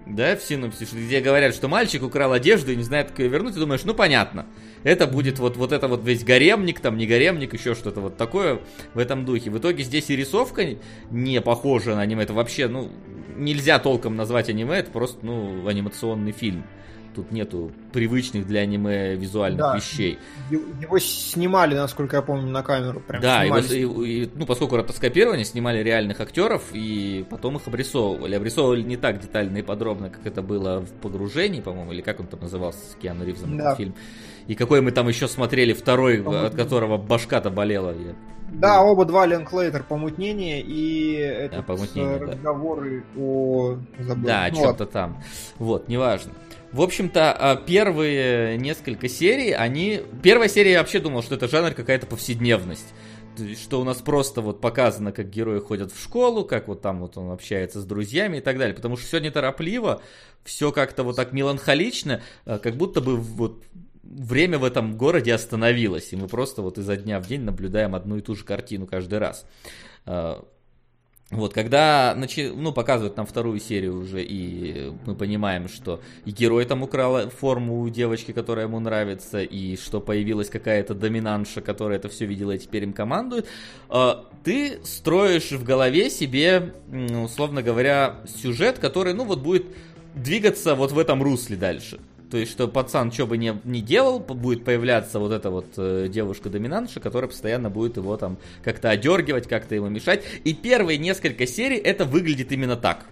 да, 0.07 0.37
в 0.37 0.43
синопсисе, 0.43 0.97
где 0.97 1.21
говорят, 1.21 1.55
что 1.55 1.69
мальчик 1.69 2.03
украл 2.03 2.33
одежду 2.33 2.73
и 2.73 2.77
не 2.77 2.83
знает, 2.85 3.11
как 3.11 3.19
ее 3.21 3.29
вернуть, 3.29 3.53
ты 3.55 3.61
думаешь, 3.61 3.85
ну 3.85 3.93
понятно, 3.93 4.47
это 4.89 5.07
будет 5.07 5.39
вот, 5.39 5.57
вот 5.57 5.73
это 5.73 5.87
вот 5.89 6.05
весь 6.05 6.25
гаремник, 6.25 6.81
там 6.81 6.97
не 6.97 7.07
гаремник, 7.07 7.53
еще 7.53 7.75
что-то 7.75 8.01
вот 8.01 8.17
такое 8.17 8.61
в 8.95 8.99
этом 8.99 9.25
духе. 9.25 9.51
В 9.51 9.59
итоге 9.59 9.83
здесь 9.85 10.09
и 10.11 10.17
рисовка 10.17 10.77
не 11.11 11.41
похожа 11.41 11.95
на 11.95 12.03
аниме, 12.03 12.23
это 12.23 12.33
вообще, 12.33 12.69
ну, 12.69 12.91
нельзя 13.37 13.79
толком 13.79 14.17
назвать 14.17 14.49
аниме, 14.49 14.77
это 14.79 14.91
просто, 14.91 15.19
ну, 15.25 15.67
анимационный 15.69 16.33
фильм. 16.33 16.65
Тут 17.15 17.33
нету 17.33 17.73
привычных 17.93 18.47
для 18.47 18.61
аниме 18.61 19.17
визуальных 19.17 19.59
Да. 19.59 19.77
вещей. 19.77 20.19
Его 20.51 20.99
снимали, 21.01 21.75
насколько 21.75 22.17
я 22.17 22.23
помню, 22.23 22.49
на 22.51 22.63
камеру. 22.63 23.01
Прям 23.01 23.21
Да, 23.23 23.45
и- 23.45 23.83
и, 23.83 24.31
ну, 24.37 24.47
поскольку 24.47 24.77
ротоскопирование, 24.77 25.45
снимали 25.45 25.83
реальных 25.83 26.21
актеров, 26.21 26.63
и 26.73 27.25
потом 27.29 27.57
их 27.57 27.67
обрисовывали. 27.67 28.37
Обрисовывали 28.37 28.83
не 28.83 28.97
так 28.97 29.19
детально 29.21 29.57
и 29.59 29.63
подробно, 29.63 30.11
как 30.11 30.27
это 30.27 30.43
было 30.43 30.81
в 30.81 30.93
погружении, 31.01 31.61
по-моему, 31.61 31.93
или 31.93 32.03
как 32.03 32.21
он 32.21 32.27
там 32.29 32.41
назывался 32.41 32.79
с 32.79 32.95
Киану 33.03 33.25
Ривзом 33.25 33.57
Да. 33.57 33.65
этот 33.65 33.77
фильм. 33.79 33.95
И 34.49 34.55
какой 34.55 34.81
мы 34.81 34.91
там 34.91 35.07
еще 35.09 35.29
смотрели, 35.29 35.73
второй, 35.73 36.19
По-моему. 36.23 36.47
от 36.47 36.55
которого 36.57 36.97
башка-то 36.97 37.51
болела. 37.51 37.91
Я- 37.91 38.15
Да, 38.51 38.83
оба 38.83 39.05
два 39.05 39.27
Линклейтер 39.27 39.85
помутнение 39.85 40.61
и 40.63 41.13
этот, 41.17 41.67
помутнение, 41.67 42.17
э, 42.17 42.19
да. 42.19 42.27
разговоры 42.33 43.05
о... 43.17 43.77
Забыл. 43.99 44.25
Да, 44.27 44.45
о 44.47 44.51
Ну 44.51 44.57
чем-то 44.57 44.87
там. 44.87 45.23
Вот, 45.59 45.89
неважно. 45.89 46.33
В 46.73 46.81
общем-то, 46.81 47.33
а, 47.33 47.57
первые 47.57 48.57
несколько 48.59 49.09
серий, 49.09 49.53
они... 49.53 50.01
Первая 50.23 50.49
серия 50.49 50.73
я 50.73 50.79
вообще 50.79 50.99
думал, 51.01 51.23
что 51.23 51.35
это 51.35 51.47
жанр 51.47 51.73
какая-то 51.75 52.07
повседневность. 52.07 52.95
Что 53.63 53.81
у 53.81 53.85
нас 53.85 53.99
просто 53.99 54.41
вот 54.41 54.61
показано, 54.61 55.13
как 55.13 55.31
герои 55.31 55.61
ходят 55.61 55.93
в 55.93 56.03
школу, 56.03 56.45
как 56.45 56.67
вот 56.69 56.81
там 56.83 57.01
вот 57.01 57.17
он 57.17 57.31
общается 57.31 57.81
с 57.81 57.85
друзьями 57.85 58.39
и 58.39 58.41
так 58.41 58.59
далее. 58.59 58.75
Потому 58.75 58.97
что 58.97 59.07
все 59.07 59.19
неторопливо, 59.21 60.01
все 60.43 60.73
как-то 60.73 61.05
вот 61.05 61.17
так 61.17 61.33
меланхолично, 61.33 62.21
а, 62.47 62.59
как 62.59 62.75
будто 62.77 63.01
бы 63.01 63.17
вот 63.17 63.63
время 64.09 64.59
в 64.59 64.65
этом 64.65 64.97
городе 64.97 65.35
остановилось, 65.35 66.13
и 66.13 66.17
мы 66.17 66.29
просто 66.29 66.63
вот 66.63 66.79
изо 66.79 66.97
дня 66.97 67.21
в 67.21 67.27
день 67.27 67.43
наблюдаем 67.43 67.95
одну 67.95 68.17
и 68.17 68.21
ту 68.23 68.35
же 68.35 68.45
картину 68.45 68.87
каждый 68.87 69.19
раз. 69.19 69.47
А, 70.07 70.45
Вот, 71.31 71.53
когда 71.53 72.15
начи- 72.17 72.51
ну, 72.57 72.73
показывают 72.73 73.19
нам 73.19 73.27
вторую 73.27 73.61
серию 73.61 74.01
уже, 74.01 74.25
и 74.25 74.91
мы 75.05 75.15
понимаем, 75.15 75.69
что 75.69 76.01
и 76.25 76.31
герой 76.31 76.65
там 76.65 76.83
украл 76.83 77.29
форму 77.29 77.83
у 77.83 77.89
девочки, 77.91 78.33
которая 78.33 78.65
ему 78.65 78.81
нравится, 78.81 79.43
и 79.43 79.77
что 79.77 80.01
появилась 80.01 80.49
какая-то 80.49 80.95
доминантша, 80.95 81.61
которая 81.61 81.99
это 81.99 82.09
все 82.09 82.25
видела 82.25 82.53
и 82.53 82.59
теперь 82.59 82.85
им 82.85 82.95
командует, 82.95 83.47
э, 83.91 84.11
ты 84.43 84.81
строишь 84.85 85.53
в 85.53 85.65
голове 85.65 86.09
себе, 86.09 86.73
условно 87.23 87.63
говоря, 87.63 88.21
сюжет, 88.43 88.79
который, 88.79 89.13
ну, 89.13 89.25
вот 89.25 89.41
будет 89.43 89.67
двигаться 90.15 90.75
вот 90.75 90.93
в 90.93 90.99
этом 90.99 91.23
русле 91.23 91.57
дальше. 91.59 91.99
То 92.31 92.37
есть, 92.37 92.53
что 92.53 92.69
пацан 92.69 93.11
что 93.11 93.27
бы 93.27 93.39
ни, 93.39 93.59
ни 93.65 93.81
делал, 93.81 94.19
будет 94.19 94.65
появляться 94.65 95.19
вот 95.19 95.33
эта 95.33 95.51
вот 95.51 95.67
э, 95.77 96.09
девушка-доминантша, 96.11 97.01
которая 97.01 97.29
постоянно 97.29 97.71
будет 97.71 97.97
его 97.97 98.17
там 98.17 98.37
как-то 98.63 98.91
одергивать, 98.91 99.49
как-то 99.49 99.75
ему 99.75 99.89
мешать. 99.89 100.25
И 100.45 100.53
первые 100.53 100.99
несколько 100.99 101.47
серий 101.47 101.77
это 101.77 102.05
выглядит 102.05 102.53
именно 102.53 102.77
так. 102.77 103.07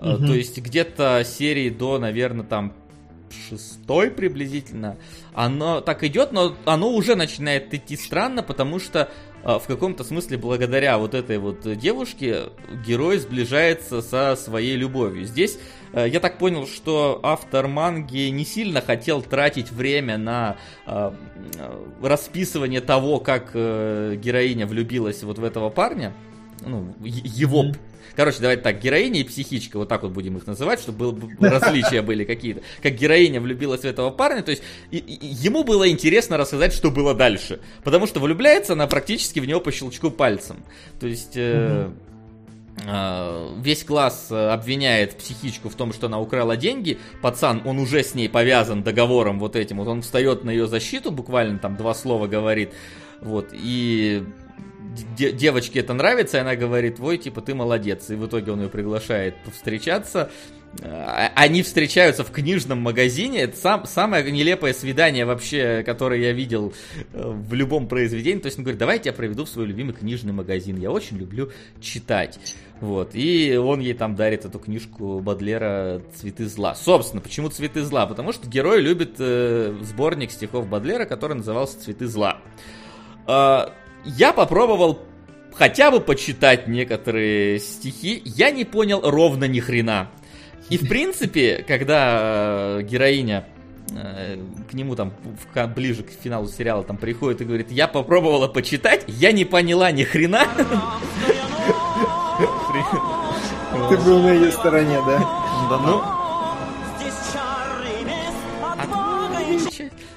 Мгм. 0.00 0.26
То 0.26 0.34
есть, 0.34 0.58
где-то 0.58 1.22
серии 1.24 1.70
до, 1.70 1.98
наверное, 1.98 2.44
там 2.44 2.74
шестой 3.48 4.10
приблизительно, 4.10 4.96
оно 5.32 5.80
так 5.80 6.02
идет, 6.04 6.32
но 6.32 6.56
оно 6.64 6.90
уже 6.92 7.14
начинает 7.14 7.72
идти 7.74 7.96
странно, 7.96 8.42
потому 8.42 8.78
что 8.80 9.10
в 9.46 9.66
каком-то 9.68 10.02
смысле 10.02 10.38
благодаря 10.38 10.98
вот 10.98 11.14
этой 11.14 11.38
вот 11.38 11.60
девушке 11.78 12.46
герой 12.84 13.18
сближается 13.18 14.02
со 14.02 14.34
своей 14.34 14.74
любовью. 14.74 15.24
Здесь 15.24 15.58
э, 15.92 16.08
я 16.08 16.18
так 16.18 16.38
понял, 16.38 16.66
что 16.66 17.20
автор 17.22 17.68
манги 17.68 18.28
не 18.30 18.44
сильно 18.44 18.80
хотел 18.80 19.22
тратить 19.22 19.70
время 19.70 20.18
на 20.18 20.56
э, 20.86 21.12
э, 21.58 21.84
расписывание 22.02 22.80
того, 22.80 23.20
как 23.20 23.50
э, 23.54 24.16
героиня 24.20 24.66
влюбилась 24.66 25.22
вот 25.22 25.38
в 25.38 25.44
этого 25.44 25.70
парня, 25.70 26.12
ну, 26.64 26.92
его. 27.04 27.66
Короче, 28.16 28.38
давайте 28.40 28.62
так, 28.62 28.80
героиня 28.80 29.20
и 29.20 29.24
психичка, 29.24 29.76
вот 29.78 29.88
так 29.88 30.02
вот 30.02 30.12
будем 30.12 30.36
их 30.38 30.46
называть, 30.46 30.80
чтобы 30.80 30.98
было 30.98 31.12
бы- 31.12 31.48
различия 31.50 32.00
были 32.02 32.24
какие-то. 32.24 32.62
Как 32.82 32.94
героиня 32.94 33.40
влюбилась 33.40 33.82
в 33.82 33.84
этого 33.84 34.10
парня, 34.10 34.42
то 34.42 34.50
есть 34.52 34.62
и- 34.90 34.96
и- 34.98 35.26
ему 35.26 35.62
было 35.64 35.88
интересно 35.88 36.36
рассказать, 36.38 36.72
что 36.72 36.90
было 36.90 37.14
дальше. 37.14 37.60
Потому 37.84 38.06
что 38.06 38.20
влюбляется 38.20 38.72
она 38.72 38.86
практически 38.86 39.38
в 39.40 39.46
него 39.46 39.60
по 39.60 39.70
щелчку 39.70 40.10
пальцем. 40.10 40.56
То 40.98 41.06
есть... 41.06 41.32
э, 41.36 41.90
э, 42.86 43.48
Весь 43.62 43.84
класс 43.84 44.28
э, 44.30 44.48
обвиняет 44.50 45.16
психичку 45.16 45.68
в 45.68 45.74
том, 45.74 45.92
что 45.92 46.06
она 46.06 46.20
украла 46.20 46.56
деньги. 46.56 46.98
Пацан, 47.22 47.62
он 47.64 47.78
уже 47.78 48.02
с 48.02 48.14
ней 48.14 48.28
повязан 48.28 48.82
договором 48.82 49.38
вот 49.38 49.56
этим. 49.56 49.78
Вот 49.78 49.88
он 49.88 50.02
встает 50.02 50.44
на 50.44 50.50
ее 50.50 50.66
защиту, 50.66 51.10
буквально 51.10 51.58
там 51.58 51.76
два 51.76 51.94
слова 51.94 52.26
говорит. 52.26 52.72
Вот, 53.22 53.48
и 53.52 54.22
де- 55.16 55.32
девочке 55.32 55.80
это 55.80 55.94
нравится, 55.94 56.38
и 56.38 56.40
она 56.40 56.56
говорит, 56.56 56.98
ой, 57.00 57.18
типа, 57.18 57.40
ты 57.40 57.54
молодец. 57.54 58.10
И 58.10 58.14
в 58.14 58.26
итоге 58.26 58.52
он 58.52 58.62
ее 58.62 58.68
приглашает 58.68 59.36
повстречаться. 59.44 60.30
А- 60.82 61.32
Они 61.34 61.62
встречаются 61.62 62.22
в 62.24 62.30
книжном 62.30 62.80
магазине. 62.80 63.40
Это 63.42 63.56
сам, 63.56 63.86
самое 63.86 64.30
нелепое 64.30 64.72
свидание 64.74 65.24
вообще, 65.24 65.82
которое 65.86 66.20
я 66.20 66.32
видел 66.32 66.74
э, 67.14 67.22
в 67.30 67.54
любом 67.54 67.88
произведении. 67.88 68.40
То 68.40 68.46
есть 68.46 68.58
он 68.58 68.64
говорит, 68.64 68.78
давайте 68.78 69.08
я 69.08 69.12
проведу 69.14 69.44
в 69.44 69.48
свой 69.48 69.66
любимый 69.66 69.92
книжный 69.94 70.32
магазин. 70.32 70.76
Я 70.76 70.90
очень 70.90 71.16
люблю 71.16 71.50
читать. 71.80 72.38
Вот. 72.80 73.10
И 73.14 73.56
он 73.56 73.80
ей 73.80 73.94
там 73.94 74.16
дарит 74.16 74.44
эту 74.44 74.58
книжку 74.58 75.20
Бадлера 75.20 76.02
«Цветы 76.14 76.46
зла». 76.46 76.74
Собственно, 76.74 77.22
почему 77.22 77.48
«Цветы 77.48 77.82
зла»? 77.82 78.06
Потому 78.06 78.32
что 78.32 78.46
герой 78.46 78.82
любит 78.82 79.14
э, 79.18 79.74
сборник 79.80 80.30
стихов 80.30 80.68
Бадлера, 80.68 81.06
который 81.06 81.36
назывался 81.36 81.80
«Цветы 81.80 82.06
зла». 82.06 82.42
А, 84.04 84.08
я 84.08 84.32
попробовал 84.32 85.00
хотя 85.54 85.90
бы 85.90 86.00
почитать 86.00 86.68
некоторые 86.68 87.58
стихи, 87.58 88.22
я 88.24 88.50
не 88.50 88.64
понял 88.64 89.00
ровно 89.02 89.44
ни 89.44 89.60
хрена. 89.60 90.10
И 90.70 90.78
в 90.78 90.88
принципе, 90.88 91.64
когда 91.66 92.78
э, 92.78 92.82
героиня 92.82 93.46
э, 93.90 94.38
к 94.70 94.74
нему 94.74 94.94
там 94.96 95.12
ближе 95.74 96.02
к 96.02 96.10
финалу 96.10 96.48
сериала 96.48 96.84
там 96.84 96.96
приходит 96.96 97.40
и 97.40 97.44
говорит, 97.44 97.70
я 97.70 97.88
попробовала 97.88 98.48
почитать, 98.48 99.04
я 99.06 99.32
не 99.32 99.44
поняла 99.44 99.90
ни 99.90 100.04
хрена. 100.04 100.46
Ты 103.88 103.96
был 103.98 104.20
на 104.20 104.32
ее 104.32 104.52
стороне, 104.52 105.00
да? 105.06 105.18
Да, 105.70 105.78
Ну, 105.78 105.86
ну. 105.86 106.02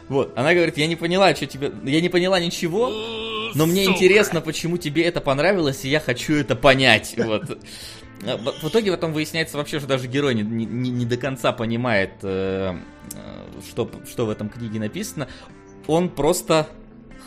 Вот, 0.10 0.34
она 0.36 0.54
говорит, 0.56 0.78
я 0.78 0.88
не 0.88 0.96
поняла, 0.96 1.36
что 1.36 1.46
тебе, 1.46 1.72
я 1.84 2.02
не 2.02 2.10
поняла 2.10 2.40
ничего, 2.40 2.90
но 3.56 3.66
мне 3.66 3.86
интересно, 3.86 4.42
почему 4.42 4.78
тебе 4.78 5.04
это 5.04 5.22
понравилось, 5.22 5.86
и 5.86 5.90
я 5.90 6.00
хочу 6.00 6.36
это 6.36 6.56
понять. 6.56 7.16
Вот. 7.18 7.58
А, 8.26 8.38
В 8.38 8.64
в 8.64 8.70
итоге 8.70 8.92
потом 8.92 9.14
выясняется 9.14 9.58
вообще, 9.58 9.80
что 9.80 9.88
даже 9.88 10.08
герой 10.08 10.36
не, 10.36 10.42
не- 10.44 10.66
не- 10.66 10.90
не 10.90 11.06
до 11.06 11.18
конца 11.18 11.52
понимает, 11.54 12.12
э, 12.24 12.76
э, 13.14 13.62
что, 13.70 13.90
что 14.12 14.26
в 14.26 14.30
этом 14.30 14.50
книге 14.50 14.80
написано. 14.80 15.28
Он 15.88 16.10
просто 16.10 16.68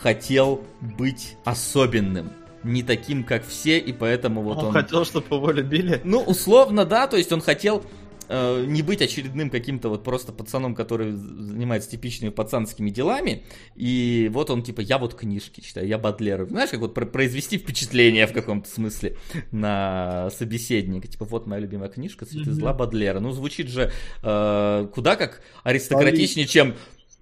хотел 0.03 0.63
быть 0.81 1.37
особенным, 1.45 2.33
не 2.63 2.83
таким, 2.83 3.25
как 3.25 3.47
все, 3.47 3.79
и 3.79 3.93
поэтому 3.93 4.43
вот 4.43 4.59
он, 4.59 4.67
он... 4.67 4.73
хотел, 4.73 5.05
чтобы 5.05 5.37
его 5.37 5.51
любили. 5.51 6.01
Ну, 6.05 6.21
условно, 6.21 6.85
да, 6.85 7.07
то 7.07 7.17
есть 7.17 7.33
он 7.33 7.41
хотел 7.41 7.85
э, 8.33 8.65
не 8.67 8.83
быть 8.83 9.03
очередным 9.03 9.51
каким-то 9.51 9.91
вот 9.91 10.03
просто 10.05 10.33
пацаном, 10.33 10.75
который 10.75 11.13
занимается 11.13 11.91
типичными 11.91 12.31
пацанскими 12.31 12.89
делами, 12.91 13.45
и 13.77 14.31
вот 14.33 14.49
он 14.51 14.63
типа, 14.63 14.81
я 14.81 14.97
вот 14.99 15.15
книжки 15.15 15.61
читаю, 15.61 15.87
я 15.87 15.99
Бадлер. 15.99 16.47
Знаешь, 16.49 16.71
как 16.71 16.81
вот 16.81 16.95
про- 16.95 17.05
произвести 17.07 17.59
впечатление 17.59 18.27
в 18.27 18.33
каком-то 18.33 18.69
смысле 18.69 19.17
на 19.51 20.31
собеседника. 20.31 21.09
Типа, 21.09 21.27
вот 21.27 21.47
моя 21.47 21.61
любимая 21.61 21.89
книжка 21.91 22.25
«Цветы 22.25 22.51
Мгм. 22.51 22.61
зла» 22.61 22.73
Бадлера. 22.73 23.21
Ну, 23.21 23.33
звучит 23.33 23.69
же 23.69 23.93
э, 24.23 24.89
куда 24.95 25.17
как 25.17 25.43
аристократичнее, 25.65 26.47
чем 26.47 26.75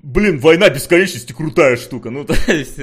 Блин, 0.02 0.38
война 0.38 0.70
бесконечности 0.70 1.34
крутая 1.34 1.76
штука. 1.76 2.08
Ну, 2.08 2.24
то 2.26 2.34
есть, 2.50 2.78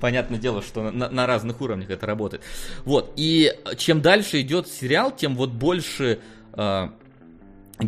понятное 0.00 0.38
дело, 0.38 0.60
что 0.62 0.90
на, 0.90 1.08
на 1.08 1.26
разных 1.26 1.60
уровнях 1.60 1.88
это 1.90 2.04
работает. 2.06 2.42
Вот, 2.84 3.12
и 3.16 3.52
чем 3.78 4.02
дальше 4.02 4.40
идет 4.42 4.68
сериал, 4.68 5.14
тем 5.16 5.34
вот 5.34 5.50
больше 5.52 6.20
э, 6.52 6.88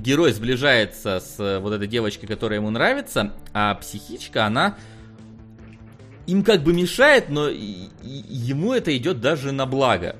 герой 0.01 0.33
сближается 0.33 1.21
с 1.21 1.39
э, 1.39 1.59
вот 1.59 1.73
этой 1.73 1.89
девочкой, 1.89 2.29
которая 2.29 2.61
ему 2.61 2.71
нравится, 2.71 3.33
а 3.53 3.75
психичка, 3.75 4.47
она 4.47 4.77
им 6.27 6.43
как 6.43 6.63
бы 6.63 6.73
мешает, 6.73 7.29
но 7.29 7.49
ему 7.49 8.73
это 8.73 8.97
идет 8.97 9.21
даже 9.21 9.53
на 9.53 9.67
благо. 9.67 10.17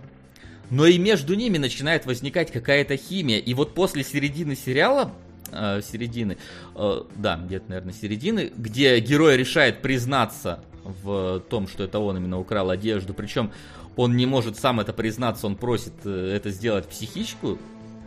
Но 0.71 0.87
и 0.87 0.99
между 0.99 1.35
ними 1.35 1.59
начинает 1.59 2.07
возникать 2.07 2.51
какая-то 2.51 2.97
химия. 2.97 3.39
И 3.39 3.55
вот 3.55 3.75
после 3.75 4.03
середины 4.03 4.57
сериала, 4.57 5.13
э, 5.53 5.81
середины, 5.83 6.39
э, 6.75 7.03
да, 7.17 7.37
где-то, 7.37 7.69
наверное, 7.69 7.93
середины, 7.93 8.53
где 8.57 8.99
герой 9.01 9.37
решает 9.37 9.83
признаться 9.83 10.61
в 10.85 11.41
том, 11.51 11.67
что 11.69 11.85
это 11.85 11.99
он 11.99 12.17
именно 12.17 12.39
украл 12.39 12.71
одежду, 12.71 13.15
причем 13.15 13.53
он 13.97 14.17
не 14.17 14.27
может 14.27 14.59
сам 14.59 14.79
это 14.81 14.93
признаться, 14.93 15.47
он 15.47 15.57
просит 15.57 15.95
э, 16.05 16.33
это 16.35 16.51
сделать 16.51 16.87
психичку, 16.87 17.59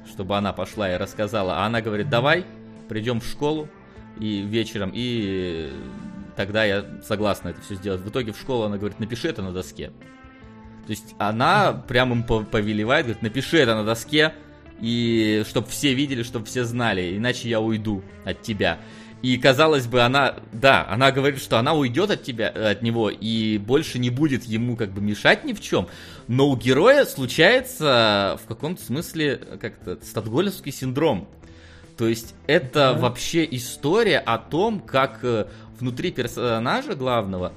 чтобы 0.10 0.38
она 0.38 0.54
пошла 0.54 0.94
и 0.94 0.98
рассказала, 0.98 1.58
а 1.58 1.66
она 1.66 1.82
говорит, 1.82 2.10
давай, 2.10 2.46
придем 2.88 3.22
в 3.22 3.26
школу 3.26 3.68
и 4.20 4.42
вечером, 4.42 4.92
и 4.94 5.72
тогда 6.36 6.64
я 6.66 6.86
согласна 7.04 7.50
это 7.50 7.62
все 7.62 7.76
сделать. 7.76 8.02
В 8.02 8.10
итоге 8.10 8.34
в 8.34 8.38
школу 8.40 8.64
она 8.64 8.78
говорит, 8.78 9.00
напиши 9.00 9.28
это 9.28 9.42
на 9.42 9.52
доске. 9.52 9.92
То 10.86 10.92
есть 10.92 11.16
она 11.20 11.74
прям 11.74 12.12
им 12.12 12.24
по- 12.24 12.44
повелевает, 12.44 13.06
говорит, 13.06 13.22
напиши 13.22 13.58
это 13.58 13.76
на 13.76 13.84
доске, 13.84 14.34
и 14.82 15.44
чтобы 15.48 15.68
все 15.68 15.94
видели, 15.94 16.24
чтобы 16.24 16.46
все 16.46 16.64
знали, 16.64 17.16
иначе 17.18 17.50
я 17.50 17.60
уйду 17.60 18.04
от 18.26 18.42
тебя. 18.42 18.80
И 19.22 19.38
казалось 19.38 19.88
бы, 19.88 20.02
она, 20.02 20.36
да, 20.54 20.88
она 20.90 21.12
говорит, 21.12 21.42
что 21.42 21.58
она 21.58 21.74
уйдет 21.74 22.10
от 22.10 22.24
тебя, 22.24 22.48
от 22.48 22.82
него 22.82 23.10
и 23.10 23.58
больше 23.58 24.00
не 24.00 24.10
будет 24.10 24.46
ему 24.46 24.78
как 24.78 24.92
бы 24.92 25.02
мешать 25.02 25.44
ни 25.44 25.54
в 25.54 25.62
чем. 25.62 25.88
Но 26.28 26.50
у 26.50 26.56
героя 26.56 27.06
случается 27.06 28.40
в 28.44 28.48
каком-то 28.48 28.84
смысле 28.84 29.42
как-то 29.60 30.00
статгольмский 30.02 30.72
синдром. 30.72 31.28
То 31.98 32.08
есть 32.08 32.34
это 32.48 32.80
mm-hmm. 32.80 33.00
вообще 33.00 33.48
история 33.52 34.20
о 34.20 34.38
том, 34.38 34.80
как 34.80 35.20
э, 35.24 35.48
внутри 35.80 36.12
персонажа 36.12 36.96
главного 36.96 37.52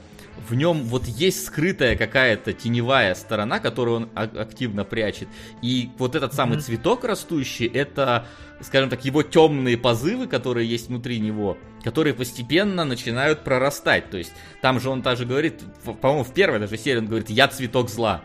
в 0.48 0.54
нем 0.54 0.82
вот 0.84 1.06
есть 1.06 1.46
скрытая 1.46 1.96
какая-то 1.96 2.52
теневая 2.52 3.14
сторона, 3.14 3.60
которую 3.60 3.96
он 3.96 4.08
активно 4.14 4.84
прячет. 4.84 5.28
И 5.62 5.90
вот 5.98 6.14
этот 6.14 6.34
самый 6.34 6.58
mm-hmm. 6.58 6.62
цветок 6.62 7.04
растущий, 7.04 7.66
это, 7.66 8.26
скажем 8.62 8.90
так, 8.90 9.04
его 9.04 9.22
темные 9.22 9.76
позывы, 9.76 10.26
которые 10.26 10.68
есть 10.68 10.88
внутри 10.88 11.20
него, 11.20 11.58
которые 11.82 12.14
постепенно 12.14 12.84
начинают 12.84 13.44
прорастать. 13.44 14.10
То 14.10 14.18
есть 14.18 14.32
там 14.60 14.80
же 14.80 14.90
он 14.90 15.02
даже 15.02 15.26
говорит, 15.26 15.60
по-моему, 16.00 16.24
в 16.24 16.32
первой 16.32 16.58
даже 16.58 16.76
серии 16.76 16.98
он 16.98 17.06
говорит, 17.06 17.30
я 17.30 17.48
цветок 17.48 17.90
зла. 17.90 18.22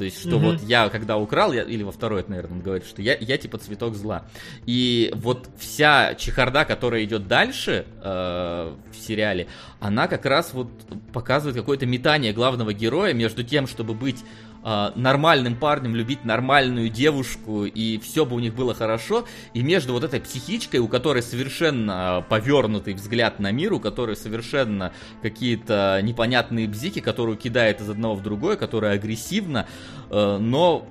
То 0.00 0.04
есть, 0.04 0.18
что 0.18 0.36
mm-hmm. 0.36 0.52
вот 0.52 0.62
я, 0.62 0.88
когда 0.88 1.18
украл, 1.18 1.52
я, 1.52 1.62
или 1.62 1.82
во 1.82 1.92
второй, 1.92 2.24
наверное, 2.26 2.56
он 2.56 2.62
говорит, 2.62 2.86
что 2.86 3.02
я, 3.02 3.14
я 3.20 3.36
типа 3.36 3.58
цветок 3.58 3.94
зла. 3.94 4.24
И 4.64 5.12
вот 5.14 5.50
вся 5.58 6.14
чехарда, 6.14 6.64
которая 6.64 7.04
идет 7.04 7.28
дальше 7.28 7.84
э, 8.02 8.74
в 8.92 8.96
сериале, 8.96 9.48
она 9.78 10.08
как 10.08 10.24
раз 10.24 10.54
вот 10.54 10.70
показывает 11.12 11.54
какое-то 11.54 11.84
метание 11.84 12.32
главного 12.32 12.72
героя 12.72 13.12
между 13.12 13.44
тем, 13.44 13.66
чтобы 13.66 13.92
быть 13.92 14.24
э, 14.64 14.90
нормальным 14.94 15.56
парнем, 15.56 15.94
любить 15.94 16.24
нормальную 16.24 16.88
девушку, 16.88 17.64
и 17.64 17.98
все 17.98 18.24
бы 18.24 18.36
у 18.36 18.38
них 18.38 18.54
было 18.54 18.74
хорошо, 18.74 19.26
и 19.54 19.62
между 19.62 19.92
вот 19.92 20.04
этой 20.04 20.20
психичкой, 20.20 20.80
у 20.80 20.88
которой 20.88 21.22
совершенно 21.22 22.24
повернутый 22.28 22.94
взгляд 22.94 23.40
на 23.40 23.52
мир, 23.52 23.72
у 23.72 23.80
которой 23.80 24.16
совершенно 24.16 24.92
какие-то 25.22 26.00
непонятные 26.02 26.68
бзики, 26.68 27.00
которую 27.00 27.36
кидает 27.36 27.80
из 27.80 27.90
одного 27.90 28.14
в 28.14 28.22
другое, 28.22 28.56
которая 28.56 28.94
агрессивна, 28.94 29.66
э, 30.10 30.38
но 30.38 30.86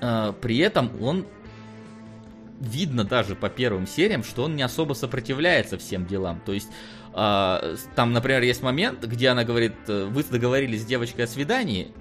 э, 0.00 0.32
при 0.40 0.58
этом 0.58 0.90
он 1.02 1.26
видно 2.60 3.04
даже 3.04 3.34
по 3.34 3.48
первым 3.48 3.86
сериям, 3.86 4.24
что 4.24 4.44
он 4.44 4.56
не 4.56 4.62
особо 4.62 4.94
сопротивляется 4.94 5.78
всем 5.78 6.06
делам. 6.06 6.40
То 6.44 6.52
есть 6.52 6.68
э, 7.14 7.76
там, 7.94 8.12
например, 8.12 8.42
есть 8.42 8.62
момент, 8.62 9.04
где 9.04 9.28
она 9.28 9.44
говорит, 9.44 9.74
э, 9.88 10.06
вы 10.06 10.24
договорились 10.24 10.82
с 10.82 10.86
девочкой 10.86 11.26
о 11.26 11.28
свидании, 11.28 11.92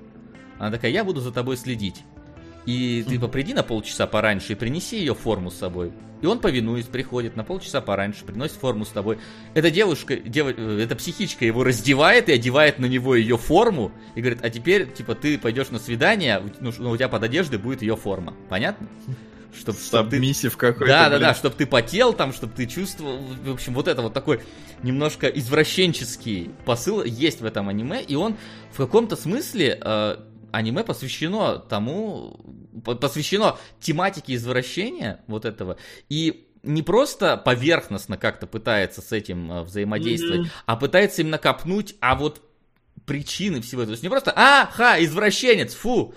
она 0.60 0.72
такая, 0.72 0.92
я 0.92 1.04
буду 1.04 1.22
за 1.22 1.32
тобой 1.32 1.58
следить. 1.58 2.04
И 2.66 3.06
ты 3.08 3.20
приди 3.28 3.54
на 3.54 3.64
полчаса 3.64 4.08
пораньше 4.08 4.54
и 4.54 4.56
принеси 4.56 4.98
ее 4.98 5.14
форму 5.14 5.52
с 5.52 5.58
собой. 5.58 5.92
И 6.22 6.26
он, 6.26 6.40
повинуясь, 6.40 6.86
приходит 6.86 7.36
на 7.36 7.44
полчаса 7.44 7.82
пораньше, 7.82 8.26
приносит 8.26 8.56
форму 8.56 8.86
с 8.86 8.90
тобой. 8.90 9.20
Эта 9.54 9.70
девушка, 9.70 10.16
дев... 10.16 10.48
Э, 10.58 10.80
эта 10.82 10.96
психичка 10.96 11.46
его 11.46 11.64
раздевает 11.64 12.30
и 12.30 12.34
одевает 12.34 12.80
на 12.80 12.86
него 12.86 13.16
ее 13.16 13.38
форму. 13.38 13.92
И 14.16 14.22
говорит, 14.22 14.40
а 14.42 14.50
теперь, 14.50 14.92
типа, 14.92 15.14
ты 15.14 15.38
пойдешь 15.38 15.70
на 15.70 15.78
свидание, 15.78 16.42
ну, 16.60 16.74
ну 16.80 16.92
у 16.92 16.98
тебя 16.98 17.10
под 17.10 17.24
одеждой 17.24 17.60
будет 17.60 17.82
ее 17.82 17.96
форма. 17.96 18.34
Понятно? 18.50 18.88
Чтоб, 19.56 19.78
чтоб 19.78 20.10
ты... 20.10 20.34
какой-то. 20.50 20.88
Да, 20.88 21.10
да, 21.10 21.20
да, 21.20 21.34
чтобы 21.34 21.56
ты 21.56 21.66
потел 21.66 22.14
там, 22.14 22.34
чтобы 22.34 22.54
ты 22.54 22.66
чувствовал. 22.66 23.20
В 23.44 23.52
общем, 23.52 23.74
вот 23.74 23.88
это 23.88 24.02
вот 24.02 24.14
такой 24.14 24.42
немножко 24.84 25.28
извращенческий 25.28 26.52
посыл 26.66 27.04
есть 27.04 27.42
в 27.42 27.46
этом 27.46 27.70
аниме, 27.70 28.02
и 28.02 28.16
он 28.16 28.36
в 28.72 28.78
каком-то 28.78 29.16
смысле 29.16 29.80
э, 29.82 30.16
аниме 30.56 30.84
посвящено 30.84 31.60
тому, 31.60 32.40
посвящено 32.84 33.58
тематике 33.80 34.36
извращения 34.36 35.22
вот 35.28 35.46
этого, 35.46 35.78
и 36.10 36.48
не 36.64 36.82
просто 36.82 37.38
поверхностно 37.38 38.18
как-то 38.18 38.48
пытается 38.48 39.02
с 39.02 39.12
этим 39.12 39.52
э, 39.52 39.62
взаимодействовать, 39.64 40.48
mm-hmm. 40.48 40.64
а 40.66 40.76
пытается 40.76 41.22
именно 41.22 41.38
копнуть, 41.38 41.96
а 42.00 42.16
вот 42.16 42.42
причины 43.06 43.62
всего 43.62 43.84
этого. 43.84 43.92
То 43.92 43.94
есть 43.94 44.04
не 44.04 44.10
просто, 44.10 44.34
а, 44.36 44.68
ха, 44.72 45.02
извращенец, 45.04 45.76
фу, 45.76 46.16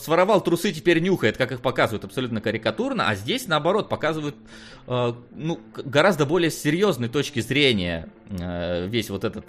своровал 0.00 0.40
трусы, 0.40 0.72
теперь 0.72 1.00
нюхает, 1.00 1.36
как 1.36 1.52
их 1.52 1.60
показывают 1.60 2.04
абсолютно 2.04 2.40
карикатурно, 2.40 3.08
а 3.08 3.14
здесь, 3.14 3.46
наоборот, 3.48 3.88
показывают 3.88 4.36
э, 4.86 5.12
ну, 5.32 5.60
гораздо 5.74 6.24
более 6.24 6.50
серьезной 6.50 7.08
точки 7.08 7.40
зрения 7.40 8.08
э, 8.30 8.86
весь 8.86 9.10
вот 9.10 9.24
этот 9.24 9.44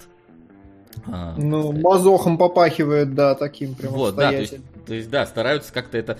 а, 1.06 1.34
ну, 1.36 1.72
мазохом 1.72 2.38
попахивает, 2.38 3.14
да, 3.14 3.34
таким 3.34 3.74
прям 3.74 3.92
Вот, 3.92 4.16
да, 4.16 4.30
то 4.30 4.36
есть, 4.36 4.56
то 4.86 4.94
есть, 4.94 5.10
да, 5.10 5.26
стараются 5.26 5.72
как-то 5.72 5.98
это 5.98 6.18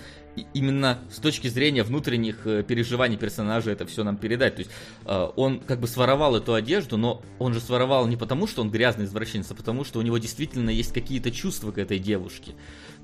именно 0.53 0.99
с 1.11 1.17
точки 1.17 1.47
зрения 1.47 1.83
внутренних 1.83 2.45
э, 2.45 2.63
переживаний 2.63 3.17
персонажа 3.17 3.71
это 3.71 3.85
все 3.85 4.03
нам 4.03 4.17
передать. 4.17 4.55
То 4.55 4.59
есть 4.59 4.71
э, 5.05 5.27
он 5.35 5.59
как 5.59 5.79
бы 5.79 5.87
своровал 5.87 6.35
эту 6.35 6.53
одежду, 6.53 6.97
но 6.97 7.21
он 7.39 7.53
же 7.53 7.59
своровал 7.59 8.07
не 8.07 8.17
потому, 8.17 8.47
что 8.47 8.61
он 8.61 8.69
грязный 8.69 9.05
извращенец, 9.05 9.51
а 9.51 9.55
потому, 9.55 9.83
что 9.83 9.99
у 9.99 10.01
него 10.01 10.17
действительно 10.17 10.69
есть 10.69 10.93
какие-то 10.93 11.31
чувства 11.31 11.71
к 11.71 11.77
этой 11.77 11.99
девушке 11.99 12.53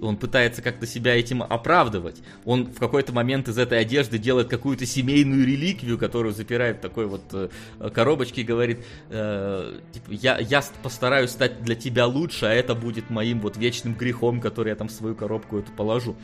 он 0.02 0.18
пытается 0.18 0.62
как-то 0.62 0.86
себя 0.86 1.16
этим 1.16 1.42
оправдывать. 1.42 2.22
Он 2.44 2.66
в 2.66 2.80
какой-то 2.80 3.14
момент 3.14 3.48
из 3.48 3.58
этой 3.58 3.80
одежды 3.80 4.18
делает 4.18 4.50
какую-то 4.50 4.86
семейную 4.86 5.46
реликвию, 5.46 5.98
которую 5.98 6.34
запирает 6.34 6.78
в 6.78 6.82
такой 6.82 7.06
вот 7.06 7.24
э, 7.32 7.50
коробочке 7.92 8.42
и 8.42 8.44
говорит, 8.44 8.80
типа, 9.08 10.12
я, 10.12 10.38
я 10.40 10.62
постараюсь 10.84 11.30
стать 11.30 11.64
для 11.64 11.76
тебя 11.76 12.08
лучше, 12.08 12.46
а 12.46 12.54
это 12.54 12.76
будет 12.76 13.10
моим 13.10 13.40
вот 13.40 13.56
вечным 13.56 13.94
грехом, 13.94 14.42
который 14.42 14.70
я 14.70 14.76
там 14.76 14.90
в 14.90 14.92
свою 14.92 15.16
коробку 15.16 15.60
эту 15.60 15.72
положу. 15.72 16.18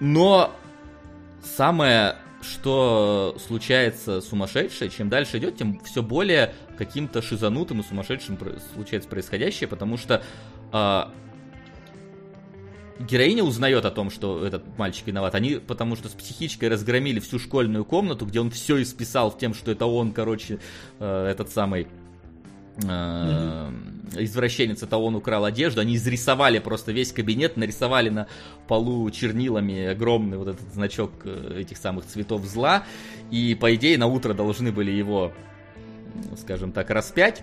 Но 0.00 0.54
самое 1.42 2.16
что 2.40 3.36
случается 3.44 4.20
сумасшедшее, 4.20 4.90
чем 4.90 5.08
дальше 5.08 5.38
идет, 5.38 5.56
тем 5.56 5.80
все 5.80 6.02
более 6.02 6.54
каким-то 6.76 7.20
шизанутым 7.20 7.80
и 7.80 7.82
сумасшедшим 7.82 8.38
случается 8.74 9.08
происходящее, 9.08 9.68
потому 9.68 9.96
что 9.96 10.22
э, 10.72 11.02
героиня 13.00 13.42
узнает 13.42 13.84
о 13.84 13.90
том, 13.90 14.10
что 14.10 14.44
этот 14.44 14.78
мальчик 14.78 15.06
виноват. 15.08 15.34
Они, 15.34 15.56
потому 15.56 15.96
что 15.96 16.08
с 16.08 16.12
психичкой 16.12 16.68
разгромили 16.68 17.18
всю 17.18 17.38
школьную 17.38 17.84
комнату, 17.84 18.26
где 18.26 18.40
он 18.40 18.50
все 18.50 18.80
исписал 18.82 19.36
тем, 19.36 19.54
что 19.54 19.72
это 19.72 19.86
он, 19.86 20.12
короче, 20.12 20.60
э, 21.00 21.26
этот 21.26 21.50
самый 21.50 21.88
э, 22.84 23.70
извращенец, 24.16 24.82
это 24.82 24.96
он 24.96 25.14
украл 25.16 25.44
одежду. 25.44 25.80
Они 25.80 25.96
изрисовали 25.96 26.58
просто 26.58 26.92
весь 26.92 27.12
кабинет, 27.12 27.56
нарисовали 27.56 28.08
на 28.08 28.26
полу 28.66 29.10
чернилами 29.10 29.86
огромный 29.86 30.38
вот 30.38 30.48
этот 30.48 30.72
значок 30.72 31.12
э, 31.24 31.60
этих 31.60 31.76
самых 31.76 32.06
цветов 32.06 32.44
зла. 32.44 32.84
И, 33.30 33.54
по 33.54 33.74
идее, 33.74 33.98
на 33.98 34.06
утро 34.06 34.34
должны 34.34 34.72
были 34.72 34.90
его, 34.90 35.32
скажем 36.36 36.72
так, 36.72 36.90
распять 36.90 37.42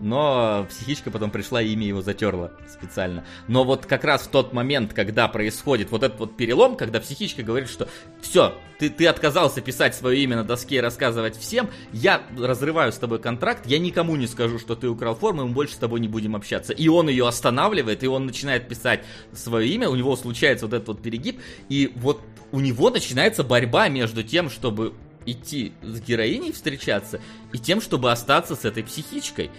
но 0.00 0.66
психичка 0.68 1.10
потом 1.10 1.30
пришла 1.30 1.62
и 1.62 1.68
имя 1.68 1.86
его 1.86 2.02
затерла 2.02 2.52
специально. 2.68 3.24
Но 3.48 3.64
вот 3.64 3.86
как 3.86 4.04
раз 4.04 4.22
в 4.22 4.28
тот 4.28 4.52
момент, 4.52 4.92
когда 4.92 5.28
происходит 5.28 5.90
вот 5.90 6.02
этот 6.02 6.18
вот 6.18 6.36
перелом, 6.36 6.76
когда 6.76 7.00
психичка 7.00 7.42
говорит, 7.42 7.68
что 7.68 7.88
все, 8.20 8.54
ты, 8.78 8.90
ты 8.90 9.06
отказался 9.06 9.60
писать 9.60 9.94
свое 9.94 10.22
имя 10.22 10.36
на 10.36 10.44
доске 10.44 10.76
и 10.76 10.80
рассказывать 10.80 11.36
всем, 11.36 11.70
я 11.92 12.22
разрываю 12.38 12.92
с 12.92 12.96
тобой 12.96 13.18
контракт, 13.18 13.66
я 13.66 13.78
никому 13.78 14.16
не 14.16 14.26
скажу, 14.26 14.58
что 14.58 14.76
ты 14.76 14.88
украл 14.88 15.14
форму, 15.14 15.46
мы 15.46 15.54
больше 15.54 15.74
с 15.74 15.78
тобой 15.78 16.00
не 16.00 16.08
будем 16.08 16.36
общаться. 16.36 16.72
И 16.72 16.88
он 16.88 17.08
ее 17.08 17.26
останавливает, 17.26 18.02
и 18.04 18.06
он 18.06 18.26
начинает 18.26 18.68
писать 18.68 19.04
свое 19.32 19.68
имя, 19.68 19.88
у 19.88 19.96
него 19.96 20.14
случается 20.16 20.66
вот 20.66 20.74
этот 20.74 20.88
вот 20.88 21.02
перегиб, 21.02 21.40
и 21.68 21.92
вот 21.96 22.20
у 22.52 22.60
него 22.60 22.90
начинается 22.90 23.42
борьба 23.42 23.88
между 23.88 24.22
тем, 24.22 24.50
чтобы 24.50 24.94
идти 25.26 25.72
с 25.82 26.00
героиней 26.00 26.52
встречаться, 26.52 27.20
и 27.52 27.58
тем, 27.58 27.80
чтобы 27.80 28.12
остаться 28.12 28.54
с 28.54 28.64
этой 28.64 28.84
психичкой. 28.84 29.50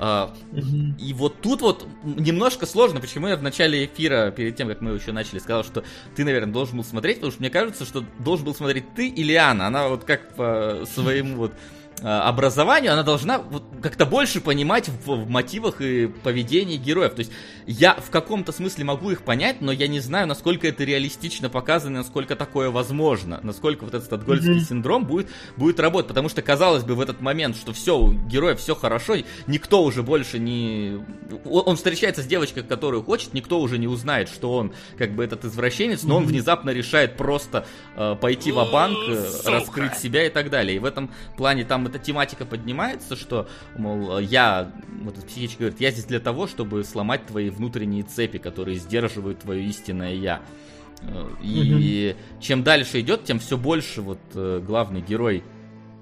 Mm-hmm. 0.00 0.98
И 0.98 1.12
вот 1.12 1.42
тут 1.42 1.60
вот 1.60 1.86
немножко 2.04 2.64
сложно, 2.64 3.00
почему 3.00 3.28
я 3.28 3.36
в 3.36 3.42
начале 3.42 3.84
эфира, 3.84 4.30
перед 4.30 4.56
тем, 4.56 4.68
как 4.68 4.80
мы 4.80 4.92
еще 4.92 5.12
начали, 5.12 5.38
сказал, 5.38 5.62
что 5.62 5.84
ты, 6.16 6.24
наверное, 6.24 6.52
должен 6.52 6.78
был 6.78 6.84
смотреть, 6.84 7.16
потому 7.16 7.32
что 7.32 7.40
мне 7.42 7.50
кажется, 7.50 7.84
что 7.84 8.02
должен 8.18 8.46
был 8.46 8.54
смотреть 8.54 8.94
ты 8.94 9.08
или 9.08 9.34
Анна. 9.34 9.66
Она 9.66 9.88
вот 9.88 10.04
как 10.04 10.34
по 10.34 10.84
своему 10.86 11.36
вот 11.36 11.52
образованию, 12.02 12.92
она 12.92 13.02
должна 13.02 13.38
вот 13.38 13.64
как-то 13.82 14.06
больше 14.06 14.40
понимать 14.40 14.88
в, 14.88 15.06
в 15.06 15.28
мотивах 15.28 15.80
и 15.80 16.06
поведении 16.06 16.76
героев. 16.76 17.14
То 17.14 17.20
есть 17.20 17.32
я 17.66 17.94
в 17.94 18.10
каком-то 18.10 18.52
смысле 18.52 18.84
могу 18.84 19.10
их 19.10 19.22
понять, 19.22 19.60
но 19.60 19.72
я 19.72 19.86
не 19.88 20.00
знаю, 20.00 20.26
насколько 20.26 20.66
это 20.66 20.84
реалистично 20.84 21.50
показано, 21.50 21.98
насколько 21.98 22.36
такое 22.36 22.70
возможно, 22.70 23.40
насколько 23.42 23.84
вот 23.84 23.94
этот 23.94 24.06
статгольский 24.06 24.56
mm-hmm. 24.56 24.68
синдром 24.68 25.04
будет, 25.04 25.28
будет 25.56 25.78
работать. 25.80 26.08
Потому 26.08 26.28
что, 26.28 26.42
казалось 26.42 26.84
бы, 26.84 26.94
в 26.94 27.00
этот 27.00 27.20
момент, 27.20 27.56
что 27.56 27.72
все, 27.72 27.98
у 27.98 28.12
героя 28.12 28.54
все 28.54 28.74
хорошо, 28.74 29.16
никто 29.46 29.82
уже 29.82 30.02
больше 30.02 30.38
не... 30.38 30.98
Он 31.44 31.76
встречается 31.76 32.22
с 32.22 32.26
девочкой, 32.26 32.62
которую 32.62 33.02
хочет, 33.02 33.34
никто 33.34 33.60
уже 33.60 33.78
не 33.78 33.86
узнает, 33.86 34.28
что 34.28 34.54
он 34.54 34.72
как 34.96 35.12
бы 35.12 35.24
этот 35.24 35.44
извращенец, 35.44 36.02
но 36.02 36.14
mm-hmm. 36.14 36.16
он 36.16 36.26
внезапно 36.26 36.70
решает 36.70 37.16
просто 37.16 37.66
э, 37.96 38.16
пойти 38.20 38.52
в 38.52 38.70
банк 38.72 38.96
э, 39.08 39.30
раскрыть 39.44 39.96
себя 39.96 40.26
и 40.26 40.30
так 40.30 40.50
далее. 40.50 40.76
И 40.76 40.78
в 40.78 40.84
этом 40.84 41.10
плане 41.36 41.64
там 41.64 41.89
эта 41.90 41.98
тематика 41.98 42.46
поднимается, 42.46 43.16
что, 43.16 43.48
мол, 43.76 44.18
я, 44.18 44.72
вот 45.02 45.18
эта 45.18 45.26
психичка 45.26 45.58
говорит, 45.58 45.80
я 45.80 45.90
здесь 45.90 46.06
для 46.06 46.20
того, 46.20 46.46
чтобы 46.46 46.82
сломать 46.84 47.26
твои 47.26 47.50
внутренние 47.50 48.02
цепи, 48.02 48.38
которые 48.38 48.78
сдерживают 48.78 49.40
твое 49.40 49.64
истинное 49.64 50.14
я. 50.14 50.40
Э, 51.02 51.28
И 51.42 52.16
чем 52.40 52.62
дальше 52.62 53.00
идет, 53.00 53.24
тем 53.24 53.38
все 53.38 53.56
больше 53.56 54.00
вот 54.00 54.20
э, 54.34 54.62
главный 54.64 55.02
герой 55.02 55.44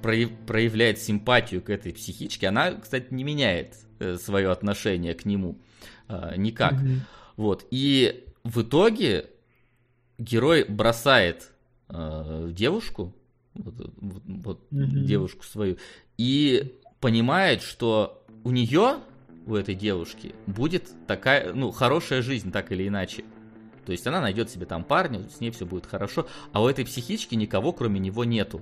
прояв- 0.03 0.33
проявляет 0.47 1.01
симпатию 1.01 1.63
к 1.63 1.71
этой 1.71 1.93
психичке. 1.93 2.49
Она, 2.49 2.73
кстати, 2.73 3.13
не 3.13 3.25
меняет 3.25 3.75
свое 4.23 4.51
отношение 4.53 5.15
к 5.15 5.25
нему 5.25 5.59
э, 6.09 6.35
никак. 6.37 6.75
Мгм. 6.75 7.01
Вот. 7.37 7.67
И 7.71 8.25
в 8.45 8.63
итоге 8.63 9.31
герой 10.19 10.65
бросает 10.65 11.51
э, 11.89 12.49
девушку, 12.53 13.15
вот, 13.59 13.75
вот- 14.01 14.23
вот 14.27 14.61
Мгм. 14.71 15.05
девушку 15.05 15.45
свою, 15.45 15.77
и 16.17 16.75
понимает, 17.01 17.63
что 17.63 18.25
у 18.45 18.51
нее, 18.51 18.97
у 19.47 19.55
этой 19.55 19.75
девушки, 19.75 20.35
будет 20.47 20.91
такая, 21.07 21.53
ну, 21.53 21.71
хорошая 21.71 22.23
жизнь, 22.23 22.51
так 22.51 22.73
или 22.73 22.89
иначе. 22.89 23.25
То 23.87 23.93
есть 23.93 24.07
она 24.07 24.21
найдет 24.21 24.51
себе 24.51 24.67
там 24.67 24.85
парня, 24.85 25.29
с 25.31 25.41
ней 25.41 25.51
все 25.51 25.65
будет 25.65 25.87
хорошо, 25.87 26.27
а 26.53 26.63
у 26.63 26.69
этой 26.69 26.85
психички 26.85 27.35
никого, 27.35 27.73
кроме 27.73 28.01
него, 28.01 28.25
нету. 28.25 28.61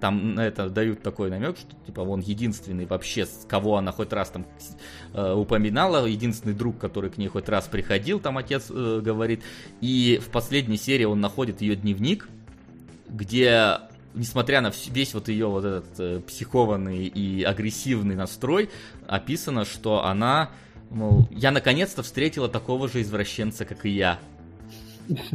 Там 0.00 0.34
на 0.34 0.46
это 0.46 0.68
дают 0.68 1.02
такой 1.02 1.30
намек, 1.30 1.56
что 1.56 1.74
типа 1.86 2.00
он 2.00 2.20
единственный 2.20 2.84
вообще, 2.84 3.24
с 3.24 3.46
кого 3.48 3.76
она 3.76 3.92
хоть 3.92 4.12
раз 4.12 4.28
там 4.28 4.44
э, 5.14 5.32
упоминала, 5.32 6.04
единственный 6.04 6.54
друг, 6.54 6.78
который 6.78 7.08
к 7.08 7.16
ней 7.16 7.28
хоть 7.28 7.48
раз 7.48 7.66
приходил, 7.66 8.20
там 8.20 8.36
отец 8.36 8.66
э, 8.68 9.00
говорит. 9.02 9.42
И 9.80 10.20
в 10.22 10.30
последней 10.30 10.76
серии 10.76 11.04
он 11.04 11.20
находит 11.20 11.62
ее 11.62 11.76
дневник, 11.76 12.28
где, 13.08 13.78
несмотря 14.16 14.60
на 14.60 14.72
весь 14.88 15.14
вот 15.14 15.28
ее 15.28 15.46
вот 15.46 15.64
этот 15.64 16.00
э, 16.00 16.20
психованный 16.26 17.06
и 17.06 17.42
агрессивный 17.42 18.16
настрой, 18.16 18.70
описано, 19.06 19.64
что 19.64 20.04
она, 20.04 20.50
мол, 20.90 21.28
я 21.30 21.50
наконец-то 21.52 22.02
встретила 22.02 22.48
такого 22.48 22.88
же 22.88 23.02
извращенца, 23.02 23.64
как 23.64 23.86
и 23.86 23.90
я. 23.90 24.18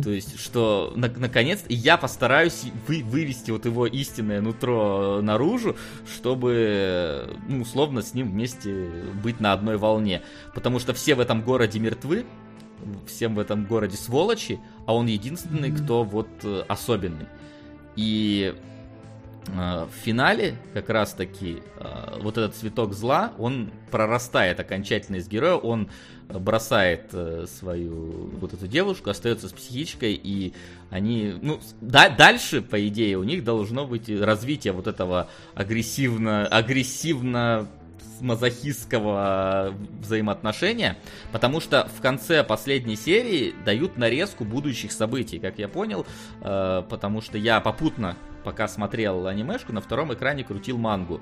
То 0.04 0.10
есть, 0.10 0.38
что 0.38 0.92
на- 0.98 1.08
наконец 1.08 1.64
я 1.70 1.96
постараюсь 1.96 2.64
вы- 2.88 3.04
вывести 3.04 3.52
вот 3.52 3.66
его 3.66 3.86
истинное 3.88 4.42
нутро 4.42 5.22
наружу, 5.22 5.78
чтобы, 6.14 7.38
ну, 7.48 7.62
условно, 7.62 8.02
с 8.02 8.14
ним 8.14 8.32
вместе 8.32 8.90
быть 9.24 9.40
на 9.40 9.54
одной 9.54 9.78
волне. 9.78 10.24
Потому 10.54 10.80
что 10.80 10.94
все 10.94 11.16
в 11.16 11.22
этом 11.22 11.42
городе 11.42 11.80
мертвы, 11.80 12.26
всем 13.08 13.36
в 13.36 13.40
этом 13.40 13.66
городе 13.66 13.96
сволочи, 13.96 14.60
а 14.86 14.94
он 14.96 15.06
единственный, 15.06 15.72
кто 15.72 16.04
вот 16.04 16.28
э, 16.44 16.64
особенный. 16.68 17.28
И 17.96 18.54
в 19.48 19.90
финале 20.04 20.56
как 20.74 20.90
раз 20.90 21.14
таки 21.14 21.62
э, 21.78 22.20
вот 22.22 22.38
этот 22.38 22.56
цветок 22.56 22.94
зла, 22.94 23.34
он 23.40 23.72
прорастает 23.90 24.60
окончательно 24.60 25.18
из 25.18 25.28
героя, 25.28 25.56
он 25.56 25.90
бросает 26.30 27.10
э, 27.14 27.46
свою 27.48 28.30
вот 28.40 28.54
эту 28.54 28.68
девушку, 28.68 29.10
остается 29.10 29.50
с 29.50 29.52
психичкой, 29.52 30.14
и 30.14 30.54
они, 30.90 31.34
ну, 31.42 31.60
да, 31.82 32.10
дальше, 32.10 32.62
по 32.62 32.88
идее, 32.88 33.18
у 33.18 33.24
них 33.24 33.44
должно 33.44 33.86
быть 33.86 34.10
развитие 34.10 34.74
вот 34.74 34.88
этого 34.88 35.28
агрессивно, 35.56 36.46
агрессивно 36.46 37.68
мазохистского 38.22 39.74
взаимоотношения, 40.00 40.98
потому 41.32 41.60
что 41.60 41.90
в 41.98 42.02
конце 42.02 42.44
последней 42.44 42.96
серии 42.96 43.54
дают 43.66 43.98
нарезку 43.98 44.46
будущих 44.46 44.92
событий, 44.92 45.40
как 45.40 45.58
я 45.58 45.68
понял, 45.68 46.06
э, 46.42 46.84
потому 46.88 47.22
что 47.22 47.38
я 47.38 47.60
попутно, 47.60 48.16
пока 48.44 48.68
смотрел 48.68 49.28
анимешку, 49.28 49.74
на 49.74 49.82
втором 49.82 50.14
экране 50.14 50.44
крутил 50.44 50.78
мангу. 50.78 51.22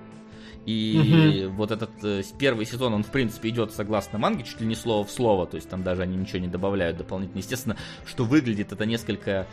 И 0.65 1.49
вот 1.51 1.71
этот 1.71 1.91
э, 2.03 2.21
первый 2.37 2.65
сезон, 2.65 2.93
он 2.93 3.03
в 3.03 3.07
принципе 3.07 3.49
идет 3.49 3.73
согласно 3.73 4.19
манге, 4.19 4.43
чуть 4.43 4.61
ли 4.61 4.67
не 4.67 4.75
слово 4.75 5.05
в 5.05 5.11
слово, 5.11 5.47
то 5.47 5.55
есть 5.55 5.69
там 5.69 5.83
даже 5.83 6.03
они 6.03 6.15
ничего 6.15 6.39
не 6.39 6.47
добавляют 6.47 6.97
дополнительно. 6.97 7.39
Естественно, 7.39 7.77
что 8.05 8.23
выглядит 8.23 8.71
это 8.71 8.85
несколько 8.85 9.47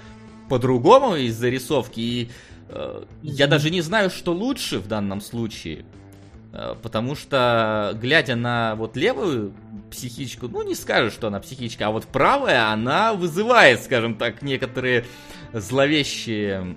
по-другому 0.48 1.16
из 1.16 1.36
зарисовки, 1.36 2.00
и 2.00 2.30
э, 2.68 3.04
я 3.22 3.46
даже 3.46 3.70
не 3.70 3.80
знаю, 3.80 4.10
что 4.10 4.32
лучше 4.32 4.78
в 4.78 4.88
данном 4.88 5.20
случае. 5.20 5.86
Э, 6.52 6.74
Потому 6.82 7.14
что, 7.14 7.96
глядя 8.00 8.36
на 8.36 8.74
вот 8.74 8.96
левую 8.96 9.54
психичку, 9.90 10.48
ну 10.48 10.62
не 10.62 10.74
скажешь, 10.74 11.12
что 11.12 11.28
она 11.28 11.40
психичка, 11.40 11.86
а 11.86 11.90
вот 11.90 12.04
правая, 12.06 12.70
она 12.70 13.14
вызывает, 13.14 13.82
скажем 13.82 14.16
так, 14.16 14.42
некоторые 14.42 15.04
зловещие 15.52 16.76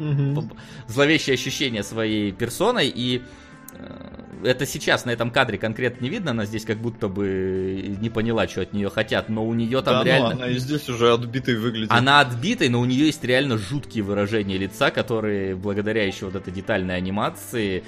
п- 0.00 0.54
зловещее 0.88 1.34
ощущение 1.34 1.82
своей 1.82 2.32
персоной, 2.32 2.88
и 2.88 3.22
э, 3.74 4.20
это 4.44 4.66
сейчас 4.66 5.04
на 5.04 5.10
этом 5.10 5.30
кадре 5.30 5.58
конкретно 5.58 6.04
не 6.04 6.10
видно, 6.10 6.30
она 6.30 6.44
здесь 6.46 6.64
как 6.64 6.78
будто 6.78 7.08
бы 7.08 7.96
не 8.00 8.10
поняла, 8.10 8.48
что 8.48 8.62
от 8.62 8.72
нее 8.72 8.90
хотят, 8.90 9.28
но 9.28 9.44
у 9.44 9.54
нее 9.54 9.82
там 9.82 9.94
Да, 9.94 9.98
ну, 10.00 10.04
реально... 10.04 10.30
она 10.30 10.48
и 10.48 10.58
здесь 10.58 10.88
уже 10.88 11.12
отбитой 11.12 11.56
выглядит. 11.56 11.92
Она 11.92 12.20
отбитой, 12.20 12.68
но 12.68 12.80
у 12.80 12.84
нее 12.84 13.06
есть 13.06 13.22
реально 13.24 13.58
жуткие 13.58 14.02
выражения 14.04 14.56
лица, 14.56 14.90
которые 14.90 15.54
благодаря 15.54 16.06
еще 16.06 16.26
вот 16.26 16.36
этой 16.36 16.52
детальной 16.52 16.96
анимации, 16.96 17.84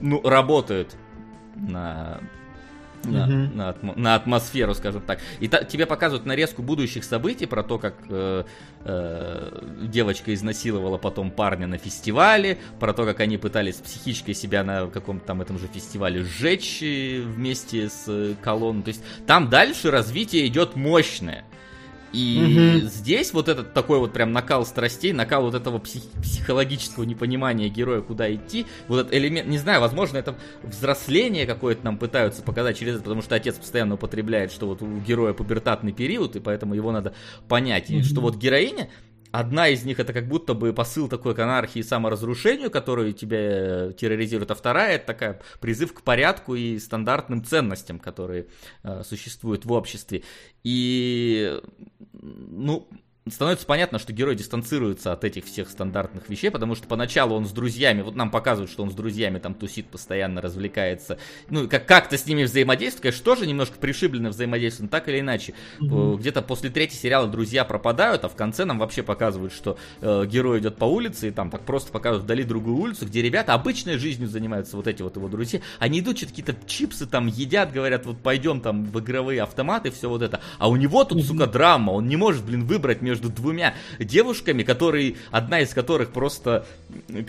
ну, 0.00 0.20
работают 0.22 0.96
на, 1.56 2.20
на, 3.12 3.26
на 3.26 3.70
атмо- 3.70 3.98
на 3.98 4.14
атмосферу, 4.14 4.74
скажем 4.74 5.02
так. 5.02 5.20
И 5.40 5.48
та- 5.48 5.64
тебе 5.64 5.86
показывают 5.86 6.26
нарезку 6.26 6.62
будущих 6.62 7.04
событий 7.04 7.46
про 7.46 7.62
то, 7.62 7.78
как 7.78 7.94
э, 8.08 8.44
э, 8.84 9.62
девочка 9.82 10.32
изнасиловала 10.34 10.98
потом 10.98 11.30
парня 11.30 11.66
на 11.66 11.78
фестивале, 11.78 12.58
про 12.80 12.92
то, 12.92 13.04
как 13.04 13.20
они 13.20 13.36
пытались 13.38 13.76
психичкой 13.76 14.34
себя 14.34 14.64
на 14.64 14.86
каком-то 14.86 15.26
там 15.26 15.42
этом 15.42 15.58
же 15.58 15.66
фестивале 15.66 16.22
сжечь 16.24 16.82
э, 16.82 17.20
вместе 17.22 17.88
с 17.88 18.04
э, 18.08 18.34
колонной. 18.42 18.82
То 18.82 18.88
есть 18.88 19.02
там 19.26 19.48
дальше 19.50 19.90
развитие 19.90 20.46
идет 20.46 20.76
мощное. 20.76 21.44
И 22.12 22.78
Мгм. 22.78 22.88
здесь 22.88 23.32
вот 23.32 23.48
этот 23.48 23.74
такой 23.74 23.98
вот 23.98 24.12
прям 24.12 24.32
накал 24.32 24.64
страстей, 24.64 25.12
накал 25.12 25.42
вот 25.42 25.54
этого 25.54 25.78
псих- 25.78 26.10
психологического 26.22 27.04
непонимания 27.04 27.68
героя, 27.68 28.00
куда 28.00 28.32
идти, 28.32 28.66
вот 28.88 29.00
этот 29.00 29.14
элемент, 29.14 29.48
не 29.48 29.58
знаю, 29.58 29.80
возможно, 29.80 30.16
это 30.18 30.36
взросление 30.62 31.46
какое-то 31.46 31.84
нам 31.84 31.98
пытаются 31.98 32.42
показать 32.42 32.78
через 32.78 32.94
это, 32.94 33.02
потому 33.02 33.22
что 33.22 33.34
отец 33.34 33.56
постоянно 33.56 33.94
употребляет, 33.94 34.52
что 34.52 34.66
вот 34.66 34.82
у 34.82 34.98
героя 35.00 35.32
пубертатный 35.32 35.92
период, 35.92 36.36
и 36.36 36.40
поэтому 36.40 36.74
его 36.74 36.92
надо 36.92 37.12
понять. 37.48 37.90
И 37.90 37.96
Мгм. 37.96 38.04
что 38.04 38.20
вот 38.20 38.36
героиня, 38.36 38.88
Одна 39.38 39.68
из 39.68 39.84
них 39.84 40.00
это 40.00 40.14
как 40.14 40.28
будто 40.28 40.54
бы 40.54 40.72
посыл 40.72 41.08
такой 41.08 41.34
к 41.34 41.38
анархии 41.38 41.80
и 41.80 41.82
саморазрушению, 41.82 42.70
который 42.70 43.12
тебя 43.12 43.38
э, 43.38 43.92
терроризирует, 43.92 44.50
а 44.50 44.54
вторая 44.54 44.94
это 44.94 45.08
такая 45.08 45.42
призыв 45.60 45.92
к 45.92 46.00
порядку 46.00 46.54
и 46.54 46.78
стандартным 46.78 47.44
ценностям, 47.44 47.98
которые 47.98 48.46
э, 48.82 49.02
существуют 49.04 49.66
в 49.66 49.72
обществе. 49.72 50.22
И, 50.64 51.60
ну, 52.14 52.88
становится 53.28 53.66
понятно, 53.66 53.98
что 53.98 54.12
герой 54.12 54.36
дистанцируется 54.36 55.12
от 55.12 55.24
этих 55.24 55.44
всех 55.46 55.68
стандартных 55.68 56.28
вещей, 56.28 56.50
потому 56.50 56.74
что 56.76 56.86
поначалу 56.86 57.34
он 57.34 57.44
с 57.46 57.50
друзьями, 57.50 58.02
вот 58.02 58.14
нам 58.14 58.30
показывают, 58.30 58.70
что 58.70 58.84
он 58.84 58.90
с 58.90 58.94
друзьями 58.94 59.38
там 59.38 59.54
тусит, 59.54 59.88
постоянно 59.88 60.40
развлекается, 60.40 61.18
ну, 61.50 61.68
как- 61.68 61.86
как-то 61.86 62.16
с 62.16 62.26
ними 62.26 62.44
взаимодействует, 62.44 63.02
конечно, 63.02 63.24
тоже 63.24 63.46
немножко 63.46 63.78
пришибленно 63.78 64.28
взаимодействует, 64.30 64.92
но 64.92 64.96
так 64.98 65.08
или 65.08 65.20
иначе. 65.20 65.54
Э, 65.80 66.16
Где-то 66.18 66.42
после 66.42 66.70
третьего 66.70 67.00
сериала 67.00 67.26
друзья 67.26 67.64
пропадают, 67.64 68.24
а 68.24 68.28
в 68.28 68.36
конце 68.36 68.64
нам 68.64 68.78
вообще 68.78 69.02
показывают, 69.02 69.52
что 69.52 69.76
э, 70.00 70.24
герой 70.26 70.60
идет 70.60 70.76
по 70.76 70.84
улице, 70.84 71.28
и 71.28 71.30
там 71.32 71.50
так 71.50 71.62
просто 71.62 71.90
показывают 71.90 72.24
вдали 72.24 72.44
другую 72.44 72.76
улицу, 72.76 73.06
где 73.06 73.22
ребята 73.22 73.54
обычной 73.54 73.98
жизнью 73.98 74.28
занимаются, 74.28 74.76
вот 74.76 74.86
эти 74.86 75.02
вот 75.02 75.16
его 75.16 75.28
друзья. 75.28 75.60
Они 75.80 75.98
идут, 75.98 76.16
что-то 76.18 76.32
какие-то 76.32 76.56
чипсы 76.66 77.06
там 77.06 77.26
едят, 77.26 77.72
говорят, 77.72 78.06
вот 78.06 78.18
пойдем 78.18 78.60
там 78.60 78.84
в 78.84 79.00
игровые 79.00 79.42
автоматы, 79.42 79.90
все 79.90 80.08
вот 80.08 80.22
это. 80.22 80.40
А 80.58 80.68
у 80.68 80.76
него 80.76 81.02
тут, 81.04 81.24
сука, 81.24 81.46
драма, 81.46 81.90
он 81.90 82.06
не 82.06 82.16
может, 82.16 82.44
блин, 82.44 82.64
выбрать 82.66 83.02
между 83.02 83.15
двумя 83.20 83.74
девушками, 83.98 84.62
которые, 84.62 85.16
одна 85.30 85.60
из 85.60 85.72
которых 85.74 86.10
просто 86.12 86.66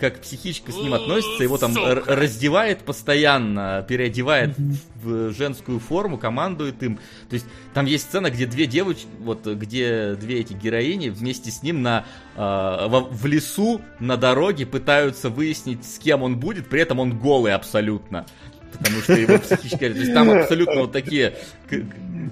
как 0.00 0.20
психичка 0.20 0.72
с 0.72 0.76
ним 0.76 0.94
относится, 0.94 1.42
его 1.42 1.58
там 1.58 1.76
р- 1.76 2.04
раздевает 2.06 2.80
постоянно, 2.80 3.84
переодевает 3.88 4.54
в 5.02 5.32
женскую 5.32 5.78
форму, 5.80 6.18
командует 6.18 6.82
им. 6.82 6.96
То 7.28 7.34
есть 7.34 7.46
там 7.74 7.86
есть 7.86 8.04
сцена, 8.04 8.30
где 8.30 8.46
две 8.46 8.66
девочки, 8.66 9.06
вот 9.20 9.46
где 9.46 10.14
две 10.14 10.40
эти 10.40 10.52
героини 10.54 11.08
вместе 11.08 11.50
с 11.50 11.62
ним 11.62 11.82
на 11.82 12.04
а, 12.36 12.88
во- 12.88 13.00
в 13.00 13.26
лесу 13.26 13.80
на 14.00 14.16
дороге 14.16 14.66
пытаются 14.66 15.28
выяснить, 15.28 15.84
с 15.84 15.98
кем 15.98 16.22
он 16.22 16.38
будет, 16.38 16.68
при 16.68 16.80
этом 16.80 17.00
он 17.00 17.18
голый 17.18 17.52
абсолютно. 17.54 18.26
Потому 18.72 19.00
что 19.02 19.14
его 19.14 19.38
психически... 19.38 19.88
То 19.88 19.98
есть 19.98 20.14
там 20.14 20.30
абсолютно 20.30 20.80
вот 20.80 20.92
такие 20.92 21.34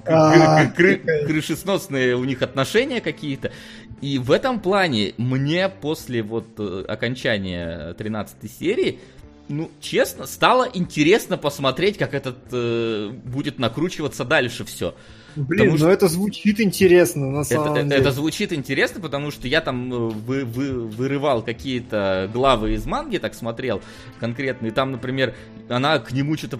А, 0.05 0.66
крышесносные 0.66 2.16
у 2.16 2.24
них 2.24 2.43
отношения 2.43 3.01
какие-то. 3.01 3.53
И 4.01 4.18
в 4.18 4.30
этом 4.30 4.61
плане 4.61 5.14
мне 5.16 5.68
после 5.68 6.22
вот 6.22 6.49
э, 6.59 6.84
окончания 6.87 7.95
13 7.95 8.51
серии 8.51 9.01
ну, 9.49 9.71
честно, 9.81 10.27
стало 10.27 10.69
интересно 10.75 11.37
посмотреть, 11.39 11.99
как 11.99 12.15
этот 12.15 12.37
э, 12.53 13.11
будет 13.25 13.59
накручиваться 13.59 14.25
дальше 14.25 14.65
все. 14.65 14.95
Блин, 15.37 15.49
Потому 15.49 15.71
ну 15.73 15.77
что- 15.79 15.91
это 15.91 16.09
звучит 16.09 16.61
интересно, 16.61 17.27
на 17.31 17.41
Это, 17.41 17.49
самом 17.49 17.75
э, 17.77 17.83
деле. 17.85 17.97
это 17.97 18.11
звучит 18.11 18.53
интересно, 18.55 19.01
потому 19.03 19.31
что 19.31 19.47
я 19.49 19.61
там 19.61 19.93
э, 19.93 19.97
вы, 19.97 20.45
вы- 20.47 20.87
вырывал 20.89 21.43
какие-то 21.43 22.31
главы 22.33 22.73
из 22.73 22.87
манги, 22.87 23.19
так 23.19 23.35
смотрел 23.35 23.83
конкретно, 24.19 24.69
и 24.69 24.71
там, 24.71 24.93
например, 24.93 25.35
она 25.69 25.99
к 25.99 26.13
нему 26.13 26.37
что-то 26.37 26.59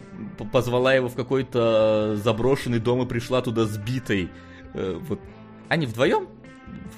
позвала 0.53 0.93
его 0.95 1.09
в 1.09 1.14
какой-то 1.14 2.16
заброшенный 2.22 2.78
дом 2.78 3.03
и 3.03 3.07
пришла 3.07 3.41
туда 3.41 3.64
сбитой. 3.64 4.28
Э, 4.74 4.99
Вот. 5.09 5.20
Они 5.68 5.87
вдвоем 5.87 6.28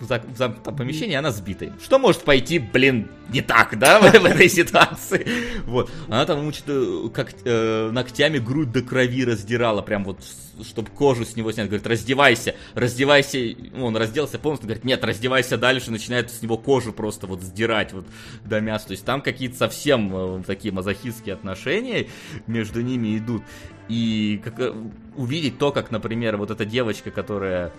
в, 0.00 0.04
за- 0.04 0.20
в 0.20 0.36
замкнутом 0.36 0.76
помещении, 0.76 1.14
она 1.16 1.30
сбита. 1.30 1.72
Что 1.82 1.98
может 1.98 2.22
пойти, 2.22 2.58
блин, 2.58 3.08
не 3.30 3.40
так, 3.42 3.78
да, 3.78 4.00
в, 4.00 4.02
в 4.02 4.24
этой 4.24 4.48
ситуации? 4.48 5.26
Вот. 5.64 5.90
Она 6.06 6.24
там 6.26 6.44
мучит, 6.44 6.64
э, 6.66 7.08
как 7.12 7.34
э, 7.44 7.90
ногтями 7.90 8.38
грудь 8.38 8.70
до 8.72 8.82
крови 8.82 9.24
раздирала, 9.24 9.82
прям 9.82 10.04
вот, 10.04 10.24
чтобы 10.62 10.88
кожу 10.90 11.24
с 11.24 11.36
него 11.36 11.52
снять. 11.52 11.66
Говорит, 11.66 11.86
раздевайся, 11.86 12.54
раздевайся. 12.74 13.38
Он 13.76 13.96
разделся 13.96 14.38
полностью, 14.38 14.68
говорит, 14.68 14.84
нет, 14.84 15.04
раздевайся 15.04 15.56
дальше, 15.56 15.90
начинает 15.90 16.30
с 16.30 16.42
него 16.42 16.56
кожу 16.56 16.92
просто 16.92 17.26
вот 17.26 17.42
сдирать 17.42 17.92
вот 17.92 18.06
до 18.44 18.60
мяса. 18.60 18.88
То 18.88 18.92
есть 18.92 19.04
там 19.04 19.20
какие-то 19.20 19.56
совсем 19.56 20.14
э, 20.14 20.42
такие 20.46 20.72
мазохистские 20.72 21.34
отношения 21.34 22.06
между 22.46 22.80
ними 22.82 23.18
идут. 23.18 23.42
И 23.88 24.40
как, 24.44 24.60
э, 24.60 24.72
увидеть 25.16 25.58
то, 25.58 25.72
как, 25.72 25.90
например, 25.90 26.36
вот 26.36 26.50
эта 26.50 26.64
девочка, 26.64 27.10
которая 27.10 27.72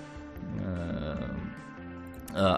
э, 0.66 1.09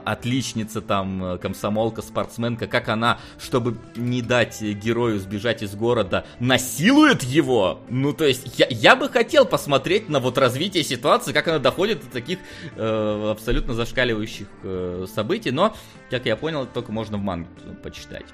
отличница, 0.05 0.82
там, 0.82 1.24
э, 1.24 1.38
комсомолка, 1.38 2.01
спортсменка, 2.01 2.67
как 2.67 2.89
она, 2.89 3.19
чтобы 3.39 3.78
не 3.95 4.22
дать 4.22 4.61
герою 4.61 5.19
сбежать 5.19 5.63
из 5.63 5.76
города, 5.76 6.26
насилует 6.39 7.24
его. 7.24 7.80
Ну, 7.89 8.13
то 8.13 8.26
есть, 8.26 8.59
я, 8.59 8.67
я 8.69 8.95
бы 8.95 9.09
хотел 9.09 9.45
посмотреть 9.45 10.09
на 10.09 10.19
вот 10.19 10.38
развитие 10.38 10.84
ситуации, 10.84 11.32
как 11.34 11.47
она 11.47 11.59
доходит 11.59 12.01
до 12.01 12.07
таких 12.07 12.39
э, 12.76 13.32
абсолютно 13.32 13.74
зашкаливающих 13.74 14.47
э, 14.63 15.05
событий, 15.13 15.51
но, 15.51 15.76
как 16.09 16.26
я 16.26 16.36
понял, 16.36 16.65
только 16.65 16.91
можно 16.91 17.17
в 17.17 17.22
манге 17.22 17.49
почитать. 17.84 18.26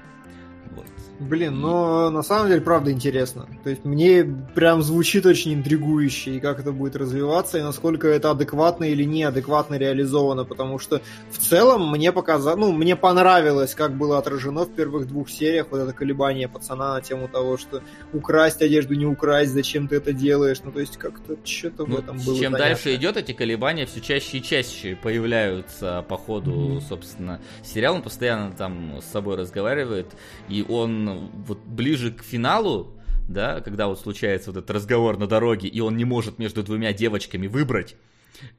Вот. 0.70 0.86
Блин, 1.20 1.60
но 1.60 2.10
на 2.10 2.22
самом 2.22 2.48
деле, 2.48 2.60
правда, 2.60 2.92
интересно. 2.92 3.48
То 3.64 3.70
есть 3.70 3.84
мне 3.84 4.24
прям 4.54 4.82
звучит 4.82 5.26
очень 5.26 5.54
интригующе, 5.54 6.36
и 6.36 6.40
как 6.40 6.60
это 6.60 6.70
будет 6.70 6.94
развиваться, 6.94 7.58
и 7.58 7.62
насколько 7.62 8.06
это 8.06 8.30
адекватно 8.30 8.84
или 8.84 9.02
неадекватно 9.02 9.74
реализовано, 9.76 10.44
потому 10.44 10.78
что 10.78 11.00
в 11.30 11.38
целом 11.38 11.90
мне 11.90 12.12
показалось, 12.12 12.60
ну, 12.60 12.72
мне 12.72 12.94
понравилось, 12.94 13.74
как 13.74 13.96
было 13.96 14.18
отражено 14.18 14.64
в 14.64 14.70
первых 14.70 15.08
двух 15.08 15.28
сериях 15.28 15.66
вот 15.72 15.78
это 15.80 15.92
колебание 15.92 16.48
пацана 16.48 16.94
на 16.94 17.00
тему 17.00 17.26
того, 17.26 17.56
что 17.56 17.82
украсть 18.12 18.62
одежду, 18.62 18.94
не 18.94 19.06
украсть, 19.06 19.50
зачем 19.52 19.88
ты 19.88 19.96
это 19.96 20.12
делаешь, 20.12 20.58
ну, 20.64 20.70
то 20.70 20.78
есть 20.80 20.98
как-то 20.98 21.36
что-то 21.44 21.84
в 21.84 21.88
Ну, 21.88 21.98
этом 21.98 22.16
было. 22.18 22.36
чем 22.36 22.52
понятно. 22.52 22.58
дальше 22.58 22.94
идет, 22.94 23.16
эти 23.16 23.32
колебания 23.32 23.86
все 23.86 24.00
чаще 24.00 24.38
и 24.38 24.42
чаще 24.42 24.96
появляются 25.02 26.04
по 26.08 26.16
ходу, 26.16 26.52
Мгм. 26.52 26.80
собственно, 26.80 27.40
сериала. 27.64 27.96
Он 27.96 28.02
постоянно 28.02 28.52
там 28.52 29.00
с 29.00 29.06
собой 29.06 29.36
разговаривает, 29.36 30.06
и 30.48 30.64
он 30.68 31.07
вот 31.16 31.58
ближе 31.64 32.12
к 32.12 32.22
финалу, 32.22 32.94
да, 33.28 33.60
когда 33.60 33.88
вот 33.88 34.00
случается 34.00 34.50
вот 34.50 34.58
этот 34.58 34.70
разговор 34.70 35.18
на 35.18 35.26
дороге, 35.26 35.68
и 35.68 35.80
он 35.80 35.96
не 35.96 36.04
может 36.04 36.38
между 36.38 36.62
двумя 36.62 36.92
девочками 36.92 37.46
выбрать, 37.46 37.96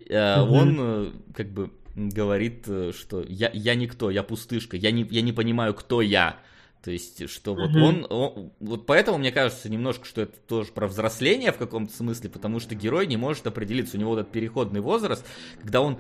Мгм. 0.10 0.52
он 0.54 0.78
э, 0.80 1.12
как 1.34 1.50
бы 1.52 1.72
говорит, 1.96 2.64
э, 2.68 2.92
что 2.98 3.24
я, 3.28 3.50
я 3.54 3.76
никто, 3.76 4.10
я 4.10 4.24
пустышка, 4.24 4.78
я 4.78 4.92
не, 4.92 5.04
я 5.10 5.22
не 5.22 5.34
понимаю, 5.34 5.74
кто 5.74 6.02
я. 6.02 6.38
То 6.84 6.92
есть, 6.92 7.30
что 7.30 7.56
вот 7.56 7.72
Мгм. 7.72 7.82
он, 7.82 8.08
он- 8.10 8.52
Вот 8.62 8.86
поэтому 8.86 9.18
мне 9.18 9.32
кажется 9.32 9.70
немножко, 9.70 10.06
что 10.06 10.22
это 10.22 10.38
тоже 10.48 10.72
про 10.72 10.88
взросление 10.88 11.52
в 11.52 11.58
каком-то 11.58 11.94
смысле, 11.94 12.30
потому 12.30 12.60
что 12.60 12.74
герой 12.76 13.06
не 13.08 13.18
может 13.18 13.48
определиться. 13.48 13.98
У 13.98 14.00
него 14.00 14.12
вот 14.12 14.20
этот 14.20 14.32
переходный 14.32 14.80
возраст, 14.80 15.26
когда 15.62 15.82
он 15.82 16.00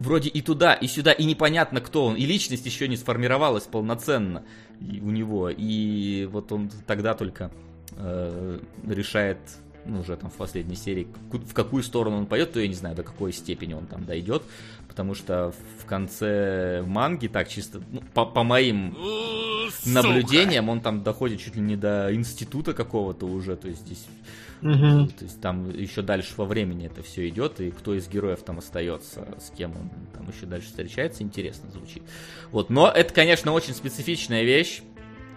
вроде 0.00 0.28
и 0.28 0.42
туда, 0.42 0.74
и 0.74 0.88
сюда, 0.88 1.12
и 1.12 1.24
непонятно, 1.24 1.80
кто 1.80 2.06
он, 2.06 2.16
и 2.16 2.26
личность 2.26 2.66
еще 2.66 2.88
не 2.88 2.96
сформировалась 2.96 3.64
полноценно 3.64 4.44
у 4.80 5.10
него. 5.10 5.50
И 5.50 6.28
вот 6.30 6.52
он 6.52 6.70
тогда 6.86 7.14
только 7.14 7.50
э, 7.92 8.58
решает, 8.86 9.38
ну, 9.84 10.00
уже 10.00 10.16
там 10.16 10.30
в 10.30 10.34
последней 10.34 10.76
серии, 10.76 11.08
в 11.30 11.52
какую 11.52 11.82
сторону 11.82 12.18
он 12.18 12.26
пойдет, 12.26 12.52
то 12.52 12.60
я 12.60 12.68
не 12.68 12.74
знаю, 12.74 12.96
до 12.96 13.02
какой 13.02 13.32
степени 13.32 13.74
он 13.74 13.86
там 13.86 14.04
дойдет, 14.04 14.42
потому 14.88 15.14
что 15.14 15.52
в 15.80 15.86
конце 15.86 16.82
манги, 16.86 17.28
так 17.28 17.48
чисто, 17.48 17.82
ну, 17.90 18.02
по, 18.14 18.26
по 18.26 18.42
моим 18.42 18.96
сука. 19.70 19.90
наблюдениям, 19.90 20.68
он 20.68 20.80
там 20.80 21.02
доходит 21.02 21.40
чуть 21.40 21.56
ли 21.56 21.62
не 21.62 21.76
до 21.76 22.14
института 22.14 22.74
какого-то 22.74 23.26
уже, 23.26 23.56
то 23.56 23.68
есть 23.68 23.80
здесь 23.80 24.06
Мгм. 24.62 25.08
то 25.08 25.24
есть 25.24 25.40
там 25.40 25.68
еще 25.70 26.02
дальше 26.02 26.32
во 26.36 26.44
времени 26.46 26.86
это 26.86 27.02
все 27.02 27.28
идет, 27.28 27.60
и 27.60 27.70
кто 27.70 27.94
из 27.94 28.08
героев 28.08 28.40
там 28.42 28.58
остается, 28.58 29.26
с 29.38 29.50
кем 29.56 29.72
он 29.72 29.90
там 30.14 30.28
еще 30.34 30.46
дальше 30.46 30.68
встречается, 30.68 31.22
интересно 31.22 31.70
звучит. 31.70 32.02
Вот, 32.50 32.70
но 32.70 32.88
это, 32.88 33.12
конечно, 33.12 33.52
очень 33.52 33.74
специфичная 33.74 34.42
вещь. 34.44 34.80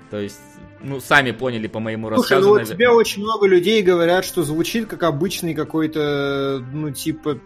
То 0.09 0.19
есть, 0.19 0.39
ну, 0.81 0.99
сами 0.99 1.31
поняли 1.31 1.67
по 1.67 1.79
моему 1.79 2.07
Слушай, 2.07 2.19
рассказу. 2.37 2.47
ну 2.47 2.59
вот 2.59 2.67
тебе 2.67 2.89
очень 2.89 3.21
много 3.21 3.45
людей 3.45 3.83
говорят, 3.83 4.25
что 4.25 4.41
звучит 4.43 4.87
как 4.87 5.03
обычный 5.03 5.53
какой-то, 5.53 6.65
ну, 6.73 6.89
типа, 6.91 7.39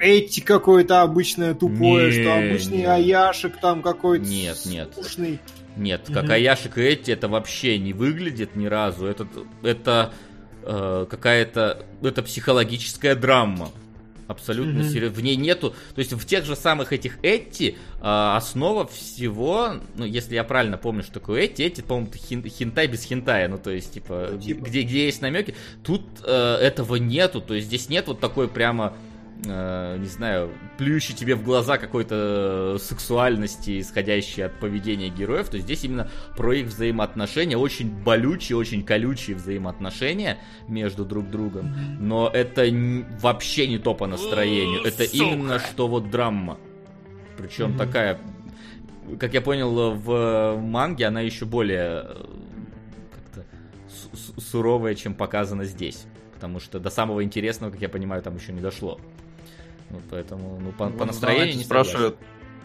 эти 0.00 0.40
какое-то 0.40 1.02
обычное 1.02 1.54
тупое, 1.54 2.06
Не, 2.06 2.22
что 2.22 2.34
обычный 2.34 2.78
не. 2.78 2.84
Аяшек 2.86 3.56
там 3.60 3.82
какой-то 3.82 4.24
Нет, 4.24 4.58
нет. 4.66 4.88
скучный. 4.92 5.38
Нет, 5.76 6.02
как 6.12 6.24
Мгм. 6.24 6.32
Аяшек 6.32 6.76
и 6.78 6.82
Эти 6.82 7.12
это 7.12 7.28
вообще 7.28 7.78
не 7.78 7.92
выглядит 7.92 8.56
ни 8.56 8.66
разу. 8.66 9.06
Это, 9.06 9.26
это 9.62 10.12
э, 10.62 11.06
какая-то 11.10 11.84
это 12.02 12.22
психологическая 12.22 13.14
драма. 13.14 13.70
Абсолютно 14.28 14.80
Мгм. 14.80 14.88
серьезно. 14.88 15.14
В 15.18 15.22
ней 15.22 15.36
нету. 15.36 15.70
То 15.94 15.98
есть 15.98 16.12
в 16.12 16.24
тех 16.24 16.44
же 16.46 16.56
самых 16.56 16.92
этих 16.92 17.18
Эти 17.22 17.76
э, 18.00 18.02
основа 18.02 18.86
всего, 18.86 19.74
ну, 19.96 20.04
если 20.06 20.34
я 20.36 20.44
правильно 20.44 20.78
помню, 20.78 21.02
что 21.02 21.14
такое 21.14 21.42
Эти, 21.42 21.62
Эти, 21.62 21.80
по-моему, 21.82 22.10
хин- 22.14 22.48
хинтай 22.48 22.86
без 22.86 23.02
хинтая. 23.02 23.48
Ну, 23.48 23.58
то 23.58 23.70
есть, 23.70 23.92
типа, 23.92 24.28
Ну, 24.32 24.38
типа. 24.40 24.64
Где, 24.64 24.82
где 24.82 25.04
есть 25.06 25.20
намеки. 25.20 25.54
Тут 25.84 26.02
э, 26.24 26.32
этого 26.62 26.96
нету. 26.96 27.40
То 27.42 27.52
есть 27.54 27.66
здесь 27.66 27.88
нет 27.90 28.06
вот 28.06 28.20
такой 28.20 28.48
прямо 28.48 28.94
э, 29.44 29.96
не 29.98 30.06
знаю, 30.06 30.50
плюющий 30.78 31.14
тебе 31.14 31.34
в 31.34 31.42
глаза 31.42 31.78
какой-то 31.78 32.76
сексуальности, 32.80 33.80
исходящей 33.80 34.44
от 34.46 34.58
поведения 34.60 35.08
героев, 35.08 35.48
то 35.48 35.58
здесь 35.58 35.84
именно 35.84 36.08
про 36.36 36.52
их 36.54 36.66
взаимоотношения, 36.66 37.56
очень 37.56 37.90
болючие, 37.90 38.56
очень 38.56 38.82
колючие 38.84 39.36
взаимоотношения 39.36 40.38
между 40.68 41.04
друг 41.04 41.30
другом, 41.30 41.74
но 42.00 42.28
это 42.32 42.66
вообще 43.20 43.66
не 43.66 43.78
то 43.78 43.94
по 43.94 44.06
настроению, 44.06 44.82
это 44.82 45.04
сука. 45.04 45.16
именно 45.16 45.58
что 45.58 45.88
вот 45.88 46.10
драма, 46.10 46.58
причем 47.36 47.70
Мгм. 47.70 47.78
такая, 47.78 48.18
как 49.18 49.34
я 49.34 49.40
понял, 49.40 49.92
в 49.96 50.56
манге 50.60 51.06
она 51.06 51.20
еще 51.20 51.44
более 51.44 52.04
э, 52.04 52.24
суровая, 54.38 54.94
чем 54.94 55.14
показано 55.14 55.64
здесь. 55.64 56.04
Потому 56.34 56.58
что 56.60 56.80
до 56.80 56.90
самого 56.90 57.22
интересного, 57.22 57.70
как 57.70 57.80
я 57.80 57.88
понимаю, 57.88 58.22
там 58.22 58.36
еще 58.36 58.52
не 58.52 58.60
дошло. 58.60 58.98
Ну, 59.92 60.00
поэтому, 60.10 60.58
ну, 60.60 60.72
по, 60.72 60.86
по 60.88 60.98
Вот 60.98 61.06
настроению 61.06 61.56
не 61.56 61.64
спрашивают, 61.64 62.16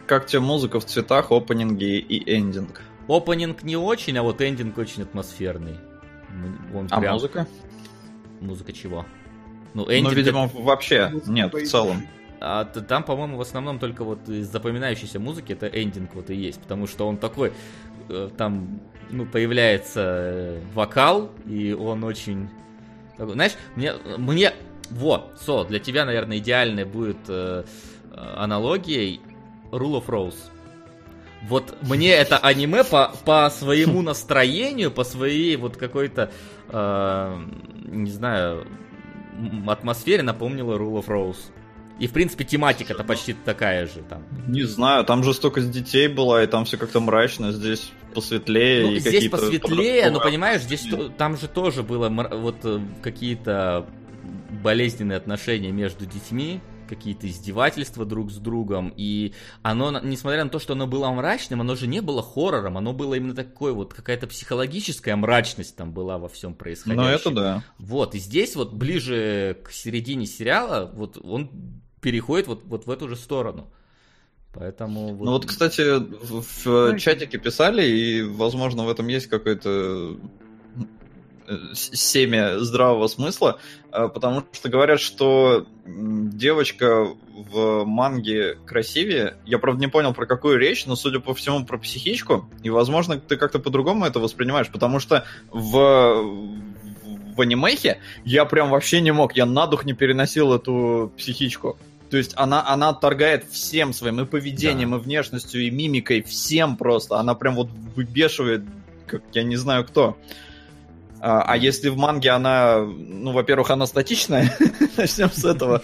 как 0.06 0.26
тебе 0.26 0.40
музыка 0.40 0.80
в 0.80 0.86
цветах, 0.86 1.32
опенинги 1.32 1.98
и 1.98 2.34
эндинг? 2.34 2.82
Опенинг 3.08 3.64
не 3.64 3.76
очень, 3.76 4.18
а 4.18 4.24
вот 4.24 4.42
эндинг 4.42 4.78
очень 4.78 5.04
атмосферный. 5.04 5.76
Ну, 6.32 6.80
Он 6.80 6.88
А 6.90 7.00
прям- 7.00 7.14
музыка? 7.14 7.48
Музыка 8.40 8.72
чего? 8.74 9.06
Ну, 9.74 9.86
Ну, 9.86 9.92
эндинг... 9.92 10.14
видимо, 10.14 10.50
вообще. 10.54 11.10
Музыка 11.10 11.32
Нет, 11.32 11.54
в 11.54 11.68
целом. 11.68 12.08
А 12.40 12.66
там, 12.66 13.04
по-моему, 13.04 13.38
в 13.38 13.42
основном 13.42 13.80
только 13.80 14.04
вот 14.04 14.30
из 14.30 14.48
запоминающейся 14.48 15.20
музыки 15.20 15.54
это 15.54 15.68
эндинг 15.68 16.14
вот 16.14 16.30
и 16.30 16.36
есть, 16.36 16.62
потому 16.62 16.88
что 16.88 17.08
он 17.08 17.18
такой, 17.18 17.52
э, 18.10 18.30
там, 18.38 18.80
ну, 19.10 19.26
появляется 19.26 20.02
э, 20.04 20.62
вокал, 20.74 21.32
и 21.46 21.74
он 21.74 22.04
очень... 22.04 22.48
знаешь, 23.18 23.54
мне, 23.76 23.94
мне... 24.18 24.54
Вот, 24.90 25.34
Со, 25.40 25.64
для 25.64 25.80
тебя, 25.80 26.06
наверное, 26.06 26.38
идеальной 26.38 26.86
будет 26.86 27.18
э, 27.28 27.64
э, 28.12 28.34
аналогией 28.36 29.22
Rule 29.72 30.02
of 30.02 30.06
Rose. 30.08 30.38
Вот 31.44 31.76
мне 31.82 32.12
это 32.12 32.38
аниме 32.38 32.84
по, 32.84 33.14
по 33.26 33.50
своему 33.50 34.02
настроению, 34.02 34.92
по 34.92 35.04
своей 35.04 35.56
вот 35.56 35.78
какой-то, 35.78 36.32
э, 36.70 37.42
не 37.86 38.12
знаю, 38.12 38.68
атмосфере 39.68 40.24
напомнила 40.24 40.78
Rule 40.78 41.04
of 41.04 41.08
Rose. 41.08 41.52
И, 42.00 42.08
в 42.08 42.12
принципе, 42.12 42.44
тематика-то 42.44 43.04
почти 43.04 43.34
такая 43.34 43.88
же 43.88 44.04
там. 44.08 44.24
Не 44.48 44.64
знаю, 44.64 45.04
там 45.04 45.24
жестокость 45.24 45.72
детей 45.72 46.08
была, 46.08 46.44
и 46.44 46.48
там 46.48 46.66
все 46.66 46.78
как-то 46.78 47.00
мрачно, 47.00 47.52
здесь 47.52 47.92
посветлее. 48.14 48.84
Ну, 48.84 48.92
и 48.94 49.00
здесь 49.00 49.30
посветлее, 49.30 50.12
но 50.12 50.20
понимаешь, 50.20 50.62
здесь 50.62 50.88
там 51.18 51.38
же 51.38 51.48
тоже 51.48 51.84
было 51.84 52.10
вот 52.10 52.58
э, 52.64 52.80
какие-то 53.02 53.88
болезненные 54.50 55.18
отношения 55.18 55.72
между 55.72 56.06
детьми, 56.06 56.62
какие-то 56.88 57.28
издевательства 57.28 58.06
друг 58.06 58.32
с 58.32 58.38
другом, 58.38 58.94
и 58.96 59.34
оно, 59.62 60.00
несмотря 60.00 60.44
на 60.44 60.50
то, 60.50 60.58
что 60.60 60.74
оно 60.74 60.88
было 60.88 61.10
мрачным, 61.12 61.62
оно 61.62 61.76
же 61.76 61.86
не 61.86 62.02
было 62.02 62.24
хоррором, 62.24 62.78
оно 62.78 62.94
было 62.94 63.16
именно 63.16 63.36
такой 63.36 63.74
вот, 63.74 63.94
какая-то 63.94 64.28
психологическая 64.28 65.16
мрачность 65.16 65.76
там 65.76 65.92
была 65.92 66.18
во 66.18 66.30
всем 66.30 66.56
происходящем. 66.56 67.04
Ну, 67.04 67.10
это 67.10 67.32
да. 67.32 67.64
Вот, 67.78 68.16
и 68.16 68.20
здесь 68.20 68.56
вот 68.56 68.74
ближе 68.74 69.58
к 69.64 69.72
середине 69.72 70.26
сериала, 70.26 70.90
вот 70.94 71.18
он 71.24 71.52
переходит 72.02 72.48
вот, 72.48 72.64
вот 72.66 72.86
в 72.86 72.90
эту 72.90 73.08
же 73.10 73.16
сторону. 73.16 73.70
Поэтому... 74.54 75.16
Ну 75.16 75.32
вот, 75.32 75.46
кстати, 75.46 76.00
в, 76.00 76.66
в 76.66 76.98
чатике 76.98 77.38
писали, 77.38 77.86
и, 77.86 78.24
возможно, 78.24 78.86
в 78.86 78.90
этом 78.90 79.08
есть 79.08 79.28
какой-то 79.28 80.18
семя 81.74 82.60
здравого 82.60 83.08
смысла, 83.08 83.60
э, 83.92 84.08
потому 84.08 84.44
что 84.52 84.70
говорят, 84.70 85.00
что 85.00 85.66
девочка 85.86 87.08
в 87.34 87.86
манге 87.86 88.58
красивее. 88.66 89.38
Я, 89.46 89.60
правда, 89.60 89.82
не 89.82 89.88
понял, 89.88 90.14
про 90.14 90.26
какую 90.26 90.58
речь, 90.58 90.86
но, 90.86 90.96
судя 90.96 91.20
по 91.20 91.34
всему, 91.34 91.66
про 91.66 91.78
психичку. 91.78 92.50
И, 92.64 92.70
возможно, 92.70 93.20
ты 93.20 93.38
как-то 93.38 93.60
по-другому 93.60 94.06
это 94.06 94.20
воспринимаешь, 94.20 94.70
потому 94.70 95.00
что 95.00 95.24
в, 95.52 96.24
в 97.36 97.42
анимехе 97.42 98.00
я 98.26 98.46
прям 98.46 98.70
вообще 98.70 99.02
не 99.02 99.12
мог, 99.12 99.36
я 99.36 99.46
на 99.46 99.68
дух 99.68 99.86
не 99.86 99.94
переносил 99.94 100.54
эту 100.54 101.12
психичку. 101.18 101.78
То 102.10 102.18
есть 102.18 102.34
она, 102.36 102.66
она 102.68 102.94
торгает 102.94 103.46
всем 103.52 103.94
своим, 103.94 104.22
и 104.22 104.26
поведением, 104.26 104.92
да. 104.92 104.98
и 104.98 105.00
внешностью, 105.00 105.62
и 105.62 105.70
мимикой, 105.70 106.22
всем 106.22 106.78
просто. 106.78 107.20
Она 107.20 107.36
прям 107.36 107.56
вот 107.56 107.70
выбешивает, 107.96 108.64
как 109.08 109.24
я 109.34 109.44
не 109.44 109.58
знаю 109.58 109.86
кто. 109.86 110.18
А, 111.20 111.42
а 111.42 111.58
если 111.58 111.90
в 111.90 111.98
манге 111.98 112.32
она, 112.32 112.80
ну, 112.80 113.32
во-первых, 113.32 113.72
она 113.72 113.88
статичная, 113.88 114.56
начнем 114.98 115.32
с 115.32 115.44
этого. 115.44 115.82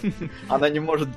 Она 0.48 0.68
не 0.68 0.80
может, 0.80 1.08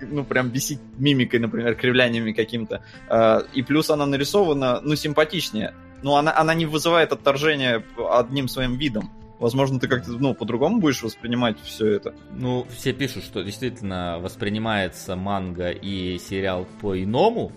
ну, 0.00 0.24
прям 0.24 0.50
бесить 0.50 0.80
мимикой, 0.98 1.40
например, 1.40 1.74
кривляниями 1.74 2.32
каким-то. 2.32 2.82
А, 3.08 3.42
и 3.52 3.62
плюс 3.62 3.90
она 3.90 4.06
нарисована, 4.06 4.80
ну, 4.82 4.94
симпатичнее. 4.94 5.74
Но 6.02 6.16
она, 6.16 6.36
она 6.36 6.54
не 6.54 6.66
вызывает 6.66 7.12
отторжения 7.12 7.82
одним 7.96 8.48
своим 8.48 8.76
видом. 8.76 9.10
Возможно, 9.40 9.80
ты 9.80 9.88
как-то, 9.88 10.12
ну, 10.12 10.34
по-другому 10.34 10.78
будешь 10.78 11.02
воспринимать 11.02 11.56
все 11.62 11.88
это. 11.88 12.14
Ну, 12.32 12.66
все 12.74 12.92
пишут, 12.92 13.24
что 13.24 13.42
действительно 13.42 14.18
воспринимается 14.20 15.16
манга 15.16 15.70
и 15.70 16.18
сериал 16.18 16.66
по-иному, 16.80 17.52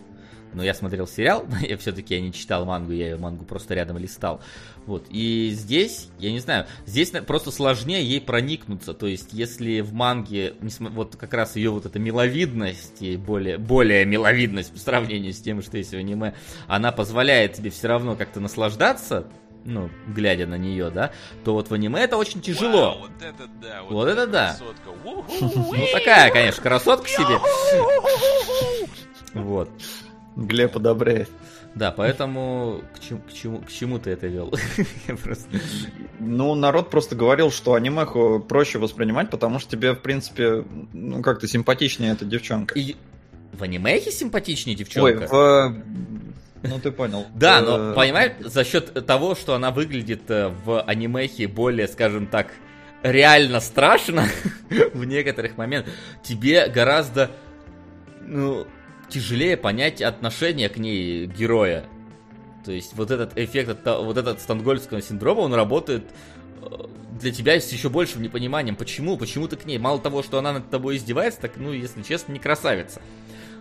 но 0.54 0.64
я 0.64 0.74
смотрел 0.74 1.08
сериал, 1.08 1.46
я 1.62 1.78
все-таки 1.78 2.16
я 2.16 2.22
не 2.22 2.34
читал 2.34 2.66
мангу, 2.66 2.92
я 2.92 3.18
мангу 3.18 3.46
просто 3.46 3.74
рядом 3.74 3.98
листал. 3.98 4.42
Вот. 4.86 5.06
И 5.10 5.52
здесь, 5.54 6.10
я 6.18 6.32
не 6.32 6.40
знаю, 6.40 6.66
здесь 6.86 7.12
просто 7.26 7.52
сложнее 7.52 8.04
ей 8.04 8.22
проникнуться. 8.22 8.94
То 8.94 9.08
есть, 9.08 9.34
если 9.34 9.82
в 9.82 9.94
манге, 9.94 10.54
вот 10.80 11.18
как 11.18 11.34
раз 11.34 11.58
ее 11.58 11.72
вот 11.72 11.86
эта 11.86 12.00
миловидность 12.00 13.02
и 13.02 13.18
более, 13.18 13.58
более 13.58 14.06
миловидность 14.06 14.72
по 14.72 14.80
сравнению 14.80 15.34
с 15.34 15.42
тем, 15.42 15.62
что 15.62 15.78
есть 15.78 15.92
в 15.92 15.98
аниме, 15.98 16.34
она 16.68 16.92
позволяет 16.92 17.54
тебе 17.54 17.70
все 17.70 17.90
равно 17.90 18.16
как-то 18.16 18.40
наслаждаться 18.40 19.28
ну, 19.68 19.90
глядя 20.08 20.48
на 20.48 20.58
нее, 20.58 20.90
да, 20.90 21.12
то 21.44 21.54
вот 21.54 21.70
в 21.70 21.74
аниме 21.74 22.00
это 22.00 22.16
очень 22.16 22.40
тяжело. 22.40 22.72
Вау, 22.72 23.00
вот 23.00 23.22
это 23.22 23.48
да, 23.62 23.84
вот, 23.84 23.92
вот 23.92 24.08
это, 24.08 24.22
это 24.22 24.32
да. 24.32 24.58
Ну, 25.04 25.88
такая, 25.92 26.32
конечно, 26.32 26.64
красотка 26.64 27.08
себе. 27.10 27.38
Вот. 29.34 29.70
Глеб 30.38 30.78
одобряет. 30.78 31.30
Да, 31.74 31.92
поэтому 31.92 32.82
к 32.96 33.00
чему, 33.00 33.22
к 33.28 33.34
чему, 33.34 33.58
к 33.60 33.72
чему 33.72 34.00
ты 34.00 34.12
это 34.12 34.28
вел? 34.28 34.54
просто... 35.24 35.50
Ну, 36.20 36.54
народ 36.56 36.90
просто 36.92 37.16
говорил, 37.16 37.52
что 37.52 37.74
анимеху 37.74 38.40
проще 38.40 38.78
воспринимать, 38.78 39.30
потому 39.32 39.60
что 39.60 39.72
тебе, 39.72 39.94
в 39.94 40.00
принципе, 40.00 40.64
ну, 40.94 41.22
как-то 41.24 41.48
симпатичнее 41.48 42.14
эта 42.14 42.24
девчонка. 42.26 42.78
И 42.78 42.96
в 43.52 43.64
анимехе 43.64 44.12
симпатичнее 44.12 44.76
девчонка? 44.76 45.28
Ой, 45.28 45.28
в... 45.28 45.84
Ну, 46.64 46.80
ты 46.80 46.92
понял. 46.92 47.26
Да, 47.36 47.62
но, 47.62 47.92
э, 47.92 47.96
понимаешь, 47.96 48.34
за 48.40 48.64
счет 48.64 49.06
того, 49.06 49.36
что 49.36 49.56
она 49.56 49.72
выглядит 49.72 50.30
э, 50.30 50.50
в 50.50 50.82
анимехе 50.82 51.48
более, 51.48 51.88
скажем 51.88 52.28
так, 52.28 52.48
реально 53.02 53.60
страшно 53.60 54.28
в 54.94 55.04
некоторых 55.06 55.58
моментах, 55.58 55.94
тебе 56.24 56.68
гораздо, 56.68 57.32
ну, 58.22 58.68
тяжелее 59.10 59.58
понять 59.58 60.02
отношение 60.02 60.70
к 60.70 60.78
ней 60.78 61.26
героя. 61.26 61.86
То 62.66 62.72
есть 62.72 62.94
вот 62.96 63.12
этот 63.12 63.38
эффект, 63.38 63.78
вот 63.86 64.18
этот 64.18 64.42
стангольского 64.42 65.02
синдрома, 65.02 65.40
он 65.40 65.54
работает 65.54 66.04
э, 66.62 66.66
для 67.20 67.32
тебя 67.32 67.60
с 67.60 67.72
еще 67.72 67.90
большим 67.90 68.22
непониманием. 68.22 68.76
Почему? 68.76 69.18
Почему 69.18 69.48
ты 69.48 69.56
к 69.56 69.66
ней? 69.66 69.78
Мало 69.78 70.00
того, 70.00 70.22
что 70.22 70.38
она 70.38 70.54
над 70.54 70.70
тобой 70.70 70.98
издевается, 70.98 71.42
так, 71.42 71.54
ну, 71.56 71.72
если 71.72 72.02
честно, 72.02 72.34
не 72.34 72.40
красавица. 72.40 73.02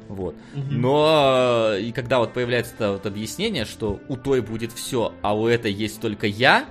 Вот. 0.09 0.35
Угу. 0.55 0.65
Но 0.71 1.75
и 1.79 1.93
когда 1.93 2.19
вот 2.19 2.33
появляется 2.33 2.75
это 2.75 2.93
вот 2.93 3.07
объяснение, 3.07 3.65
что 3.65 4.01
у 4.09 4.17
той 4.17 4.41
будет 4.41 4.73
все, 4.73 5.13
а 5.23 5.37
у 5.37 5.47
этой 5.47 5.73
есть 5.73 6.01
только 6.01 6.27
я, 6.27 6.67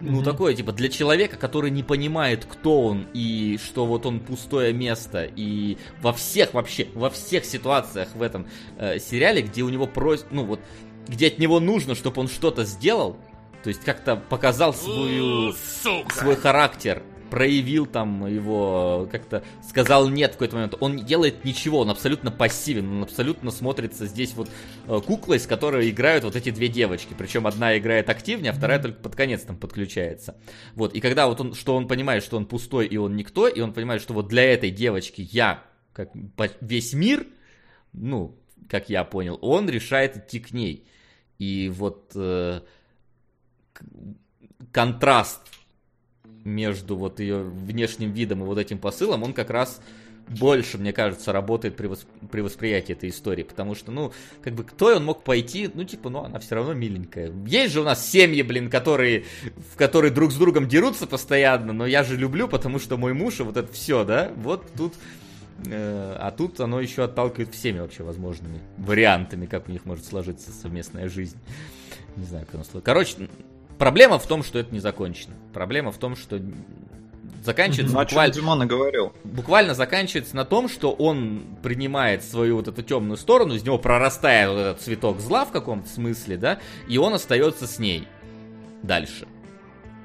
ну, 0.00 0.20
mm-hmm. 0.20 0.24
такое, 0.24 0.54
типа, 0.54 0.72
для 0.72 0.88
человека, 0.88 1.36
который 1.36 1.70
не 1.70 1.82
понимает, 1.82 2.44
кто 2.44 2.82
он, 2.82 3.06
и 3.14 3.58
что 3.62 3.84
вот 3.84 4.06
он 4.06 4.20
пустое 4.20 4.72
место, 4.72 5.24
и 5.24 5.76
во 6.00 6.12
всех 6.12 6.54
вообще, 6.54 6.86
во 6.94 7.10
всех 7.10 7.44
ситуациях 7.44 8.08
в 8.14 8.22
этом 8.22 8.46
э, 8.78 9.00
сериале, 9.00 9.42
где 9.42 9.62
у 9.62 9.68
него 9.68 9.86
просят, 9.86 10.26
ну 10.30 10.44
вот, 10.44 10.60
где 11.08 11.26
от 11.26 11.38
него 11.38 11.58
нужно, 11.58 11.96
чтобы 11.96 12.20
он 12.20 12.28
что-то 12.28 12.64
сделал, 12.64 13.16
то 13.64 13.68
есть 13.68 13.80
как-то 13.82 14.16
показал 14.16 14.72
свою, 14.72 15.52
свой 15.52 16.36
характер, 16.36 17.02
проявил 17.30 17.86
там 17.86 18.26
его, 18.26 19.08
как-то 19.10 19.42
сказал 19.66 20.08
нет 20.08 20.30
в 20.30 20.32
какой-то 20.34 20.56
момент. 20.56 20.74
Он 20.80 20.96
не 20.96 21.02
делает 21.02 21.44
ничего, 21.44 21.80
он 21.80 21.90
абсолютно 21.90 22.30
пассивен, 22.30 22.90
он 22.90 23.02
абсолютно 23.02 23.50
смотрится 23.50 24.06
здесь 24.06 24.34
вот 24.34 24.50
э, 24.86 25.00
куклой, 25.06 25.38
с 25.38 25.46
которой 25.46 25.90
играют 25.90 26.24
вот 26.24 26.36
эти 26.36 26.50
две 26.50 26.68
девочки. 26.68 27.14
Причем 27.16 27.46
одна 27.46 27.76
играет 27.78 28.10
активнее, 28.10 28.52
а 28.52 28.54
вторая 28.54 28.80
только 28.80 29.00
под 29.00 29.16
конец 29.16 29.42
там 29.42 29.56
подключается. 29.56 30.36
Вот, 30.74 30.94
и 30.94 31.00
когда 31.00 31.28
вот 31.28 31.40
он, 31.40 31.54
что 31.54 31.76
он 31.76 31.88
понимает, 31.88 32.22
что 32.22 32.36
он 32.36 32.46
пустой 32.46 32.86
и 32.86 32.96
он 32.96 33.16
никто, 33.16 33.48
и 33.48 33.60
он 33.60 33.72
понимает, 33.72 34.02
что 34.02 34.14
вот 34.14 34.28
для 34.28 34.44
этой 34.52 34.70
девочки 34.70 35.28
я, 35.30 35.64
как 35.92 36.10
весь 36.60 36.92
мир, 36.92 37.26
ну, 37.92 38.38
как 38.68 38.88
я 38.88 39.04
понял, 39.04 39.38
он 39.40 39.68
решает 39.68 40.16
идти 40.16 40.40
к 40.40 40.52
ней. 40.52 40.86
И 41.38 41.70
вот 41.72 42.12
э, 42.14 42.60
контраст 44.72 45.40
между 46.48 46.96
вот 46.96 47.20
ее 47.20 47.42
внешним 47.42 48.12
видом 48.12 48.42
и 48.42 48.46
вот 48.46 48.58
этим 48.58 48.78
посылом, 48.78 49.22
он 49.22 49.32
как 49.32 49.50
раз 49.50 49.80
больше, 50.28 50.78
мне 50.78 50.92
кажется, 50.92 51.32
работает 51.32 51.76
при, 51.76 51.86
восп... 51.86 52.06
при 52.30 52.40
восприятии 52.40 52.92
этой 52.92 53.08
истории, 53.08 53.42
потому 53.42 53.74
что, 53.74 53.90
ну, 53.90 54.12
как 54.42 54.54
бы, 54.54 54.64
кто 54.64 54.94
он 54.94 55.04
мог 55.04 55.24
пойти, 55.24 55.70
ну, 55.72 55.84
типа, 55.84 56.10
ну, 56.10 56.24
она 56.24 56.38
все 56.38 56.54
равно 56.56 56.74
миленькая. 56.74 57.32
Есть 57.46 57.74
же 57.74 57.80
у 57.80 57.84
нас 57.84 58.06
семьи, 58.06 58.42
блин, 58.42 58.70
которые, 58.70 59.24
в 59.72 59.76
которые 59.76 60.12
друг 60.12 60.32
с 60.32 60.36
другом 60.36 60.68
дерутся 60.68 61.06
постоянно, 61.06 61.72
но 61.72 61.86
я 61.86 62.04
же 62.04 62.16
люблю, 62.16 62.48
потому 62.48 62.78
что 62.78 62.96
мой 62.96 63.14
муж 63.14 63.40
и 63.40 63.42
вот 63.42 63.56
это 63.56 63.72
все, 63.72 64.04
да, 64.04 64.30
вот 64.36 64.66
тут, 64.76 64.94
э, 65.66 66.16
а 66.18 66.30
тут 66.30 66.60
оно 66.60 66.80
еще 66.80 67.04
отталкивает 67.04 67.54
всеми 67.54 67.80
вообще 67.80 68.02
возможными 68.02 68.60
вариантами, 68.76 69.46
как 69.46 69.68
у 69.68 69.72
них 69.72 69.84
может 69.84 70.04
сложиться 70.04 70.52
совместная 70.52 71.08
жизнь. 71.08 71.38
Не 72.16 72.24
знаю, 72.24 72.46
как 72.46 72.56
оно 72.56 72.64
сложится. 72.64 72.84
Короче, 72.84 73.28
Проблема 73.78 74.18
в 74.18 74.26
том, 74.26 74.42
что 74.42 74.58
это 74.58 74.72
не 74.74 74.80
закончено. 74.80 75.34
Проблема 75.52 75.92
в 75.92 75.98
том, 75.98 76.16
что 76.16 76.40
заканчивается 77.44 77.94
ну, 77.94 78.02
буквально... 78.02 78.34
Димон 78.34 78.66
говорил. 78.66 79.12
Буквально 79.24 79.74
заканчивается 79.74 80.36
на 80.36 80.44
том, 80.44 80.68
что 80.68 80.92
он 80.92 81.42
принимает 81.62 82.24
свою 82.24 82.56
вот 82.56 82.68
эту 82.68 82.82
темную 82.82 83.16
сторону, 83.16 83.54
из 83.54 83.62
него 83.64 83.78
прорастает 83.78 84.50
вот 84.50 84.58
этот 84.58 84.80
цветок 84.80 85.20
зла 85.20 85.44
в 85.44 85.52
каком-то 85.52 85.88
смысле, 85.88 86.36
да, 86.36 86.58
и 86.88 86.98
он 86.98 87.14
остается 87.14 87.66
с 87.66 87.78
ней 87.78 88.06
дальше. 88.82 89.26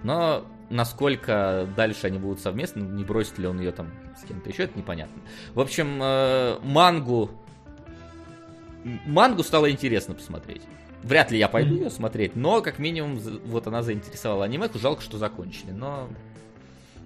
Но 0.03 0.45
насколько 0.69 1.67
дальше 1.75 2.07
они 2.07 2.19
будут 2.19 2.39
совместно, 2.39 2.81
не 2.81 3.03
бросит 3.03 3.37
ли 3.37 3.47
он 3.47 3.59
ее 3.59 3.71
там 3.71 3.91
с 4.21 4.27
кем-то 4.27 4.49
еще, 4.49 4.63
это 4.63 4.77
непонятно. 4.77 5.21
В 5.53 5.59
общем, 5.59 5.99
э, 6.01 6.59
мангу... 6.61 7.31
Мангу 9.05 9.43
стало 9.43 9.71
интересно 9.71 10.13
посмотреть. 10.13 10.61
Вряд 11.03 11.31
ли 11.31 11.37
я 11.37 11.47
пойду 11.49 11.75
ее 11.75 11.89
смотреть, 11.89 12.35
но 12.35 12.61
как 12.61 12.79
минимум 12.79 13.19
вот 13.45 13.67
она 13.67 13.83
заинтересовала 13.83 14.45
аниме. 14.45 14.69
Жалко, 14.73 15.01
что 15.01 15.17
закончили, 15.17 15.71
но... 15.71 16.07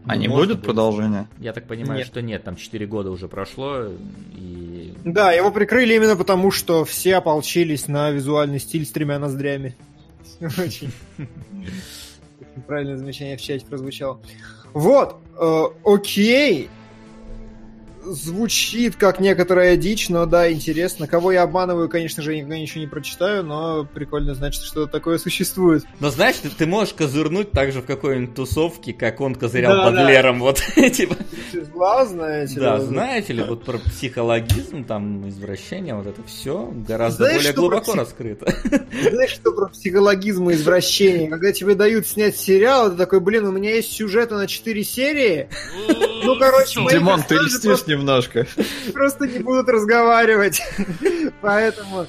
А 0.05 0.15
не 0.15 0.27
будет 0.27 0.61
продолжения? 0.61 1.27
Я 1.39 1.51
так 1.51 1.67
понимаю, 1.67 1.99
нет. 1.99 2.07
что 2.07 2.21
нет, 2.21 2.43
там 2.43 2.55
4 2.55 2.85
года 2.85 3.11
уже 3.11 3.27
прошло, 3.27 3.87
и... 4.35 4.93
Да, 5.03 5.33
его 5.33 5.51
прикрыли 5.51 5.95
именно 5.95 6.15
потому, 6.15 6.51
что 6.51 6.85
все 6.85 7.17
ополчились 7.17 7.89
на 7.89 8.11
визуальный 8.11 8.59
стиль 8.59 8.85
с 8.85 8.91
тремя 8.91 9.19
ноздрями. 9.19 9.75
Очень 10.39 10.93
правильное 12.67 12.97
замечание 12.97 13.35
в 13.35 13.41
чате 13.41 13.65
прозвучало. 13.65 14.21
Вот, 14.73 15.17
э, 15.39 15.63
окей, 15.83 16.69
звучит 18.13 18.95
как 18.95 19.19
некоторая 19.19 19.77
дичь, 19.77 20.09
но 20.09 20.25
да, 20.25 20.51
интересно. 20.51 21.07
Кого 21.07 21.31
я 21.31 21.43
обманываю, 21.43 21.89
конечно 21.89 22.23
же, 22.23 22.33
я 22.33 22.39
никогда 22.39 22.57
ничего 22.57 22.81
не 22.81 22.87
прочитаю, 22.87 23.43
но 23.43 23.85
прикольно, 23.85 24.35
значит, 24.35 24.63
что 24.63 24.87
такое 24.87 25.17
существует. 25.17 25.85
Но 25.99 26.09
знаешь, 26.09 26.37
ты, 26.37 26.49
ты 26.49 26.65
можешь 26.65 26.93
козырнуть 26.93 27.51
так 27.51 27.71
же 27.71 27.81
в 27.81 27.85
какой-нибудь 27.85 28.35
тусовке, 28.35 28.93
как 28.93 29.21
он 29.21 29.35
козырял 29.35 29.75
да, 29.77 29.85
под 29.85 29.95
да. 29.95 30.09
Лером, 30.09 30.39
вот, 30.39 30.57
типа. 30.75 31.15
знаете. 32.05 32.59
Да, 32.59 32.79
знаете 32.79 33.33
ли, 33.33 33.43
вот 33.43 33.63
про 33.63 33.77
психологизм, 33.77 34.83
там, 34.85 35.27
извращение, 35.29 35.95
вот 35.95 36.07
это 36.07 36.21
все 36.23 36.71
гораздо 36.87 37.25
знаешь, 37.25 37.37
более 37.37 37.53
глубоко 37.53 37.91
псих... 37.91 37.95
раскрыто. 37.95 38.53
Знаешь, 39.11 39.31
что 39.31 39.51
про 39.51 39.67
психологизм 39.67 40.49
и 40.49 40.53
извращение? 40.53 41.29
Когда 41.29 41.51
тебе 41.51 41.75
дают 41.75 42.07
снять 42.07 42.37
сериал, 42.37 42.91
ты 42.91 42.97
такой, 42.97 43.19
блин, 43.19 43.45
у 43.45 43.51
меня 43.51 43.75
есть 43.75 43.91
сюжеты 43.91 44.35
на 44.35 44.47
4 44.47 44.83
серии. 44.83 45.49
Ну, 46.23 46.37
короче, 46.37 46.81
Димон, 46.91 47.23
ты 47.23 47.35
льстишь 47.35 47.83
немножко. 47.97 48.45
Просто 48.93 49.27
не 49.27 49.39
будут 49.39 49.69
разговаривать. 49.69 50.61
Поэтому... 51.41 52.07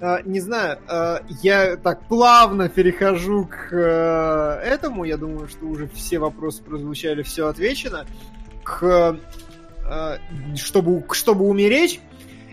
э, 0.00 0.18
не 0.24 0.40
знаю, 0.40 0.78
э, 0.88 1.18
я 1.42 1.76
так 1.76 2.06
плавно 2.08 2.68
перехожу 2.68 3.46
к 3.46 3.72
э, 3.72 4.60
этому. 4.64 5.04
Я 5.04 5.16
думаю, 5.16 5.48
что 5.48 5.66
уже 5.66 5.88
все 5.88 6.18
вопросы 6.18 6.62
прозвучали, 6.62 7.22
все 7.22 7.46
отвечено. 7.48 8.06
К 8.62 9.18
чтобы, 10.56 11.04
чтобы 11.12 11.44
умереть. 11.44 12.00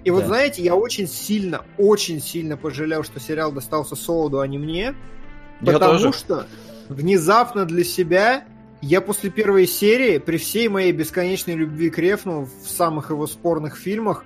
И 0.03 0.11
вот 0.11 0.21
Да. 0.21 0.27
знаете, 0.27 0.61
я 0.61 0.75
очень 0.75 1.07
сильно, 1.07 1.61
очень 1.79 2.21
сильно 2.21 2.57
пожалел, 2.57 3.03
что 3.03 3.19
сериал 3.19 3.51
достался 3.51 3.95
Солоду, 3.95 4.39
а 4.39 4.47
не 4.47 4.59
мне. 4.59 4.93
Я 5.61 5.73
Потому 5.73 5.93
тоже. 5.93 6.13
что 6.13 6.45
внезапно 6.89 7.65
для 7.65 7.83
себя 7.83 8.43
я 8.83 8.99
после 8.99 9.29
первой 9.29 9.65
серии, 9.65 10.17
при 10.17 10.37
всей 10.37 10.67
моей 10.67 10.91
бесконечной 10.91 11.55
любви 11.55 11.89
к 11.89 11.97
Рефну 11.97 12.49
в 12.63 12.69
самых 12.69 13.11
его 13.11 13.27
спорных 13.27 13.77
фильмах, 13.77 14.25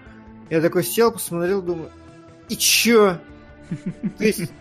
я 0.49 0.61
такой 0.61 0.84
сел, 0.84 1.11
посмотрел, 1.11 1.61
думаю, 1.61 1.91
и 2.49 2.55
чё? 2.55 3.19
То 4.17 4.23
есть... 4.23 4.51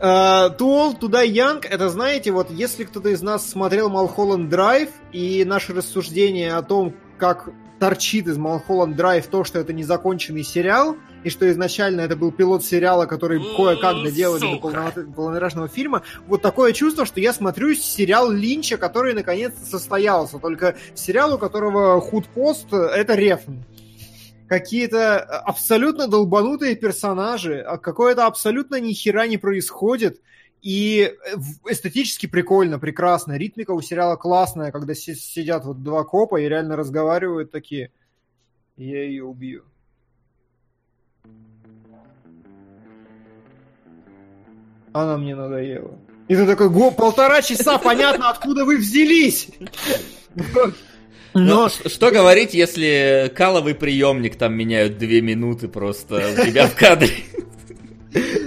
to 0.00 0.98
Die 1.08 1.28
Young, 1.32 1.66
это, 1.66 1.88
знаете, 1.88 2.30
вот 2.30 2.50
если 2.50 2.84
кто-то 2.84 3.08
из 3.08 3.22
нас 3.22 3.48
смотрел 3.48 3.88
Малхолланд 3.88 4.50
Драйв 4.50 4.90
и 5.12 5.44
наши 5.46 5.72
рассуждения 5.72 6.54
о 6.54 6.62
том, 6.62 6.94
как 7.16 7.48
торчит 7.78 8.26
из 8.26 8.36
Малхолланд 8.36 8.96
Драйв 8.96 9.26
то, 9.28 9.44
что 9.44 9.60
это 9.60 9.72
незаконченный 9.72 10.44
сериал, 10.44 10.96
и 11.24 11.30
что 11.30 11.50
изначально 11.50 12.02
это 12.02 12.16
был 12.16 12.30
пилот 12.30 12.64
сериала, 12.64 13.06
который 13.06 13.40
кое-как 13.56 14.02
доделали 14.04 14.40
до 14.40 14.46
Сука. 14.52 14.68
полнометр- 14.68 15.12
полнометражного 15.14 15.68
фильма, 15.68 16.02
вот 16.26 16.42
такое 16.42 16.72
чувство, 16.72 17.06
что 17.06 17.18
я 17.20 17.32
смотрю 17.32 17.74
сериал 17.74 18.30
Линча, 18.30 18.76
который 18.76 19.14
наконец-то 19.14 19.64
состоялся, 19.64 20.38
только 20.38 20.76
сериал, 20.94 21.34
у 21.34 21.38
которого 21.38 22.00
худпост— 22.00 22.66
это 22.72 23.14
Рефн 23.14 23.62
какие-то 24.46 25.18
абсолютно 25.20 26.06
долбанутые 26.06 26.76
персонажи, 26.76 27.60
а 27.60 27.78
какое-то 27.78 28.26
абсолютно 28.26 28.78
ни 28.78 28.92
хера 28.92 29.26
не 29.26 29.38
происходит. 29.38 30.20
И 30.60 31.12
э, 31.12 31.36
эстетически 31.70 32.26
прикольно, 32.26 32.78
прекрасно. 32.78 33.36
Ритмика 33.36 33.72
у 33.72 33.80
сериала 33.82 34.16
классная, 34.16 34.70
когда 34.72 34.94
си- 34.94 35.14
сидят 35.14 35.64
вот 35.64 35.82
два 35.82 36.04
копа 36.04 36.40
и 36.40 36.48
реально 36.48 36.76
разговаривают 36.76 37.50
такие. 37.50 37.90
Я 38.76 39.02
ее 39.04 39.24
убью. 39.24 39.64
Она 44.94 45.18
мне 45.18 45.34
надоела. 45.34 45.98
И 46.28 46.34
ты 46.36 46.46
такой, 46.46 46.70
го, 46.70 46.90
полтора 46.90 47.42
часа, 47.42 47.76
понятно, 47.78 48.30
откуда 48.30 48.64
вы 48.64 48.78
взялись. 48.78 49.48
Но 50.34 50.72
Но 51.34 51.68
ш- 51.68 51.88
что 51.88 52.10
говорить, 52.10 52.54
если 52.54 53.30
каловый 53.36 53.74
приемник 53.74 54.36
там 54.36 54.54
меняют 54.54 54.96
две 54.96 55.20
минуты 55.20 55.68
просто 55.68 56.32
у 56.38 56.44
тебя 56.46 56.66
в 56.68 56.74
кадре? 56.76 57.10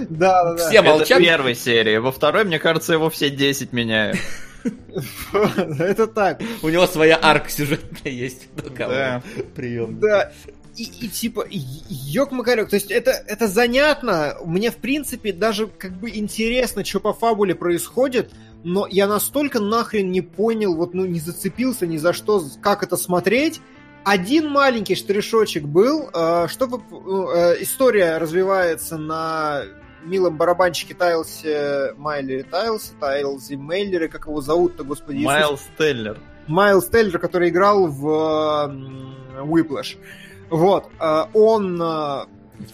да, 0.08 0.42
да, 0.44 0.54
да. 0.54 0.68
Все 0.68 0.78
Это 0.78 0.88
молчат. 0.88 1.18
в 1.20 1.22
первой 1.22 1.54
серии. 1.54 1.98
Во 1.98 2.10
второй, 2.10 2.44
мне 2.44 2.58
кажется, 2.58 2.94
его 2.94 3.10
все 3.10 3.28
10 3.30 3.72
меняют. 3.74 4.16
Это 5.32 6.06
так. 6.06 6.40
У 6.62 6.68
него 6.70 6.86
своя 6.86 7.18
арка 7.20 7.50
сюжетная 7.50 8.10
есть. 8.12 8.48
Да. 8.78 9.22
приемника. 9.54 10.00
Да. 10.00 10.32
И, 10.78 10.84
и 10.84 11.08
типа, 11.08 11.44
ёк 11.50 12.30
макарек, 12.30 12.70
то 12.70 12.76
есть 12.76 12.92
это, 12.92 13.10
это 13.10 13.48
занятно, 13.48 14.36
мне 14.44 14.70
в 14.70 14.76
принципе 14.76 15.32
даже 15.32 15.66
как 15.66 15.92
бы 15.92 16.08
интересно, 16.08 16.84
что 16.84 17.00
по 17.00 17.12
фабуле 17.12 17.56
происходит, 17.56 18.30
но 18.62 18.86
я 18.88 19.08
настолько 19.08 19.58
нахрен 19.58 20.12
не 20.12 20.20
понял, 20.20 20.76
вот 20.76 20.94
ну 20.94 21.04
не 21.04 21.18
зацепился 21.18 21.86
ни 21.86 21.96
за 21.96 22.12
что, 22.12 22.44
как 22.62 22.84
это 22.84 22.96
смотреть. 22.96 23.60
Один 24.04 24.48
маленький 24.48 24.94
штришочек 24.94 25.64
был, 25.64 26.10
э, 26.14 26.46
чтобы 26.48 26.78
э, 26.78 27.56
история 27.62 28.18
развивается 28.18 28.96
на 28.96 29.64
милом 30.04 30.36
барабанщике 30.36 30.94
Тайлсе 30.94 31.92
Майли 31.96 32.42
Тайлсе, 32.42 32.92
Тайлзе 33.00 33.56
Мейлере, 33.56 34.08
как 34.08 34.26
его 34.26 34.40
зовут-то, 34.40 34.84
господи? 34.84 35.24
Майлз 35.24 35.62
Теллер. 35.76 36.18
Майлз 36.46 36.86
Теллер, 36.86 37.18
который 37.18 37.48
играл 37.50 37.86
в 37.88 38.08
м, 38.70 39.14
Whiplash. 39.40 39.96
Вот. 40.50 40.90
э, 41.00 41.24
Он 41.34 41.80
э, 41.80 42.24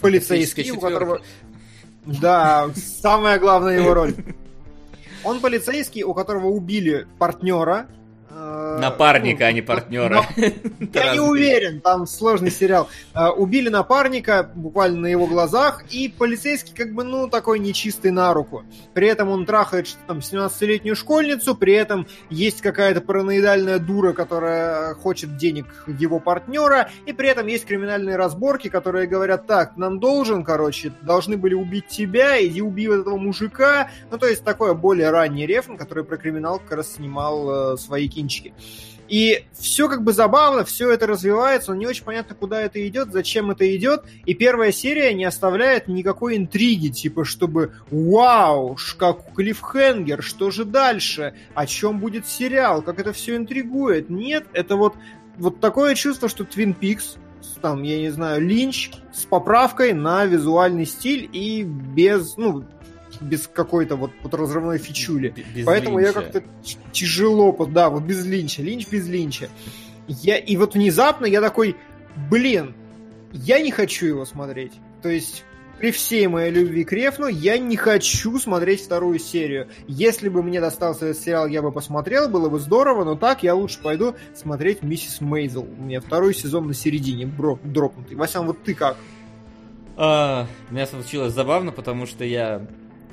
полицейский, 0.01 0.71
у 0.71 0.79
которого... 0.79 1.21
Да, 2.05 2.69
самая 2.75 3.39
главная 3.39 3.79
его 3.79 3.93
роль. 3.93 4.13
Он 5.23 5.39
полицейский, 5.39 6.03
у 6.03 6.13
которого 6.13 6.47
убили 6.47 7.07
партнера. 7.17 7.87
Э, 8.45 8.79
Напарника, 8.79 9.43
ну, 9.43 9.49
а 9.49 9.51
не 9.51 9.61
партнера. 9.61 10.25
Я 10.93 11.13
не 11.13 11.19
уверен, 11.19 11.81
там 11.81 12.07
сложный 12.07 12.51
сериал. 12.51 12.89
Э, 13.13 13.29
Убили 13.29 13.69
напарника 13.69 14.49
буквально 14.55 15.01
на 15.01 15.07
его 15.07 15.27
глазах, 15.27 15.83
и 15.91 16.09
полицейский 16.09 16.73
как 16.73 16.93
бы, 16.93 17.03
ну, 17.03 17.27
такой 17.27 17.59
нечистый 17.59 18.11
на 18.11 18.33
руку. 18.33 18.63
При 18.93 19.07
этом 19.07 19.29
он 19.29 19.45
трахает 19.45 19.87
там 20.07 20.19
17-летнюю 20.19 20.95
школьницу, 20.95 21.55
при 21.55 21.73
этом 21.73 22.07
есть 22.29 22.61
какая-то 22.61 23.01
параноидальная 23.01 23.79
дура, 23.79 24.13
которая 24.13 24.93
хочет 24.95 25.37
денег 25.37 25.65
его 25.87 26.19
партнера, 26.19 26.89
и 27.05 27.13
при 27.13 27.29
этом 27.29 27.47
есть 27.47 27.65
криминальные 27.65 28.15
разборки, 28.15 28.69
которые 28.69 29.07
говорят, 29.07 29.47
так, 29.47 29.77
нам 29.77 29.99
должен, 29.99 30.43
короче, 30.43 30.91
должны 31.01 31.37
были 31.37 31.53
убить 31.53 31.87
тебя, 31.87 32.43
иди 32.45 32.61
убей 32.61 32.87
вот 32.87 33.01
этого 33.01 33.17
мужика. 33.17 33.89
Ну, 34.11 34.17
то 34.17 34.27
есть 34.27 34.43
такое 34.43 34.73
более 34.73 35.09
ранний 35.09 35.45
рефн, 35.45 35.75
который 35.75 36.03
про 36.03 36.17
криминал 36.17 36.59
как 36.59 36.77
раз 36.77 36.93
снимал 36.95 37.73
э, 37.73 37.77
свои 37.77 38.07
кинчики. 38.07 38.34
И 39.07 39.45
все 39.53 39.87
как 39.87 40.03
бы 40.03 40.13
забавно, 40.13 40.65
все 40.65 40.91
это 40.91 41.05
развивается, 41.05 41.71
но 41.71 41.77
не 41.77 41.85
очень 41.85 42.03
понятно, 42.03 42.35
куда 42.35 42.61
это 42.61 42.85
идет, 42.87 43.11
зачем 43.11 43.51
это 43.51 43.75
идет. 43.75 44.03
И 44.25 44.33
первая 44.33 44.71
серия 44.71 45.13
не 45.13 45.25
оставляет 45.25 45.87
никакой 45.87 46.37
интриги, 46.37 46.87
типа, 46.87 47.23
чтобы 47.23 47.73
вау, 47.91 48.77
как 48.97 49.33
клиффхенгер, 49.35 50.23
что 50.23 50.49
же 50.49 50.65
дальше, 50.65 51.35
о 51.53 51.67
чем 51.67 51.99
будет 51.99 52.27
сериал, 52.27 52.81
как 52.81 52.99
это 52.99 53.13
все 53.13 53.35
интригует. 53.35 54.09
Нет, 54.09 54.45
это 54.53 54.75
вот, 54.75 54.95
вот 55.37 55.59
такое 55.59 55.93
чувство, 55.93 56.27
что 56.27 56.43
Twin 56.43 56.75
Peaks, 56.77 57.17
там, 57.61 57.83
я 57.83 57.99
не 57.99 58.09
знаю, 58.09 58.41
Линч 58.41 58.91
с 59.13 59.25
поправкой 59.25 59.93
на 59.93 60.25
визуальный 60.25 60.85
стиль 60.85 61.29
и 61.31 61.61
без, 61.63 62.37
ну, 62.37 62.65
без 63.21 63.47
какой-то 63.47 63.95
вот, 63.95 64.11
вот 64.23 64.33
разрывной 64.33 64.77
фичули. 64.77 65.33
Без 65.55 65.65
Поэтому 65.65 65.99
я 65.99 66.07
Линча. 66.07 66.21
как-то 66.21 66.41
т- 66.41 66.47
тяжело, 66.91 67.51
под- 67.51 67.73
да, 67.73 67.89
вот 67.89 68.03
без 68.03 68.25
Линча, 68.25 68.61
Линч 68.61 68.87
без 68.89 69.07
Линча. 69.07 69.49
Я, 70.07 70.37
и 70.37 70.55
вот 70.57 70.75
внезапно 70.75 71.25
я 71.25 71.41
такой, 71.41 71.75
блин, 72.29 72.75
я 73.31 73.59
не 73.59 73.71
хочу 73.71 74.05
его 74.05 74.25
смотреть. 74.25 74.73
То 75.01 75.09
есть 75.09 75.43
при 75.79 75.91
всей 75.91 76.27
моей 76.27 76.51
любви 76.51 76.83
к 76.85 76.91
Рефну 76.93 77.27
я 77.27 77.57
не 77.57 77.75
хочу 77.75 78.39
смотреть 78.39 78.81
вторую 78.85 79.19
серию. 79.19 79.67
Если 79.87 80.29
бы 80.29 80.41
мне 80.41 80.61
достался 80.61 81.07
этот 81.07 81.21
сериал, 81.21 81.47
я 81.47 81.61
бы 81.61 81.71
посмотрел, 81.71 82.29
было 82.29 82.47
бы 82.49 82.59
здорово, 82.59 83.03
но 83.03 83.15
так 83.15 83.43
я 83.43 83.55
лучше 83.55 83.81
пойду 83.81 84.15
смотреть 84.33 84.83
Миссис 84.83 85.19
Мейзел. 85.21 85.63
У 85.77 85.83
меня 85.83 85.99
второй 85.99 86.33
сезон 86.33 86.67
на 86.67 86.73
середине 86.73 87.25
бро- 87.25 87.59
дропнутый. 87.63 88.15
Васян, 88.15 88.45
вот 88.45 88.63
ты 88.63 88.73
как? 88.73 88.95
А, 89.97 90.47
у 90.69 90.73
меня 90.73 90.85
случилось 90.87 91.33
забавно, 91.33 91.71
потому 91.71 92.05
что 92.05 92.23
я 92.23 92.65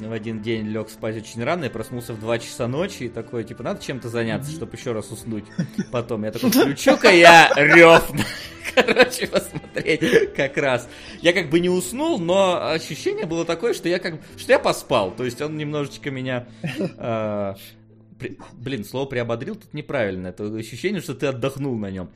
в 0.09 0.13
один 0.13 0.43
день 0.43 0.67
лег 0.69 0.91
спать 0.91 1.17
очень 1.17 1.43
рано 1.45 1.65
и 1.65 1.69
проснулся 1.69 2.13
в 2.13 2.21
2 2.21 2.39
часа 2.39 2.69
ночи 2.69 3.05
и 3.05 3.09
такой, 3.09 3.45
типа, 3.45 3.63
надо 3.63 3.83
чем-то 3.83 4.09
заняться, 4.09 4.51
чтобы 4.53 4.77
еще 4.77 4.93
раз 4.93 5.11
уснуть. 5.11 5.45
Потом 5.93 6.25
я 6.25 6.33
такой, 6.33 6.51
включу-ка 6.51 7.11
я 7.11 7.51
рев. 7.57 8.11
Короче, 8.75 9.27
посмотреть 9.27 10.33
как 10.35 10.57
раз. 10.57 10.89
Я 11.21 11.33
как 11.33 11.51
бы 11.51 11.61
не 11.61 11.69
уснул, 11.69 12.19
но 12.19 12.71
ощущение 12.71 13.27
было 13.27 13.45
такое, 13.45 13.75
что 13.75 13.89
я 13.89 13.99
как 13.99 14.15
что 14.37 14.53
я 14.53 14.59
поспал. 14.59 15.11
То 15.11 15.25
есть 15.25 15.41
он 15.43 15.57
немножечко 15.59 16.11
меня... 16.11 16.47
а, 16.97 17.57
при- 18.19 18.39
Блин, 18.53 18.85
слово 18.85 19.07
приободрил 19.07 19.57
тут 19.57 19.75
неправильно. 19.75 20.29
Это 20.29 20.45
ощущение, 20.57 21.03
что 21.03 21.15
ты 21.15 21.27
отдохнул 21.27 21.77
на 21.77 21.91
нем. 21.91 22.11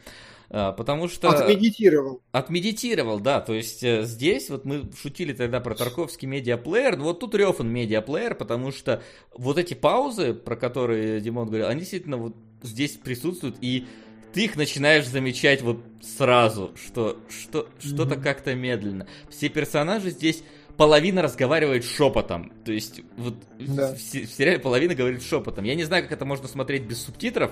А, 0.48 0.72
Потому 0.72 1.08
что... 1.08 1.28
Отмедитировал. 1.30 2.22
Отмедитировал, 2.32 3.20
да, 3.20 3.40
то 3.40 3.52
есть 3.54 3.82
э, 3.82 4.02
здесь 4.04 4.48
вот 4.50 4.64
мы 4.64 4.88
шутили 5.00 5.32
тогда 5.32 5.60
про 5.60 5.74
Тарковский 5.74 6.28
медиаплеер, 6.28 6.96
но 6.96 7.04
вот 7.04 7.20
тут 7.20 7.34
Рёфан 7.34 7.68
медиаплеер, 7.68 8.34
потому 8.34 8.70
что 8.72 9.02
вот 9.34 9.58
эти 9.58 9.74
паузы, 9.74 10.34
про 10.34 10.56
которые 10.56 11.20
Димон 11.20 11.48
говорил, 11.48 11.66
они 11.66 11.80
действительно 11.80 12.16
вот 12.16 12.36
здесь 12.62 12.92
присутствуют, 12.92 13.56
и 13.60 13.86
ты 14.32 14.44
их 14.44 14.56
начинаешь 14.56 15.06
замечать 15.06 15.62
вот 15.62 15.80
сразу, 16.02 16.72
что, 16.76 17.18
что 17.28 17.68
что-то 17.80 18.14
Мгм. 18.14 18.22
как-то 18.22 18.54
медленно. 18.54 19.06
Все 19.30 19.48
персонажи 19.48 20.10
здесь 20.10 20.42
половина 20.76 21.22
разговаривает 21.22 21.84
шепотом. 21.84 22.52
То 22.64 22.70
есть 22.70 23.00
вот 23.16 23.34
Да. 23.58 23.94
в, 23.94 23.98
в 23.98 24.00
сериале 24.30 24.58
половина 24.58 24.94
говорит 24.94 25.22
шепотом. 25.22 25.64
Я 25.64 25.74
не 25.74 25.84
знаю, 25.84 26.02
как 26.02 26.12
это 26.12 26.24
можно 26.26 26.48
смотреть 26.48 26.82
без 26.82 27.02
субтитров, 27.02 27.50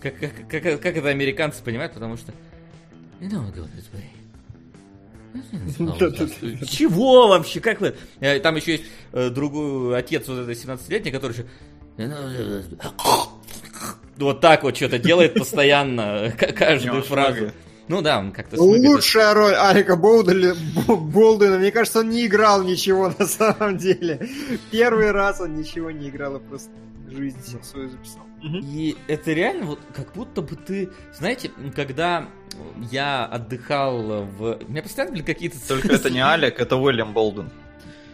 как, 0.00 0.18
как, 0.18 0.48
как, 0.48 0.80
как 0.80 0.96
это 0.96 1.08
американцы 1.08 1.62
понимают, 1.62 1.92
потому 1.92 2.16
что... 2.16 2.32
You 3.20 3.30
don't 3.30 3.54
go 3.54 3.68
this 3.76 3.90
way. 3.92 4.04
Да-да-да. 5.78 6.66
Чего 6.66 7.28
вообще? 7.28 7.60
Как 7.60 7.80
вы? 7.80 7.94
Э, 8.20 8.40
Там 8.40 8.56
еще 8.56 8.72
есть 8.72 8.84
э, 9.12 9.30
другой 9.30 9.96
отец 9.96 10.26
вот 10.26 10.38
этой 10.38 10.54
17-летней, 10.54 11.12
который 11.12 11.32
еще... 11.32 11.46
Вот 14.16 14.40
так 14.40 14.62
вот 14.62 14.76
что-то 14.76 14.98
делает 14.98 15.34
постоянно, 15.34 16.32
каждую 16.38 17.02
фразу. 17.02 17.52
Ну 17.88 18.02
да, 18.02 18.18
он 18.20 18.30
как-то 18.30 18.56
смыгает. 18.56 18.86
Лучшая 18.86 19.34
роль 19.34 19.54
Алика 19.54 19.96
Болдуина, 19.96 20.54
Болдуина. 20.86 21.58
Мне 21.58 21.72
кажется, 21.72 22.00
он 22.00 22.10
не 22.10 22.26
играл 22.26 22.62
ничего 22.62 23.12
на 23.18 23.26
самом 23.26 23.78
деле. 23.78 24.28
Первый 24.70 25.10
раз 25.10 25.40
он 25.40 25.56
ничего 25.56 25.90
не 25.90 26.08
играл, 26.08 26.36
и 26.36 26.40
просто 26.40 26.70
жизнь 27.10 27.36
свою 27.62 27.90
записал. 27.90 28.22
И 28.42 28.96
это 29.06 29.32
реально 29.32 29.66
вот 29.66 29.80
как 29.94 30.12
будто 30.14 30.40
бы 30.42 30.56
ты, 30.56 30.88
знаете, 31.12 31.50
когда 31.76 32.26
я 32.90 33.26
отдыхал 33.26 34.24
в... 34.24 34.58
У 34.66 34.70
меня 34.70 34.82
постоянно 34.82 35.12
были 35.12 35.22
какие-то... 35.22 35.56
Только 35.68 35.88
это 35.92 36.10
не 36.10 36.24
Алек, 36.24 36.58
это 36.58 36.76
Уильям 36.76 37.12
Болден. 37.12 37.50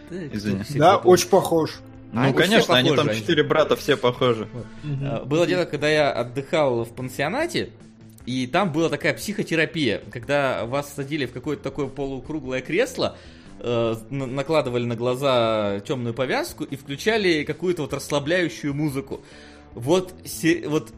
Извини. 0.09 0.63
Да, 0.75 0.97
очень 0.97 1.29
похож. 1.29 1.79
Ну, 2.11 2.21
Они 2.21 2.33
конечно, 2.33 2.63
все 2.63 2.73
они 2.73 2.89
там 2.89 3.07
похожи, 3.07 3.19
четыре 3.19 3.43
брата, 3.43 3.75
все 3.75 3.97
похожи. 3.97 4.47
А, 5.03 5.25
Было 5.25 5.45
дело, 5.45 5.65
когда 5.65 5.89
я 5.89 6.11
отдыхал 6.11 6.85
в 6.85 6.93
пансионате, 6.93 7.69
и 8.25 8.47
там 8.47 8.71
была 8.71 8.89
такая 8.89 9.13
психотерапия, 9.13 10.01
когда 10.11 10.65
вас 10.65 10.93
садили 10.93 11.25
в 11.25 11.33
какое-то 11.33 11.63
такое 11.63 11.87
полукруглое 11.87 12.61
кресло, 12.61 13.17
э, 13.59 13.95
на- 14.09 14.25
накладывали 14.25 14.85
на 14.85 14.95
глаза 14.95 15.81
темную 15.85 16.13
повязку 16.13 16.63
и 16.63 16.75
включали 16.77 17.43
какую-то 17.43 17.81
вот 17.83 17.93
расслабляющую 17.93 18.73
музыку. 18.73 19.21
Вот, 19.73 20.13
се- 20.25 20.67
вот 20.67 20.93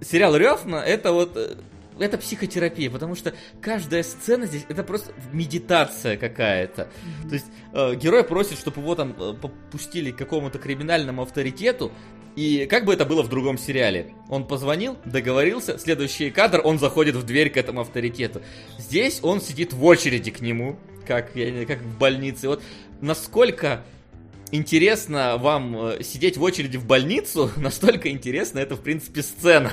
сериал 0.00 0.36
Рёфна 0.36 0.76
это 0.76 1.12
вот 1.12 1.36
э, 1.36 1.56
это 1.98 2.18
психотерапия, 2.18 2.90
потому 2.90 3.14
что 3.14 3.32
каждая 3.60 4.02
сцена 4.02 4.46
здесь 4.46 4.64
это 4.68 4.82
просто 4.82 5.12
медитация 5.32 6.16
какая-то. 6.16 6.88
То 7.28 7.34
есть 7.34 7.46
э, 7.72 7.94
герой 7.94 8.24
просит, 8.24 8.58
чтобы 8.58 8.80
его 8.80 8.94
там 8.94 9.14
э, 9.18 9.34
попустили 9.34 10.10
к 10.10 10.16
какому-то 10.16 10.58
криминальному 10.58 11.22
авторитету, 11.22 11.92
и 12.36 12.66
как 12.66 12.84
бы 12.84 12.92
это 12.92 13.04
было 13.04 13.22
в 13.22 13.28
другом 13.28 13.56
сериале? 13.58 14.12
Он 14.28 14.44
позвонил, 14.44 14.96
договорился, 15.04 15.78
следующий 15.78 16.30
кадр, 16.32 16.60
он 16.64 16.80
заходит 16.80 17.14
в 17.14 17.22
дверь 17.22 17.48
к 17.48 17.56
этому 17.56 17.82
авторитету. 17.82 18.42
Здесь 18.76 19.20
он 19.22 19.40
сидит 19.40 19.72
в 19.72 19.84
очереди 19.84 20.32
к 20.32 20.40
нему, 20.40 20.76
как, 21.06 21.36
я 21.36 21.64
как 21.64 21.78
в 21.80 21.96
больнице. 21.96 22.48
Вот 22.48 22.60
насколько 23.00 23.84
интересно 24.54 25.36
вам 25.36 25.76
э, 25.76 26.02
сидеть 26.02 26.36
в 26.36 26.42
очереди 26.42 26.76
в 26.76 26.86
больницу, 26.86 27.50
настолько 27.56 28.10
интересно 28.10 28.58
это, 28.60 28.76
в 28.76 28.80
принципе, 28.80 29.22
сцена. 29.22 29.72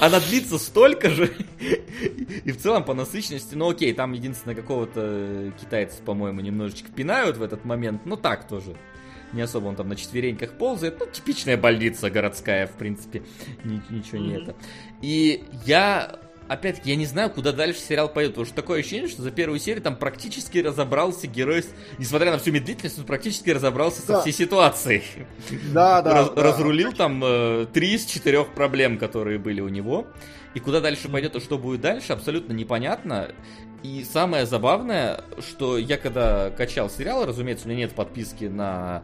Она 0.00 0.18
длится 0.20 0.58
столько 0.58 1.10
же. 1.10 1.32
И 2.44 2.52
в 2.52 2.58
целом 2.58 2.84
по 2.84 2.94
насыщенности, 2.94 3.54
ну 3.54 3.70
окей, 3.70 3.92
там 3.92 4.12
единственное 4.12 4.56
какого-то 4.56 5.52
китайца, 5.60 6.02
по-моему, 6.02 6.40
немножечко 6.40 6.90
пинают 6.90 7.36
в 7.36 7.42
этот 7.42 7.64
момент. 7.64 8.02
Ну 8.04 8.16
так 8.16 8.48
тоже. 8.48 8.74
Не 9.32 9.42
особо 9.42 9.68
он 9.68 9.76
там 9.76 9.88
на 9.88 9.94
четвереньках 9.94 10.54
ползает. 10.54 10.96
Ну, 10.98 11.06
типичная 11.06 11.56
больница 11.56 12.10
городская, 12.10 12.66
в 12.66 12.72
принципе. 12.72 13.22
Ни- 13.62 13.80
ничего 13.90 14.18
не 14.18 14.32
это. 14.32 14.56
И 15.02 15.44
я, 15.64 16.18
опять-таки, 16.50 16.90
я 16.90 16.96
не 16.96 17.06
знаю, 17.06 17.30
куда 17.30 17.52
дальше 17.52 17.80
сериал 17.80 18.08
пойдет. 18.08 18.32
Потому 18.34 18.46
что 18.46 18.54
такое 18.56 18.80
ощущение, 18.80 19.08
что 19.08 19.22
за 19.22 19.30
первую 19.30 19.58
серию 19.60 19.82
там 19.82 19.96
практически 19.96 20.58
разобрался 20.58 21.26
герой, 21.26 21.64
несмотря 21.98 22.32
на 22.32 22.38
всю 22.38 22.50
медлительность, 22.52 22.98
он 22.98 23.04
практически 23.04 23.50
разобрался 23.50 24.00
со 24.02 24.08
Да. 24.08 24.20
всей 24.20 24.32
ситуацией. 24.32 25.02
Да, 25.72 26.02
да. 26.02 26.12
Раз- 26.14 26.30
да. 26.34 26.42
разрулил 26.42 26.92
там 26.92 27.22
э, 27.24 27.66
три 27.72 27.94
из 27.94 28.04
четырех 28.04 28.52
проблем, 28.52 28.98
которые 28.98 29.38
были 29.38 29.60
у 29.60 29.68
него. 29.68 30.06
И 30.54 30.58
куда 30.58 30.80
дальше 30.80 31.08
пойдет 31.08 31.36
и 31.36 31.40
что 31.40 31.58
будет 31.58 31.80
дальше, 31.80 32.12
абсолютно 32.12 32.52
непонятно. 32.52 33.30
И 33.84 34.04
самое 34.04 34.44
забавное, 34.44 35.22
что 35.38 35.78
я 35.78 35.96
когда 35.96 36.50
качал 36.50 36.90
сериал, 36.90 37.24
разумеется, 37.24 37.66
у 37.66 37.70
меня 37.70 37.84
нет 37.84 37.92
подписки 37.94 38.44
на 38.44 39.02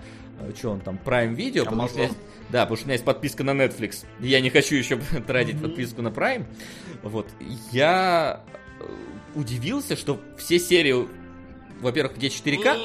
что 0.56 0.70
он 0.70 0.80
там, 0.80 0.98
Prime 1.04 1.34
Video, 1.34 1.64
потому 1.64 1.88
что 1.88 1.96
у 1.96 1.98
меня 1.98 2.08
Amazon. 2.08 2.12
есть- 2.12 2.18
да, 2.50 2.60
потому 2.62 2.76
что 2.76 2.84
у 2.84 2.86
меня 2.88 2.94
есть 2.94 3.04
подписка 3.04 3.44
на 3.44 3.50
Netflix. 3.50 4.04
И 4.20 4.28
я 4.28 4.40
не 4.40 4.50
хочу 4.50 4.74
еще 4.76 4.96
тратить 5.26 5.54
Мгм. 5.56 5.62
подписку 5.64 6.02
на 6.02 6.08
Prime. 6.08 6.44
Вот. 7.02 7.26
Я 7.72 8.42
э, 8.80 8.84
удивился, 9.34 9.96
что 9.96 10.20
все 10.38 10.58
серии, 10.58 11.06
во-первых, 11.80 12.16
где 12.16 12.28
4К, 12.28 12.76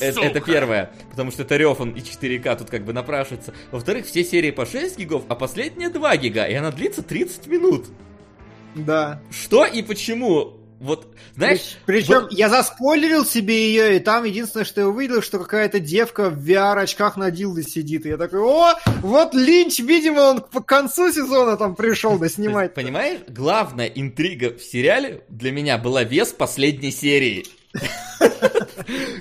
это, 0.00 0.20
это 0.20 0.40
первое, 0.40 0.90
потому 1.10 1.30
что 1.30 1.42
это 1.42 1.56
Рёфан 1.56 1.90
и 1.90 2.00
4К 2.00 2.56
тут 2.58 2.70
как 2.70 2.84
бы 2.84 2.92
напрашивается. 2.92 3.54
Во-вторых, 3.70 4.06
все 4.06 4.24
серии 4.24 4.50
по 4.50 4.66
6 4.66 4.98
гигов, 4.98 5.24
а 5.28 5.34
последняя 5.34 5.88
2 5.90 6.16
гига, 6.18 6.44
и 6.44 6.54
она 6.54 6.70
длится 6.70 7.02
30 7.02 7.46
минут. 7.46 7.86
Да. 8.74 9.22
Что 9.30 9.64
и 9.64 9.80
почему? 9.82 10.54
Вот, 10.78 11.14
знаешь, 11.34 11.78
Причем 11.86 12.22
вот- 12.22 12.32
я 12.32 12.48
заспойлерил 12.50 13.24
себе 13.24 13.68
ее, 13.68 13.96
и 13.96 13.98
там 13.98 14.24
единственное, 14.24 14.64
что 14.66 14.82
я 14.82 14.88
увидел, 14.88 15.22
что 15.22 15.38
какая-то 15.38 15.80
девка 15.80 16.28
в 16.28 16.38
VR-очках 16.46 17.16
на 17.16 17.30
дилде 17.30 17.62
сидит. 17.62 18.04
И 18.04 18.10
я 18.10 18.16
такой, 18.18 18.40
о, 18.40 18.74
вот 19.00 19.32
Линч, 19.34 19.78
видимо, 19.78 20.20
он 20.20 20.40
к 20.40 20.60
концу 20.66 21.10
сезона 21.10 21.56
там 21.56 21.74
пришел 21.76 22.18
да 22.18 22.28
снимать. 22.30 22.74
понимаешь, 22.74 23.20
главная 23.28 23.86
интрига 23.86 24.54
в 24.56 24.62
сериале 24.62 25.22
для 25.30 25.50
меня 25.50 25.78
была 25.78 26.04
вес 26.04 26.28
последней 26.32 26.90
серии. 26.92 27.46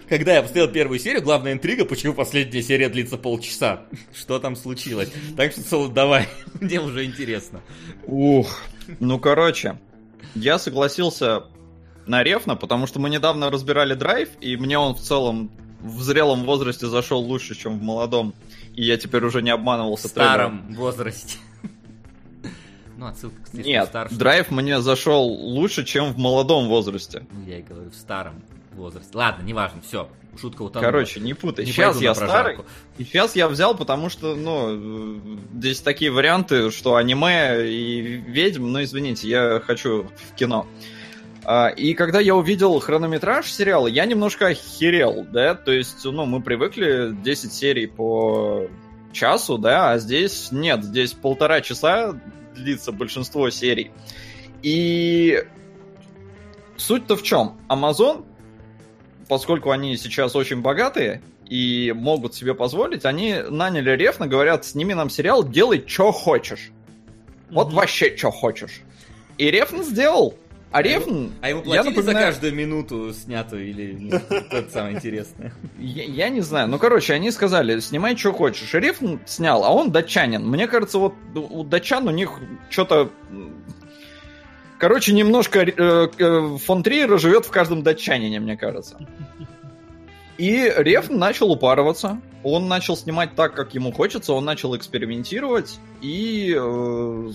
Когда 0.09 0.33
я 0.35 0.41
посмотрел 0.41 0.67
первую 0.69 0.99
серию, 0.99 1.21
главная 1.21 1.53
интрига, 1.53 1.85
почему 1.85 2.13
последняя 2.13 2.61
серия 2.61 2.89
длится 2.89 3.17
полчаса. 3.17 3.85
Что 4.13 4.39
там 4.39 4.55
случилось? 4.55 5.09
Так 5.35 5.51
что, 5.51 5.61
Соло, 5.61 5.89
давай, 5.89 6.27
мне 6.59 6.79
уже 6.79 7.05
интересно. 7.05 7.61
Ух. 8.05 8.61
Ну, 8.99 9.17
короче, 9.19 9.79
я 10.33 10.57
согласился 10.59 11.43
на 12.07 12.23
Рефна, 12.23 12.55
потому 12.55 12.87
что 12.87 12.99
мы 12.99 13.09
недавно 13.09 13.49
разбирали 13.49 13.93
драйв, 13.93 14.29
и 14.41 14.57
мне 14.57 14.77
он 14.77 14.95
в 14.95 15.01
целом 15.01 15.51
в 15.81 16.01
зрелом 16.01 16.45
возрасте 16.45 16.87
зашел 16.87 17.19
лучше, 17.21 17.55
чем 17.55 17.79
в 17.79 17.81
молодом. 17.81 18.33
И 18.73 18.83
я 18.83 18.97
теперь 18.97 19.23
уже 19.23 19.41
не 19.41 19.51
обманывался 19.51 20.07
В 20.07 20.11
старом 20.11 20.73
возрасте. 20.73 21.37
Ну, 22.97 23.07
отсылка 23.07 23.35
к 23.43 23.53
Нет, 23.53 23.87
старшему. 23.89 24.17
драйв 24.17 24.51
мне 24.51 24.79
зашел 24.79 25.25
лучше, 25.25 25.83
чем 25.83 26.13
в 26.13 26.17
молодом 26.17 26.69
возрасте. 26.69 27.27
Ну, 27.29 27.45
я 27.45 27.59
и 27.59 27.61
говорю, 27.61 27.89
в 27.89 27.95
старом 27.95 28.41
возрасте. 28.71 29.11
Ладно, 29.13 29.43
неважно, 29.43 29.81
все. 29.81 30.07
Шутка 30.39 30.63
утонула. 30.63 30.91
Короче, 30.91 31.19
не 31.19 31.33
путай. 31.33 31.65
Не 31.65 31.71
сейчас 31.71 31.99
я 32.01 32.13
старый, 32.13 32.57
и 32.97 33.03
сейчас 33.03 33.35
я 33.35 33.47
взял, 33.47 33.75
потому 33.75 34.09
что, 34.09 34.35
ну, 34.35 35.39
здесь 35.53 35.81
такие 35.81 36.11
варианты, 36.11 36.71
что 36.71 36.95
аниме 36.95 37.67
и 37.67 38.01
ведьм, 38.01 38.71
ну, 38.71 38.83
извините, 38.83 39.27
я 39.27 39.61
хочу 39.65 40.09
в 40.31 40.35
кино. 40.35 40.67
А, 41.43 41.67
И 41.67 41.93
когда 41.93 42.19
я 42.19 42.35
увидел 42.35 42.79
хронометраж 42.79 43.51
сериала, 43.51 43.87
я 43.87 44.05
немножко 44.05 44.47
охерел, 44.47 45.25
да, 45.31 45.53
то 45.53 45.71
есть, 45.71 46.03
ну, 46.03 46.25
мы 46.25 46.41
привыкли 46.41 47.15
10 47.23 47.53
серий 47.53 47.85
по 47.87 48.67
часу, 49.13 49.57
да, 49.57 49.91
а 49.91 49.97
здесь 49.99 50.49
нет, 50.51 50.83
здесь 50.83 51.13
полтора 51.13 51.61
часа 51.61 52.19
длится 52.55 52.91
большинство 52.91 53.49
серий. 53.49 53.91
И 54.63 55.43
суть-то 56.77 57.15
в 57.15 57.23
чем? 57.23 57.57
Amazon, 57.69 58.25
поскольку 59.27 59.71
они 59.71 59.97
сейчас 59.97 60.35
очень 60.35 60.61
богатые 60.61 61.21
и 61.49 61.93
могут 61.95 62.33
себе 62.35 62.53
позволить, 62.53 63.05
они 63.05 63.35
наняли 63.49 63.91
Рефна, 63.91 64.27
говорят, 64.27 64.65
сними 64.65 64.93
нам 64.93 65.09
сериал, 65.09 65.47
делай, 65.47 65.83
что 65.85 66.11
хочешь. 66.11 66.71
Вот 67.51 67.67
Мгм. 67.67 67.75
вообще, 67.77 68.15
что 68.17 68.31
хочешь. 68.31 68.81
И 69.37 69.51
Рефн 69.51 69.83
сделал. 69.83 70.35
А 70.71 70.81
Рефн, 70.81 71.27
А 71.41 71.49
ему 71.49 71.59
я 71.59 71.63
платили 71.83 71.93
за 71.95 72.01
напоминаю- 72.01 72.25
каждую 72.25 72.53
минуту 72.55 73.13
снятую 73.13 73.69
или 73.69 74.11
это 74.51 74.69
самое 74.73 74.95
интересное? 74.95 75.53
Я, 75.79 76.03
я 76.03 76.29
не 76.29 76.41
знаю. 76.41 76.67
Ну, 76.67 76.79
короче, 76.79 77.13
они 77.13 77.31
сказали, 77.31 77.79
снимай, 77.79 78.17
что 78.17 78.33
хочешь. 78.33 78.73
И 78.75 78.79
Рефн 78.79 79.17
снял, 79.25 79.63
а 79.63 79.69
он 79.71 79.91
датчанин. 79.91 80.45
Мне 80.45 80.67
кажется, 80.67 80.97
вот 80.99 81.13
у 81.33 81.63
датчан 81.63 82.05
у 82.07 82.11
них 82.11 82.31
что-то... 82.69 83.09
Короче, 84.85 85.13
немножко 85.13 85.63
э, 85.63 85.71
э, 86.19 86.57
фон 86.63 86.83
Триера 86.83 87.17
живет 87.17 87.47
в 87.47 87.49
каждом 87.49 87.81
датчанине, 87.81 88.39
мне 88.39 88.55
кажется. 88.55 88.99
И 90.37 90.71
Рефн 90.77 91.17
начал 91.17 91.51
упарываться. 91.51 92.21
Он 92.43 92.67
начал 92.67 92.95
снимать 92.95 93.33
так, 93.33 93.55
как 93.55 93.73
ему 93.73 93.91
хочется. 93.91 94.33
Он 94.33 94.45
начал 94.45 94.77
экспериментировать 94.77 95.79
и 96.01 96.55
э, 96.55 97.29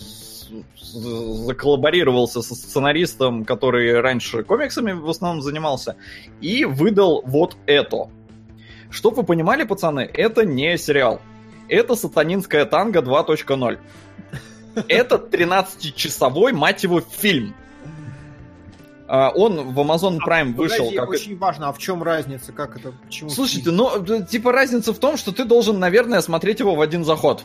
заколлаборировался 0.81 2.41
со 2.41 2.55
сценаристом, 2.55 3.45
который 3.45 4.01
раньше 4.01 4.45
комиксами 4.45 4.93
в 4.93 5.11
основном 5.11 5.43
занимался, 5.43 5.97
и 6.41 6.65
выдал 6.65 7.25
вот 7.27 7.57
это. 7.67 8.11
Чтоб 8.93 9.17
вы 9.17 9.25
понимали, 9.25 9.65
пацаны, 9.65 10.09
это 10.15 10.45
не 10.45 10.79
сериал. 10.79 11.21
Это 11.69 11.97
сатанинская 11.97 12.65
танго 12.65 13.01
2.0. 13.01 13.79
Это 14.89 15.17
13-часовой, 15.17 16.53
мать 16.53 16.83
его, 16.83 17.01
фильм. 17.01 17.55
А, 19.13 19.31
Он 19.31 19.73
в 19.73 19.81
Amazon 19.81 20.19
Prime 20.25 20.55
вышел 20.55 20.85
Погоди, 20.85 20.97
как... 20.97 21.09
очень 21.11 21.37
важно, 21.37 21.69
а 21.69 21.73
в 21.73 21.79
чем 21.79 22.03
разница, 22.03 22.53
как 22.53 22.77
это, 22.77 22.93
почему? 23.05 23.29
Слушайте, 23.31 23.73
ну, 23.73 23.91
э, 24.05 24.25
типа 24.25 24.53
разница 24.53 24.93
в 24.93 24.99
том, 24.99 25.17
что 25.17 25.33
ты 25.33 25.45
должен, 25.45 25.81
наверное, 25.81 26.21
смотреть 26.21 26.61
его 26.61 26.77
в 26.77 26.81
один 26.81 27.05
заход. 27.05 27.45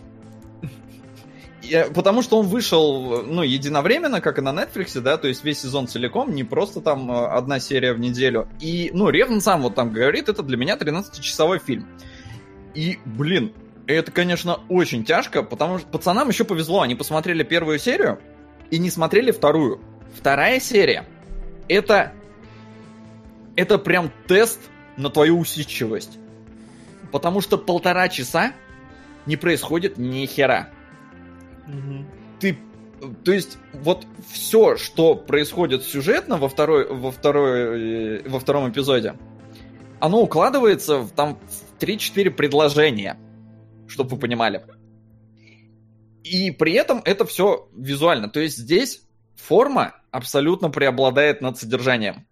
Я- 1.64 1.86
Потому 1.86 2.22
что 2.22 2.38
он 2.38 2.46
вышел, 2.46 3.22
э, 3.22 3.24
ну, 3.26 3.42
единовременно, 3.42 4.22
как 4.22 4.38
и 4.38 4.42
на 4.42 4.50
Netflix, 4.50 5.00
да, 5.02 5.18
то 5.18 5.28
есть 5.28 5.44
весь 5.44 5.62
сезон 5.62 5.88
целиком, 5.88 6.36
не 6.36 6.44
просто 6.44 6.82
там 6.82 7.12
э, 7.12 7.26
одна 7.26 7.60
серия 7.60 7.94
в 7.94 8.00
неделю. 8.00 8.48
И, 8.60 8.92
ну, 8.94 9.10
Ревн 9.10 9.42
сам 9.42 9.64
вот 9.64 9.74
там 9.74 9.92
говорит, 9.92 10.30
это 10.30 10.44
для 10.44 10.58
меня 10.58 10.76
13-часовой 10.78 11.58
фильм. 11.58 11.88
И, 12.76 13.00
блин, 13.06 13.54
это, 13.88 14.12
конечно, 14.12 14.60
очень 14.70 15.04
тяжко, 15.04 15.44
потому 15.44 15.80
что 15.80 15.88
пацанам 15.88 16.30
еще 16.30 16.44
повезло, 16.44 16.82
они 16.82 16.96
посмотрели 16.96 17.44
первую 17.44 17.80
серию 17.80 18.20
и 18.72 18.78
не 18.80 18.90
смотрели 18.90 19.32
вторую. 19.32 19.80
Вторая 20.18 20.60
серия 20.60 21.06
это 21.68 22.14
это 23.56 23.78
прям 23.78 24.12
тест 24.28 24.60
на 24.98 25.10
твою 25.10 25.40
усидчивость. 25.40 26.18
Потому 27.12 27.42
что 27.42 27.58
полтора 27.58 28.10
часа 28.10 28.52
не 29.26 29.38
происходит 29.38 29.98
ни 29.98 30.26
хера. 30.26 30.70
Ты 32.40 32.58
то 33.24 33.32
есть 33.32 33.58
вот 33.74 34.06
все, 34.32 34.78
что 34.78 35.16
происходит 35.16 35.84
сюжетно 35.84 36.38
во, 36.38 36.50
второй, 36.50 36.88
во, 36.88 37.12
второй, 37.12 38.20
э, 38.20 38.30
во 38.30 38.40
втором 38.40 38.70
эпизоде, 38.70 39.16
оно 40.00 40.22
укладывается 40.22 41.00
в, 41.00 41.12
там, 41.12 41.38
в 41.78 41.84
3-4 41.84 42.32
предложения, 42.32 43.18
чтобы 43.88 44.12
вы 44.12 44.18
понимали. 44.18 44.66
И 46.24 46.52
при 46.52 46.74
этом 46.74 47.02
это 47.06 47.26
все 47.26 47.70
визуально. 47.76 48.30
То 48.30 48.40
есть 48.40 48.58
здесь 48.58 49.04
форма 49.36 49.96
абсолютно 50.12 50.70
преобладает 50.70 51.42
над 51.42 51.58
содержанием. 51.58 52.28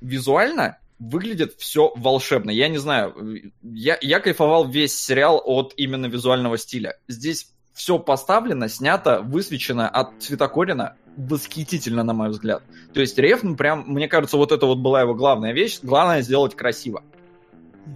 Визуально 0.00 0.78
выглядит 0.98 1.54
все 1.58 1.92
волшебно. 1.96 2.50
Я 2.50 2.68
не 2.68 2.78
знаю, 2.78 3.52
я, 3.62 3.98
я 4.00 4.20
кайфовал 4.20 4.68
весь 4.68 4.96
сериал 4.98 5.40
от 5.44 5.72
именно 5.76 6.06
визуального 6.06 6.58
стиля. 6.58 6.98
Здесь 7.08 7.52
все 7.72 7.98
поставлено, 7.98 8.68
снято, 8.68 9.22
высвечено 9.22 9.88
от 9.88 10.20
Цветокорина 10.20 10.96
восхитительно, 11.16 12.02
на 12.02 12.12
мой 12.12 12.30
взгляд. 12.30 12.62
То 12.92 13.00
есть 13.00 13.16
Рефн 13.18 13.54
прям, 13.54 13.84
мне 13.86 14.08
кажется, 14.08 14.36
вот 14.36 14.52
это 14.52 14.66
вот 14.66 14.78
была 14.78 15.02
его 15.02 15.14
главная 15.14 15.52
вещь. 15.52 15.78
Главное 15.82 16.22
сделать 16.22 16.54
красиво. 16.54 17.02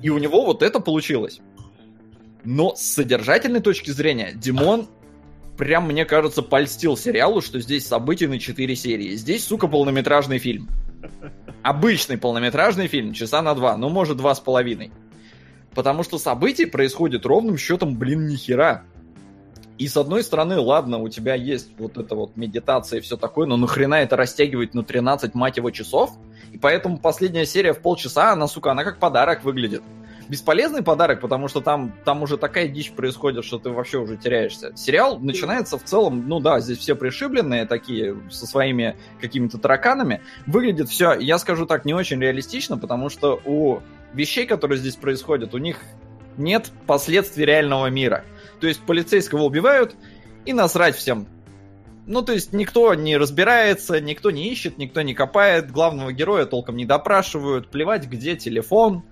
И 0.03 0.09
у 0.09 0.19
него 0.19 0.45
вот 0.45 0.63
это 0.63 0.81
получилось. 0.81 1.41
Но 2.45 2.75
с 2.75 2.83
содержательной 2.83 3.61
точки 3.61 3.91
зрения 3.91 4.33
Димон 4.35 4.89
прям, 5.57 5.87
мне 5.87 6.05
кажется, 6.05 6.43
польстил 6.43 6.97
сериалу, 6.97 7.41
что 7.41 7.61
здесь 7.61 7.87
события 7.87 8.29
на 8.29 8.39
4 8.39 8.75
серии. 8.77 9.15
Здесь, 9.15 9.45
сука, 9.45 9.69
полнометражный 9.69 10.39
фильм. 10.39 10.69
Обычный 11.63 12.19
полнометражный 12.19 12.89
фильм, 12.89 13.13
часа 13.13 13.43
на 13.43 13.55
два, 13.55 13.77
ну, 13.77 13.89
может, 13.89 14.17
два 14.17 14.35
с 14.35 14.41
половиной. 14.41 14.91
Потому 15.75 16.03
что 16.03 16.19
событий 16.19 16.67
происходит 16.67 17.25
ровным 17.25 17.57
счетом, 17.57 17.97
блин, 17.97 18.27
нихера. 18.27 18.85
И 19.79 19.89
с 19.89 19.97
одной 19.97 20.23
стороны, 20.23 20.59
ладно, 20.59 20.99
у 20.99 21.09
тебя 21.09 21.35
есть 21.35 21.71
вот 21.79 21.97
эта 21.97 22.15
вот 22.15 22.37
медитация 22.37 22.99
и 22.99 23.01
все 23.01 23.17
такое, 23.17 23.47
но 23.47 23.57
нахрена 23.57 23.95
это 23.95 24.17
растягивать 24.17 24.75
на 24.75 24.83
13, 24.83 25.35
мать 25.35 25.57
его, 25.57 25.71
часов? 25.71 26.11
И 26.53 26.59
поэтому 26.59 26.99
последняя 26.99 27.47
серия 27.47 27.73
в 27.73 27.81
полчаса, 27.81 28.33
она, 28.33 28.49
сука, 28.49 28.73
она 28.73 28.85
как 28.85 28.99
подарок 28.99 29.45
выглядит 29.45 29.83
бесполезный 30.29 30.83
подарок, 30.83 31.21
потому 31.21 31.49
что 31.49 31.61
там, 31.61 31.95
там 32.05 32.23
уже 32.23 32.37
такая 32.37 32.69
дичь 32.69 32.93
происходит, 32.93 33.45
что 33.45 33.59
ты 33.59 33.71
вообще 33.71 33.99
уже 33.99 34.17
теряешься. 34.17 34.73
Сериал 34.77 35.19
начинается 35.19 35.79
в 35.79 35.85
целом, 35.85 36.29
ну 36.29 36.41
да, 36.41 36.61
здесь 36.61 36.79
все 36.79 36.95
пришибленные 36.95 37.67
такие, 37.67 38.17
со 38.31 38.47
своими 38.47 38.97
какими-то 39.21 39.59
тараканами. 39.59 40.23
Выглядит 40.47 40.89
все, 40.89 41.15
я 41.15 41.39
скажу 41.39 41.67
так, 41.67 41.85
не 41.85 41.95
очень 41.95 42.21
реалистично, 42.21 42.79
потому 42.79 43.09
что 43.09 43.41
у 43.45 43.81
вещей, 44.13 44.47
которые 44.47 44.79
здесь 44.79 44.97
происходят, 44.97 45.55
у 45.55 45.59
них 45.59 45.79
нет 46.37 46.71
последствий 46.87 47.45
реального 47.45 47.87
мира. 47.89 48.25
То 48.61 48.67
есть 48.67 48.81
полицейского 48.81 49.43
убивают, 49.43 49.97
и 50.45 50.53
насрать 50.53 50.97
всем. 50.97 51.27
Ну, 52.07 52.23
то 52.23 52.33
есть 52.33 52.53
никто 52.53 52.95
не 52.95 53.17
разбирается, 53.17 54.01
никто 54.01 54.31
не 54.31 54.51
ищет, 54.51 54.77
никто 54.77 55.03
не 55.03 55.15
копает, 55.15 55.71
главного 55.71 56.13
героя 56.13 56.47
толком 56.47 56.77
не 56.77 56.85
допрашивают, 56.85 57.69
плевать, 57.71 58.09
где 58.09 58.35
телефон, 58.37 59.05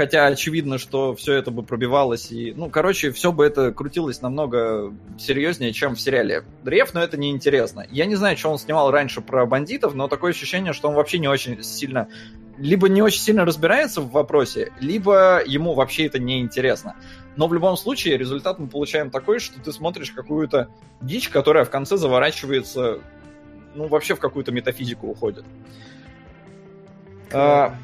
хотя 0.00 0.24
очевидно, 0.28 0.78
что 0.78 1.14
все 1.14 1.34
это 1.34 1.50
бы 1.50 1.62
пробивалось 1.62 2.32
и, 2.32 2.54
ну, 2.56 2.70
короче, 2.70 3.10
все 3.10 3.32
бы 3.32 3.44
это 3.44 3.70
крутилось 3.70 4.22
намного 4.22 4.94
серьезнее, 5.18 5.74
чем 5.74 5.94
в 5.94 6.00
сериале. 6.00 6.42
Древ, 6.64 6.94
но 6.94 7.02
это 7.02 7.18
неинтересно. 7.18 7.86
Я 7.90 8.06
не 8.06 8.14
знаю, 8.14 8.38
что 8.38 8.48
он 8.48 8.58
снимал 8.58 8.90
раньше 8.90 9.20
про 9.20 9.44
бандитов, 9.44 9.92
но 9.92 10.08
такое 10.08 10.30
ощущение, 10.30 10.72
что 10.72 10.88
он 10.88 10.94
вообще 10.94 11.18
не 11.18 11.28
очень 11.28 11.62
сильно 11.62 12.08
либо 12.56 12.88
не 12.88 13.02
очень 13.02 13.20
сильно 13.20 13.44
разбирается 13.44 14.00
в 14.00 14.10
вопросе, 14.10 14.72
либо 14.80 15.42
ему 15.44 15.74
вообще 15.74 16.06
это 16.06 16.18
не 16.18 16.40
интересно. 16.40 16.96
Но 17.36 17.46
в 17.46 17.52
любом 17.52 17.76
случае 17.76 18.16
результат 18.16 18.58
мы 18.58 18.68
получаем 18.68 19.10
такой, 19.10 19.38
что 19.38 19.60
ты 19.60 19.70
смотришь 19.70 20.12
какую-то 20.12 20.70
дичь, 21.02 21.28
которая 21.28 21.66
в 21.66 21.70
конце 21.70 21.98
заворачивается, 21.98 23.00
ну, 23.74 23.86
вообще 23.86 24.14
в 24.14 24.18
какую-то 24.18 24.50
метафизику 24.50 25.08
уходит. 25.08 25.44
А, 27.32 27.74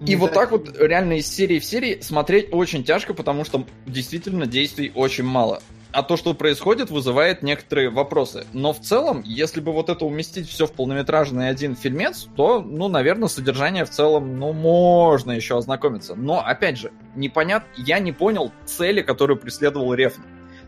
и 0.00 0.16
вот 0.16 0.32
так 0.32 0.50
вот 0.50 0.76
реально 0.78 1.14
из 1.14 1.26
серии 1.26 1.58
в 1.58 1.64
серии 1.64 2.00
смотреть 2.00 2.48
очень 2.52 2.84
тяжко, 2.84 3.14
потому 3.14 3.44
что 3.44 3.64
действительно 3.86 4.46
действий 4.46 4.92
очень 4.94 5.24
мало. 5.24 5.62
А 5.92 6.02
то, 6.02 6.16
что 6.16 6.34
происходит, 6.34 6.90
вызывает 6.90 7.42
некоторые 7.42 7.88
вопросы. 7.88 8.44
Но 8.52 8.72
в 8.72 8.80
целом, 8.80 9.22
если 9.24 9.60
бы 9.60 9.72
вот 9.72 9.88
это 9.88 10.04
уместить 10.04 10.48
все 10.48 10.66
в 10.66 10.72
полнометражный 10.72 11.48
один 11.48 11.76
фильмец, 11.76 12.26
то, 12.34 12.60
ну, 12.60 12.88
наверное, 12.88 13.28
содержание 13.28 13.84
в 13.84 13.90
целом, 13.90 14.36
ну, 14.36 14.52
можно 14.52 15.30
еще 15.30 15.56
ознакомиться. 15.56 16.16
Но, 16.16 16.44
опять 16.44 16.78
же, 16.78 16.90
непонятно, 17.14 17.68
я 17.76 18.00
не 18.00 18.10
понял 18.10 18.50
цели, 18.64 19.02
которую 19.02 19.38
преследовал 19.38 19.94
Рефн. 19.94 20.22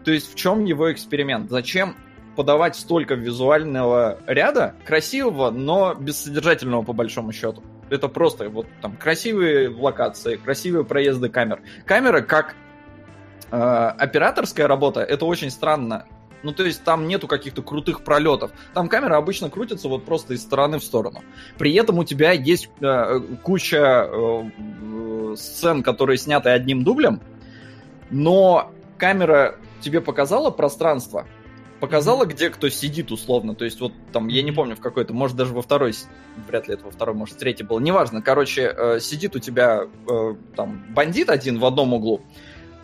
То 0.05 0.13
есть 0.13 0.33
в 0.33 0.37
чем 0.37 0.65
его 0.65 0.93
эксперимент? 0.93 1.51
Зачем 1.51 1.97
подавать 2.37 2.77
столько 2.77 3.15
визуального 3.15 4.21
ряда, 4.29 4.77
красивого, 4.85 5.51
но 5.51 5.95
бессодержательного 5.95 6.83
по 6.83 6.93
большому 6.93 7.33
счету? 7.33 7.65
Это 7.91 8.09
просто 8.09 8.49
вот 8.49 8.67
там 8.83 8.97
красивые 8.97 9.69
локации, 9.69 10.37
красивые 10.37 10.85
проезды 10.85 11.29
камер. 11.29 11.61
Камера 11.85 12.21
как 12.21 12.55
э, 13.51 13.57
операторская 13.57 14.67
работа, 14.67 15.01
это 15.01 15.25
очень 15.25 15.51
странно. 15.51 16.07
Ну, 16.43 16.53
то 16.53 16.65
есть 16.65 16.85
там 16.85 17.09
нету 17.09 17.27
каких-то 17.27 17.63
крутых 17.63 18.05
пролетов. 18.05 18.53
Там 18.75 18.89
камера 18.89 19.17
обычно 19.17 19.51
крутится 19.51 19.89
вот 19.89 20.05
просто 20.05 20.35
из 20.35 20.43
стороны 20.43 20.79
в 20.79 20.85
сторону. 20.85 21.23
При 21.59 21.75
этом 21.75 21.99
у 21.99 22.05
тебя 22.05 22.33
есть 22.33 22.69
э, 22.81 23.21
куча 23.43 24.09
э, 24.09 25.35
сцен, 25.37 25.83
которые 25.83 26.19
сняты 26.19 26.51
одним 26.51 26.85
дублем, 26.85 27.21
но 28.11 28.71
камера 28.99 29.57
тебе 29.81 30.01
показала 30.01 30.51
пространство, 30.51 31.27
показала, 31.81 32.25
где 32.25 32.51
кто 32.51 32.69
сидит 32.69 33.11
условно. 33.11 33.55
То 33.55 33.65
есть 33.65 33.81
вот 33.81 33.93
там, 34.13 34.29
я 34.29 34.43
не 34.43 34.53
помню 34.53 34.77
в 34.77 34.81
какой-то, 34.81 35.13
может 35.13 35.37
даже 35.37 35.53
во 35.53 35.63
второй, 35.63 35.95
вряд 36.49 36.69
ли 36.69 36.75
это 36.75 36.85
во 36.85 36.91
второй, 36.91 37.15
может 37.15 37.37
в 37.37 37.39
третьей 37.39 37.67
было, 37.67 37.79
неважно. 37.79 38.23
Короче, 38.23 38.73
э, 38.77 39.01
сидит 39.01 39.37
у 39.37 39.39
тебя 39.39 39.83
э, 40.09 40.35
там 40.55 40.85
бандит 40.91 41.31
один 41.31 41.59
в 41.59 41.65
одном 41.65 41.95
углу, 41.95 42.23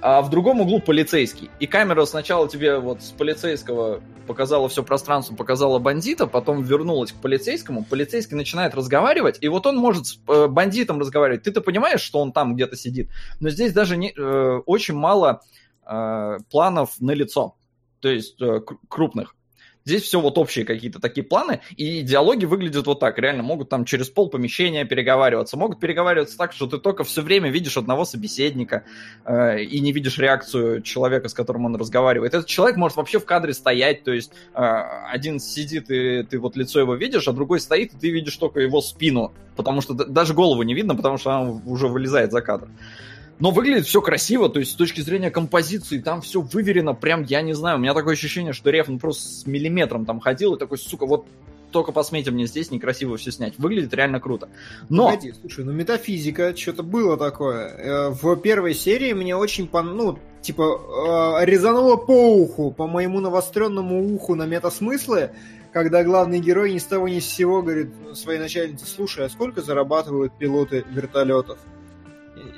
а 0.00 0.20
в 0.20 0.30
другом 0.30 0.60
углу 0.60 0.80
полицейский. 0.80 1.50
И 1.60 1.66
камера 1.66 2.04
сначала 2.04 2.48
тебе 2.48 2.78
вот 2.78 3.02
с 3.02 3.10
полицейского 3.10 4.02
показала 4.26 4.68
все 4.68 4.82
пространство, 4.82 5.34
показала 5.34 5.78
бандита, 5.78 6.26
потом 6.26 6.62
вернулась 6.62 7.12
к 7.12 7.16
полицейскому, 7.16 7.84
полицейский 7.84 8.36
начинает 8.36 8.74
разговаривать, 8.74 9.38
и 9.40 9.48
вот 9.48 9.66
он 9.66 9.76
может 9.76 10.06
с 10.06 10.18
э, 10.28 10.46
бандитом 10.48 11.00
разговаривать. 11.00 11.42
Ты-то 11.42 11.60
понимаешь, 11.60 12.00
что 12.00 12.20
он 12.20 12.32
там 12.32 12.54
где-то 12.54 12.76
сидит, 12.76 13.10
но 13.40 13.50
здесь 13.50 13.72
даже 13.72 13.96
не, 13.96 14.12
э, 14.16 14.60
очень 14.66 14.94
мало 14.94 15.42
э, 15.86 16.38
планов 16.50 17.00
на 17.00 17.12
лицо 17.12 17.56
то 18.02 18.08
есть 18.08 18.40
э, 18.42 18.60
крупных. 18.88 19.34
Здесь 19.84 20.02
все 20.02 20.20
вот 20.20 20.38
общие 20.38 20.64
какие-то 20.64 21.00
такие 21.00 21.24
планы, 21.24 21.60
и 21.76 22.02
диалоги 22.02 22.44
выглядят 22.44 22.86
вот 22.86 23.00
так. 23.00 23.18
Реально 23.18 23.42
могут 23.42 23.68
там 23.68 23.84
через 23.84 24.08
пол 24.08 24.28
помещения 24.30 24.84
переговариваться. 24.84 25.56
Могут 25.56 25.80
переговариваться 25.80 26.38
так, 26.38 26.52
что 26.52 26.68
ты 26.68 26.78
только 26.78 27.02
все 27.02 27.20
время 27.20 27.50
видишь 27.50 27.76
одного 27.76 28.04
собеседника 28.04 28.84
э, 29.24 29.62
и 29.62 29.80
не 29.80 29.92
видишь 29.92 30.18
реакцию 30.18 30.82
человека, 30.82 31.28
с 31.28 31.34
которым 31.34 31.64
он 31.64 31.74
разговаривает. 31.74 32.32
Этот 32.32 32.46
человек 32.46 32.76
может 32.76 32.96
вообще 32.96 33.18
в 33.18 33.24
кадре 33.24 33.54
стоять, 33.54 34.04
то 34.04 34.12
есть 34.12 34.32
э, 34.54 34.60
один 34.60 35.40
сидит, 35.40 35.90
и 35.90 36.22
ты 36.22 36.38
вот 36.38 36.56
лицо 36.56 36.78
его 36.78 36.94
видишь, 36.94 37.26
а 37.26 37.32
другой 37.32 37.58
стоит, 37.58 37.92
и 37.92 37.96
ты 37.98 38.10
видишь 38.10 38.36
только 38.36 38.60
его 38.60 38.80
спину, 38.80 39.32
потому 39.56 39.80
что 39.80 39.94
даже 39.94 40.32
голову 40.32 40.62
не 40.62 40.74
видно, 40.74 40.94
потому 40.94 41.18
что 41.18 41.30
он 41.30 41.62
уже 41.66 41.88
вылезает 41.88 42.30
за 42.30 42.40
кадр. 42.40 42.68
Но 43.42 43.50
выглядит 43.50 43.86
все 43.86 44.00
красиво, 44.00 44.48
то 44.48 44.60
есть 44.60 44.70
с 44.70 44.74
точки 44.76 45.00
зрения 45.00 45.28
композиции 45.32 45.98
там 45.98 46.20
все 46.20 46.40
выверено, 46.40 46.94
прям, 46.94 47.24
я 47.24 47.42
не 47.42 47.54
знаю, 47.54 47.78
у 47.78 47.80
меня 47.80 47.92
такое 47.92 48.12
ощущение, 48.12 48.52
что 48.52 48.70
Реф 48.70 48.86
ну, 48.86 49.00
просто 49.00 49.28
с 49.28 49.46
миллиметром 49.48 50.06
там 50.06 50.20
ходил 50.20 50.54
и 50.54 50.58
такой, 50.60 50.78
сука, 50.78 51.06
вот 51.06 51.26
только 51.72 51.90
посмотрите 51.90 52.30
мне 52.30 52.46
здесь 52.46 52.70
некрасиво 52.70 53.16
все 53.16 53.32
снять. 53.32 53.54
Выглядит 53.58 53.92
реально 53.94 54.20
круто. 54.20 54.48
Но... 54.88 55.06
Погоди, 55.06 55.34
слушай, 55.40 55.64
ну 55.64 55.72
метафизика, 55.72 56.56
что-то 56.56 56.84
было 56.84 57.16
такое. 57.16 57.66
Э, 57.66 58.08
в 58.10 58.36
первой 58.36 58.74
серии 58.74 59.12
мне 59.12 59.34
очень, 59.34 59.66
пон... 59.66 59.96
ну, 59.96 60.20
типа, 60.40 61.40
э, 61.40 61.44
резануло 61.44 61.96
по 61.96 62.36
уху, 62.36 62.70
по 62.70 62.86
моему 62.86 63.18
навостренному 63.18 64.14
уху 64.14 64.36
на 64.36 64.46
метасмыслы, 64.46 65.32
когда 65.72 66.04
главный 66.04 66.38
герой 66.38 66.72
ни 66.74 66.78
с 66.78 66.84
того 66.84 67.08
ни 67.08 67.18
с 67.18 67.26
сего 67.26 67.60
говорит 67.60 67.88
своей 68.14 68.38
начальнице, 68.38 68.86
слушай, 68.86 69.26
а 69.26 69.28
сколько 69.28 69.62
зарабатывают 69.62 70.32
пилоты 70.38 70.84
вертолетов? 70.92 71.58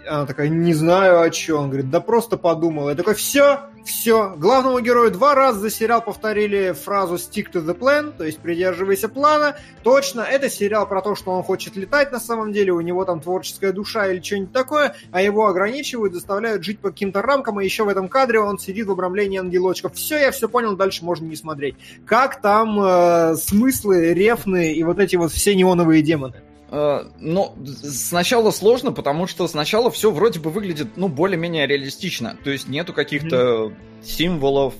Она 0.08 0.26
такая, 0.26 0.48
не 0.48 0.74
знаю 0.74 1.20
о 1.20 1.30
чем. 1.30 1.60
Он 1.60 1.68
говорит, 1.68 1.90
да 1.90 2.00
просто 2.00 2.36
подумал. 2.36 2.88
Я 2.88 2.94
такой, 2.94 3.14
все, 3.14 3.60
все. 3.84 4.34
Главному 4.36 4.80
герою 4.80 5.10
два 5.10 5.34
раза 5.34 5.60
за 5.60 5.70
сериал 5.70 6.02
повторили 6.02 6.72
фразу 6.72 7.14
stick 7.16 7.52
to 7.52 7.64
the 7.64 7.76
plan, 7.78 8.12
то 8.16 8.24
есть 8.24 8.38
придерживайся 8.40 9.08
плана. 9.08 9.56
Точно, 9.82 10.22
это 10.22 10.48
сериал 10.48 10.88
про 10.88 11.02
то, 11.02 11.14
что 11.14 11.32
он 11.32 11.42
хочет 11.42 11.76
летать 11.76 12.10
на 12.12 12.20
самом 12.20 12.52
деле, 12.52 12.72
у 12.72 12.80
него 12.80 13.04
там 13.04 13.20
творческая 13.20 13.72
душа 13.72 14.06
или 14.06 14.22
что-нибудь 14.22 14.52
такое, 14.52 14.94
а 15.12 15.20
его 15.20 15.46
ограничивают, 15.46 16.14
заставляют 16.14 16.64
жить 16.64 16.80
по 16.80 16.90
каким-то 16.90 17.22
рамкам, 17.22 17.60
и 17.60 17.64
еще 17.64 17.84
в 17.84 17.88
этом 17.88 18.08
кадре 18.08 18.40
он 18.40 18.58
сидит 18.58 18.86
в 18.86 18.90
обрамлении 18.90 19.38
ангелочков. 19.38 19.94
Все, 19.94 20.18
я 20.18 20.30
все 20.30 20.48
понял, 20.48 20.76
дальше 20.76 21.04
можно 21.04 21.26
не 21.26 21.36
смотреть. 21.36 21.76
Как 22.06 22.40
там 22.40 22.80
э, 22.80 23.36
смыслы, 23.36 24.14
рефны 24.14 24.72
и 24.72 24.82
вот 24.82 24.98
эти 24.98 25.16
вот 25.16 25.32
все 25.32 25.54
неоновые 25.54 26.02
демоны? 26.02 26.42
Э, 26.74 27.04
но 27.20 27.54
сначала 27.84 28.50
сложно, 28.50 28.90
потому 28.90 29.28
что 29.28 29.46
сначала 29.46 29.92
все 29.92 30.10
вроде 30.10 30.40
бы 30.40 30.50
выглядит, 30.50 30.96
ну, 30.96 31.06
более-менее 31.06 31.68
реалистично. 31.68 32.36
То 32.42 32.50
есть 32.50 32.68
нету 32.68 32.92
каких-то 32.92 33.36
mm-hmm. 33.36 33.74
символов, 34.02 34.74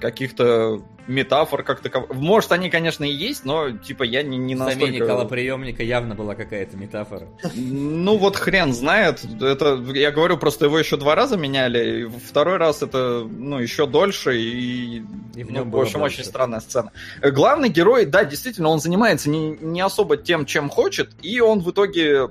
каких-то 0.00 0.82
метафор 1.06 1.62
как 1.62 1.80
таковых. 1.80 2.14
Может, 2.14 2.52
они, 2.52 2.70
конечно, 2.70 3.04
и 3.04 3.12
есть, 3.12 3.44
но, 3.44 3.70
типа, 3.70 4.04
я 4.04 4.22
не, 4.22 4.38
не 4.38 4.54
настолько... 4.54 4.84
В 4.84 4.86
замене 4.86 5.06
колоприемника 5.06 5.82
явно 5.82 6.14
была 6.14 6.34
какая-то 6.34 6.76
метафора. 6.76 7.26
Ну, 7.54 8.16
вот 8.16 8.36
хрен 8.36 8.72
знает. 8.72 9.20
Это, 9.40 9.82
я 9.94 10.10
говорю, 10.10 10.38
просто 10.38 10.66
его 10.66 10.78
еще 10.78 10.96
два 10.96 11.14
раза 11.14 11.36
меняли. 11.36 12.10
Второй 12.24 12.56
раз 12.56 12.82
это, 12.82 13.26
ну, 13.28 13.58
еще 13.58 13.86
дольше. 13.86 14.38
И, 14.38 15.02
и 15.34 15.44
в, 15.44 15.50
нем 15.50 15.70
ну, 15.70 15.78
в 15.78 15.80
общем, 15.80 16.00
больше. 16.00 16.20
очень 16.20 16.24
странная 16.24 16.60
сцена. 16.60 16.92
Главный 17.20 17.68
герой, 17.68 18.06
да, 18.06 18.24
действительно, 18.24 18.68
он 18.68 18.80
занимается 18.80 19.28
не, 19.30 19.56
не 19.60 19.80
особо 19.80 20.16
тем, 20.16 20.46
чем 20.46 20.68
хочет, 20.68 21.10
и 21.22 21.40
он 21.40 21.60
в 21.60 21.70
итоге 21.70 22.28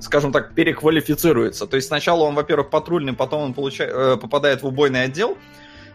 скажем 0.00 0.32
так, 0.32 0.54
переквалифицируется. 0.54 1.66
То 1.66 1.76
есть 1.76 1.88
сначала 1.88 2.22
он, 2.22 2.36
во-первых, 2.36 2.70
патрульный, 2.70 3.14
потом 3.14 3.42
он 3.42 3.54
получает, 3.54 3.92
э, 3.92 4.16
попадает 4.16 4.62
в 4.62 4.66
убойный 4.66 5.02
отдел, 5.02 5.36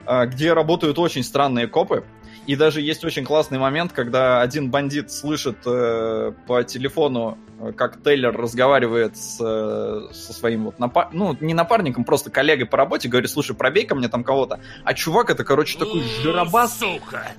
где 0.06 0.54
работают 0.54 1.00
очень 1.00 1.24
странные 1.24 1.68
копы. 1.68 2.04
И 2.46 2.56
даже 2.56 2.82
есть 2.82 3.06
очень 3.06 3.24
классный 3.24 3.58
момент, 3.58 3.94
когда 3.94 4.42
один 4.42 4.70
бандит 4.70 5.12
слышит 5.12 5.58
э, 5.66 6.34
по 6.46 6.64
телефону, 6.64 7.38
э, 7.60 7.72
как 7.72 8.04
Тейлор 8.04 8.36
разговаривает 8.36 9.16
с, 9.16 9.40
э, 9.40 10.14
со 10.14 10.34
своим 10.34 10.66
вот 10.66 10.78
напар... 10.78 11.08
ну 11.14 11.38
не 11.40 11.54
напарником, 11.54 12.04
просто 12.04 12.30
коллегой 12.32 12.66
по 12.66 12.76
работе, 12.76 13.08
говорит, 13.08 13.30
слушай, 13.30 13.56
пробей 13.56 13.86
ко 13.86 13.96
мне 13.96 14.10
там 14.10 14.26
кого-то. 14.26 14.60
А 14.84 14.94
чувак 14.94 15.30
это, 15.30 15.46
короче, 15.46 15.80
такой 15.80 16.02
жиробас. 16.22 16.80
Сука! 16.80 17.32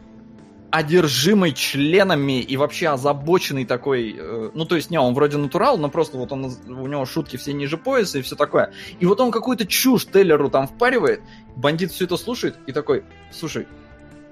Одержимый 0.74 1.52
членами 1.52 2.40
и 2.40 2.56
вообще 2.56 2.88
озабоченный 2.88 3.64
такой, 3.64 4.16
э, 4.18 4.50
ну 4.54 4.64
то 4.64 4.74
есть 4.74 4.90
не, 4.90 4.98
он 4.98 5.14
вроде 5.14 5.36
натурал, 5.36 5.78
но 5.78 5.88
просто 5.88 6.16
вот 6.16 6.32
он, 6.32 6.46
у 6.66 6.86
него 6.88 7.06
шутки 7.06 7.36
все 7.36 7.52
ниже 7.52 7.78
пояса 7.78 8.18
и 8.18 8.22
все 8.22 8.34
такое. 8.34 8.72
И 8.98 9.06
вот 9.06 9.20
он 9.20 9.30
какую-то 9.30 9.68
чушь 9.68 10.04
Теллеру 10.06 10.50
там 10.50 10.66
впаривает, 10.66 11.20
бандит 11.54 11.92
все 11.92 12.06
это 12.06 12.16
слушает 12.16 12.56
и 12.66 12.72
такой, 12.72 13.04
слушай, 13.30 13.68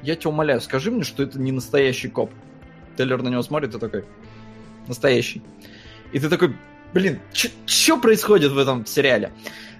я 0.02 0.16
тебя 0.16 0.30
умоляю, 0.30 0.60
скажи 0.60 0.90
мне, 0.90 1.04
что 1.04 1.22
это 1.22 1.38
не 1.38 1.52
настоящий 1.52 2.08
коп. 2.08 2.32
Теллер 2.96 3.22
на 3.22 3.28
него 3.28 3.42
смотрит 3.42 3.76
и 3.76 3.78
такой, 3.78 4.04
настоящий. 4.88 5.42
И 6.10 6.18
ты 6.18 6.28
такой, 6.28 6.56
блин, 6.92 7.20
что 7.66 7.98
происходит 7.98 8.50
в 8.50 8.58
этом 8.58 8.84
сериале? 8.84 9.30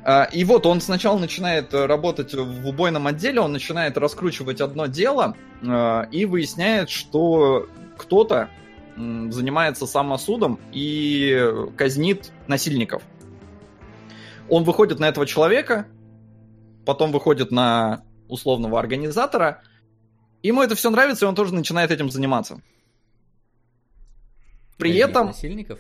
А, 0.05 0.24
и 0.24 0.45
вот 0.45 0.66
он 0.66 0.81
сначала 0.81 1.19
начинает 1.19 1.73
э, 1.73 1.87
работать 1.87 2.35
в 2.35 2.66
убойном 2.66 3.07
отделе, 3.07 3.41
он 3.41 3.53
начинает 3.53 3.97
раскручивать 3.97 4.61
одно 4.61 4.87
дело 4.87 5.37
а, 5.65 6.09
и 6.11 6.24
выясняет, 6.24 6.91
что 6.91 7.69
кто-то 7.97 8.49
занимается 8.95 9.87
самосудом 9.87 10.61
и 10.70 11.41
казнит 11.79 12.31
насильников. 12.47 13.03
Он 14.51 14.65
выходит 14.65 14.99
на 14.99 15.09
этого 15.09 15.24
человека, 15.24 15.87
потом 16.85 17.11
выходит 17.11 17.51
на 17.51 18.05
условного 18.29 18.79
организатора. 18.79 19.62
Ему 20.43 20.61
это 20.61 20.74
все 20.74 20.91
нравится, 20.91 21.24
и 21.24 21.29
он 21.29 21.35
тоже 21.35 21.55
начинает 21.55 21.91
этим 21.91 22.11
заниматься. 22.11 22.61
При 24.77 24.91
Казнить 24.91 25.05
этом... 25.09 25.27
Насильников? 25.29 25.79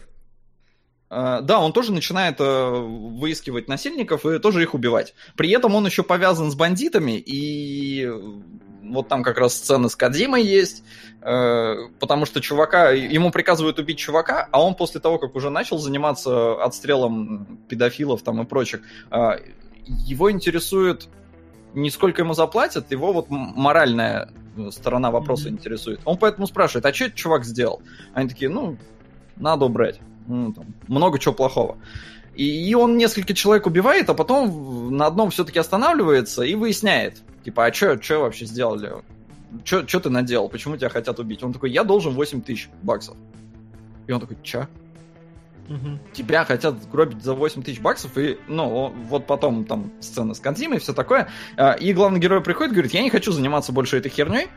Э, 1.12 1.40
да, 1.42 1.60
он 1.60 1.74
тоже 1.74 1.92
начинает 1.92 2.36
э, 2.40 2.70
выискивать 2.70 3.68
насильников 3.68 4.24
и 4.24 4.38
тоже 4.38 4.62
их 4.62 4.72
убивать. 4.72 5.14
При 5.36 5.50
этом 5.50 5.74
он 5.74 5.84
еще 5.84 6.02
повязан 6.02 6.50
с 6.50 6.54
бандитами, 6.54 7.22
и 7.24 8.10
вот 8.82 9.08
там 9.08 9.22
как 9.22 9.36
раз 9.36 9.54
сцены 9.54 9.90
с 9.90 9.96
Кадзимой 9.96 10.42
есть, 10.42 10.84
э, 11.20 11.74
потому 12.00 12.24
что 12.24 12.40
чувака, 12.40 12.90
ему 12.92 13.30
приказывают 13.30 13.78
убить 13.78 13.98
чувака, 13.98 14.48
а 14.50 14.62
он 14.62 14.74
после 14.74 15.00
того, 15.00 15.18
как 15.18 15.36
уже 15.36 15.50
начал 15.50 15.76
заниматься 15.76 16.54
отстрелом 16.62 17.58
педофилов 17.68 18.22
там 18.22 18.40
и 18.40 18.46
прочих, 18.46 18.80
его 19.86 20.30
интересует 20.30 21.08
не 21.74 21.90
сколько 21.90 22.22
ему 22.22 22.32
заплатят, 22.32 22.90
его 22.90 23.12
вот 23.12 23.26
моральная 23.28 24.30
сторона 24.70 25.10
вопроса 25.10 25.48
mm-hmm. 25.48 25.52
интересует. 25.52 26.00
Он 26.04 26.16
поэтому 26.16 26.46
спрашивает, 26.46 26.86
а 26.86 26.92
что 26.92 27.04
этот 27.04 27.16
чувак 27.16 27.44
сделал? 27.44 27.82
Они 28.14 28.28
такие, 28.28 28.50
ну, 28.50 28.76
надо 29.36 29.64
убрать 29.64 30.00
ну, 30.26 30.52
там, 30.52 30.66
много 30.88 31.18
чего 31.18 31.34
плохого. 31.34 31.78
И, 32.34 32.70
и 32.70 32.74
он 32.74 32.96
несколько 32.96 33.34
человек 33.34 33.66
убивает, 33.66 34.08
а 34.08 34.14
потом 34.14 34.96
на 34.96 35.06
одном 35.06 35.30
все-таки 35.30 35.58
останавливается 35.58 36.42
и 36.42 36.54
выясняет, 36.54 37.22
типа, 37.44 37.66
а 37.66 37.72
что 37.72 37.98
вообще 38.20 38.46
сделали? 38.46 38.92
Что 39.64 40.00
ты 40.00 40.08
наделал? 40.08 40.48
Почему 40.48 40.76
тебя 40.76 40.88
хотят 40.88 41.18
убить? 41.18 41.42
Он 41.42 41.52
такой, 41.52 41.70
я 41.70 41.84
должен 41.84 42.14
8 42.14 42.40
тысяч 42.40 42.70
баксов. 42.82 43.16
И 44.06 44.12
он 44.12 44.20
такой, 44.20 44.38
чё? 44.42 44.66
Угу. 45.68 45.98
Тебя 46.12 46.44
хотят 46.44 46.74
гробить 46.90 47.22
за 47.22 47.34
8 47.34 47.62
тысяч 47.62 47.80
баксов, 47.80 48.16
и, 48.18 48.38
ну, 48.48 48.92
вот 49.08 49.26
потом 49.26 49.64
там 49.64 49.92
сцена 50.00 50.34
с 50.34 50.40
Кадзимой 50.40 50.78
и 50.78 50.80
все 50.80 50.92
такое. 50.92 51.28
А, 51.56 51.72
и 51.72 51.92
главный 51.92 52.18
герой 52.18 52.42
приходит 52.42 52.72
и 52.72 52.74
говорит, 52.74 52.94
я 52.94 53.02
не 53.02 53.10
хочу 53.10 53.30
заниматься 53.32 53.72
больше 53.72 53.98
этой 53.98 54.10
херней, 54.10 54.48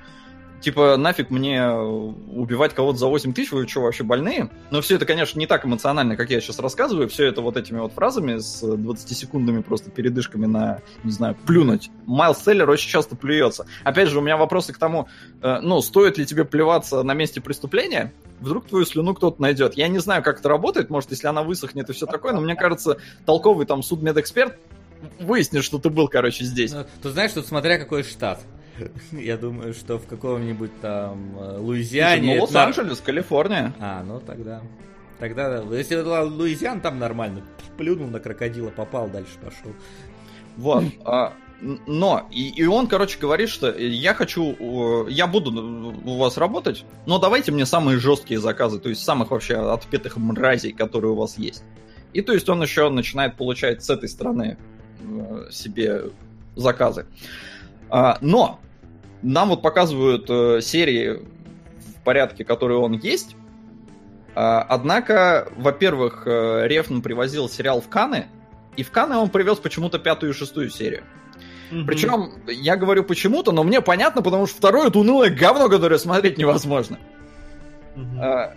типа, 0.66 0.98
нафиг 0.98 1.30
мне 1.30 1.70
убивать 1.70 2.74
кого-то 2.74 2.98
за 2.98 3.06
8 3.06 3.34
тысяч, 3.34 3.52
вы 3.52 3.68
что, 3.68 3.82
вообще 3.82 4.04
больные? 4.04 4.50
Но 4.72 4.82
все 4.82 4.96
это, 4.96 5.06
конечно, 5.06 5.38
не 5.38 5.46
так 5.46 5.64
эмоционально, 5.64 6.18
как 6.18 6.32
я 6.32 6.42
сейчас 6.42 6.58
рассказываю, 6.58 7.08
все 7.08 7.28
это 7.28 7.42
вот 7.42 7.56
этими 7.56 7.78
вот 7.78 7.94
фразами 7.94 8.40
с 8.40 8.64
20-секундными 8.64 9.62
просто 9.62 9.92
передышками 9.92 10.48
на, 10.48 10.82
не 11.04 11.12
знаю, 11.12 11.38
плюнуть. 11.46 11.92
Майлз 12.08 12.40
Теллер 12.40 12.68
очень 12.68 12.90
часто 12.90 13.16
плюется. 13.16 13.68
Опять 13.84 14.10
же, 14.10 14.18
у 14.18 14.22
меня 14.24 14.38
вопросы 14.38 14.74
к 14.74 14.80
тому, 14.80 15.08
э, 15.44 15.60
ну, 15.62 15.82
стоит 15.82 16.18
ли 16.18 16.26
тебе 16.26 16.46
плеваться 16.46 17.04
на 17.04 17.14
месте 17.14 17.42
преступления? 17.42 18.12
Вдруг 18.40 18.66
твою 18.66 18.86
слюну 18.86 19.14
кто-то 19.14 19.40
найдет. 19.40 19.76
Я 19.76 19.88
не 19.88 20.00
знаю, 20.00 20.24
как 20.24 20.40
это 20.40 20.50
работает, 20.50 20.90
может, 20.90 21.12
если 21.12 21.28
она 21.28 21.44
высохнет 21.44 21.88
и 21.92 21.94
все 21.94 22.08
такое, 22.08 22.34
но 22.34 22.42
мне 22.42 22.56
кажется, 22.56 22.98
толковый 23.28 23.68
там 23.68 23.84
судмедэксперт 23.84 24.58
выяснит, 25.20 25.64
что 25.64 25.78
ты 25.78 25.92
был, 25.92 26.08
короче, 26.08 26.44
здесь. 26.44 26.72
Ну, 26.72 26.86
ты 27.04 27.12
знаешь, 27.12 27.34
тут 27.34 27.46
смотря 27.46 27.78
какой 27.78 28.02
штат. 28.02 28.40
Я 29.12 29.38
думаю, 29.38 29.74
что 29.74 29.98
в 29.98 30.08
каком-нибудь 30.08 30.72
там 30.82 31.38
э, 31.38 31.58
Луизиане... 31.58 32.36
Ну, 32.36 32.42
Лос-Анджелес, 32.44 33.00
Калифорния. 33.00 33.74
А, 33.80 34.04
ну 34.04 34.20
тогда... 34.20 34.62
Тогда, 35.20 35.64
если 35.72 35.98
это 35.98 36.24
Луизиан, 36.24 36.82
там 36.82 37.00
нормально. 37.00 37.42
Плюнул 37.78 38.08
на 38.08 38.20
крокодила, 38.20 38.70
попал, 38.70 39.08
дальше 39.08 39.38
пошел. 39.42 39.72
Вот. 40.58 40.84
А, 41.06 41.34
но, 41.62 42.28
и, 42.32 42.50
и 42.50 42.66
он, 42.66 42.88
короче, 42.88 43.18
говорит, 43.18 43.50
что 43.50 43.72
я 43.72 44.14
хочу, 44.14 45.08
я 45.08 45.28
буду 45.28 45.52
у 46.04 46.18
вас 46.18 46.38
работать, 46.38 46.86
но 47.06 47.18
давайте 47.18 47.52
мне 47.52 47.66
самые 47.66 47.98
жесткие 47.98 48.40
заказы, 48.40 48.80
то 48.80 48.90
есть 48.90 49.04
самых 49.04 49.32
вообще 49.32 49.56
отпетых 49.56 50.18
мразей, 50.18 50.74
которые 50.74 51.12
у 51.12 51.16
вас 51.16 51.38
есть. 51.38 51.64
И 52.14 52.22
то 52.22 52.34
есть 52.34 52.50
он 52.50 52.62
еще 52.62 52.90
начинает 52.90 53.36
получать 53.36 53.84
с 53.84 53.90
этой 53.90 54.10
стороны 54.10 54.58
э, 55.02 55.48
себе 55.52 56.12
заказы. 56.56 57.08
А, 57.90 58.18
но 58.22 58.60
нам 59.26 59.50
вот 59.50 59.62
показывают 59.62 60.30
э, 60.30 60.62
серии 60.62 61.20
в 61.78 62.04
порядке, 62.04 62.46
которые 62.46 62.78
он 62.78 62.94
есть. 62.94 63.36
А, 64.36 64.62
однако, 64.62 65.50
во-первых, 65.56 66.24
э, 66.28 66.68
Рефн 66.68 67.02
привозил 67.02 67.50
сериал 67.50 67.82
в 67.82 67.90
Каны, 67.90 68.28
и 68.78 68.84
в 68.84 68.92
Каны 68.92 69.16
он 69.16 69.30
привез 69.30 69.58
почему-то 69.58 69.98
пятую 69.98 70.32
и 70.32 70.36
шестую 70.36 70.70
серию. 70.70 71.04
Mm-hmm. 71.72 71.86
Причем, 71.86 72.34
я 72.48 72.76
говорю 72.76 73.04
почему-то, 73.04 73.52
но 73.52 73.64
мне 73.64 73.82
понятно, 73.82 74.22
потому 74.22 74.46
что 74.46 74.58
второе 74.58 74.90
это 74.90 75.00
унылое 75.00 75.32
говно, 75.32 75.70
которое 75.70 75.98
смотреть 75.98 76.38
невозможно. 76.38 77.00
Mm-hmm. 77.96 78.54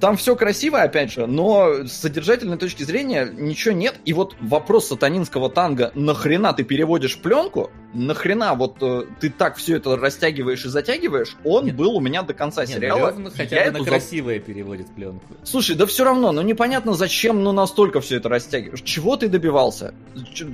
Там 0.00 0.16
все 0.16 0.34
красиво, 0.34 0.80
опять 0.80 1.12
же, 1.12 1.26
но 1.26 1.84
с 1.86 1.92
содержательной 1.92 2.56
точки 2.56 2.82
зрения 2.82 3.30
ничего 3.36 3.74
нет. 3.74 3.96
И 4.06 4.14
вот 4.14 4.34
вопрос 4.40 4.88
сатанинского 4.88 5.50
танга, 5.50 5.92
нахрена 5.94 6.54
ты 6.54 6.64
переводишь 6.64 7.18
пленку, 7.18 7.70
нахрена 7.92 8.54
вот 8.54 8.78
э, 8.80 9.04
ты 9.20 9.28
так 9.28 9.56
все 9.56 9.76
это 9.76 9.96
растягиваешь 9.96 10.64
и 10.64 10.68
затягиваешь, 10.68 11.36
он 11.44 11.66
нет. 11.66 11.76
был 11.76 11.96
у 11.96 12.00
меня 12.00 12.22
до 12.22 12.32
конца 12.32 12.62
нет, 12.62 12.70
сериала. 12.70 13.14
Нет, 13.14 13.32
хотя 13.36 13.70
бы 13.70 13.78
на 13.78 13.84
красивое 13.84 14.38
за... 14.38 14.44
переводит 14.44 14.86
пленку. 14.94 15.26
Слушай, 15.44 15.76
да 15.76 15.84
все 15.84 16.04
равно, 16.04 16.32
ну 16.32 16.40
непонятно, 16.40 16.94
зачем 16.94 17.42
ну 17.42 17.52
настолько 17.52 18.00
все 18.00 18.16
это 18.16 18.30
растягиваешь. 18.30 18.82
Чего 18.82 19.16
ты 19.16 19.28
добивался? 19.28 19.94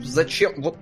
Зачем? 0.02 0.54
Вот 0.56 0.76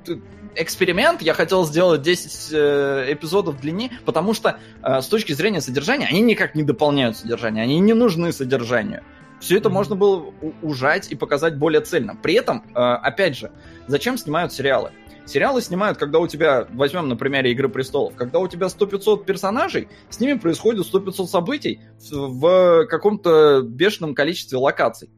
эксперимент 0.57 1.23
я 1.23 1.35
хотел 1.35 1.65
сделать 1.65 2.03
10 2.03 2.53
э, 2.53 3.13
эпизодов 3.13 3.61
длине, 3.61 3.93
потому 4.05 4.35
что 4.35 4.59
э, 4.83 5.01
с 5.01 5.07
точки 5.07 5.33
зрения 5.33 5.61
содержания 5.61 6.07
они 6.07 6.21
никак 6.21 6.55
не 6.55 6.63
дополняют 6.63 7.17
содержание, 7.17 7.63
они 7.65 7.79
не 7.81 7.95
нужны 7.95 8.33
содержанию. 8.33 9.03
Все 9.41 9.59
это 9.59 9.69
можно 9.69 9.95
было 9.97 10.33
ужать 10.63 11.11
и 11.13 11.17
показать 11.17 11.59
более 11.59 11.81
цельно. 11.81 12.17
При 12.17 12.35
этом, 12.35 12.65
э, 12.75 12.79
опять 12.79 13.37
же, 13.37 13.53
зачем 13.87 14.17
снимают 14.17 14.53
сериалы? 14.53 14.93
Сериалы 15.27 15.63
снимают, 15.63 15.99
когда 15.99 16.19
у 16.19 16.27
тебя, 16.27 16.67
возьмем 16.71 17.09
на 17.09 17.17
примере 17.17 17.51
«Игры 17.51 17.69
престолов», 17.69 18.15
когда 18.15 18.39
у 18.41 18.49
тебя 18.49 18.67
100-500 18.67 19.25
персонажей, 19.25 19.89
с 20.11 20.21
ними 20.21 20.35
происходит 20.35 20.87
100-500 20.93 21.27
событий 21.27 21.81
в, 22.11 22.29
в 22.29 22.87
каком-то 22.87 23.63
бешеном 23.63 24.15
количестве 24.15 24.59
локаций. 24.59 25.09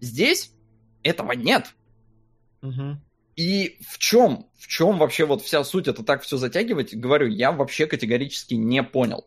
Здесь 0.00 0.52
этого 1.02 1.32
нет. 1.32 1.74
Угу. 2.62 2.98
И 3.36 3.78
в 3.88 3.98
чем, 3.98 4.46
в 4.56 4.66
чем 4.66 4.98
вообще 4.98 5.26
вот 5.26 5.42
вся 5.42 5.64
суть 5.64 5.88
это 5.88 6.02
так 6.02 6.22
все 6.22 6.36
затягивать, 6.36 6.94
говорю, 6.94 7.26
я 7.26 7.52
вообще 7.52 7.86
категорически 7.86 8.54
не 8.54 8.82
понял. 8.82 9.26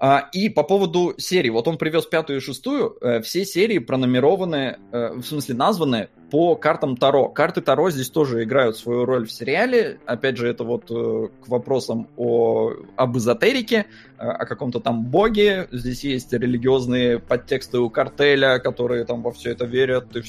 А, 0.00 0.28
и 0.32 0.48
по 0.48 0.62
поводу 0.62 1.14
серии, 1.18 1.50
вот 1.50 1.66
он 1.66 1.76
привез 1.76 2.06
пятую 2.06 2.38
и 2.38 2.40
шестую, 2.40 2.96
э, 3.00 3.20
все 3.20 3.44
серии 3.44 3.78
пронумерованы, 3.78 4.78
э, 4.92 5.14
в 5.14 5.24
смысле 5.24 5.56
названы 5.56 6.08
по 6.30 6.54
картам 6.54 6.96
Таро. 6.96 7.28
Карты 7.28 7.62
Таро 7.62 7.90
здесь 7.90 8.08
тоже 8.08 8.44
играют 8.44 8.76
свою 8.76 9.04
роль 9.04 9.26
в 9.26 9.32
сериале. 9.32 9.98
Опять 10.06 10.36
же, 10.36 10.46
это 10.46 10.62
вот 10.62 10.88
э, 10.90 11.28
к 11.44 11.48
вопросам 11.48 12.06
о, 12.16 12.74
об 12.94 13.16
эзотерике, 13.16 13.86
о 14.18 14.46
каком-то 14.46 14.78
там 14.78 15.04
боге. 15.04 15.66
Здесь 15.72 16.04
есть 16.04 16.32
религиозные 16.32 17.18
подтексты 17.18 17.78
у 17.78 17.90
картеля, 17.90 18.60
которые 18.60 19.04
там 19.04 19.22
во 19.22 19.32
все 19.32 19.50
это 19.50 19.64
верят 19.64 20.14
и, 20.14 20.22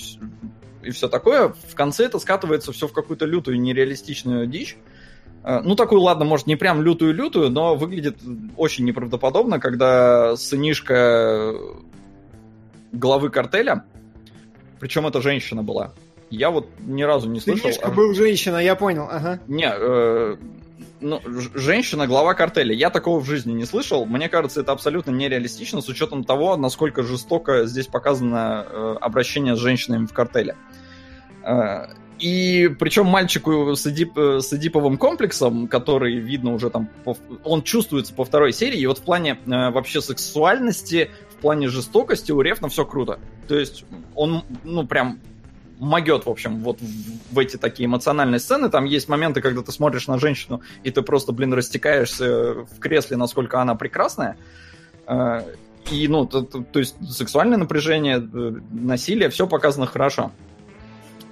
и 0.83 0.91
все 0.91 1.07
такое. 1.07 1.49
В 1.49 1.75
конце 1.75 2.05
это 2.05 2.19
скатывается 2.19 2.71
все 2.71 2.87
в 2.87 2.93
какую-то 2.93 3.25
лютую 3.25 3.59
нереалистичную 3.59 4.47
дичь. 4.47 4.77
Э, 5.43 5.61
ну, 5.61 5.75
такую, 5.75 6.01
ладно, 6.01 6.25
может, 6.25 6.47
не 6.47 6.55
прям 6.55 6.81
лютую-лютую, 6.81 7.49
но 7.49 7.75
выглядит 7.75 8.17
очень 8.57 8.85
неправдоподобно, 8.85 9.59
когда 9.59 10.35
сынишка 10.35 11.53
главы 12.91 13.29
картеля, 13.29 13.85
причем 14.79 15.07
это 15.07 15.21
женщина 15.21 15.63
была. 15.63 15.93
Я 16.29 16.51
вот 16.51 16.67
ни 16.79 17.03
разу 17.03 17.29
не 17.29 17.39
слышал... 17.39 17.63
Сынишка 17.63 17.87
а... 17.87 17.91
был 17.91 18.13
женщина, 18.13 18.57
я 18.57 18.75
понял, 18.75 19.07
ага. 19.09 19.39
Не, 19.47 19.71
э, 19.71 20.37
ну, 21.01 21.21
женщина 21.55 22.07
глава 22.07 22.33
картеля. 22.33 22.73
Я 22.73 22.89
такого 22.89 23.19
в 23.19 23.25
жизни 23.25 23.53
не 23.53 23.65
слышал. 23.65 24.05
Мне 24.05 24.29
кажется, 24.29 24.61
это 24.61 24.71
абсолютно 24.71 25.11
нереалистично 25.11 25.81
с 25.81 25.89
учетом 25.89 26.23
того, 26.23 26.57
насколько 26.57 27.03
жестоко 27.03 27.65
здесь 27.65 27.87
показано 27.87 28.65
э, 28.67 28.95
обращение 29.01 29.55
с 29.55 29.59
женщинами 29.59 30.05
в 30.05 30.13
картеле. 30.13 30.55
Э, 31.43 31.87
и 32.19 32.69
причем 32.79 33.05
мальчику 33.05 33.75
с, 33.75 33.87
Эдип, 33.87 34.17
с 34.17 34.51
Эдиповым 34.51 34.97
комплексом, 34.97 35.69
который 35.69 36.17
видно 36.17 36.53
уже 36.53 36.69
там, 36.69 36.89
он 37.45 37.63
чувствуется 37.63 38.13
по 38.13 38.25
второй 38.25 38.51
серии, 38.51 38.79
и 38.79 38.87
вот 38.87 38.99
в 38.99 39.03
плане 39.03 39.39
э, 39.45 39.69
вообще 39.71 40.01
сексуальности, 40.01 41.09
в 41.31 41.41
плане 41.41 41.69
жестокости 41.69 42.33
у 42.33 42.41
Рефна 42.41 42.67
все 42.67 42.85
круто. 42.85 43.19
То 43.47 43.57
есть 43.57 43.85
он, 44.15 44.43
ну, 44.65 44.85
прям 44.85 45.19
могет, 45.79 46.25
в 46.25 46.29
общем, 46.29 46.59
вот 46.59 46.79
в, 46.81 47.39
эти 47.39 47.57
такие 47.57 47.87
эмоциональные 47.87 48.39
сцены. 48.39 48.69
Там 48.69 48.85
есть 48.85 49.07
моменты, 49.07 49.41
когда 49.41 49.61
ты 49.61 49.71
смотришь 49.71 50.07
на 50.07 50.19
женщину, 50.19 50.61
и 50.83 50.91
ты 50.91 51.01
просто, 51.01 51.31
блин, 51.31 51.53
растекаешься 51.53 52.65
в 52.65 52.79
кресле, 52.79 53.17
насколько 53.17 53.61
она 53.61 53.75
прекрасная. 53.75 54.37
Э, 55.07 55.41
и, 55.89 56.07
ну, 56.07 56.25
то, 56.25 56.41
то, 56.41 56.61
то 56.61 56.79
есть 56.79 56.95
сексуальное 57.09 57.57
напряжение, 57.57 58.17
э, 58.17 58.55
насилие, 58.71 59.29
все 59.29 59.47
показано 59.47 59.87
хорошо. 59.87 60.31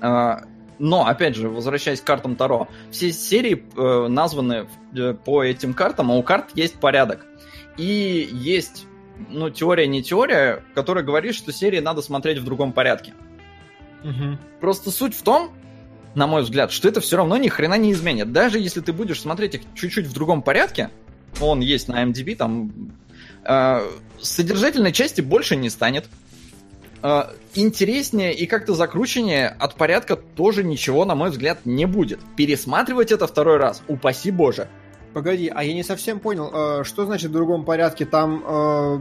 Э, 0.02 0.38
но, 0.80 1.07
опять 1.07 1.36
же, 1.36 1.49
возвращаясь 1.49 2.02
к 2.02 2.06
картам 2.06 2.36
Таро, 2.36 2.68
все 2.91 3.11
серии 3.11 3.64
названы 4.07 4.68
по 5.26 5.44
этим 5.44 5.74
картам, 5.74 6.11
а 6.11 6.15
у 6.15 6.22
карт 6.22 6.52
есть 6.53 6.76
порядок. 6.76 7.26
И 7.78 8.30
есть, 8.32 8.86
ну, 9.30 9.49
теория 9.49 9.88
не 9.88 10.03
теория, 10.03 10.64
которая 10.76 11.03
говорит, 11.03 11.34
что 11.34 11.52
серии 11.52 11.80
надо 11.80 12.03
смотреть 12.03 12.38
в 12.38 12.45
другом 12.45 12.74
порядке. 12.74 13.15
Угу. 14.03 14.38
Просто 14.61 14.91
суть 14.91 15.15
в 15.15 15.22
том, 15.22 15.52
на 16.15 16.28
мой 16.28 16.41
взгляд, 16.41 16.72
что 16.72 16.88
это 16.88 17.02
все 17.02 17.18
равно 17.18 17.38
ни 17.38 17.48
хрена 17.48 17.76
не 17.76 17.91
изменит. 17.91 18.32
Даже 18.32 18.60
если 18.60 18.82
ты 18.82 18.94
будешь 18.94 19.22
смотреть 19.22 19.56
их 19.56 19.61
чуть-чуть 19.76 20.07
в 20.07 20.14
другом 20.14 20.41
порядке, 20.41 20.90
он 21.40 21.60
есть 21.60 21.88
на 21.88 22.03
MDB, 22.03 22.36
там 22.36 22.72
э, 23.44 23.80
содержательной 24.19 24.91
части 24.91 25.22
больше 25.22 25.56
не 25.56 25.69
станет. 25.69 26.06
Э, 27.03 27.26
интереснее 27.53 28.34
и 28.34 28.48
как-то 28.48 28.74
закрученнее 28.74 29.49
от 29.49 29.76
порядка 29.76 30.15
тоже 30.15 30.64
ничего, 30.64 31.06
на 31.06 31.15
мой 31.15 31.30
взгляд, 31.30 31.65
не 31.65 31.86
будет. 31.86 32.19
Пересматривать 32.36 33.11
это 33.11 33.28
второй 33.28 33.57
раз, 33.57 33.84
упаси 33.88 34.32
боже. 34.32 34.68
Погоди, 35.14 35.52
а 35.53 35.64
я 35.64 35.74
не 35.74 35.84
совсем 35.84 36.19
понял, 36.19 36.52
э, 36.53 36.84
что 36.84 37.06
значит 37.06 37.30
в 37.30 37.34
другом 37.34 37.65
порядке? 37.65 38.06
Там 38.06 38.44
э, 38.45 38.99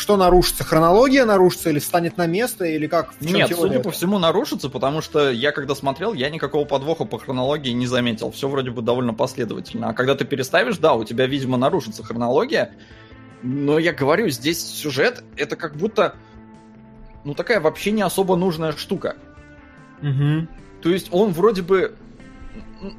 что 0.00 0.16
нарушится? 0.16 0.64
Хронология 0.64 1.26
нарушится 1.26 1.70
или 1.70 1.78
встанет 1.78 2.16
на 2.16 2.26
место, 2.26 2.64
или 2.64 2.86
как? 2.86 3.12
В 3.12 3.20
Нет, 3.20 3.52
судя 3.54 3.74
это? 3.74 3.84
по 3.84 3.90
всему, 3.90 4.18
нарушится, 4.18 4.70
потому 4.70 5.02
что 5.02 5.30
я 5.30 5.52
когда 5.52 5.74
смотрел, 5.74 6.14
я 6.14 6.30
никакого 6.30 6.64
подвоха 6.64 7.04
по 7.04 7.18
хронологии 7.18 7.72
не 7.72 7.86
заметил. 7.86 8.30
Все 8.30 8.48
вроде 8.48 8.70
бы 8.70 8.80
довольно 8.80 9.12
последовательно. 9.12 9.90
А 9.90 9.92
когда 9.92 10.14
ты 10.14 10.24
переставишь, 10.24 10.78
да, 10.78 10.94
у 10.94 11.04
тебя, 11.04 11.26
видимо, 11.26 11.58
нарушится 11.58 12.02
хронология. 12.02 12.72
Но 13.42 13.78
я 13.78 13.92
говорю, 13.92 14.28
здесь 14.30 14.64
сюжет, 14.64 15.22
это 15.36 15.56
как 15.56 15.76
будто 15.76 16.14
ну, 17.24 17.34
такая 17.34 17.60
вообще 17.60 17.90
не 17.90 18.02
особо 18.02 18.36
нужная 18.36 18.72
штука. 18.72 19.16
Угу. 20.02 20.48
То 20.82 20.88
есть 20.88 21.08
он 21.10 21.32
вроде 21.32 21.60
бы 21.60 21.94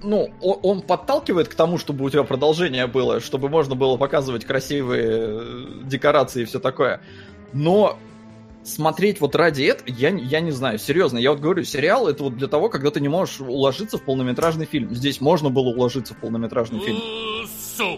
ну, 0.04 0.30
он 0.42 0.82
подталкивает 0.82 1.48
к 1.48 1.56
тому, 1.56 1.78
чтобы 1.78 2.06
у 2.06 2.10
тебя 2.10 2.24
продолжение 2.24 2.88
было, 2.88 3.20
чтобы 3.20 3.50
можно 3.50 3.76
было 3.76 3.98
показывать 3.98 4.46
красивые 4.46 5.10
э, 5.10 5.66
декорации 5.84 6.44
и 6.44 6.46
все 6.46 6.60
такое. 6.60 7.02
Но 7.54 7.98
смотреть 8.64 9.22
вот 9.22 9.36
ради 9.36 9.64
этого, 9.64 9.88
я, 9.90 10.10
я 10.10 10.40
не 10.40 10.52
знаю, 10.52 10.78
серьезно, 10.78 11.18
я 11.18 11.32
вот 11.32 11.40
говорю, 11.40 11.64
сериал 11.64 12.08
это 12.08 12.24
вот 12.24 12.38
для 12.38 12.48
того, 12.48 12.70
когда 12.70 12.92
ты 12.92 13.02
не 13.02 13.10
можешь 13.10 13.40
уложиться 13.42 13.98
в 13.98 14.04
полнометражный 14.04 14.66
фильм. 14.66 14.94
Здесь 14.94 15.22
можно 15.22 15.50
было 15.50 15.70
уложиться 15.70 16.14
в 16.14 16.18
полнометражный 16.18 16.80
фильм. 16.80 17.00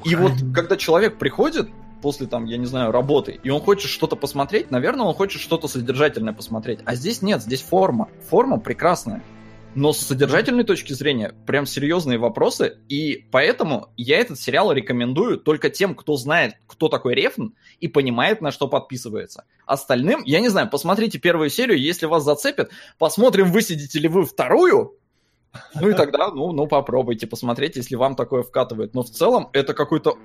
И 0.05 0.15
вот 0.15 0.31
когда 0.53 0.77
человек 0.77 1.17
приходит, 1.17 1.69
после 2.01 2.27
там, 2.27 2.45
я 2.45 2.57
не 2.57 2.65
знаю, 2.65 2.91
работы, 2.91 3.39
и 3.43 3.49
он 3.49 3.61
хочет 3.61 3.89
что-то 3.89 4.15
посмотреть, 4.15 4.71
наверное, 4.71 5.05
он 5.05 5.13
хочет 5.13 5.41
что-то 5.41 5.67
содержательное 5.67 6.33
посмотреть. 6.33 6.79
А 6.85 6.95
здесь 6.95 7.21
нет, 7.21 7.41
здесь 7.41 7.61
форма. 7.61 8.09
Форма 8.29 8.59
прекрасная. 8.59 9.23
Но 9.75 9.91
с 9.91 9.99
содержательной 9.99 10.63
точки 10.63 10.93
зрения 10.93 11.33
прям 11.47 11.65
серьезные 11.65 12.19
вопросы, 12.19 12.77
и 12.89 13.25
поэтому 13.31 13.89
я 13.97 14.19
этот 14.19 14.39
сериал 14.39 14.71
рекомендую 14.71 15.37
только 15.37 15.69
тем, 15.69 15.95
кто 15.95 16.15
знает, 16.15 16.55
кто 16.67 16.89
такой 16.89 17.15
Рефн, 17.15 17.47
и 17.79 17.87
понимает, 17.87 18.41
на 18.41 18.51
что 18.51 18.67
подписывается. 18.67 19.45
Остальным, 19.65 20.21
я 20.25 20.41
не 20.41 20.49
знаю, 20.49 20.69
посмотрите 20.69 21.17
первую 21.17 21.49
серию, 21.49 21.79
если 21.79 22.05
вас 22.05 22.23
зацепит, 22.23 22.69
посмотрим, 22.99 23.51
высидите 23.51 23.97
ли 23.99 24.07
вы 24.07 24.25
вторую, 24.25 24.97
ну 25.75 25.89
и 25.89 25.93
тогда, 25.93 26.29
ну, 26.29 26.51
ну 26.51 26.67
попробуйте 26.67 27.27
посмотреть, 27.27 27.75
если 27.75 27.95
вам 27.95 28.15
такое 28.15 28.43
вкатывает. 28.43 28.93
Но 28.93 29.03
в 29.03 29.09
целом 29.09 29.49
это 29.53 29.73
какой-то 29.73 30.17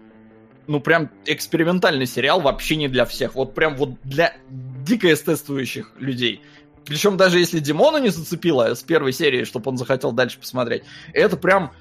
ну, 0.66 0.80
прям 0.80 1.10
экспериментальный 1.24 2.06
сериал 2.06 2.40
вообще 2.40 2.76
не 2.76 2.88
для 2.88 3.04
всех. 3.04 3.34
Вот 3.34 3.54
прям 3.54 3.76
вот 3.76 4.00
для 4.04 4.36
дико 4.50 5.12
эстетствующих 5.12 5.92
людей. 5.98 6.42
Причем 6.84 7.16
даже 7.16 7.38
если 7.38 7.58
Димона 7.58 7.98
не 7.98 8.08
зацепило 8.08 8.74
с 8.74 8.82
первой 8.82 9.12
серии, 9.12 9.44
чтобы 9.44 9.70
он 9.70 9.76
захотел 9.76 10.12
дальше 10.12 10.38
посмотреть, 10.38 10.84
это 11.12 11.36
прям 11.36 11.72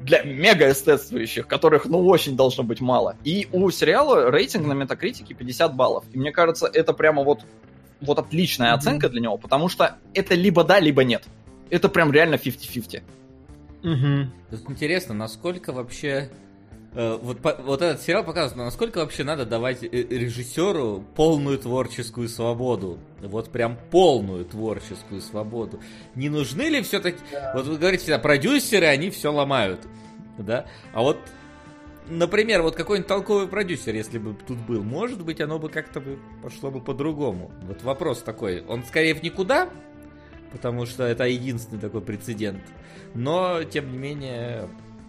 для 0.00 0.22
мега 0.22 0.70
эстетствующих, 0.70 1.46
которых, 1.46 1.86
ну, 1.86 2.04
очень 2.06 2.36
должно 2.36 2.64
быть 2.64 2.80
мало. 2.80 3.16
И 3.24 3.48
у 3.52 3.70
сериала 3.70 4.30
рейтинг 4.30 4.66
на 4.66 4.72
метакритике 4.72 5.34
50 5.34 5.74
баллов. 5.76 6.04
И 6.12 6.18
мне 6.18 6.32
кажется, 6.32 6.68
это 6.72 6.92
прямо 6.92 7.22
вот, 7.22 7.40
вот 8.00 8.18
отличная 8.18 8.72
mm-hmm. 8.72 8.78
оценка 8.78 9.08
для 9.08 9.20
него, 9.20 9.38
потому 9.38 9.68
что 9.68 9.96
это 10.14 10.34
либо 10.34 10.64
да, 10.64 10.80
либо 10.80 11.04
нет. 11.04 11.24
Это 11.70 11.88
прям 11.88 12.12
реально 12.12 12.34
50-50. 12.34 13.02
Угу. 13.82 14.30
Тут 14.50 14.70
интересно, 14.70 15.14
насколько 15.14 15.72
вообще 15.72 16.30
Э, 16.94 17.18
вот, 17.22 17.38
вот 17.42 17.80
этот 17.80 18.02
сериал 18.02 18.22
показывает, 18.22 18.66
насколько 18.66 18.98
вообще 18.98 19.24
надо 19.24 19.46
давать 19.46 19.82
э, 19.82 19.88
режиссеру 19.88 21.04
полную 21.14 21.58
творческую 21.58 22.28
свободу. 22.28 22.98
Вот 23.20 23.50
прям 23.50 23.78
полную 23.90 24.44
творческую 24.44 25.22
свободу. 25.22 25.80
Не 26.14 26.28
нужны 26.28 26.62
ли 26.62 26.82
все-таки... 26.82 27.18
Вот 27.54 27.66
вы 27.66 27.78
говорите 27.78 28.02
всегда, 28.02 28.18
продюсеры, 28.18 28.86
они 28.86 29.08
все 29.08 29.32
ломают. 29.32 29.80
Да? 30.36 30.66
А 30.92 31.00
вот, 31.00 31.18
например, 32.08 32.60
вот 32.60 32.76
какой-нибудь 32.76 33.08
толковый 33.08 33.48
продюсер, 33.48 33.94
если 33.94 34.18
бы 34.18 34.34
тут 34.46 34.58
был, 34.58 34.82
может 34.82 35.24
быть, 35.24 35.40
оно 35.40 35.58
бы 35.58 35.70
как-то 35.70 36.00
бы 36.00 36.18
пошло 36.42 36.70
бы 36.70 36.82
по-другому. 36.82 37.52
Вот 37.62 37.82
вопрос 37.82 38.22
такой. 38.22 38.62
Он 38.66 38.84
скорее 38.84 39.14
в 39.14 39.22
никуда, 39.22 39.70
потому 40.52 40.84
что 40.84 41.04
это 41.04 41.24
единственный 41.24 41.80
такой 41.80 42.02
прецедент. 42.02 42.62
Но, 43.14 43.62
тем 43.64 43.90
не 43.92 43.98
менее, 43.98 44.68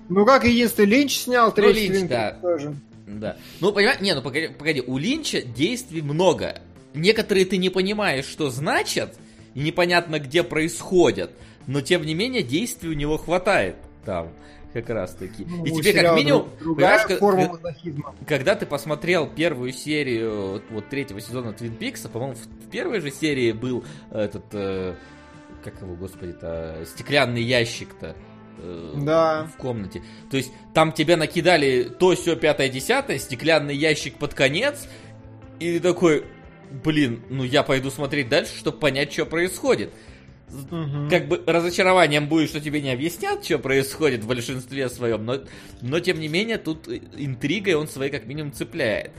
ну 0.09 0.25
как 0.25 0.43
единственный 0.45 0.85
Линч 0.85 1.17
снял 1.17 1.47
ну, 1.47 1.53
третий 1.53 1.87
Линч, 1.87 2.09
да. 2.09 2.37
тоже. 2.41 2.75
Да. 3.07 3.37
Ну, 3.59 3.71
понимаешь, 3.71 3.99
не, 3.99 4.13
ну 4.13 4.21
погоди, 4.21 4.47
погоди, 4.47 4.81
у 4.81 4.97
Линча 4.97 5.41
действий 5.41 6.01
много. 6.01 6.61
Некоторые 6.93 7.45
ты 7.45 7.57
не 7.57 7.69
понимаешь, 7.69 8.25
что 8.25 8.49
значат, 8.49 9.15
и 9.53 9.59
непонятно, 9.59 10.19
где 10.19 10.43
происходят, 10.43 11.31
но 11.67 11.81
тем 11.81 12.03
не 12.03 12.13
менее 12.13 12.43
действий 12.43 12.89
у 12.89 12.93
него 12.93 13.17
хватает 13.17 13.75
там. 14.05 14.29
Как 14.73 14.89
раз 14.89 15.13
таки. 15.13 15.45
Ну, 15.45 15.63
и 15.65 15.71
тебе 15.71 15.93
как 15.93 16.15
минимум, 16.15 16.49
друг- 16.59 16.77
другая 16.77 17.07
форма 17.19 17.47
мазохизма. 17.49 18.15
когда 18.27 18.55
ты 18.55 18.65
посмотрел 18.65 19.27
первую 19.27 19.71
серию 19.71 20.63
вот 20.71 20.89
третьего 20.89 21.21
сезона 21.21 21.53
Твин 21.53 21.75
Пикса, 21.75 22.09
по-моему, 22.09 22.33
в, 22.33 22.39
в 22.39 22.69
первой 22.71 22.99
же 22.99 23.11
серии 23.11 23.51
был 23.51 23.83
этот, 24.09 24.45
э, 24.53 24.95
как 25.63 25.79
его, 25.79 25.93
господи-то, 25.93 26.83
стеклянный 26.87 27.43
ящик-то. 27.43 28.15
Э, 28.57 28.93
Да. 28.97 29.49
В 29.53 29.57
комнате. 29.57 30.03
То 30.29 30.37
есть 30.37 30.51
там 30.73 30.91
тебе 30.91 31.15
накидали 31.15 31.83
то, 31.83 32.15
все, 32.15 32.35
пятое, 32.35 32.69
десятое, 32.69 33.17
стеклянный 33.19 33.75
ящик 33.75 34.17
под 34.17 34.33
конец, 34.33 34.87
и 35.59 35.73
ты 35.73 35.79
такой, 35.79 36.25
блин, 36.83 37.23
ну 37.29 37.43
я 37.43 37.63
пойду 37.63 37.89
смотреть 37.89 38.29
дальше, 38.29 38.57
чтобы 38.57 38.77
понять, 38.77 39.11
что 39.11 39.25
происходит. 39.25 39.91
Мгм. 40.69 41.09
Как 41.09 41.27
бы 41.27 41.41
разочарованием 41.45 42.27
будет, 42.27 42.49
что 42.49 42.61
тебе 42.61 42.81
не 42.81 42.91
объяснят, 42.91 43.43
что 43.43 43.57
происходит 43.57 44.23
в 44.23 44.27
большинстве 44.27 44.87
своем, 44.89 45.25
но, 45.25 45.39
но 45.81 45.99
тем 45.99 46.19
не 46.19 46.27
менее 46.27 46.57
тут 46.57 46.87
интригой 46.87 47.73
он 47.73 47.87
своей 47.87 48.11
как 48.11 48.25
минимум 48.25 48.53
цепляет 48.53 49.11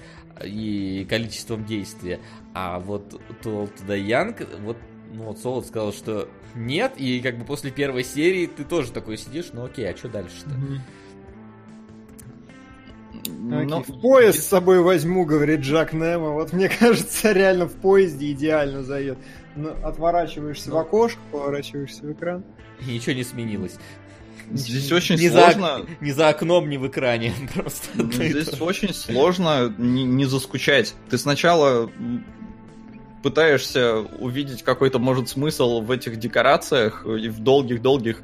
и 0.43 1.07
количеством 1.09 1.65
действия. 1.65 2.21
А 2.55 2.79
вот 2.79 3.21
the 3.41 4.01
Young, 4.01 4.47
вот, 4.63 4.77
ну 5.13 5.25
вот 5.25 5.39
Солод 5.39 5.67
сказал, 5.67 5.93
что 5.93 6.29
нет, 6.55 6.95
и 6.97 7.21
как 7.21 7.39
бы 7.39 7.45
после 7.45 7.71
первой 7.71 8.05
серии 8.05 8.47
ты 8.47 8.65
тоже 8.65 8.93
такой 8.93 9.17
сидишь, 9.19 9.47
ну 9.53 9.65
окей, 9.65 9.91
а 9.91 9.97
что 9.97 10.09
дальше-то? 10.09 10.51
Мгм. 10.51 10.81
Ну, 13.69 13.83
в 13.83 14.01
поезд 14.01 14.43
с 14.43 14.47
собой 14.47 14.81
возьму, 14.81 15.25
говорит 15.25 15.61
Джак 15.61 15.93
Немо. 15.93 16.31
Вот 16.31 16.53
мне 16.53 16.69
кажется, 16.81 17.33
реально 17.33 17.67
в 17.67 17.73
поезде 17.75 18.33
идеально 18.33 18.83
зайдет. 18.83 19.19
Ну, 19.57 19.71
отворачиваешься 19.83 20.71
Ну. 20.71 20.77
в 20.77 20.79
окошко, 20.79 21.21
поворачиваешься 21.31 22.03
в 22.05 22.13
экран. 22.13 22.45
И 22.87 22.93
ничего 22.93 23.15
не 23.15 23.25
сменилось. 23.25 23.77
Здесь 24.53 24.93
очень 24.93 25.15
Ни 25.17 25.29
за, 25.29 25.53
сложно. 25.53 25.87
ни 26.03 26.11
за 26.11 26.29
окном, 26.29 26.69
ни 26.69 26.77
в 26.77 26.87
экране. 26.89 27.33
Просто 27.55 27.89
Ну, 27.95 28.13
Здесь 28.13 28.61
очень 28.61 28.93
сложно 28.93 29.73
не, 29.79 30.05
не 30.05 30.27
заскучать. 30.27 30.95
Ты 31.09 31.17
сначала 31.17 31.91
пытаешься 33.25 34.01
увидеть 34.19 34.63
какой-то, 34.63 34.99
может, 34.99 35.31
смысл 35.31 35.81
в 35.81 35.91
этих 35.91 36.19
декорациях 36.19 37.07
и 37.07 37.31
в 37.31 37.41
долгих-долгих 37.41 38.21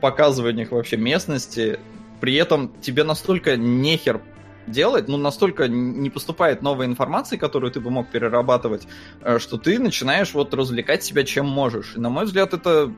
показываниях 0.00 0.72
вообще 0.72 0.96
местности. 0.96 1.78
При 2.20 2.34
этом 2.34 2.72
тебе 2.80 3.04
настолько 3.04 3.56
нехер 3.56 4.20
делать, 4.66 5.06
ну, 5.06 5.16
настолько 5.16 5.68
не 5.68 6.10
поступает 6.10 6.60
новой 6.60 6.86
информации, 6.86 7.36
которую 7.36 7.70
ты 7.70 7.78
бы 7.78 7.90
мог 7.90 8.10
перерабатывать, 8.10 8.88
э, 9.20 9.38
что 9.38 9.58
ты 9.58 9.78
начинаешь 9.78 10.34
вот 10.34 10.52
развлекать 10.54 11.04
себя 11.04 11.22
чем 11.22 11.46
можешь. 11.46 11.94
И, 11.94 12.00
на 12.00 12.08
мой 12.08 12.24
взгляд, 12.24 12.52
это 12.52 12.92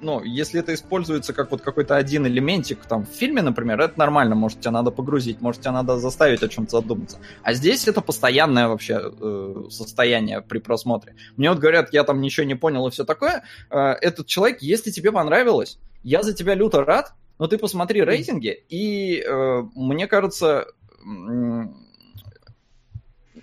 ну, 0.00 0.22
если 0.22 0.60
это 0.60 0.74
используется 0.74 1.32
как 1.32 1.50
вот 1.50 1.60
какой-то 1.60 1.96
один 1.96 2.26
элементик 2.26 2.80
там 2.86 3.06
в 3.06 3.10
фильме, 3.10 3.42
например, 3.42 3.80
это 3.80 3.98
нормально, 3.98 4.34
может, 4.34 4.60
тебя 4.60 4.70
надо 4.70 4.90
погрузить, 4.90 5.40
может, 5.40 5.62
тебя 5.62 5.72
надо 5.72 5.98
заставить 5.98 6.42
о 6.42 6.48
чем-то 6.48 6.80
задуматься. 6.80 7.18
А 7.42 7.52
здесь 7.52 7.86
это 7.86 8.00
постоянное 8.00 8.68
вообще 8.68 9.00
э, 9.00 9.64
состояние 9.70 10.40
при 10.40 10.58
просмотре. 10.58 11.14
Мне 11.36 11.50
вот 11.50 11.58
говорят, 11.58 11.92
я 11.92 12.04
там 12.04 12.20
ничего 12.20 12.46
не 12.46 12.54
понял 12.54 12.86
и 12.86 12.90
все 12.90 13.04
такое. 13.04 13.44
Э, 13.70 13.92
этот 14.00 14.26
человек, 14.26 14.62
если 14.62 14.90
тебе 14.90 15.12
понравилось, 15.12 15.78
я 16.02 16.22
за 16.22 16.32
тебя 16.32 16.54
люто 16.54 16.84
рад, 16.84 17.12
но 17.38 17.46
ты 17.46 17.58
посмотри 17.58 18.02
рейтинги, 18.02 18.64
и 18.68 19.20
э, 19.20 19.62
мне 19.74 20.06
кажется, 20.06 20.66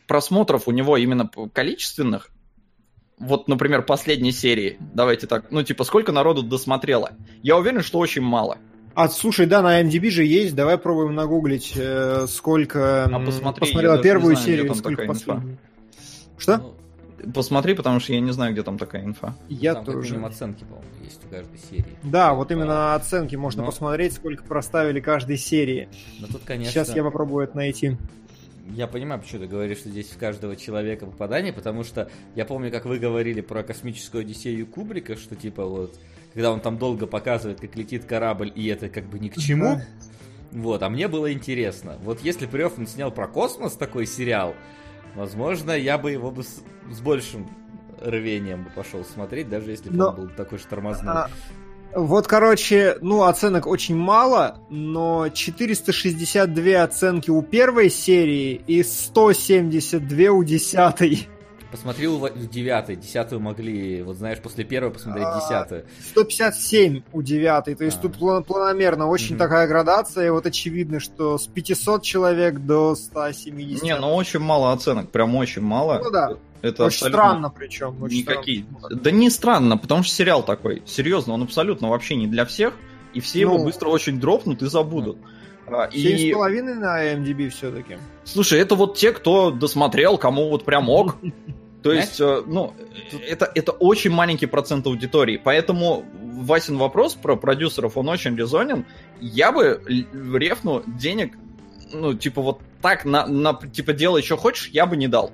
просмотров 0.08 0.68
у 0.68 0.72
него 0.72 0.98
именно 0.98 1.30
количественных 1.54 2.30
вот, 3.20 3.48
например, 3.48 3.82
последней 3.84 4.32
серии, 4.32 4.78
давайте 4.94 5.28
так, 5.28 5.52
ну, 5.52 5.64
типа, 5.64 5.84
сколько 5.84 6.12
народу 6.12 6.44
досмотрело? 6.44 7.12
Я 7.42 7.58
уверен, 7.58 7.82
что 7.82 8.00
очень 8.00 8.22
мало. 8.22 8.58
А, 8.94 9.10
слушай, 9.10 9.46
да, 9.46 9.62
на 9.62 9.82
MDB 9.82 10.10
же 10.10 10.24
есть, 10.24 10.56
давай 10.56 10.78
пробуем 10.78 11.14
нагуглить, 11.14 11.74
э, 11.76 12.26
сколько 12.28 13.06
А 13.06 13.20
посмотри, 13.20 13.60
посмотрела 13.60 14.02
первую 14.02 14.36
знаю, 14.36 14.46
серию, 14.48 14.68
там 14.68 14.76
сколько 14.76 15.06
последнюю. 15.06 15.58
Что? 16.38 16.58
Ну, 16.58 16.74
Посмотри, 17.34 17.74
потому 17.74 18.00
что 18.00 18.14
я 18.14 18.20
не 18.20 18.32
знаю, 18.32 18.54
где 18.54 18.64
там 18.64 18.78
такая 18.78 19.04
инфа. 19.04 19.36
Я 19.50 19.74
там 19.74 19.86
тоже. 19.86 20.10
минимум 20.14 20.26
оценки, 20.26 20.64
по-моему, 20.64 20.88
есть 21.04 21.20
у 21.26 21.30
каждой 21.30 21.58
серии. 21.58 21.98
Да, 22.04 22.34
вот 22.34 22.52
именно 22.52 22.94
оценки 22.96 23.36
можно 23.36 23.64
Но- 23.64 23.70
посмотреть, 23.70 24.14
сколько 24.14 24.44
проставили 24.44 25.00
каждой 25.00 25.38
серии. 25.38 25.90
Но 26.20 26.28
тут, 26.28 26.44
конечно, 26.46 26.72
Сейчас 26.72 26.96
я 26.96 27.04
попробую 27.04 27.44
это 27.46 27.56
найти. 27.56 27.98
Я 28.70 28.88
понимаю, 28.88 29.22
почему 29.22 29.42
ты 29.42 29.48
говоришь, 29.48 29.80
что 29.80 29.90
здесь 29.90 30.10
в 30.10 30.18
каждого 30.18 30.56
человека 30.56 31.06
попадание, 31.06 31.54
потому 31.54 31.84
что 31.84 32.10
я 32.36 32.46
помню, 32.46 32.72
как 32.72 32.86
вы 32.86 33.00
говорили 33.00 33.42
про 33.42 33.64
космическую 33.64 34.22
Одиссею 34.22 34.66
Кубрика, 34.68 35.16
что 35.16 35.36
типа 35.36 35.66
вот, 35.66 36.00
когда 36.34 36.52
он 36.52 36.60
там 36.60 36.78
долго 36.78 37.08
показывает, 37.08 37.60
как 37.60 37.76
летит 37.76 38.06
корабль, 38.06 38.52
и 38.54 38.68
это 38.68 38.90
как 38.90 39.06
бы 39.10 39.20
ни 39.20 39.30
к 39.30 39.38
чему. 39.38 39.80
Вот, 40.52 40.82
а 40.82 40.90
мне 40.90 41.08
было 41.08 41.32
интересно. 41.32 41.98
Вот 42.04 42.22
если 42.22 42.46
бы 42.46 42.58
Рёфан 42.58 42.88
снял 42.88 43.12
про 43.12 43.28
космос 43.28 43.74
такой 43.74 44.06
сериал, 44.06 44.56
возможно, 45.16 45.72
я 45.72 45.98
бы 45.98 46.12
его 46.12 46.32
бы 46.32 46.44
с, 46.44 46.64
с 46.92 47.00
большим 47.02 47.50
рвением 48.02 48.64
бы 48.64 48.70
пошел 48.70 49.04
смотреть, 49.04 49.50
даже 49.50 49.72
если 49.72 49.90
бы 49.90 49.96
Но- 49.98 50.10
он 50.10 50.16
был 50.16 50.30
такой 50.30 50.58
же 50.60 50.66
тормозной. 50.66 51.14
А, 51.14 51.30
Вот, 51.96 52.28
короче, 52.28 52.98
ну, 53.02 53.24
оценок 53.24 53.66
очень 53.66 53.96
мало, 53.96 54.58
но 54.70 55.30
462 55.30 56.84
оценки 56.84 57.30
у 57.32 57.42
первой 57.42 57.90
серии 57.90 58.62
и 58.68 58.84
172 58.84 60.32
у 60.32 60.44
десятой. 60.44 61.28
Посмотри 61.72 62.08
у 62.08 62.18
в 62.18 62.50
девятой, 62.50 62.96
десятую 62.96 63.42
могли, 63.42 64.02
вот 64.02 64.16
знаешь, 64.16 64.40
после 64.40 64.64
первой 64.64 64.90
посмотреть 64.92 65.26
А, 65.28 65.40
десятую. 65.42 65.86
157 66.12 67.02
у 67.12 67.22
девятой, 67.22 67.76
то 67.76 67.84
есть 67.84 67.98
А. 67.98 68.02
тут 68.04 68.18
план- 68.18 68.44
планомерно 68.44 69.08
очень 69.08 69.32
Мгм. 69.36 69.40
такая 69.40 69.68
градация, 69.68 70.28
и 70.28 70.30
вот 70.30 70.46
очевидно, 70.46 71.02
что 71.02 71.38
с 71.38 71.46
500 71.48 72.04
человек 72.04 72.60
до 72.60 72.96
170. 72.96 73.84
Не, 73.84 73.98
ну 73.98 74.16
очень 74.16 74.40
мало 74.40 74.72
оценок, 74.72 75.10
прям 75.12 75.36
очень 75.36 75.62
мало. 75.62 76.00
Ну 76.02 76.10
да. 76.10 76.30
Это 76.62 76.86
очень 76.86 76.96
абсолютно 76.96 77.20
странно 77.20 77.50
причем. 77.50 78.04
очень 78.04 78.18
никакие. 78.18 78.66
странно. 78.80 78.96
Да 79.02 79.12
не 79.12 79.30
странно, 79.30 79.78
потому 79.78 80.04
что 80.04 80.14
сериал 80.16 80.44
такой. 80.44 80.82
Серьезно, 80.86 81.34
он 81.34 81.44
абсолютно 81.44 81.90
вообще 81.90 82.16
не 82.16 82.28
для 82.28 82.46
всех, 82.46 82.74
и 83.14 83.20
все 83.20 83.40
его 83.42 83.58
Ну. 83.58 83.64
быстро 83.66 83.90
очень 83.90 84.20
дропнут 84.20 84.62
и 84.62 84.68
забудут. 84.68 85.18
А, 85.68 85.86
И, 85.86 86.32
половиной 86.32 86.76
на 86.76 87.04
MDB 87.14 87.50
все-таки. 87.50 87.98
слушай, 88.24 88.60
это 88.60 88.76
вот 88.76 88.96
те, 88.98 89.12
кто 89.12 89.52
досмотрел, 89.52 90.18
кому 90.18 90.50
вот 90.50 90.64
прям 90.66 90.90
ок. 90.90 91.18
То 91.84 91.94
есть, 91.94 92.20
э, 92.20 92.42
ну, 92.46 92.74
это, 93.28 93.50
это 93.54 93.72
очень 93.72 94.12
маленький 94.12 94.46
процент 94.48 94.88
аудитории. 94.88 95.40
Поэтому 95.42 96.04
Васин 96.22 96.78
вопрос 96.78 97.14
про 97.14 97.36
продюсеров, 97.36 97.98
он 97.98 98.10
очень 98.10 98.36
резонен. 98.36 98.86
Я 99.22 99.52
бы 99.52 99.82
рефну 99.88 100.84
денег, 100.88 101.38
ну, 101.94 102.14
типа, 102.14 102.42
вот 102.42 102.60
так, 102.82 103.06
на, 103.06 103.28
на 103.28 103.54
типа, 103.54 103.94
делай, 103.94 104.22
что 104.24 104.38
хочешь, 104.38 104.70
я 104.70 104.86
бы 104.86 104.98
не 104.98 105.08
дал. 105.08 105.32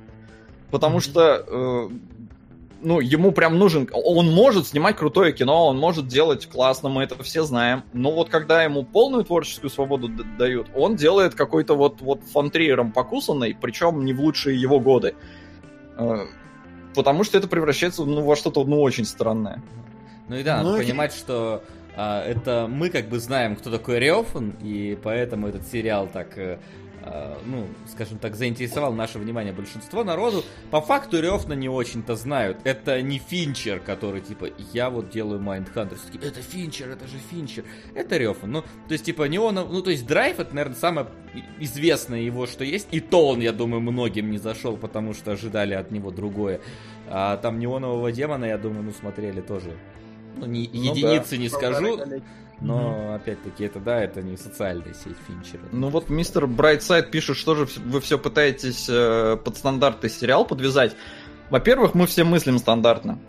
Потому 0.73 1.01
что, 1.01 1.45
э, 1.47 1.89
ну, 2.81 2.99
ему 2.99 3.31
прям 3.31 3.59
нужен... 3.59 3.87
Он 3.93 4.33
может 4.33 4.65
снимать 4.65 4.95
крутое 4.97 5.31
кино, 5.31 5.67
он 5.67 5.77
может 5.77 6.07
делать 6.07 6.47
классно, 6.47 6.89
мы 6.89 7.03
это 7.03 7.21
все 7.21 7.43
знаем. 7.43 7.83
Но 7.93 8.11
вот 8.11 8.29
когда 8.29 8.63
ему 8.63 8.83
полную 8.83 9.23
творческую 9.23 9.69
свободу 9.69 10.07
д- 10.07 10.23
дают, 10.39 10.69
он 10.73 10.95
делает 10.95 11.35
какой-то 11.35 11.75
вот, 11.75 12.01
вот 12.01 12.23
фонтриером 12.23 12.91
покусанный, 12.91 13.55
причем 13.61 14.03
не 14.03 14.13
в 14.13 14.21
лучшие 14.21 14.59
его 14.59 14.79
годы. 14.79 15.13
Э, 15.95 16.25
Потому 16.95 17.23
что 17.23 17.37
это 17.37 17.47
превращается 17.47 18.03
ну, 18.03 18.23
во 18.23 18.35
что-то 18.35 18.63
ну, 18.63 18.81
очень 18.81 19.05
странное. 19.05 19.61
Ну 20.27 20.37
и 20.37 20.43
да, 20.43 20.57
Ну, 20.57 20.63
надо 20.63 20.77
окей. 20.77 20.87
понимать, 20.89 21.13
что 21.13 21.63
а, 21.95 22.23
это 22.23 22.65
мы 22.67 22.89
как 22.89 23.09
бы 23.09 23.19
знаем, 23.19 23.55
кто 23.57 23.69
такой 23.69 23.99
Рефн, 23.99 24.55
и 24.59 24.97
поэтому 25.03 25.49
этот 25.49 25.67
сериал 25.67 26.09
так, 26.11 26.35
э, 26.35 26.57
ну, 27.45 27.67
скажем 27.87 28.17
так, 28.17 28.35
заинтересовал 28.35 28.93
наше 28.93 29.19
внимание 29.19 29.53
большинство 29.53 30.03
народу. 30.03 30.43
По 30.71 30.81
факту 30.81 31.21
Рефна 31.21 31.53
не 31.53 31.69
очень-то 31.69 32.15
знают. 32.15 32.57
Это 32.63 33.01
не 33.01 33.19
Финчер, 33.19 33.79
который 33.79 34.21
типа, 34.21 34.49
я 34.73 34.89
вот 34.89 35.09
делаю 35.09 35.41
Mindhunter. 35.41 35.97
Все 35.97 36.07
таки, 36.07 36.25
Это 36.25 36.41
Финчер, 36.41 36.89
это 36.89 37.07
же 37.07 37.17
Финчер. 37.17 37.65
Это 37.93 38.17
Рефн. 38.17 38.51
Ну, 38.51 38.61
то 38.61 38.93
есть, 38.93 39.05
типа, 39.05 39.23
не 39.23 39.39
он, 39.39 39.55
ну, 39.55 39.81
то 39.81 39.91
есть, 39.91 40.05
Драйв, 40.05 40.39
это, 40.39 40.55
наверное, 40.55 40.77
самое 40.77 41.07
известное 41.59 42.21
его, 42.21 42.45
что 42.45 42.63
есть. 42.63 42.87
И 42.91 42.99
то 42.99 43.29
он, 43.29 43.41
я 43.41 43.51
думаю, 43.51 43.81
многим 43.81 44.31
не 44.31 44.37
зашел, 44.37 44.77
потому 44.77 45.13
что 45.13 45.31
ожидали 45.31 45.73
от 45.73 45.91
него 45.91 46.11
другое. 46.11 46.61
А 47.09 47.37
там 47.37 47.59
неонового 47.59 48.11
демона, 48.11 48.45
я 48.45 48.57
думаю, 48.57 48.83
ну, 48.83 48.91
смотрели 48.91 49.41
тоже. 49.41 49.77
Ну, 50.37 50.45
не, 50.45 50.69
Ну 50.71 50.83
единицы 50.83 51.37
не 51.37 51.49
скажу, 51.49 51.99
Но, 52.63 53.13
опять-таки, 53.13 53.65
это, 53.65 53.79
да, 53.79 54.01
это 54.01 54.21
не 54.21 54.37
социальная 54.37 54.93
сеть 54.93 55.17
Финчера. 55.27 55.61
Ну 55.71 55.89
вот 55.89 56.09
мистер 56.09 56.47
Брайтсайд 56.47 57.11
пишет, 57.11 57.37
что 57.37 57.55
же 57.55 57.67
вы 57.85 57.99
все 58.01 58.17
пытаетесь 58.17 58.87
э, 58.89 59.37
под 59.43 59.57
стандартный 59.57 60.09
сериал 60.09 60.45
подвязать. 60.45 60.95
Во-первых, 61.49 61.93
мы 61.93 62.07
все 62.07 62.23
мыслим 62.23 62.57
стандартно. 62.57 63.19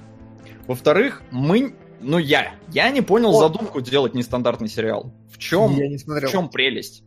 Во-вторых, 0.66 1.22
мы... 1.30 1.74
Ну 2.00 2.18
я. 2.18 2.54
Я 2.68 2.90
не 2.90 3.00
понял 3.00 3.30
О. 3.34 3.38
задумку 3.40 3.80
делать 3.80 4.14
нестандартный 4.14 4.68
сериал. 4.68 5.12
В 5.30 5.38
чем, 5.38 5.74
Я 5.76 5.88
не 5.88 5.96
в 5.96 6.00
смотрел. 6.00 6.30
чем 6.30 6.48
прелесть? 6.48 7.03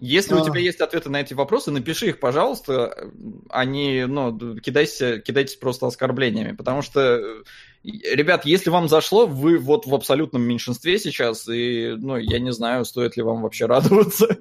Если 0.00 0.34
у 0.34 0.38
А. 0.38 0.40
тебя 0.42 0.60
есть 0.60 0.80
ответы 0.80 1.08
на 1.08 1.20
эти 1.20 1.34
вопросы, 1.34 1.70
напиши 1.70 2.08
их, 2.08 2.20
пожалуйста, 2.20 3.10
а 3.48 3.64
не, 3.64 4.06
ну, 4.06 4.58
кидайся, 4.60 5.20
кидайтесь 5.20 5.56
просто 5.56 5.86
оскорблениями, 5.86 6.54
потому 6.54 6.82
что, 6.82 7.00
э, 7.00 7.42
ребят, 7.82 8.44
если 8.44 8.70
вам 8.70 8.88
зашло, 8.88 9.26
вы 9.26 9.58
вот 9.58 9.86
в 9.86 9.94
абсолютном 9.94 10.42
меньшинстве 10.42 10.98
сейчас, 10.98 11.48
и, 11.48 11.94
ну, 11.96 12.16
я 12.16 12.38
не 12.38 12.52
знаю, 12.52 12.84
стоит 12.84 13.16
ли 13.16 13.22
вам 13.22 13.42
вообще 13.42 13.66
радоваться. 13.66 14.38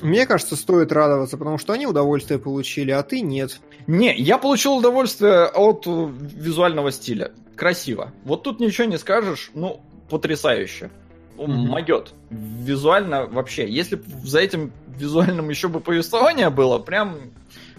Мне 0.00 0.26
кажется, 0.26 0.56
стоит 0.56 0.90
радоваться, 0.90 1.36
потому 1.36 1.58
что 1.58 1.72
они 1.72 1.86
удовольствие 1.86 2.38
получили, 2.38 2.90
а 2.90 3.02
ты 3.02 3.20
нет. 3.20 3.60
Не, 3.86 4.14
я 4.16 4.38
получил 4.38 4.76
удовольствие 4.76 5.46
от 5.46 5.86
э, 5.86 6.08
визуального 6.34 6.90
стиля. 6.92 7.32
Красиво. 7.56 8.12
Вот 8.24 8.42
тут 8.42 8.58
ничего 8.58 8.86
не 8.86 8.98
скажешь, 8.98 9.50
ну, 9.54 9.80
потрясающе. 10.08 10.90
Мгм. 11.36 11.68
Могет. 11.68 12.14
Визуально 12.30 13.26
вообще. 13.26 13.68
Если 13.68 13.96
б 13.96 14.02
за 14.24 14.40
этим 14.40 14.72
визуальным 14.98 15.48
еще 15.50 15.68
бы 15.68 15.80
повествование 15.80 16.50
было, 16.50 16.78
прям 16.78 17.16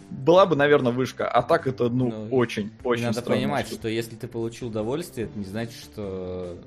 была 0.09 0.45
бы, 0.45 0.55
наверное, 0.55 0.91
вышка. 0.91 1.27
А 1.27 1.41
так 1.41 1.67
это, 1.67 1.89
ну, 1.89 2.09
Ну, 2.09 2.27
очень, 2.35 2.71
очень 2.83 3.05
Надо 3.05 3.21
понимать, 3.21 3.67
штука. 3.67 3.81
что 3.81 3.89
если 3.89 4.15
ты 4.15 4.27
получил 4.27 4.67
удовольствие, 4.67 5.27
это 5.27 5.37
не 5.39 5.45
значит, 5.45 5.73
что 5.79 6.57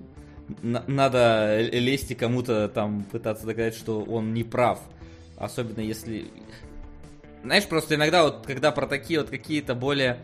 на- 0.62 0.84
надо 0.86 1.60
лезть 1.60 2.10
и 2.10 2.14
кому-то 2.14 2.68
там 2.68 3.04
пытаться 3.04 3.46
доказать, 3.46 3.74
что 3.76 4.00
он 4.02 4.32
не 4.34 4.42
прав. 4.44 4.80
Особенно 5.36 5.80
если... 5.80 6.26
Знаешь, 7.44 7.66
просто 7.66 7.94
иногда 7.94 8.24
вот, 8.24 8.44
когда 8.46 8.72
про 8.72 8.86
такие 8.86 9.20
вот 9.20 9.30
какие-то 9.30 9.74
более 9.74 10.18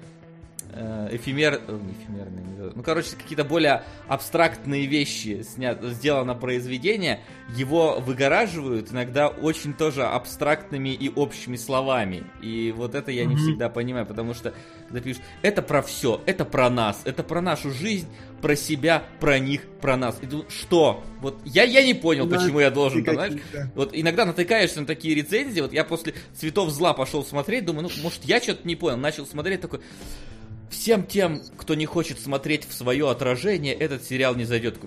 эфемер... 0.73 1.61
э, 1.67 1.79
не 1.83 1.93
эфемерные, 1.93 2.45
не 2.45 2.73
ну, 2.75 2.83
короче, 2.83 3.17
какие-то 3.17 3.45
более 3.45 3.83
абстрактные 4.09 4.87
вещи 4.87 5.43
снят... 5.43 5.83
сделано 5.83 6.35
произведение, 6.35 7.21
его 7.55 7.99
выгораживают 8.01 8.93
иногда 8.93 9.29
очень 9.29 9.75
тоже 9.75 10.05
абстрактными 10.05 10.91
и 10.91 11.09
общими 11.09 11.57
словами. 11.57 12.25
И 12.41 12.73
вот 12.77 12.95
это 12.95 13.11
я 13.11 13.25
не 13.25 13.35
Мгм. 13.35 13.43
всегда 13.43 13.69
понимаю, 13.69 14.07
потому 14.07 14.35
что 14.35 14.55
когда 14.89 15.01
пишешь, 15.01 15.23
это 15.43 15.63
про 15.63 15.83
все, 15.83 16.21
это 16.27 16.45
про 16.45 16.71
нас, 16.71 17.03
это 17.05 17.23
про 17.23 17.41
нашу 17.41 17.71
жизнь, 17.71 18.09
про 18.41 18.57
себя, 18.57 19.05
про 19.21 19.39
них, 19.39 19.63
про 19.81 19.97
нас. 19.97 20.19
И 20.21 20.27
тут 20.27 20.51
что? 20.51 21.03
Вот 21.21 21.41
я, 21.45 21.65
я 21.65 21.85
не 21.85 21.95
понял, 21.95 22.27
Да, 22.27 22.39
почему 22.39 22.61
я 22.61 22.71
должен, 22.71 23.05
там, 23.05 23.15
знаешь, 23.15 23.35
вот 23.75 23.91
иногда 23.93 24.25
натыкаешься 24.27 24.81
на 24.81 24.87
такие 24.87 25.15
рецензии, 25.15 25.61
вот 25.61 25.73
я 25.73 25.85
после 25.85 26.15
«Цветов 26.35 26.71
зла» 26.71 26.93
пошел 26.95 27.25
смотреть, 27.25 27.65
думаю, 27.65 27.85
ну, 27.85 28.03
может, 28.03 28.25
я 28.25 28.41
что-то 28.41 28.67
не 28.67 28.77
понял, 28.77 28.97
начал 28.97 29.27
смотреть, 29.27 29.61
такой, 29.61 29.81
всем 30.73 31.07
тем, 31.07 31.41
кто 31.57 31.75
не 31.75 31.87
хочет 31.87 32.19
смотреть 32.19 32.67
в 32.69 32.75
свое 32.75 33.09
отражение, 33.09 33.75
этот 33.75 34.05
сериал 34.05 34.35
не 34.35 34.45
зайдет. 34.45 34.79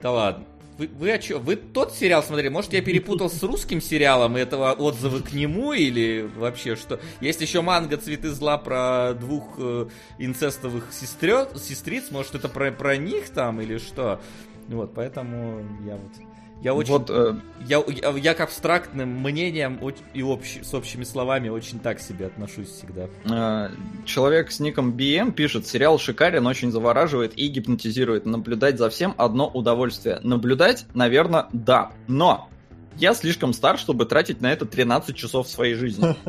Да 0.00 0.10
ладно. 0.10 0.44
Вы, 0.78 0.88
вы 0.88 1.10
о 1.10 1.18
чё? 1.18 1.38
Вы 1.38 1.56
тот 1.56 1.94
сериал 1.94 2.22
смотрели? 2.22 2.48
Может, 2.50 2.74
я 2.74 2.82
перепутал 2.82 3.30
с 3.30 3.42
русским 3.42 3.80
сериалом, 3.80 4.36
этого 4.36 4.72
отзывы 4.72 5.22
к 5.22 5.32
нему, 5.32 5.72
или 5.72 6.28
вообще 6.36 6.76
что? 6.76 7.00
Есть 7.20 7.40
еще 7.40 7.62
манга 7.62 7.96
«Цветы 7.96 8.28
зла» 8.30 8.58
про 8.58 9.14
двух 9.14 9.54
э, 9.56 9.86
инцестовых 10.18 10.92
сестрё- 10.92 11.48
сестриц, 11.58 12.10
может, 12.10 12.34
это 12.34 12.50
про, 12.50 12.72
про 12.72 12.96
них 12.98 13.30
там, 13.30 13.62
или 13.62 13.78
что? 13.78 14.20
Вот, 14.68 14.92
поэтому 14.94 15.60
я 15.86 15.96
вот... 15.96 16.25
Я 16.62 16.74
очень... 16.74 16.90
Вот, 16.90 17.10
э, 17.10 17.34
Я, 17.68 17.82
я, 17.86 18.10
я 18.16 18.34
к 18.34 18.40
абстрактным 18.40 19.08
мнениям 19.22 19.78
и 20.14 20.20
общ- 20.22 20.64
с 20.64 20.74
общими 20.74 21.04
словами 21.04 21.48
очень 21.48 21.78
так 21.78 22.00
себе 22.00 22.26
отношусь 22.26 22.68
всегда. 22.68 23.08
э, 23.24 23.70
человек 24.04 24.50
с 24.50 24.58
ником 24.58 24.92
BM 24.92 25.32
пишет, 25.32 25.66
сериал 25.66 25.98
шикарен, 25.98 26.46
очень 26.46 26.72
завораживает 26.72 27.38
и 27.38 27.46
гипнотизирует. 27.48 28.24
Наблюдать 28.26 28.78
за 28.78 28.88
всем 28.90 29.14
одно 29.18 29.46
удовольствие. 29.48 30.18
Наблюдать, 30.22 30.86
наверное, 30.94 31.46
да. 31.52 31.92
Но 32.08 32.48
я 32.96 33.12
слишком 33.14 33.52
стар, 33.52 33.78
чтобы 33.78 34.06
тратить 34.06 34.40
на 34.40 34.50
это 34.52 34.64
13 34.64 35.14
часов 35.14 35.48
своей 35.48 35.74
жизни. 35.74 36.16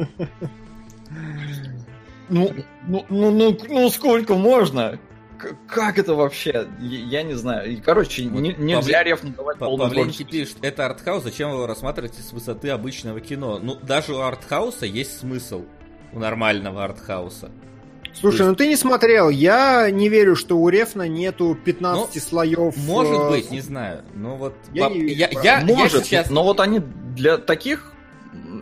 Ну, 2.29 2.51
ну, 2.87 3.05
ну, 3.07 3.31
ну, 3.31 3.57
ну 3.69 3.89
сколько 3.89 4.35
можно? 4.35 4.99
Как 5.67 5.97
это 5.99 6.13
вообще? 6.15 6.67
Я 6.79 6.99
я 7.19 7.23
не 7.23 7.33
знаю. 7.35 7.81
Короче, 7.83 8.27
Вот 8.29 8.39
не- 8.41 8.53
нельзя 8.57 9.01
Павле- 9.01 9.05
реф 9.05 9.21
давать 9.35 9.57
П- 9.59 9.65
полную 9.65 9.89
Павленки 9.89 10.23
пишет, 10.23 10.57
это 10.61 10.85
артхаус, 10.85 11.23
зачем 11.23 11.51
его 11.51 11.67
рассматривать 11.67 12.15
с 12.15 12.31
высоты 12.33 12.69
обычного 12.69 13.19
кино? 13.19 13.59
Ну, 13.61 13.75
даже 13.81 14.13
у 14.13 14.19
артхауса 14.21 14.85
есть 14.85 15.19
смысл. 15.19 15.65
У 16.13 16.19
нормального 16.19 16.83
артхауса. 16.83 17.51
Слушай, 18.13 18.47
ну 18.47 18.55
ты 18.55 18.67
не 18.67 18.75
смотрел. 18.75 19.29
Я 19.29 19.91
не 19.91 20.09
верю, 20.09 20.35
что 20.35 20.57
у 20.57 20.69
Рефна 20.69 21.07
нету 21.07 21.55
15 21.65 22.15
Ну, 22.15 22.21
слоев. 22.21 22.75
Может 22.77 23.13
э, 23.21 23.29
быть, 23.29 23.51
не 23.51 23.61
знаю. 23.61 24.03
Ну 24.15 24.37
вот, 24.37 24.55
Я 24.73 24.85
пап- 24.85 24.93
не 24.93 25.01
верю, 25.01 25.15
я, 25.15 25.29
я- 25.29 25.59
я 25.59 25.65
Может, 25.65 26.05
сейчас... 26.05 26.29
но 26.31 26.43
вот 26.43 26.59
они 26.59 26.79
для 26.79 27.37
таких 27.37 27.93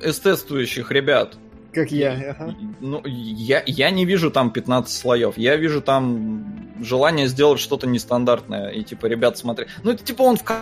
эстетствующих 0.01 0.91
ребят, 0.91 1.37
Как 1.75 1.91
я. 1.91 2.35
ага. 2.39 2.55
ну, 2.79 3.01
я, 3.05 3.61
я 3.65 3.91
не 3.91 4.05
вижу 4.05 4.31
там 4.31 4.49
15 4.51 4.97
слоев. 4.97 5.37
Я 5.37 5.57
вижу 5.57 5.81
там 5.81 6.71
желание 6.79 7.27
сделать 7.27 7.59
что-то 7.59 7.85
нестандартное. 7.85 8.69
И 8.69 8.81
типа, 8.81 9.07
ребят, 9.07 9.37
смотри. 9.37 9.67
Ну, 9.83 9.91
это 9.91 10.01
типа 10.01 10.21
он 10.21 10.37
в 10.37 10.43
Кан. 10.43 10.61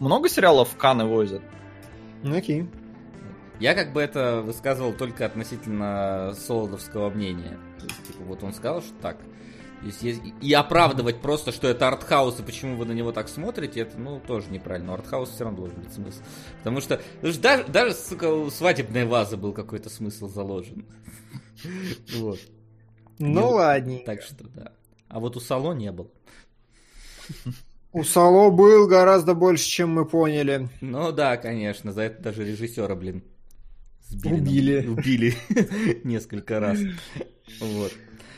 Много 0.00 0.28
сериалов 0.28 0.68
в 0.68 0.76
Каны 0.76 1.06
возят? 1.06 1.40
Ну, 2.22 2.36
Окей. 2.36 2.68
Я 3.60 3.74
как 3.74 3.94
бы 3.94 4.02
это 4.02 4.42
высказывал 4.42 4.92
только 4.92 5.24
относительно 5.24 6.34
солодовского 6.36 7.08
мнения. 7.08 7.58
То 7.78 7.86
есть, 7.86 8.06
типа, 8.06 8.24
вот 8.24 8.42
он 8.42 8.52
сказал, 8.52 8.82
что 8.82 8.92
так. 9.00 9.16
Есть, 9.84 10.02
есть- 10.02 10.22
и 10.40 10.52
оправдывать 10.54 11.20
просто, 11.20 11.52
что 11.52 11.68
это 11.68 11.88
артхаус, 11.88 12.40
и 12.40 12.42
почему 12.42 12.76
вы 12.76 12.86
на 12.86 12.92
него 12.92 13.12
так 13.12 13.28
смотрите, 13.28 13.80
это, 13.80 13.98
ну, 13.98 14.20
тоже 14.20 14.50
неправильно. 14.50 14.92
У 14.92 14.94
артхауса 14.94 15.32
все 15.34 15.44
равно 15.44 15.58
должен 15.58 15.80
быть 15.80 15.92
смысл. 15.92 16.20
Потому 16.58 16.80
что, 16.80 17.00
даже, 17.22 17.64
даже, 17.64 17.94
сука, 17.94 18.32
у 18.32 18.50
свадебной 18.50 19.04
вазы 19.04 19.36
был 19.36 19.52
какой-то 19.52 19.90
смысл 19.90 20.28
заложен. 20.28 20.86
Вот. 22.16 22.38
Ну 23.18 23.50
ладненько. 23.50 24.06
Так 24.06 24.22
что, 24.22 24.44
да. 24.48 24.72
А 25.08 25.20
вот 25.20 25.36
у 25.36 25.40
Сало 25.40 25.72
не 25.74 25.92
был. 25.92 26.10
У 27.92 28.02
Сало 28.02 28.50
был 28.50 28.88
гораздо 28.88 29.34
больше, 29.34 29.66
чем 29.68 29.90
мы 29.90 30.04
поняли. 30.04 30.68
Ну 30.80 31.12
да, 31.12 31.36
конечно, 31.36 31.92
за 31.92 32.02
это 32.02 32.22
даже 32.22 32.44
режиссера, 32.44 32.94
блин, 32.96 33.22
сбили. 34.00 34.34
Убили. 34.34 34.86
Убили 34.88 35.34
несколько 36.04 36.58
раз. 36.58 36.78
Вот. 37.60 37.92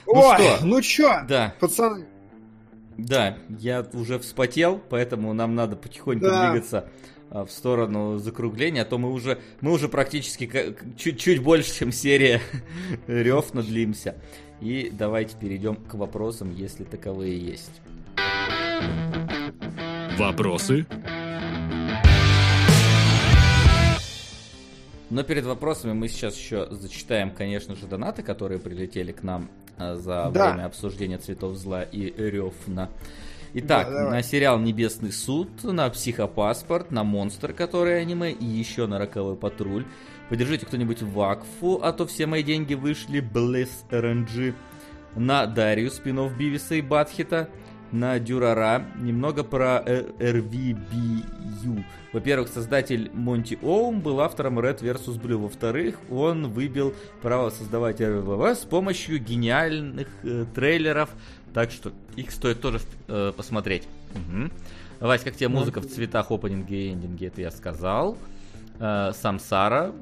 Ну 0.06 0.20
Ой, 0.20 0.36
что? 0.36 0.58
ну 0.66 0.80
чё, 0.82 1.22
Да, 1.28 1.54
пацаны, 1.60 2.06
да, 2.96 3.36
я 3.58 3.86
уже 3.92 4.18
вспотел, 4.18 4.80
поэтому 4.88 5.32
нам 5.34 5.54
надо 5.54 5.76
потихоньку 5.76 6.24
Да. 6.26 6.50
двигаться 6.50 6.88
а, 7.30 7.44
в 7.44 7.50
сторону 7.50 8.18
закругления, 8.18 8.82
а 8.82 8.84
то 8.84 8.98
мы 8.98 9.10
уже, 9.12 9.38
мы 9.60 9.72
уже 9.72 9.88
практически 9.88 10.74
чуть-чуть 10.96 11.42
больше, 11.42 11.74
чем 11.74 11.92
серия 11.92 12.40
рев 13.06 13.52
надлимся. 13.52 14.14
И 14.60 14.90
давайте 14.90 15.36
перейдем 15.36 15.76
к 15.76 15.94
вопросам, 15.94 16.50
если 16.54 16.84
таковые 16.84 17.38
есть. 17.38 17.82
Вопросы? 20.16 20.86
Но 25.10 25.22
перед 25.22 25.44
вопросами 25.44 25.92
мы 25.92 26.08
сейчас 26.08 26.36
еще 26.36 26.66
зачитаем, 26.70 27.30
конечно 27.30 27.76
же, 27.76 27.86
донаты, 27.86 28.22
которые 28.22 28.58
прилетели 28.58 29.12
к 29.12 29.22
нам 29.22 29.50
за 29.78 30.30
Да. 30.32 30.52
время 30.52 30.66
обсуждения 30.66 31.18
цветов 31.18 31.56
зла 31.56 31.82
и 31.82 32.12
Рёфна. 32.16 32.88
Итак, 33.54 33.86
Да, 33.86 33.92
давай. 33.98 34.10
на 34.10 34.22
сериал 34.22 34.58
Небесный 34.58 35.12
суд, 35.12 35.48
на 35.64 35.88
психопаспорт, 35.88 36.90
на 36.90 37.04
монстр, 37.04 37.52
который 37.52 38.00
аниме, 38.02 38.32
и 38.32 38.44
еще 38.44 38.86
на 38.86 38.98
роковой 38.98 39.36
патруль. 39.36 39.86
Поддержите 40.28 40.66
кто-нибудь 40.66 41.02
Вакфу, 41.02 41.80
а 41.82 41.92
то 41.92 42.06
все 42.06 42.26
мои 42.26 42.42
деньги 42.42 42.74
вышли. 42.74 43.20
Блесс 43.20 43.84
RNG. 43.90 44.54
На 45.14 45.46
Дарью, 45.46 45.90
спинов 45.90 46.36
Бивиса 46.36 46.74
и 46.74 46.82
Батхита. 46.82 47.48
На 47.92 48.18
Дюрара. 48.18 48.84
Немного 48.98 49.44
про 49.44 49.82
RVBU. 49.86 51.84
Во-первых, 52.12 52.48
создатель 52.48 53.10
Монти 53.12 53.58
Оум 53.62 54.00
был 54.00 54.20
автором 54.20 54.58
Red 54.58 54.80
vs. 54.80 55.20
Blue. 55.20 55.36
Во-вторых, 55.36 55.98
он 56.10 56.48
выбил 56.48 56.94
право 57.22 57.50
создавать 57.50 58.00
РВВ 58.00 58.58
с 58.58 58.64
помощью 58.64 59.18
гениальных 59.18 60.08
э, 60.22 60.46
трейлеров. 60.54 61.10
Так 61.52 61.70
что 61.70 61.92
их 62.16 62.30
стоит 62.30 62.60
тоже 62.60 62.80
э, 63.08 63.32
посмотреть. 63.36 63.88
Мгм. 64.14 64.50
Вась, 65.00 65.22
как 65.22 65.36
тебе 65.36 65.48
музыка 65.48 65.80
в 65.80 65.86
цветах 65.86 66.30
опенинге 66.30 66.88
и 66.88 66.92
эндинге? 66.92 67.26
Это 67.26 67.42
я 67.42 67.50
сказал. 67.50 68.16
Э, 68.78 69.12
Самсара. 69.14 69.92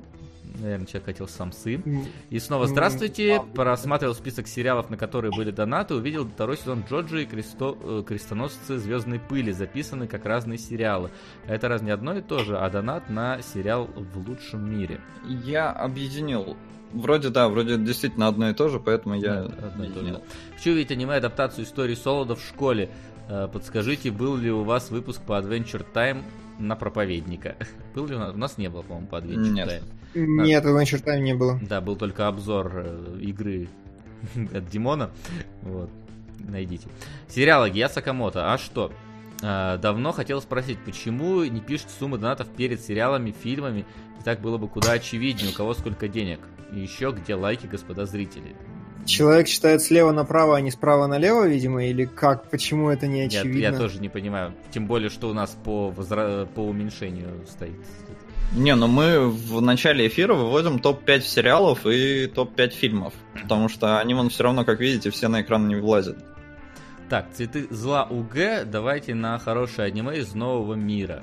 Наверное, 0.54 0.86
человек 0.86 1.06
хотел 1.06 1.28
самсы. 1.28 1.82
И 2.30 2.38
снова 2.38 2.66
здравствуйте. 2.66 3.42
Просматривал 3.54 4.14
список 4.14 4.46
сериалов, 4.46 4.90
на 4.90 4.96
которые 4.96 5.32
были 5.32 5.50
донаты. 5.50 5.94
Увидел 5.94 6.26
второй 6.26 6.56
сезон 6.56 6.84
Джоджи 6.88 7.24
и 7.24 7.26
Кресто- 7.26 7.76
э, 7.82 8.02
Крестоносцы 8.06 8.78
Звездной 8.78 9.18
Пыли, 9.18 9.52
записаны 9.52 10.06
как 10.06 10.24
разные 10.24 10.58
сериалы. 10.58 11.10
Это 11.46 11.68
раз 11.68 11.82
не 11.82 11.90
одно 11.90 12.16
и 12.16 12.22
то 12.22 12.38
же, 12.44 12.56
а 12.56 12.70
донат 12.70 13.10
на 13.10 13.42
сериал 13.42 13.88
в 13.94 14.28
лучшем 14.28 14.70
мире. 14.70 15.00
Я 15.26 15.70
объединил 15.72 16.56
вроде 16.92 17.30
да, 17.30 17.48
вроде 17.48 17.76
действительно 17.76 18.28
одно 18.28 18.50
и 18.50 18.54
то 18.54 18.68
же, 18.68 18.78
поэтому 18.78 19.16
я... 19.16 19.40
одно 19.40 19.84
и 19.84 19.88
то 19.88 20.00
же. 20.00 20.22
Хочу 20.54 20.70
увидеть 20.70 20.92
аниме-адаптацию 20.92 21.64
истории 21.64 21.94
Солода 21.94 22.36
в 22.36 22.42
школе. 22.42 22.90
Э, 23.28 23.48
подскажите, 23.52 24.10
был 24.10 24.36
ли 24.36 24.50
у 24.50 24.62
вас 24.62 24.90
выпуск 24.90 25.20
по 25.22 25.32
Adventure 25.32 25.84
Time 25.92 26.22
на 26.58 26.76
проповедника? 26.76 27.56
Был 27.94 28.06
ли 28.06 28.16
у 28.16 28.18
нас? 28.18 28.34
У 28.34 28.38
нас 28.38 28.58
не 28.58 28.68
было, 28.68 28.82
по-моему, 28.82 29.06
по 29.06 29.16
Adventure 29.16 29.50
Нет. 29.50 29.68
Time. 30.14 30.26
Нет, 30.26 30.64
Adventure 30.64 31.04
Time 31.04 31.20
не 31.20 31.34
было. 31.34 31.58
Да, 31.62 31.80
был 31.80 31.96
только 31.96 32.28
обзор 32.28 32.72
э, 32.74 33.18
игры 33.20 33.68
от 34.52 34.68
Димона. 34.68 35.10
Вот. 35.62 35.90
Найдите. 36.38 36.88
Сериал 37.28 37.66
Я 37.66 37.88
Сакамото. 37.88 38.52
А 38.52 38.58
что? 38.58 38.92
А, 39.42 39.76
давно 39.78 40.12
хотел 40.12 40.40
спросить, 40.40 40.78
почему 40.84 41.44
не 41.44 41.60
пишут 41.60 41.90
суммы 41.98 42.18
донатов 42.18 42.48
перед 42.48 42.80
сериалами, 42.80 43.32
фильмами? 43.32 43.84
Так 44.24 44.40
было 44.40 44.58
бы 44.58 44.68
куда 44.68 44.92
очевиднее, 44.92 45.50
у 45.50 45.54
кого 45.54 45.74
сколько 45.74 46.08
денег. 46.08 46.40
И 46.72 46.80
еще 46.80 47.12
где 47.12 47.34
лайки, 47.34 47.66
господа 47.66 48.06
зрители. 48.06 48.56
Человек 49.06 49.46
читает 49.48 49.82
слева 49.82 50.12
направо, 50.12 50.56
а 50.56 50.60
не 50.60 50.70
справа 50.70 51.06
налево, 51.06 51.46
видимо, 51.46 51.84
или 51.84 52.04
как? 52.04 52.48
Почему 52.50 52.90
это 52.90 53.06
не 53.06 53.22
очевидно? 53.22 53.58
я 53.58 53.72
тоже 53.72 54.00
не 54.00 54.08
понимаю. 54.08 54.54
Тем 54.70 54.86
более, 54.86 55.10
что 55.10 55.28
у 55.28 55.32
нас 55.34 55.56
по, 55.64 55.92
возра- 55.94 56.46
по 56.46 56.60
уменьшению 56.60 57.44
стоит. 57.48 57.76
Не, 58.54 58.74
ну 58.76 58.86
мы 58.86 59.28
в 59.30 59.60
начале 59.60 60.06
эфира 60.06 60.34
выводим 60.34 60.78
топ-5 60.78 61.20
сериалов 61.22 61.86
и 61.86 62.26
топ-5 62.26 62.70
фильмов. 62.70 63.12
Потому 63.42 63.68
что 63.68 63.98
они, 63.98 64.14
вон, 64.14 64.28
все 64.30 64.44
равно, 64.44 64.64
как 64.64 64.80
видите, 64.80 65.10
все 65.10 65.28
на 65.28 65.42
экран 65.42 65.66
не 65.68 65.76
влазят. 65.76 66.16
Так, 67.10 67.26
цветы 67.34 67.66
зла 67.70 68.04
УГ, 68.04 68.64
давайте 68.66 69.14
на 69.14 69.38
хорошее 69.38 69.88
аниме 69.88 70.18
из 70.18 70.34
нового 70.34 70.74
мира. 70.74 71.22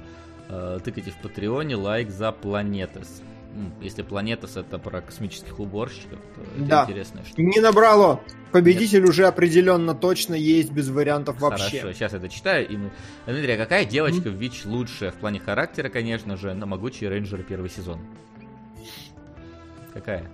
Э, 0.49 0.79
Тыкайте 0.83 1.11
в 1.11 1.15
Патреоне 1.21 1.75
лайк 1.75 2.11
за 2.11 2.31
Планетес. 2.31 3.21
М, 3.53 3.73
Если 3.81 4.01
Планетес 4.01 4.55
это 4.55 4.79
про 4.79 5.01
космических 5.01 5.59
уборщиков, 5.59 6.19
то 6.35 6.41
это 6.55 6.65
Да. 6.65 6.83
интересная 6.85 7.23
штука. 7.25 7.41
Не 7.41 7.59
набрало. 7.59 8.21
Победитель 8.51 9.03
уже 9.05 9.27
определенно 9.27 9.93
точно 9.93 10.33
есть, 10.35 10.71
без 10.71 10.89
вариантов 10.89 11.39
вообще. 11.41 11.79
Хорошо, 11.79 11.93
сейчас 11.93 12.13
это 12.13 12.29
читаю. 12.29 12.67
И. 12.67 12.77
Дмитрий, 13.25 13.53
а 13.53 13.57
какая 13.57 13.85
девочка 13.85 14.29
в 14.29 14.33
ВИЧ 14.35 14.65
лучшая? 14.65 15.11
В 15.11 15.15
плане 15.15 15.39
характера, 15.39 15.89
конечно 15.89 16.37
же, 16.37 16.53
на 16.53 16.65
Могучий 16.65 17.07
Рейнджер 17.07 17.43
первый 17.43 17.69
сезон. 17.69 17.99
Какая? 19.93 20.29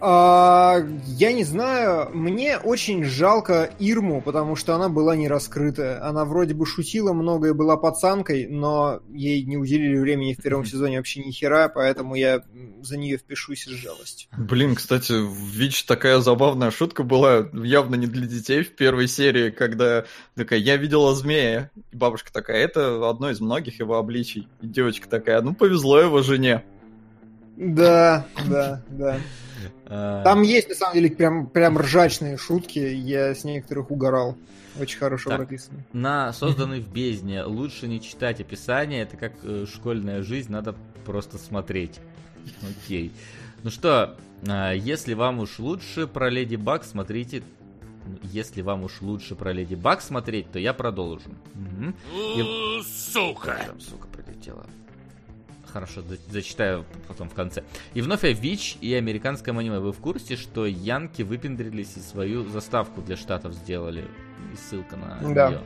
А, 0.00 0.78
я 1.06 1.32
не 1.32 1.44
знаю, 1.44 2.10
мне 2.14 2.58
очень 2.58 3.04
жалко 3.04 3.70
Ирму, 3.78 4.20
потому 4.20 4.54
что 4.54 4.74
она 4.74 4.88
была 4.88 5.16
не 5.16 5.28
раскрытая. 5.28 6.04
Она 6.06 6.24
вроде 6.24 6.54
бы 6.54 6.66
шутила 6.66 7.12
много 7.12 7.48
и 7.48 7.52
была 7.52 7.76
пацанкой, 7.76 8.46
но 8.48 9.00
ей 9.12 9.42
не 9.44 9.56
уделили 9.56 9.98
времени 9.98 10.34
в 10.34 10.42
первом 10.42 10.64
сезоне 10.66 10.98
вообще 10.98 11.20
ни 11.24 11.30
хера, 11.30 11.68
поэтому 11.68 12.14
я 12.14 12.42
за 12.82 12.96
нее 12.96 13.18
впишусь 13.18 13.66
из 13.66 13.74
жалости. 13.74 14.28
Блин, 14.36 14.74
кстати, 14.74 15.12
в 15.12 15.34
ВИЧ 15.34 15.84
такая 15.84 16.18
забавная 16.20 16.70
шутка 16.70 17.02
была, 17.02 17.48
явно 17.52 17.96
не 17.96 18.06
для 18.06 18.26
детей 18.26 18.62
в 18.62 18.76
первой 18.76 19.08
серии, 19.08 19.50
когда 19.50 20.04
такая, 20.34 20.60
я 20.60 20.76
видела 20.76 21.14
змея. 21.14 21.70
И 21.90 21.96
бабушка 21.96 22.32
такая, 22.32 22.58
это 22.58 23.08
одно 23.08 23.30
из 23.30 23.40
многих 23.40 23.80
его 23.80 23.96
обличий. 23.96 24.48
И 24.60 24.66
девочка 24.66 25.08
такая, 25.08 25.40
ну 25.42 25.54
повезло 25.54 26.00
его 26.00 26.22
жене. 26.22 26.62
Да, 27.56 28.24
да, 28.48 28.82
да. 28.90 29.18
А, 29.86 30.22
Там 30.24 30.42
есть, 30.42 30.68
на 30.68 30.74
самом 30.74 30.94
деле, 30.94 31.10
прям, 31.10 31.46
прям 31.46 31.78
ржачные 31.78 32.36
шутки, 32.36 32.78
я 32.78 33.34
с 33.34 33.44
некоторых 33.44 33.90
угорал. 33.90 34.36
Очень 34.78 34.98
хорошо 34.98 35.30
Так. 35.30 35.38
прописано. 35.38 35.84
На 35.92 36.32
созданный 36.34 36.80
в 36.80 36.88
бездне 36.92 37.42
лучше 37.44 37.88
не 37.88 38.00
читать 38.00 38.40
описание, 38.40 39.02
это 39.02 39.16
как 39.16 39.32
э, 39.42 39.66
школьная 39.72 40.22
жизнь, 40.22 40.52
надо 40.52 40.74
просто 41.04 41.38
смотреть. 41.38 42.00
Окей. 42.62 43.12
Ну 43.62 43.70
что, 43.70 44.16
а, 44.46 44.72
если 44.72 45.14
вам 45.14 45.40
уж 45.40 45.58
лучше 45.58 46.06
про 46.06 46.30
Леди 46.30 46.56
Баг 46.56 46.84
смотрите. 46.84 47.42
Если 48.22 48.62
вам 48.62 48.84
уж 48.84 49.02
лучше 49.02 49.34
про 49.34 49.52
Леди 49.52 49.74
Баг 49.74 50.00
смотреть, 50.00 50.50
то 50.50 50.58
я 50.58 50.72
продолжу. 50.72 51.28
Мгм. 51.54 51.94
У, 52.14 52.82
Сука! 52.82 53.60
Там, 53.66 53.80
сука, 53.80 54.06
прилетела. 54.08 54.64
Хорошо, 55.72 56.02
за- 56.02 56.16
зачитаю 56.30 56.84
потом 57.06 57.28
в 57.28 57.34
конце. 57.34 57.62
И 57.94 58.00
вновь 58.00 58.24
о 58.24 58.30
ВИЧ 58.32 58.78
и 58.80 58.94
американском 58.94 59.58
аниме. 59.58 59.78
Вы 59.78 59.92
в 59.92 59.98
курсе, 59.98 60.36
что 60.36 60.66
янки 60.66 61.22
выпендрились 61.22 61.96
и 61.96 62.00
свою 62.00 62.48
заставку 62.48 63.02
для 63.02 63.16
штатов 63.16 63.52
сделали? 63.54 64.06
И 64.52 64.56
ссылка 64.56 64.96
на 64.96 65.34
Да. 65.34 65.48
нее. 65.50 65.60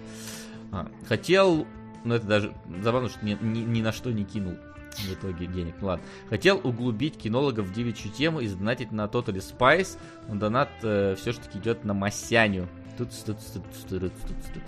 А, 0.73 0.89
хотел, 1.07 1.67
ну 2.05 2.15
это 2.15 2.27
даже 2.27 2.53
забавно, 2.83 3.09
что 3.09 3.25
ни, 3.25 3.37
ни- 3.41 3.61
ни 3.61 3.81
на 3.83 3.93
что 3.93 4.11
не 4.11 4.25
кинул 4.25 4.55
в 4.97 5.13
итоге 5.13 5.47
денег. 5.47 5.75
Ну 5.81 5.87
ладно. 5.89 6.05
Хотел 6.29 6.61
углубить 6.63 7.17
кинологов 7.17 7.67
в 7.67 7.73
девичью 7.73 8.11
тему 8.11 8.41
и 8.41 8.47
задонатить 8.47 8.91
на 8.93 9.05
Totally 9.07 9.39
Spice, 9.43 9.97
но 10.29 10.35
донат 10.35 10.69
все-таки 10.81 11.59
идет 11.59 11.85
на 11.85 11.95
Масяню. 11.95 12.69
Тут, 12.99 13.09
тут, 13.25 13.39
тут, 13.55 13.65
тут, 13.89 14.01
тут, 14.01 14.13
тут. 14.55 14.63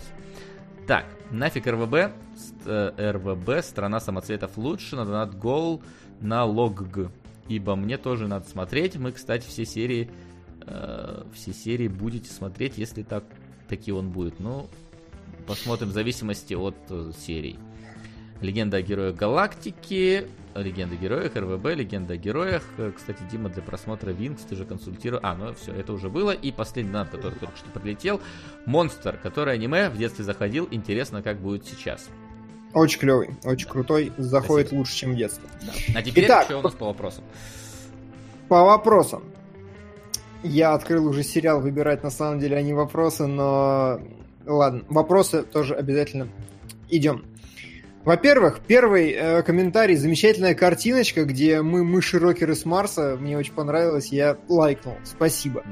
Так, 0.87 1.07
нафиг 1.31 1.67
РВБ, 1.67 2.13
э, 2.67 3.13
РВБ, 3.13 3.65
страна 3.65 4.01
самоцветов 4.01 4.59
лучше, 4.59 4.97
на 4.97 5.07
донат 5.07 5.35
гол 5.35 5.83
на 6.21 6.45
логг. 6.45 7.11
Ибо 7.49 7.75
мне 7.75 7.97
тоже 7.97 8.29
надо 8.29 8.49
смотреть. 8.49 8.97
Мы, 8.97 9.13
кстати, 9.13 9.47
все 9.47 9.65
серии 9.65 10.11
э, 10.61 11.25
все 11.33 11.53
серии 11.53 11.89
будете 11.89 12.31
смотреть, 12.31 12.77
если 12.77 13.03
так 13.03 13.25
таки 13.69 13.93
он 13.93 14.11
будет. 14.11 14.41
Ну, 14.41 14.69
посмотрим 15.47 15.89
в 15.89 15.93
зависимости 15.93 16.55
от 16.55 16.77
э, 16.91 17.13
серий. 17.19 17.59
Легенда 18.41 18.79
о 18.79 18.83
героях 18.83 19.17
галактики, 19.17 20.27
Легенда 20.55 20.95
о 20.95 20.99
героях, 20.99 21.35
РВБ, 21.37 21.67
Легенда 21.75 22.15
о 22.15 22.17
героях. 22.17 22.63
Э, 22.79 22.93
Кстати, 22.95 23.23
Дима, 23.31 23.49
для 23.49 23.63
просмотра 23.63 24.11
Винкс 24.11 24.43
ты 24.43 24.55
же 24.57 24.65
консультировал. 24.65 25.21
А, 25.23 25.35
ну 25.35 25.55
все, 25.55 25.73
это 25.73 25.93
уже 25.93 26.09
было. 26.11 26.31
И 26.31 26.53
последний 26.53 26.93
донат, 26.93 27.11
который 27.11 27.39
только 27.39 27.57
что 27.57 27.71
прилетел. 27.71 28.21
Монстр, 28.67 29.19
который 29.23 29.55
аниме 29.55 29.89
в 29.89 29.97
детстве 29.97 30.25
заходил. 30.25 30.69
Интересно, 30.71 31.23
как 31.23 31.39
будет 31.39 31.67
сейчас. 31.67 32.09
Очень 32.73 32.99
клевый, 33.01 33.31
очень 33.45 33.69
крутой, 33.69 34.13
заходит 34.19 34.67
Спасибо. 34.67 34.79
лучше, 34.81 34.97
чем 34.97 35.13
в 35.13 35.17
детстве. 35.17 35.49
А 35.95 36.03
теперь 36.03 36.27
Итак, 36.27 36.45
что 36.47 36.59
у 36.59 36.63
нас 36.63 36.75
по 36.75 36.87
вопросам? 36.87 37.23
По 38.49 38.65
вопросам. 38.65 39.23
Я 40.43 40.75
открыл 40.75 41.07
уже 41.07 41.23
сериал 41.23 41.61
выбирать, 41.61 42.03
на 42.03 42.11
самом 42.11 42.41
деле, 42.41 42.57
а 42.57 42.63
не 42.63 42.75
вопросы, 42.75 43.27
но... 43.27 44.01
Ладно, 44.45 44.83
вопросы 44.89 45.43
тоже 45.45 45.75
обязательно. 45.75 46.29
Идем. 46.91 47.25
Во-первых, 48.05 48.61
первый 48.67 49.13
э, 49.13 49.43
комментарий, 49.43 49.97
замечательная 49.97 50.55
картиночка, 50.55 51.25
где 51.25 51.63
мы 51.63 51.85
мыши-рокеры 51.85 52.55
с 52.55 52.67
Марса, 52.67 53.17
мне 53.19 53.39
очень 53.39 53.55
понравилось, 53.55 54.09
я 54.09 54.37
лайкнул, 54.49 54.97
спасибо. 55.05 55.65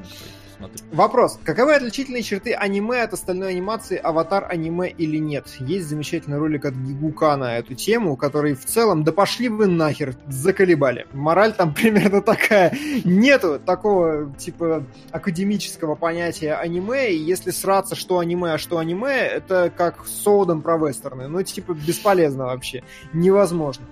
Смотри. 0.63 0.83
Вопрос. 0.93 1.39
Каковы 1.43 1.75
отличительные 1.75 2.23
черты 2.23 2.53
аниме 2.53 3.01
от 3.01 3.13
остальной 3.13 3.51
анимации 3.51 3.97
аватар 3.97 4.47
аниме 4.49 4.89
или 4.89 5.17
нет? 5.17 5.47
Есть 5.59 5.87
замечательный 5.87 6.37
ролик 6.37 6.65
от 6.65 6.73
Гигука 6.73 7.35
на 7.35 7.57
эту 7.57 7.75
тему, 7.75 8.15
который 8.15 8.53
в 8.53 8.65
целом, 8.65 9.03
да 9.03 9.11
пошли 9.11 9.49
вы 9.49 9.67
нахер, 9.67 10.15
заколебали. 10.27 11.05
Мораль 11.11 11.53
там 11.53 11.73
примерно 11.75 12.21
такая. 12.21 12.75
Нету 13.03 13.59
такого, 13.59 14.33
типа, 14.35 14.85
академического 15.11 15.95
понятия 15.95 16.53
аниме, 16.53 17.11
и 17.11 17.17
если 17.17 17.51
сраться, 17.51 17.95
что 17.95 18.19
аниме, 18.19 18.53
а 18.53 18.57
что 18.57 18.77
аниме, 18.77 19.11
это 19.11 19.71
как 19.75 20.05
с 20.07 20.23
Соудом 20.23 20.61
про 20.61 20.77
вестерны. 20.77 21.27
Ну, 21.27 21.43
типа, 21.43 21.73
бесполезно 21.73 22.45
вообще. 22.45 22.83
Невозможно. 23.11 23.85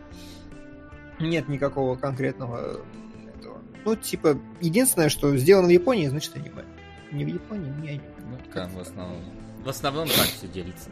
Нет 1.20 1.50
никакого 1.50 1.96
конкретного. 1.96 2.80
Ну, 3.86 3.96
типа, 3.96 4.38
единственное, 4.62 5.10
что 5.10 5.36
сделано 5.38 5.68
в 5.68 5.72
Японии, 5.72 6.08
значит 6.08 6.36
аниме. 6.36 6.64
Не 7.12 7.26
в 7.26 7.28
Японии, 7.28 7.70
не 7.82 7.90
аниме. 7.90 8.04
Ну, 8.30 8.38
как 8.54 8.72
в 8.74 8.80
основном. 8.80 9.18
В 9.64 9.70
основном 9.70 10.08
так 10.08 10.28
все 10.38 10.48
делится. 10.48 10.90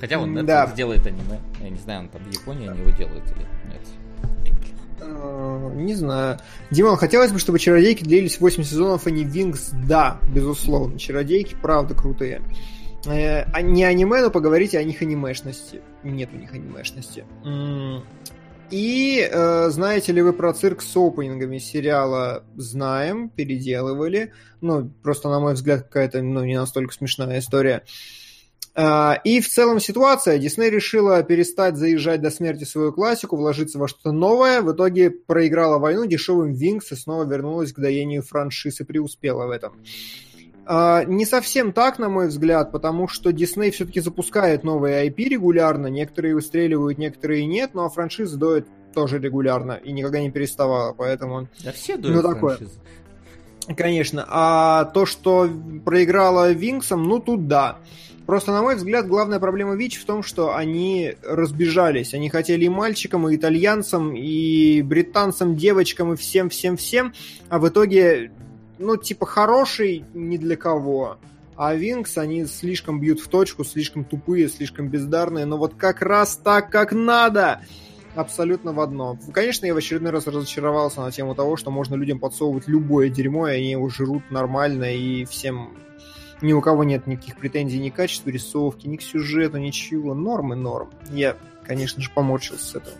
Хотя 0.00 0.18
он 0.18 0.36
Netflix 0.36 0.44
Да. 0.46 0.72
делает 0.74 1.06
аниме. 1.06 1.40
Я 1.60 1.68
не 1.70 1.78
знаю, 1.78 2.00
он 2.00 2.08
там 2.08 2.22
в 2.24 2.30
Японии 2.32 2.68
они 2.68 2.80
его 2.80 2.90
делают 2.90 3.24
или 3.26 3.46
нет. 3.72 3.82
Э, 5.00 5.70
Не 5.74 5.94
знаю. 5.94 6.38
Димон, 6.70 6.96
хотелось 6.96 7.32
бы, 7.32 7.38
чтобы 7.38 7.58
чародейки 7.58 8.04
длились 8.04 8.40
8 8.40 8.62
сезонов, 8.62 9.06
а 9.06 9.10
не 9.10 9.24
Винкс. 9.24 9.70
Да, 9.86 10.18
безусловно. 10.34 10.98
Чародейки, 10.98 11.56
правда, 11.60 11.94
крутые. 11.94 12.40
Э, 13.06 13.42
а 13.52 13.62
не 13.62 13.84
аниме, 13.84 14.20
но 14.22 14.30
поговорите 14.30 14.78
о 14.78 14.84
них 14.84 15.02
анимешности. 15.02 15.80
Нет 16.04 16.30
у 16.32 16.36
них 16.36 16.52
анимешности. 16.52 17.24
И 18.70 19.28
э, 19.30 19.68
знаете 19.70 20.12
ли 20.12 20.22
вы 20.22 20.32
про 20.32 20.52
цирк 20.54 20.82
с 20.82 20.96
опенингами 20.96 21.58
сериала? 21.58 22.44
Знаем, 22.56 23.28
переделывали. 23.28 24.32
Ну, 24.60 24.90
просто, 25.02 25.28
на 25.28 25.40
мой 25.40 25.54
взгляд, 25.54 25.82
какая-то 25.82 26.22
ну, 26.22 26.44
не 26.44 26.56
настолько 26.56 26.94
смешная 26.94 27.40
история. 27.40 27.82
А, 28.74 29.20
И 29.24 29.40
в 29.40 29.48
целом 29.48 29.80
ситуация. 29.80 30.38
Дисней 30.38 30.70
решила 30.70 31.22
перестать 31.22 31.76
заезжать 31.76 32.22
до 32.22 32.30
смерти 32.30 32.64
свою 32.64 32.92
классику, 32.92 33.36
вложиться 33.36 33.78
во 33.78 33.88
что-то 33.88 34.12
новое. 34.12 34.62
В 34.62 34.72
итоге 34.72 35.10
проиграла 35.10 35.78
войну 35.78 36.06
дешевым 36.06 36.54
Винкс 36.54 36.92
и 36.92 36.96
снова 36.96 37.24
вернулась 37.24 37.72
к 37.72 37.78
доению 37.78 38.22
франшиз 38.22 38.80
и 38.80 38.84
преуспела 38.84 39.46
в 39.46 39.50
этом. 39.50 39.74
Не 40.66 41.26
совсем 41.26 41.72
так, 41.72 41.98
на 41.98 42.08
мой 42.08 42.28
взгляд, 42.28 42.70
потому 42.72 43.08
что 43.08 43.30
Disney 43.30 43.70
все-таки 43.70 44.00
запускает 44.00 44.62
новые 44.62 45.08
IP 45.08 45.28
регулярно, 45.28 45.88
некоторые 45.88 46.34
выстреливают, 46.34 46.98
некоторые 46.98 47.46
нет, 47.46 47.74
но 47.74 47.88
франшиза 47.90 48.36
доет 48.36 48.66
тоже 48.94 49.18
регулярно 49.18 49.72
и 49.72 49.90
никогда 49.92 50.20
не 50.20 50.30
переставала, 50.30 50.92
поэтому... 50.92 51.48
Да 51.64 51.72
все 51.72 51.96
ну, 51.96 52.22
такое. 52.22 52.56
Франшизы. 52.56 52.78
Конечно. 53.76 54.26
А 54.28 54.84
то, 54.86 55.06
что 55.06 55.48
проиграла 55.84 56.52
Винксом, 56.52 57.04
ну 57.04 57.20
тут 57.20 57.48
да. 57.48 57.78
Просто, 58.26 58.52
на 58.52 58.62
мой 58.62 58.76
взгляд, 58.76 59.08
главная 59.08 59.40
проблема 59.40 59.74
ВИЧ 59.74 60.00
в 60.00 60.04
том, 60.04 60.22
что 60.22 60.54
они 60.54 61.16
разбежались. 61.22 62.14
Они 62.14 62.28
хотели 62.28 62.66
и 62.66 62.68
мальчикам, 62.68 63.28
и 63.28 63.36
итальянцам, 63.36 64.14
и 64.14 64.80
британцам, 64.82 65.56
девочкам, 65.56 66.12
и 66.12 66.16
всем-всем-всем. 66.16 67.14
А 67.48 67.58
в 67.58 67.68
итоге, 67.68 68.30
ну, 68.82 68.96
типа, 68.96 69.26
хороший 69.26 70.04
ни 70.14 70.36
для 70.36 70.56
кого. 70.56 71.18
А 71.56 71.74
Винкс, 71.74 72.18
они 72.18 72.46
слишком 72.46 73.00
бьют 73.00 73.20
в 73.20 73.28
точку, 73.28 73.64
слишком 73.64 74.04
тупые, 74.04 74.48
слишком 74.48 74.88
бездарные. 74.88 75.44
Но 75.44 75.56
вот 75.58 75.74
как 75.74 76.02
раз 76.02 76.36
так, 76.36 76.70
как 76.70 76.92
надо 76.92 77.60
абсолютно 78.14 78.72
в 78.72 78.80
одно. 78.80 79.18
Конечно, 79.32 79.66
я 79.66 79.74
в 79.74 79.76
очередной 79.76 80.12
раз 80.12 80.26
разочаровался 80.26 81.00
на 81.00 81.10
тему 81.10 81.34
того, 81.34 81.56
что 81.56 81.70
можно 81.70 81.94
людям 81.94 82.18
подсовывать 82.18 82.68
любое 82.68 83.08
дерьмо, 83.08 83.48
и 83.48 83.56
они 83.56 83.70
его 83.72 83.88
жрут 83.88 84.30
нормально, 84.30 84.94
и 84.94 85.24
всем 85.24 85.76
ни 86.40 86.52
у 86.52 86.60
кого 86.60 86.84
нет 86.84 87.06
никаких 87.06 87.36
претензий 87.36 87.78
ни 87.78 87.90
к 87.90 87.94
качеству 87.94 88.30
рисовки, 88.30 88.86
ни 88.86 88.96
к 88.96 89.02
сюжету, 89.02 89.58
ничего. 89.58 90.14
Нормы, 90.14 90.56
норм. 90.56 90.90
Я, 91.10 91.36
конечно 91.64 92.02
же, 92.02 92.10
поморщился 92.10 92.64
с 92.64 92.74
этого. 92.74 92.96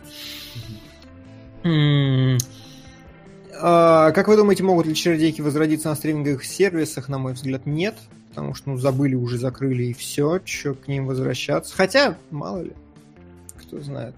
А, 1.65 2.37
как 3.63 4.29
вы 4.29 4.37
думаете, 4.37 4.65
могут 4.65 4.87
ли 4.87 4.95
чародейки 4.95 5.41
возродиться 5.41 5.89
на 5.89 5.95
стриминговых 5.95 6.45
сервисах? 6.45 7.09
На 7.09 7.19
мой 7.19 7.35
взгляд, 7.35 7.65
нет. 7.65 7.95
Потому 8.31 8.55
что, 8.55 8.71
ну, 8.71 8.77
забыли, 8.79 9.15
уже 9.15 9.39
закрыли 9.39 9.85
и 9.85 9.93
все. 9.93 10.39
Че 10.39 10.75
к 10.75 10.89
ним 10.89 11.07
возвращаться? 11.07 11.75
Хотя, 11.77 12.17
мало 12.31 12.63
ли. 12.63 12.73
Кто 13.57 13.81
знает. 13.81 14.15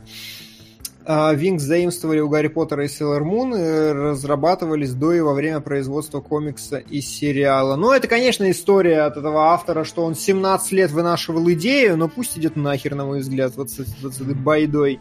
Винкс 1.07 1.63
заимствовали 1.63 2.21
у 2.21 2.31
Гарри 2.31 2.49
Поттера 2.49 2.87
и 2.87 2.89
Sailor 2.89 3.21
Мун 3.21 3.55
и 3.55 3.93
разрабатывались 3.93 4.95
до 4.95 5.13
и 5.13 5.21
во 5.21 5.35
время 5.35 5.61
производства 5.61 6.23
комикса 6.23 6.79
и 6.79 7.03
сериала. 7.03 7.77
Ну, 7.77 7.93
это, 7.93 8.09
конечно, 8.09 8.51
история 8.51 9.03
от 9.03 9.19
этого 9.19 9.53
автора, 9.53 9.85
что 9.85 10.05
он 10.05 10.15
17 10.15 10.73
лет 10.73 10.91
вынашивал 10.93 11.51
идею, 11.51 11.99
но 11.99 12.09
пусть 12.09 12.39
идет 12.39 12.57
нахер, 12.57 12.95
на 12.95 13.05
мой 13.05 13.21
взгляд, 13.21 13.55
вот 13.57 13.71
с, 13.71 13.85
вот 14.01 14.15
с 14.15 14.21
этой 14.23 14.35
байдой. 14.35 14.99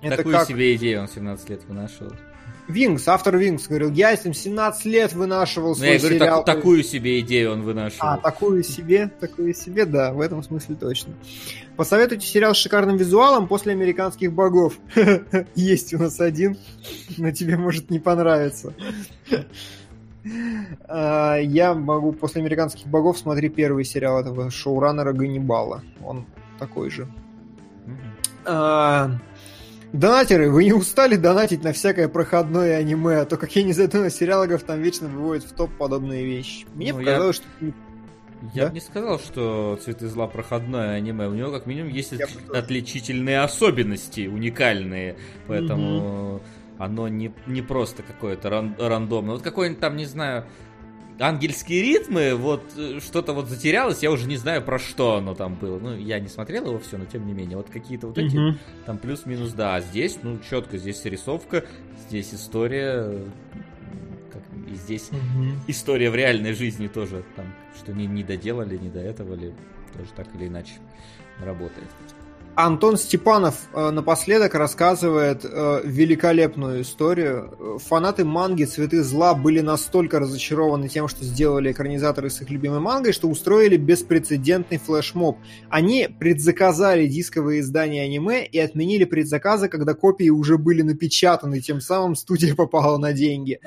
Такую 0.00 0.36
как... 0.36 0.46
себе 0.46 0.76
идею 0.76 1.00
он 1.00 1.08
17 1.08 1.50
лет 1.50 1.64
вынашивал. 1.66 2.12
Винкс, 2.68 3.08
автор 3.08 3.36
Винкс 3.36 3.66
говорил, 3.66 3.90
я 3.90 4.16
с 4.16 4.24
ним 4.24 4.34
17 4.34 4.84
лет 4.84 5.12
вынашивал 5.12 5.70
ну, 5.70 5.74
свой 5.74 5.92
я 5.94 5.98
говорю, 5.98 6.18
сериал. 6.18 6.44
Так, 6.44 6.56
такую 6.56 6.82
себе 6.84 7.20
идею 7.20 7.52
он 7.52 7.62
вынашивал. 7.62 8.08
А, 8.08 8.18
такую 8.18 8.62
себе, 8.62 9.10
такую 9.20 9.52
себе, 9.54 9.84
да, 9.84 10.12
в 10.12 10.20
этом 10.20 10.42
смысле 10.42 10.76
точно. 10.76 11.14
Посоветуйте 11.76 12.26
сериал 12.26 12.54
с 12.54 12.58
шикарным 12.58 12.96
визуалом 12.96 13.48
после 13.48 13.72
американских 13.72 14.32
богов. 14.32 14.78
Есть 15.54 15.92
у 15.94 15.98
нас 15.98 16.20
один, 16.20 16.56
но 17.18 17.32
тебе 17.32 17.56
может 17.56 17.90
не 17.90 17.98
понравиться. 17.98 18.72
А, 20.86 21.36
я 21.38 21.74
могу 21.74 22.12
после 22.12 22.42
американских 22.42 22.86
богов 22.86 23.18
смотреть 23.18 23.56
первый 23.56 23.84
сериал 23.84 24.20
этого 24.20 24.50
шоураннера 24.50 25.12
Ганнибала. 25.12 25.82
Он 26.04 26.26
такой 26.58 26.90
же. 26.90 27.08
Донатеры, 29.92 30.50
вы 30.50 30.64
не 30.64 30.72
устали 30.72 31.16
донатить 31.16 31.62
на 31.62 31.72
всякое 31.74 32.08
проходное 32.08 32.78
аниме, 32.78 33.18
а 33.18 33.24
то, 33.26 33.36
как 33.36 33.54
я 33.54 33.62
не 33.62 33.74
на 33.74 34.10
сериалогов, 34.10 34.62
там 34.62 34.80
вечно 34.80 35.06
выводят 35.06 35.44
в 35.44 35.52
топ 35.52 35.70
подобные 35.76 36.24
вещи. 36.24 36.66
Мне 36.74 36.92
ну, 36.92 37.00
показалось, 37.00 37.42
я... 37.60 37.68
что... 37.68 37.76
Я 38.54 38.62
да? 38.62 38.68
бы 38.68 38.74
не 38.74 38.80
сказал, 38.80 39.20
что 39.20 39.78
«Цветы 39.84 40.08
зла» 40.08 40.26
проходное 40.26 40.96
аниме. 40.96 41.28
У 41.28 41.34
него, 41.34 41.52
как 41.52 41.66
минимум, 41.66 41.92
есть 41.92 42.12
я 42.12 42.26
отличительные 42.52 43.40
особенности, 43.40 44.26
уникальные. 44.26 45.16
Поэтому 45.46 46.34
угу. 46.34 46.42
оно 46.78 47.06
не, 47.06 47.32
не 47.46 47.62
просто 47.62 48.02
какое-то 48.02 48.48
ран- 48.50 48.74
рандомное. 48.78 49.34
Вот 49.34 49.42
какой-нибудь 49.42 49.80
там, 49.80 49.96
не 49.96 50.06
знаю, 50.06 50.46
ангельские 51.18 51.82
ритмы, 51.82 52.34
вот 52.34 52.62
э, 52.76 53.00
что-то 53.00 53.32
вот 53.32 53.48
затерялось, 53.48 54.02
я 54.02 54.10
уже 54.10 54.26
не 54.26 54.36
знаю 54.36 54.62
про 54.62 54.78
что 54.78 55.16
оно 55.16 55.34
там 55.34 55.54
было. 55.54 55.78
Ну, 55.78 55.96
я 55.96 56.20
не 56.20 56.28
смотрел 56.28 56.66
его 56.66 56.78
все, 56.78 56.98
но 56.98 57.04
тем 57.04 57.26
не 57.26 57.32
менее, 57.32 57.56
вот 57.56 57.70
какие-то 57.70 58.08
вот 58.08 58.18
эти 58.18 58.36
mm-hmm. 58.36 58.58
там 58.86 58.98
плюс-минус, 58.98 59.52
да. 59.52 59.76
А 59.76 59.80
здесь, 59.80 60.18
ну, 60.22 60.38
четко, 60.48 60.78
здесь 60.78 61.04
рисовка, 61.04 61.64
здесь 62.06 62.34
история, 62.34 63.24
как, 64.32 64.42
и 64.68 64.74
здесь 64.74 65.10
mm-hmm. 65.10 65.54
история 65.68 66.10
в 66.10 66.14
реальной 66.14 66.52
жизни 66.52 66.88
тоже, 66.88 67.24
там, 67.36 67.46
что 67.76 67.92
не, 67.92 68.06
не 68.06 68.24
доделали, 68.24 68.76
не 68.76 68.88
до 68.88 69.00
этого 69.00 69.34
ли, 69.34 69.52
тоже 69.96 70.10
так 70.16 70.26
или 70.34 70.48
иначе 70.48 70.74
работает. 71.40 71.88
Антон 72.54 72.98
Степанов 72.98 73.68
э, 73.72 73.90
напоследок 73.90 74.54
рассказывает 74.54 75.42
э, 75.42 75.80
великолепную 75.84 76.82
историю. 76.82 77.78
Фанаты 77.86 78.26
манги 78.26 78.64
«Цветы 78.64 79.02
зла» 79.02 79.34
были 79.34 79.60
настолько 79.60 80.18
разочарованы 80.18 80.88
тем, 80.88 81.08
что 81.08 81.24
сделали 81.24 81.72
экранизаторы 81.72 82.28
с 82.28 82.42
их 82.42 82.50
любимой 82.50 82.80
мангой, 82.80 83.14
что 83.14 83.28
устроили 83.28 83.78
беспрецедентный 83.78 84.76
флешмоб. 84.76 85.38
Они 85.70 86.06
предзаказали 86.06 87.06
дисковые 87.06 87.60
издания 87.60 88.02
аниме 88.02 88.44
и 88.44 88.58
отменили 88.58 89.04
предзаказы, 89.04 89.68
когда 89.68 89.94
копии 89.94 90.28
уже 90.28 90.58
были 90.58 90.82
напечатаны, 90.82 91.60
тем 91.60 91.80
самым 91.80 92.14
студия 92.14 92.54
попала 92.56 92.98
на 92.98 93.14
деньги. 93.14 93.60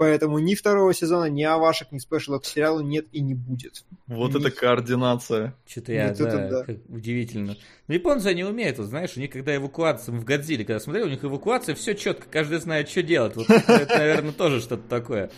Поэтому 0.00 0.38
ни 0.38 0.54
второго 0.54 0.94
сезона, 0.94 1.26
ни 1.26 1.42
авашек, 1.42 1.92
ни 1.92 1.98
спешалов 1.98 2.40
к 2.40 2.46
сериалу 2.46 2.80
нет 2.80 3.04
и 3.12 3.20
не 3.20 3.34
будет. 3.34 3.84
Вот 4.06 4.32
ни... 4.32 4.40
это 4.40 4.50
координация. 4.50 5.54
Что-то 5.66 5.92
я, 5.92 6.14
да, 6.14 6.26
это, 6.26 6.64
да. 6.66 6.74
удивительно. 6.88 7.54
Но 7.86 7.92
японцы, 7.92 8.28
они 8.28 8.42
умеют, 8.42 8.78
вот, 8.78 8.86
знаешь, 8.86 9.10
у 9.18 9.20
них, 9.20 9.30
когда 9.30 9.54
эвакуация, 9.54 10.14
в 10.14 10.24
Годзилле, 10.24 10.64
когда 10.64 10.80
смотрели, 10.80 11.04
у 11.04 11.10
них 11.10 11.22
эвакуация, 11.22 11.74
все 11.74 11.94
четко, 11.94 12.26
каждый 12.30 12.60
знает, 12.60 12.88
что 12.88 13.02
делать. 13.02 13.36
Вот 13.36 13.50
это, 13.50 13.98
наверное, 13.98 14.32
тоже 14.32 14.62
что-то 14.62 14.88
такое. 14.88 15.30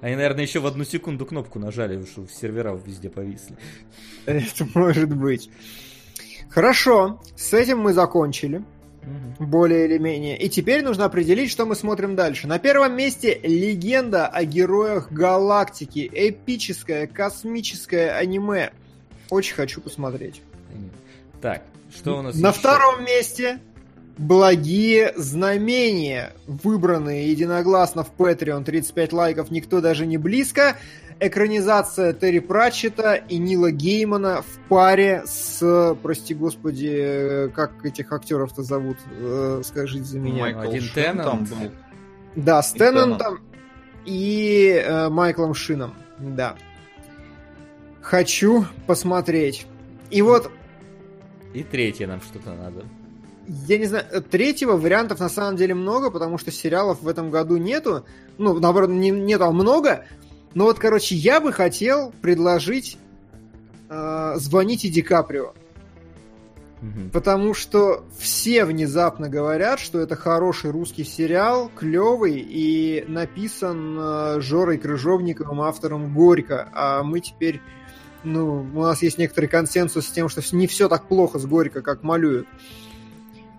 Они, 0.00 0.16
наверное, 0.16 0.42
еще 0.42 0.58
в 0.58 0.66
одну 0.66 0.82
секунду 0.82 1.24
кнопку 1.24 1.60
нажали, 1.60 2.04
что 2.04 2.26
сервера 2.26 2.74
везде 2.74 3.08
повисли. 3.08 3.56
Это 4.26 4.66
может 4.74 5.14
быть. 5.14 5.48
Хорошо, 6.50 7.22
с 7.36 7.54
этим 7.54 7.78
мы 7.78 7.92
закончили. 7.92 8.64
Угу. 9.02 9.46
Более 9.46 9.86
или 9.86 9.98
менее. 9.98 10.38
И 10.38 10.48
теперь 10.48 10.82
нужно 10.82 11.04
определить, 11.04 11.50
что 11.50 11.66
мы 11.66 11.74
смотрим 11.74 12.14
дальше. 12.14 12.46
На 12.46 12.58
первом 12.58 12.96
месте 12.96 13.38
легенда 13.42 14.26
о 14.26 14.44
героях 14.44 15.10
галактики. 15.10 16.08
Эпическое, 16.12 17.06
космическое 17.06 18.10
аниме. 18.12 18.72
Очень 19.30 19.54
хочу 19.54 19.80
посмотреть. 19.80 20.42
Так, 21.40 21.62
что 21.94 22.18
у 22.18 22.22
нас 22.22 22.36
На 22.36 22.50
еще? 22.50 22.58
втором 22.58 23.04
месте 23.04 23.58
Благие 24.18 25.14
знамения, 25.16 26.34
выбранные 26.46 27.30
единогласно 27.30 28.04
в 28.04 28.12
Patreon, 28.16 28.62
35 28.62 29.12
лайков, 29.12 29.50
никто 29.50 29.80
даже 29.80 30.04
не 30.04 30.18
близко 30.18 30.76
экранизация 31.22 32.12
Терри 32.12 32.40
Пратчета 32.40 33.14
и 33.14 33.38
Нила 33.38 33.70
Геймана 33.70 34.42
в 34.42 34.68
паре 34.68 35.22
с, 35.24 35.96
прости 36.02 36.34
господи, 36.34 37.50
как 37.54 37.84
этих 37.84 38.12
актеров-то 38.12 38.62
зовут, 38.62 38.96
э, 39.18 39.62
скажите 39.64 40.04
за 40.04 40.18
меня. 40.18 40.42
Майкл 40.42 40.60
Один 40.60 40.84
Теннант. 40.94 41.48
был. 41.48 41.70
Да, 42.34 42.62
с 42.62 42.72
Теннантом 42.72 43.40
и 44.04 44.82
э, 44.84 45.08
Майклом 45.08 45.54
Шином, 45.54 45.94
да. 46.18 46.56
Хочу 48.00 48.66
посмотреть. 48.86 49.66
И 50.10 50.22
вот... 50.22 50.50
И 51.54 51.62
третье 51.62 52.06
нам 52.06 52.20
что-то 52.20 52.52
надо. 52.54 52.84
Я 53.46 53.78
не 53.78 53.86
знаю, 53.86 54.04
третьего 54.30 54.76
вариантов 54.76 55.20
на 55.20 55.28
самом 55.28 55.56
деле 55.56 55.74
много, 55.74 56.10
потому 56.10 56.38
что 56.38 56.50
сериалов 56.50 57.02
в 57.02 57.08
этом 57.08 57.30
году 57.30 57.56
нету. 57.56 58.04
Ну, 58.38 58.58
наоборот, 58.58 58.90
не, 58.90 59.10
нету, 59.10 59.44
а 59.44 59.52
много. 59.52 60.04
Ну 60.54 60.64
вот, 60.64 60.78
короче, 60.78 61.14
я 61.14 61.40
бы 61.40 61.52
хотел 61.52 62.12
предложить 62.20 62.98
э, 63.88 64.34
«Звоните 64.36 64.88
Ди 64.88 65.02
Каприо». 65.02 65.54
Потому 67.12 67.54
что 67.54 68.04
все 68.18 68.64
внезапно 68.64 69.28
говорят, 69.28 69.78
что 69.78 70.00
это 70.00 70.16
хороший 70.16 70.72
русский 70.72 71.04
сериал, 71.04 71.70
клевый 71.76 72.40
и 72.40 73.04
написан 73.06 73.96
э, 73.96 74.40
Жорой 74.40 74.78
Крыжовниковым, 74.78 75.60
автором 75.60 76.12
Горько. 76.12 76.68
А 76.74 77.04
мы 77.04 77.20
теперь, 77.20 77.60
ну, 78.24 78.66
у 78.74 78.82
нас 78.82 79.00
есть 79.00 79.16
некоторый 79.16 79.46
консенсус 79.46 80.08
с 80.08 80.10
тем, 80.10 80.28
что 80.28 80.42
не 80.56 80.66
все 80.66 80.88
так 80.88 81.06
плохо 81.06 81.38
с 81.38 81.46
Горько, 81.46 81.82
как 81.82 82.02
малюют. 82.02 82.48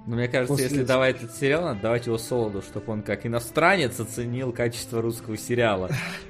Но 0.05 0.15
мне 0.17 0.27
кажется, 0.27 0.53
После... 0.53 0.65
если 0.65 0.83
давать 0.83 1.17
этот 1.17 1.35
сериал, 1.35 1.63
надо 1.63 1.81
давать 1.81 2.07
его 2.07 2.17
Солоду, 2.17 2.61
чтобы 2.61 2.91
он 2.91 3.03
как 3.03 3.25
иностранец 3.25 3.99
оценил 3.99 4.51
качество 4.51 5.01
русского 5.01 5.37
сериала. 5.37 5.89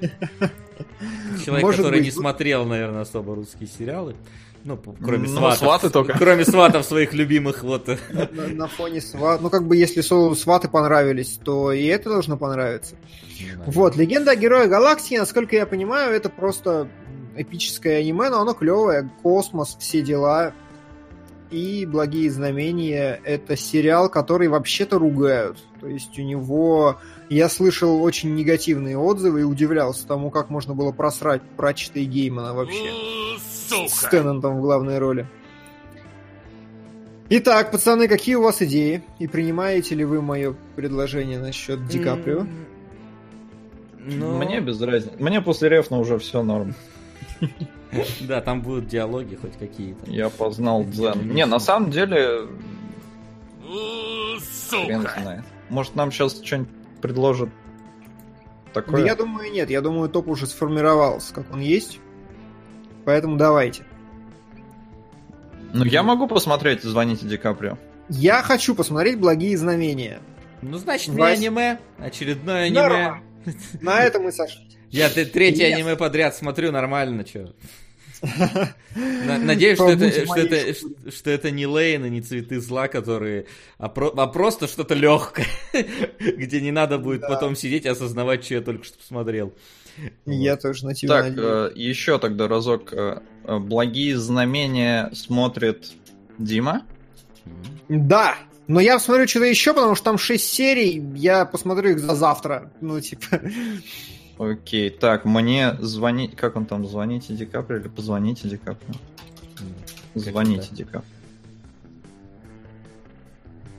Человек, 1.44 1.64
Может 1.64 1.78
который 1.78 1.98
быть. 1.98 2.04
не 2.06 2.10
смотрел, 2.12 2.64
наверное, 2.64 3.02
особо 3.02 3.34
русские 3.34 3.68
сериалы. 3.68 4.14
Ну, 4.62 4.78
кроме 4.78 5.28
ну, 5.28 5.36
сватов. 5.36 5.58
сваты 5.58 5.90
только. 5.90 6.12
Кроме 6.18 6.44
сватов 6.44 6.86
своих 6.86 7.12
любимых, 7.12 7.62
вот. 7.62 7.86
На, 7.86 8.28
на 8.48 8.66
фоне 8.66 9.02
сват. 9.02 9.42
Ну, 9.42 9.50
как 9.50 9.66
бы, 9.66 9.76
если 9.76 10.00
Солоду 10.00 10.36
сваты 10.36 10.68
понравились, 10.68 11.38
то 11.44 11.70
и 11.70 11.84
это 11.84 12.08
должно 12.08 12.38
понравиться. 12.38 12.96
Ну, 13.56 13.64
вот, 13.66 13.94
легенда 13.96 14.30
о 14.30 14.36
герое 14.36 14.66
галактики, 14.66 15.16
насколько 15.16 15.54
я 15.54 15.66
понимаю, 15.66 16.14
это 16.14 16.30
просто 16.30 16.88
эпическое 17.36 17.98
аниме, 17.98 18.30
но 18.30 18.40
оно 18.40 18.54
клевое, 18.54 19.10
космос, 19.22 19.76
все 19.78 20.00
дела. 20.00 20.54
И 21.54 21.86
«Благие 21.86 22.32
знамения»— 22.32 23.20
это 23.24 23.56
сериал, 23.56 24.08
который 24.08 24.48
вообще-то 24.48 24.98
ругают. 24.98 25.56
То 25.80 25.86
есть 25.86 26.18
у 26.18 26.22
него... 26.22 26.98
Я 27.28 27.48
слышал 27.48 28.02
очень 28.02 28.34
негативные 28.34 28.98
отзывы 28.98 29.42
и 29.42 29.44
удивлялся 29.44 30.04
тому, 30.04 30.30
как 30.30 30.50
можно 30.50 30.74
было 30.74 30.90
просрать 30.90 31.42
Пратчета 31.56 32.00
и 32.00 32.06
Геймана 32.06 32.54
вообще. 32.54 32.90
С 33.68 34.08
Теннантом 34.10 34.58
в 34.58 34.62
главной 34.62 34.98
роли. 34.98 35.28
Итак, 37.28 37.70
пацаны, 37.70 38.08
какие 38.08 38.34
у 38.34 38.42
вас 38.42 38.60
идеи? 38.60 39.04
И 39.20 39.28
принимаете 39.28 39.94
ли 39.94 40.04
вы 40.04 40.20
мое 40.20 40.56
предложение 40.74 41.38
насчет 41.38 41.86
Ди 41.86 42.00
Каприо? 42.00 42.48
Ну... 44.00 44.38
Мне 44.38 44.60
без 44.60 44.80
разницы. 44.82 45.16
Мне 45.20 45.40
после 45.40 45.68
Рефна 45.68 46.00
уже 46.00 46.18
все 46.18 46.42
норм. 46.42 46.74
Да, 48.22 48.40
там 48.40 48.62
будут 48.62 48.88
диалоги 48.88 49.36
хоть 49.36 49.56
какие-то. 49.56 50.10
Я 50.10 50.28
познал 50.28 50.84
дзен. 50.84 51.32
Не, 51.32 51.46
на 51.46 51.58
самом 51.58 51.90
деле... 51.90 52.48
Сука! 54.70 55.44
Может, 55.68 55.94
нам 55.94 56.10
сейчас 56.10 56.42
что-нибудь 56.42 56.70
предложат 57.00 57.48
такое? 58.72 59.00
Да 59.00 59.06
я 59.06 59.14
думаю, 59.14 59.52
нет. 59.52 59.70
Я 59.70 59.80
думаю, 59.80 60.08
топ 60.08 60.28
уже 60.28 60.46
сформировался, 60.46 61.32
как 61.34 61.52
он 61.52 61.60
есть. 61.60 62.00
Поэтому 63.04 63.36
давайте. 63.36 63.84
Ну, 65.72 65.84
я 65.84 66.02
могу 66.02 66.26
посмотреть 66.26 66.82
«Звоните 66.82 67.26
Ди 67.26 67.36
Каприо». 67.36 67.76
Я 68.08 68.42
хочу 68.42 68.74
посмотреть 68.74 69.18
«Благие 69.18 69.56
знамения». 69.56 70.20
Ну, 70.62 70.78
значит, 70.78 71.14
не 71.14 71.22
аниме. 71.22 71.78
Очередное 71.98 72.66
аниме. 72.66 73.20
На 73.80 74.00
этом 74.02 74.24
мы 74.24 74.32
сошлись. 74.32 74.78
Я 74.94 75.10
третье 75.10 75.74
аниме 75.74 75.96
подряд 75.96 76.36
смотрю, 76.36 76.70
нормально, 76.70 77.26
что. 77.26 77.52
Надеюсь, 78.94 79.76
что 79.76 79.90
это, 79.90 80.10
что, 80.10 80.36
это, 80.36 81.10
что 81.10 81.30
это 81.30 81.50
не 81.50 81.66
Лейн 81.66 82.06
и 82.06 82.10
не 82.10 82.22
цветы 82.22 82.60
зла, 82.60 82.86
которые. 82.86 83.46
А, 83.76 83.88
про, 83.88 84.12
а 84.16 84.26
просто 84.28 84.68
что-то 84.68 84.94
легкое, 84.94 85.46
где 86.20 86.60
не 86.60 86.70
надо 86.70 86.98
будет 86.98 87.22
да. 87.22 87.28
потом 87.28 87.56
сидеть 87.56 87.84
и 87.84 87.88
осознавать, 87.88 88.44
что 88.44 88.54
я 88.54 88.60
только 88.60 88.84
что 88.84 88.96
посмотрел. 88.96 89.52
Я 90.26 90.56
тоже 90.56 90.86
на 90.86 90.94
тебя 90.94 91.22
Так, 91.22 91.34
э, 91.36 91.72
еще 91.74 92.18
тогда 92.18 92.48
разок. 92.48 92.92
Э, 92.92 93.20
э, 93.44 93.58
благие 93.58 94.16
знамения 94.16 95.10
смотрит 95.12 95.90
Дима? 96.38 96.86
Да, 97.88 98.36
но 98.68 98.80
я 98.80 98.94
посмотрю 98.94 99.26
что-то 99.26 99.46
еще, 99.46 99.74
потому 99.74 99.96
что 99.96 100.04
там 100.04 100.18
6 100.18 100.52
серий, 100.52 101.04
я 101.16 101.44
посмотрю 101.44 101.90
их 101.90 101.98
за 101.98 102.14
завтра. 102.14 102.72
Ну, 102.80 103.00
типа... 103.00 103.40
Окей, 104.38 104.90
так, 104.90 105.24
мне 105.24 105.76
звонить... 105.80 106.34
Как 106.36 106.56
он 106.56 106.66
там, 106.66 106.86
звоните 106.86 107.34
Ди 107.34 107.46
Каприо 107.46 107.78
или 107.78 107.88
позвоните 107.88 108.48
Ди 108.48 108.56
Каприо? 108.56 108.94
Звоните 110.14 110.68
Ди 110.72 110.84
Каприо. 110.84 111.02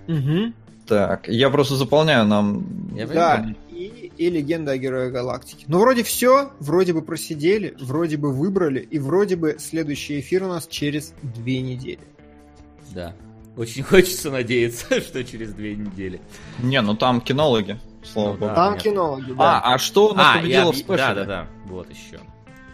Угу. 0.08 0.54
Так, 0.88 1.28
я 1.28 1.50
просто 1.50 1.76
заполняю 1.76 2.26
нам... 2.26 2.66
Я 2.96 3.08
да, 3.08 3.56
и, 3.72 4.12
и 4.16 4.30
легенда 4.30 4.74
о 4.74 4.78
Герое 4.78 5.10
Галактики. 5.10 5.66
Ну, 5.68 5.80
вроде 5.80 6.04
все, 6.04 6.52
вроде 6.60 6.94
бы 6.94 7.02
просидели, 7.02 7.76
вроде 7.80 8.18
бы 8.18 8.32
выбрали, 8.32 8.80
и 8.80 9.00
вроде 9.00 9.36
бы 9.36 9.58
следующий 9.60 10.20
эфир 10.20 10.44
у 10.44 10.48
нас 10.48 10.68
через 10.68 11.14
две 11.22 11.62
недели. 11.62 12.00
Да. 12.94 13.14
Очень 13.58 13.84
хочется 13.84 14.32
надеяться, 14.32 15.02
что 15.02 15.24
через 15.24 15.54
две 15.54 15.76
недели. 15.76 16.22
Не, 16.62 16.82
ну 16.82 16.96
там 16.96 17.20
кинологи, 17.20 17.80
слава 18.06 18.34
ну, 18.34 18.38
богу. 18.38 18.46
Да, 18.48 18.56
там 18.56 18.74
нет. 18.74 18.84
кинологи, 18.84 19.32
да. 19.32 19.60
А, 19.60 19.74
а 19.74 19.78
что 19.78 20.10
у 20.10 20.14
нас 20.14 20.36
а, 20.36 20.40
победило 20.40 20.66
я... 20.66 20.72
в 20.72 20.76
спешле? 20.76 20.98
Да, 20.98 21.14
да, 21.14 21.26
да, 21.26 21.48
вот 21.66 21.90
еще. 21.90 22.20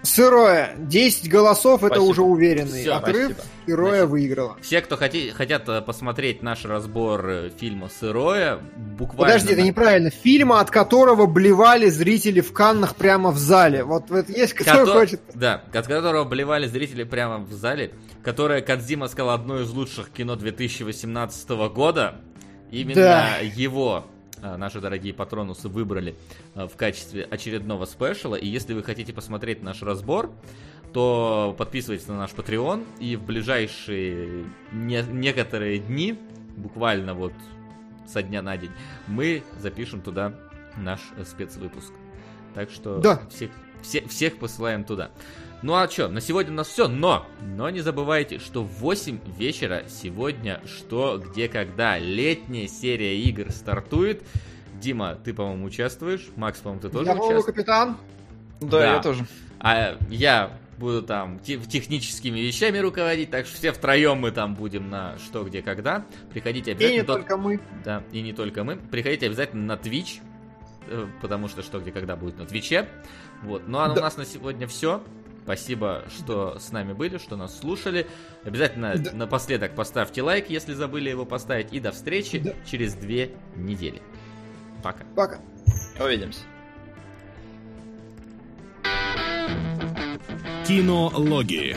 Сырое. 0.04 0.74
10 0.78 1.30
голосов, 1.30 1.80
спасибо. 1.80 1.96
это 1.96 2.02
уже 2.02 2.22
уверенный 2.24 2.82
Все, 2.82 2.94
отрыв. 2.94 3.34
Спасибо. 3.34 3.48
Сырое 3.68 3.90
Значит, 3.92 4.10
выиграло. 4.10 4.58
Все, 4.62 4.82
кто 4.82 4.98
хоти, 4.98 5.30
хотят 5.30 5.70
э, 5.70 5.82
посмотреть 5.82 6.42
наш 6.42 6.66
разбор 6.66 7.30
э, 7.30 7.50
фильма 7.56 7.90
Сырое, 7.90 8.60
буквально... 8.76 9.36
Подожди, 9.36 9.54
это 9.54 9.62
неправильно. 9.62 10.10
Фильма, 10.10 10.60
от 10.60 10.72
которого 10.72 11.28
блевали 11.28 11.88
зрители 11.90 12.42
в 12.42 12.52
Каннах 12.54 12.96
прямо 12.96 13.30
в 13.30 13.38
зале. 13.38 13.84
Вот, 13.84 14.10
вот 14.10 14.30
есть 14.30 14.54
кто 14.54 14.72
Кото... 14.72 14.94
хочет... 14.94 15.22
Да, 15.36 15.64
от 15.72 15.88
которого 15.88 16.24
блевали 16.24 16.66
зрители 16.66 17.04
прямо 17.04 17.38
в 17.38 17.52
зале, 17.54 17.94
которое 18.24 18.62
Кадзима 18.62 19.08
сказал 19.08 19.32
одно 19.32 19.62
из 19.62 19.70
лучших 19.70 20.10
кино 20.10 20.36
2018 20.36 21.50
года. 21.74 22.16
Именно 22.72 22.96
да. 22.96 23.38
его 23.44 24.08
наши 24.42 24.80
дорогие 24.80 25.14
патронусы 25.14 25.70
выбрали 25.70 26.16
а, 26.56 26.68
в 26.68 26.76
качестве 26.76 27.24
очередного 27.24 27.86
спешала. 27.86 28.36
И 28.36 28.48
если 28.48 28.74
вы 28.74 28.84
хотите 28.84 29.14
посмотреть 29.14 29.62
наш 29.64 29.82
разбор, 29.82 30.32
то 30.94 31.56
подписывайтесь 31.58 32.08
на 32.08 32.18
наш 32.18 32.32
Patreon, 32.32 32.86
и 33.00 33.16
в 33.16 33.24
ближайшие 33.24 34.46
не- 34.72 35.04
некоторые 35.04 35.80
дни, 35.80 36.18
буквально 36.58 37.14
вот 37.14 37.34
со 38.08 38.22
дня 38.22 38.42
на 38.42 38.58
день, 38.58 38.72
мы 39.08 39.44
запишем 39.60 40.02
туда 40.02 40.34
наш 40.76 41.00
спецвыпуск. 41.26 41.94
Так 42.54 42.70
что 42.70 42.98
да. 42.98 43.22
всех, 43.30 43.52
все, 43.82 44.06
всех 44.08 44.38
посылаем 44.38 44.84
туда. 44.84 45.12
Ну 45.64 45.76
а 45.76 45.88
что, 45.88 46.08
на 46.08 46.22
сегодня 46.22 46.52
у 46.52 46.56
нас 46.56 46.68
все, 46.68 46.88
но, 46.88 47.28
но 47.40 47.70
не 47.70 47.82
забывайте, 47.82 48.40
что 48.40 48.64
в 48.64 48.80
8 48.80 49.20
вечера 49.38 49.84
сегодня 49.88 50.60
что, 50.66 51.22
где, 51.24 51.48
когда 51.48 52.00
летняя 52.00 52.68
серия 52.68 53.20
игр 53.22 53.52
стартует. 53.52 54.24
Дима, 54.74 55.16
ты, 55.24 55.36
по-моему, 55.36 55.66
участвуешь, 55.66 56.30
Макс, 56.36 56.60
по-моему, 56.60 56.82
ты 56.82 56.90
тоже 56.90 57.06
я 57.06 57.14
участвуешь. 57.14 57.46
Я 57.46 57.46
капитан. 57.46 57.98
Да, 58.60 58.68
да, 58.68 58.94
я 58.96 59.02
тоже. 59.02 59.28
А 59.60 59.98
я 60.10 60.52
буду 60.78 61.04
там 61.04 61.40
техническими 61.40 62.40
вещами 62.40 62.80
руководить, 62.80 63.30
так 63.30 63.46
что 63.46 63.56
все 63.56 63.72
втроем 63.72 64.18
мы 64.18 64.32
там 64.32 64.56
будем 64.56 64.90
на 64.90 65.20
что, 65.20 65.44
где, 65.44 65.62
когда. 65.62 66.06
Приходите 66.32 66.72
обязательно. 66.72 66.98
И 66.98 67.02
не 67.02 67.06
только 67.06 67.38
мы. 67.38 67.60
Да, 67.86 68.04
и 68.12 68.22
не 68.24 68.34
только 68.34 68.64
мы. 68.64 68.78
Приходите 68.78 69.28
обязательно 69.28 69.76
на 69.76 69.80
Twitch, 69.80 70.22
э, 70.88 71.06
потому 71.22 71.48
что 71.48 71.62
что, 71.62 71.80
где, 71.80 71.92
когда 71.92 72.16
будет 72.16 72.40
на 72.40 72.48
Твиче. 72.48 72.90
Вот. 73.44 73.68
Ну 73.68 73.78
а 73.78 73.90
да. 73.90 73.94
у 73.94 74.04
нас 74.04 74.18
на 74.18 74.26
сегодня 74.26 74.66
все. 74.66 75.04
Спасибо, 75.44 76.04
что 76.16 76.60
с 76.60 76.72
нами 76.72 76.94
были, 76.94 77.18
что 77.18 77.36
нас 77.36 77.58
слушали. 77.58 78.08
Обязательно 78.44 78.96
да. 78.98 79.12
напоследок 79.14 79.76
поставьте 79.76 80.22
лайк, 80.22 80.50
если 80.50 80.74
забыли 80.74 81.10
его 81.10 81.26
поставить. 81.26 81.74
И 81.74 81.80
до 81.80 81.92
встречи 81.92 82.40
да. 82.40 82.54
через 82.66 82.94
две 82.94 83.32
недели. 83.56 84.02
Пока. 84.84 85.04
Пока. 85.16 85.40
Увидимся. 86.00 86.42
Кинологии. 90.68 91.76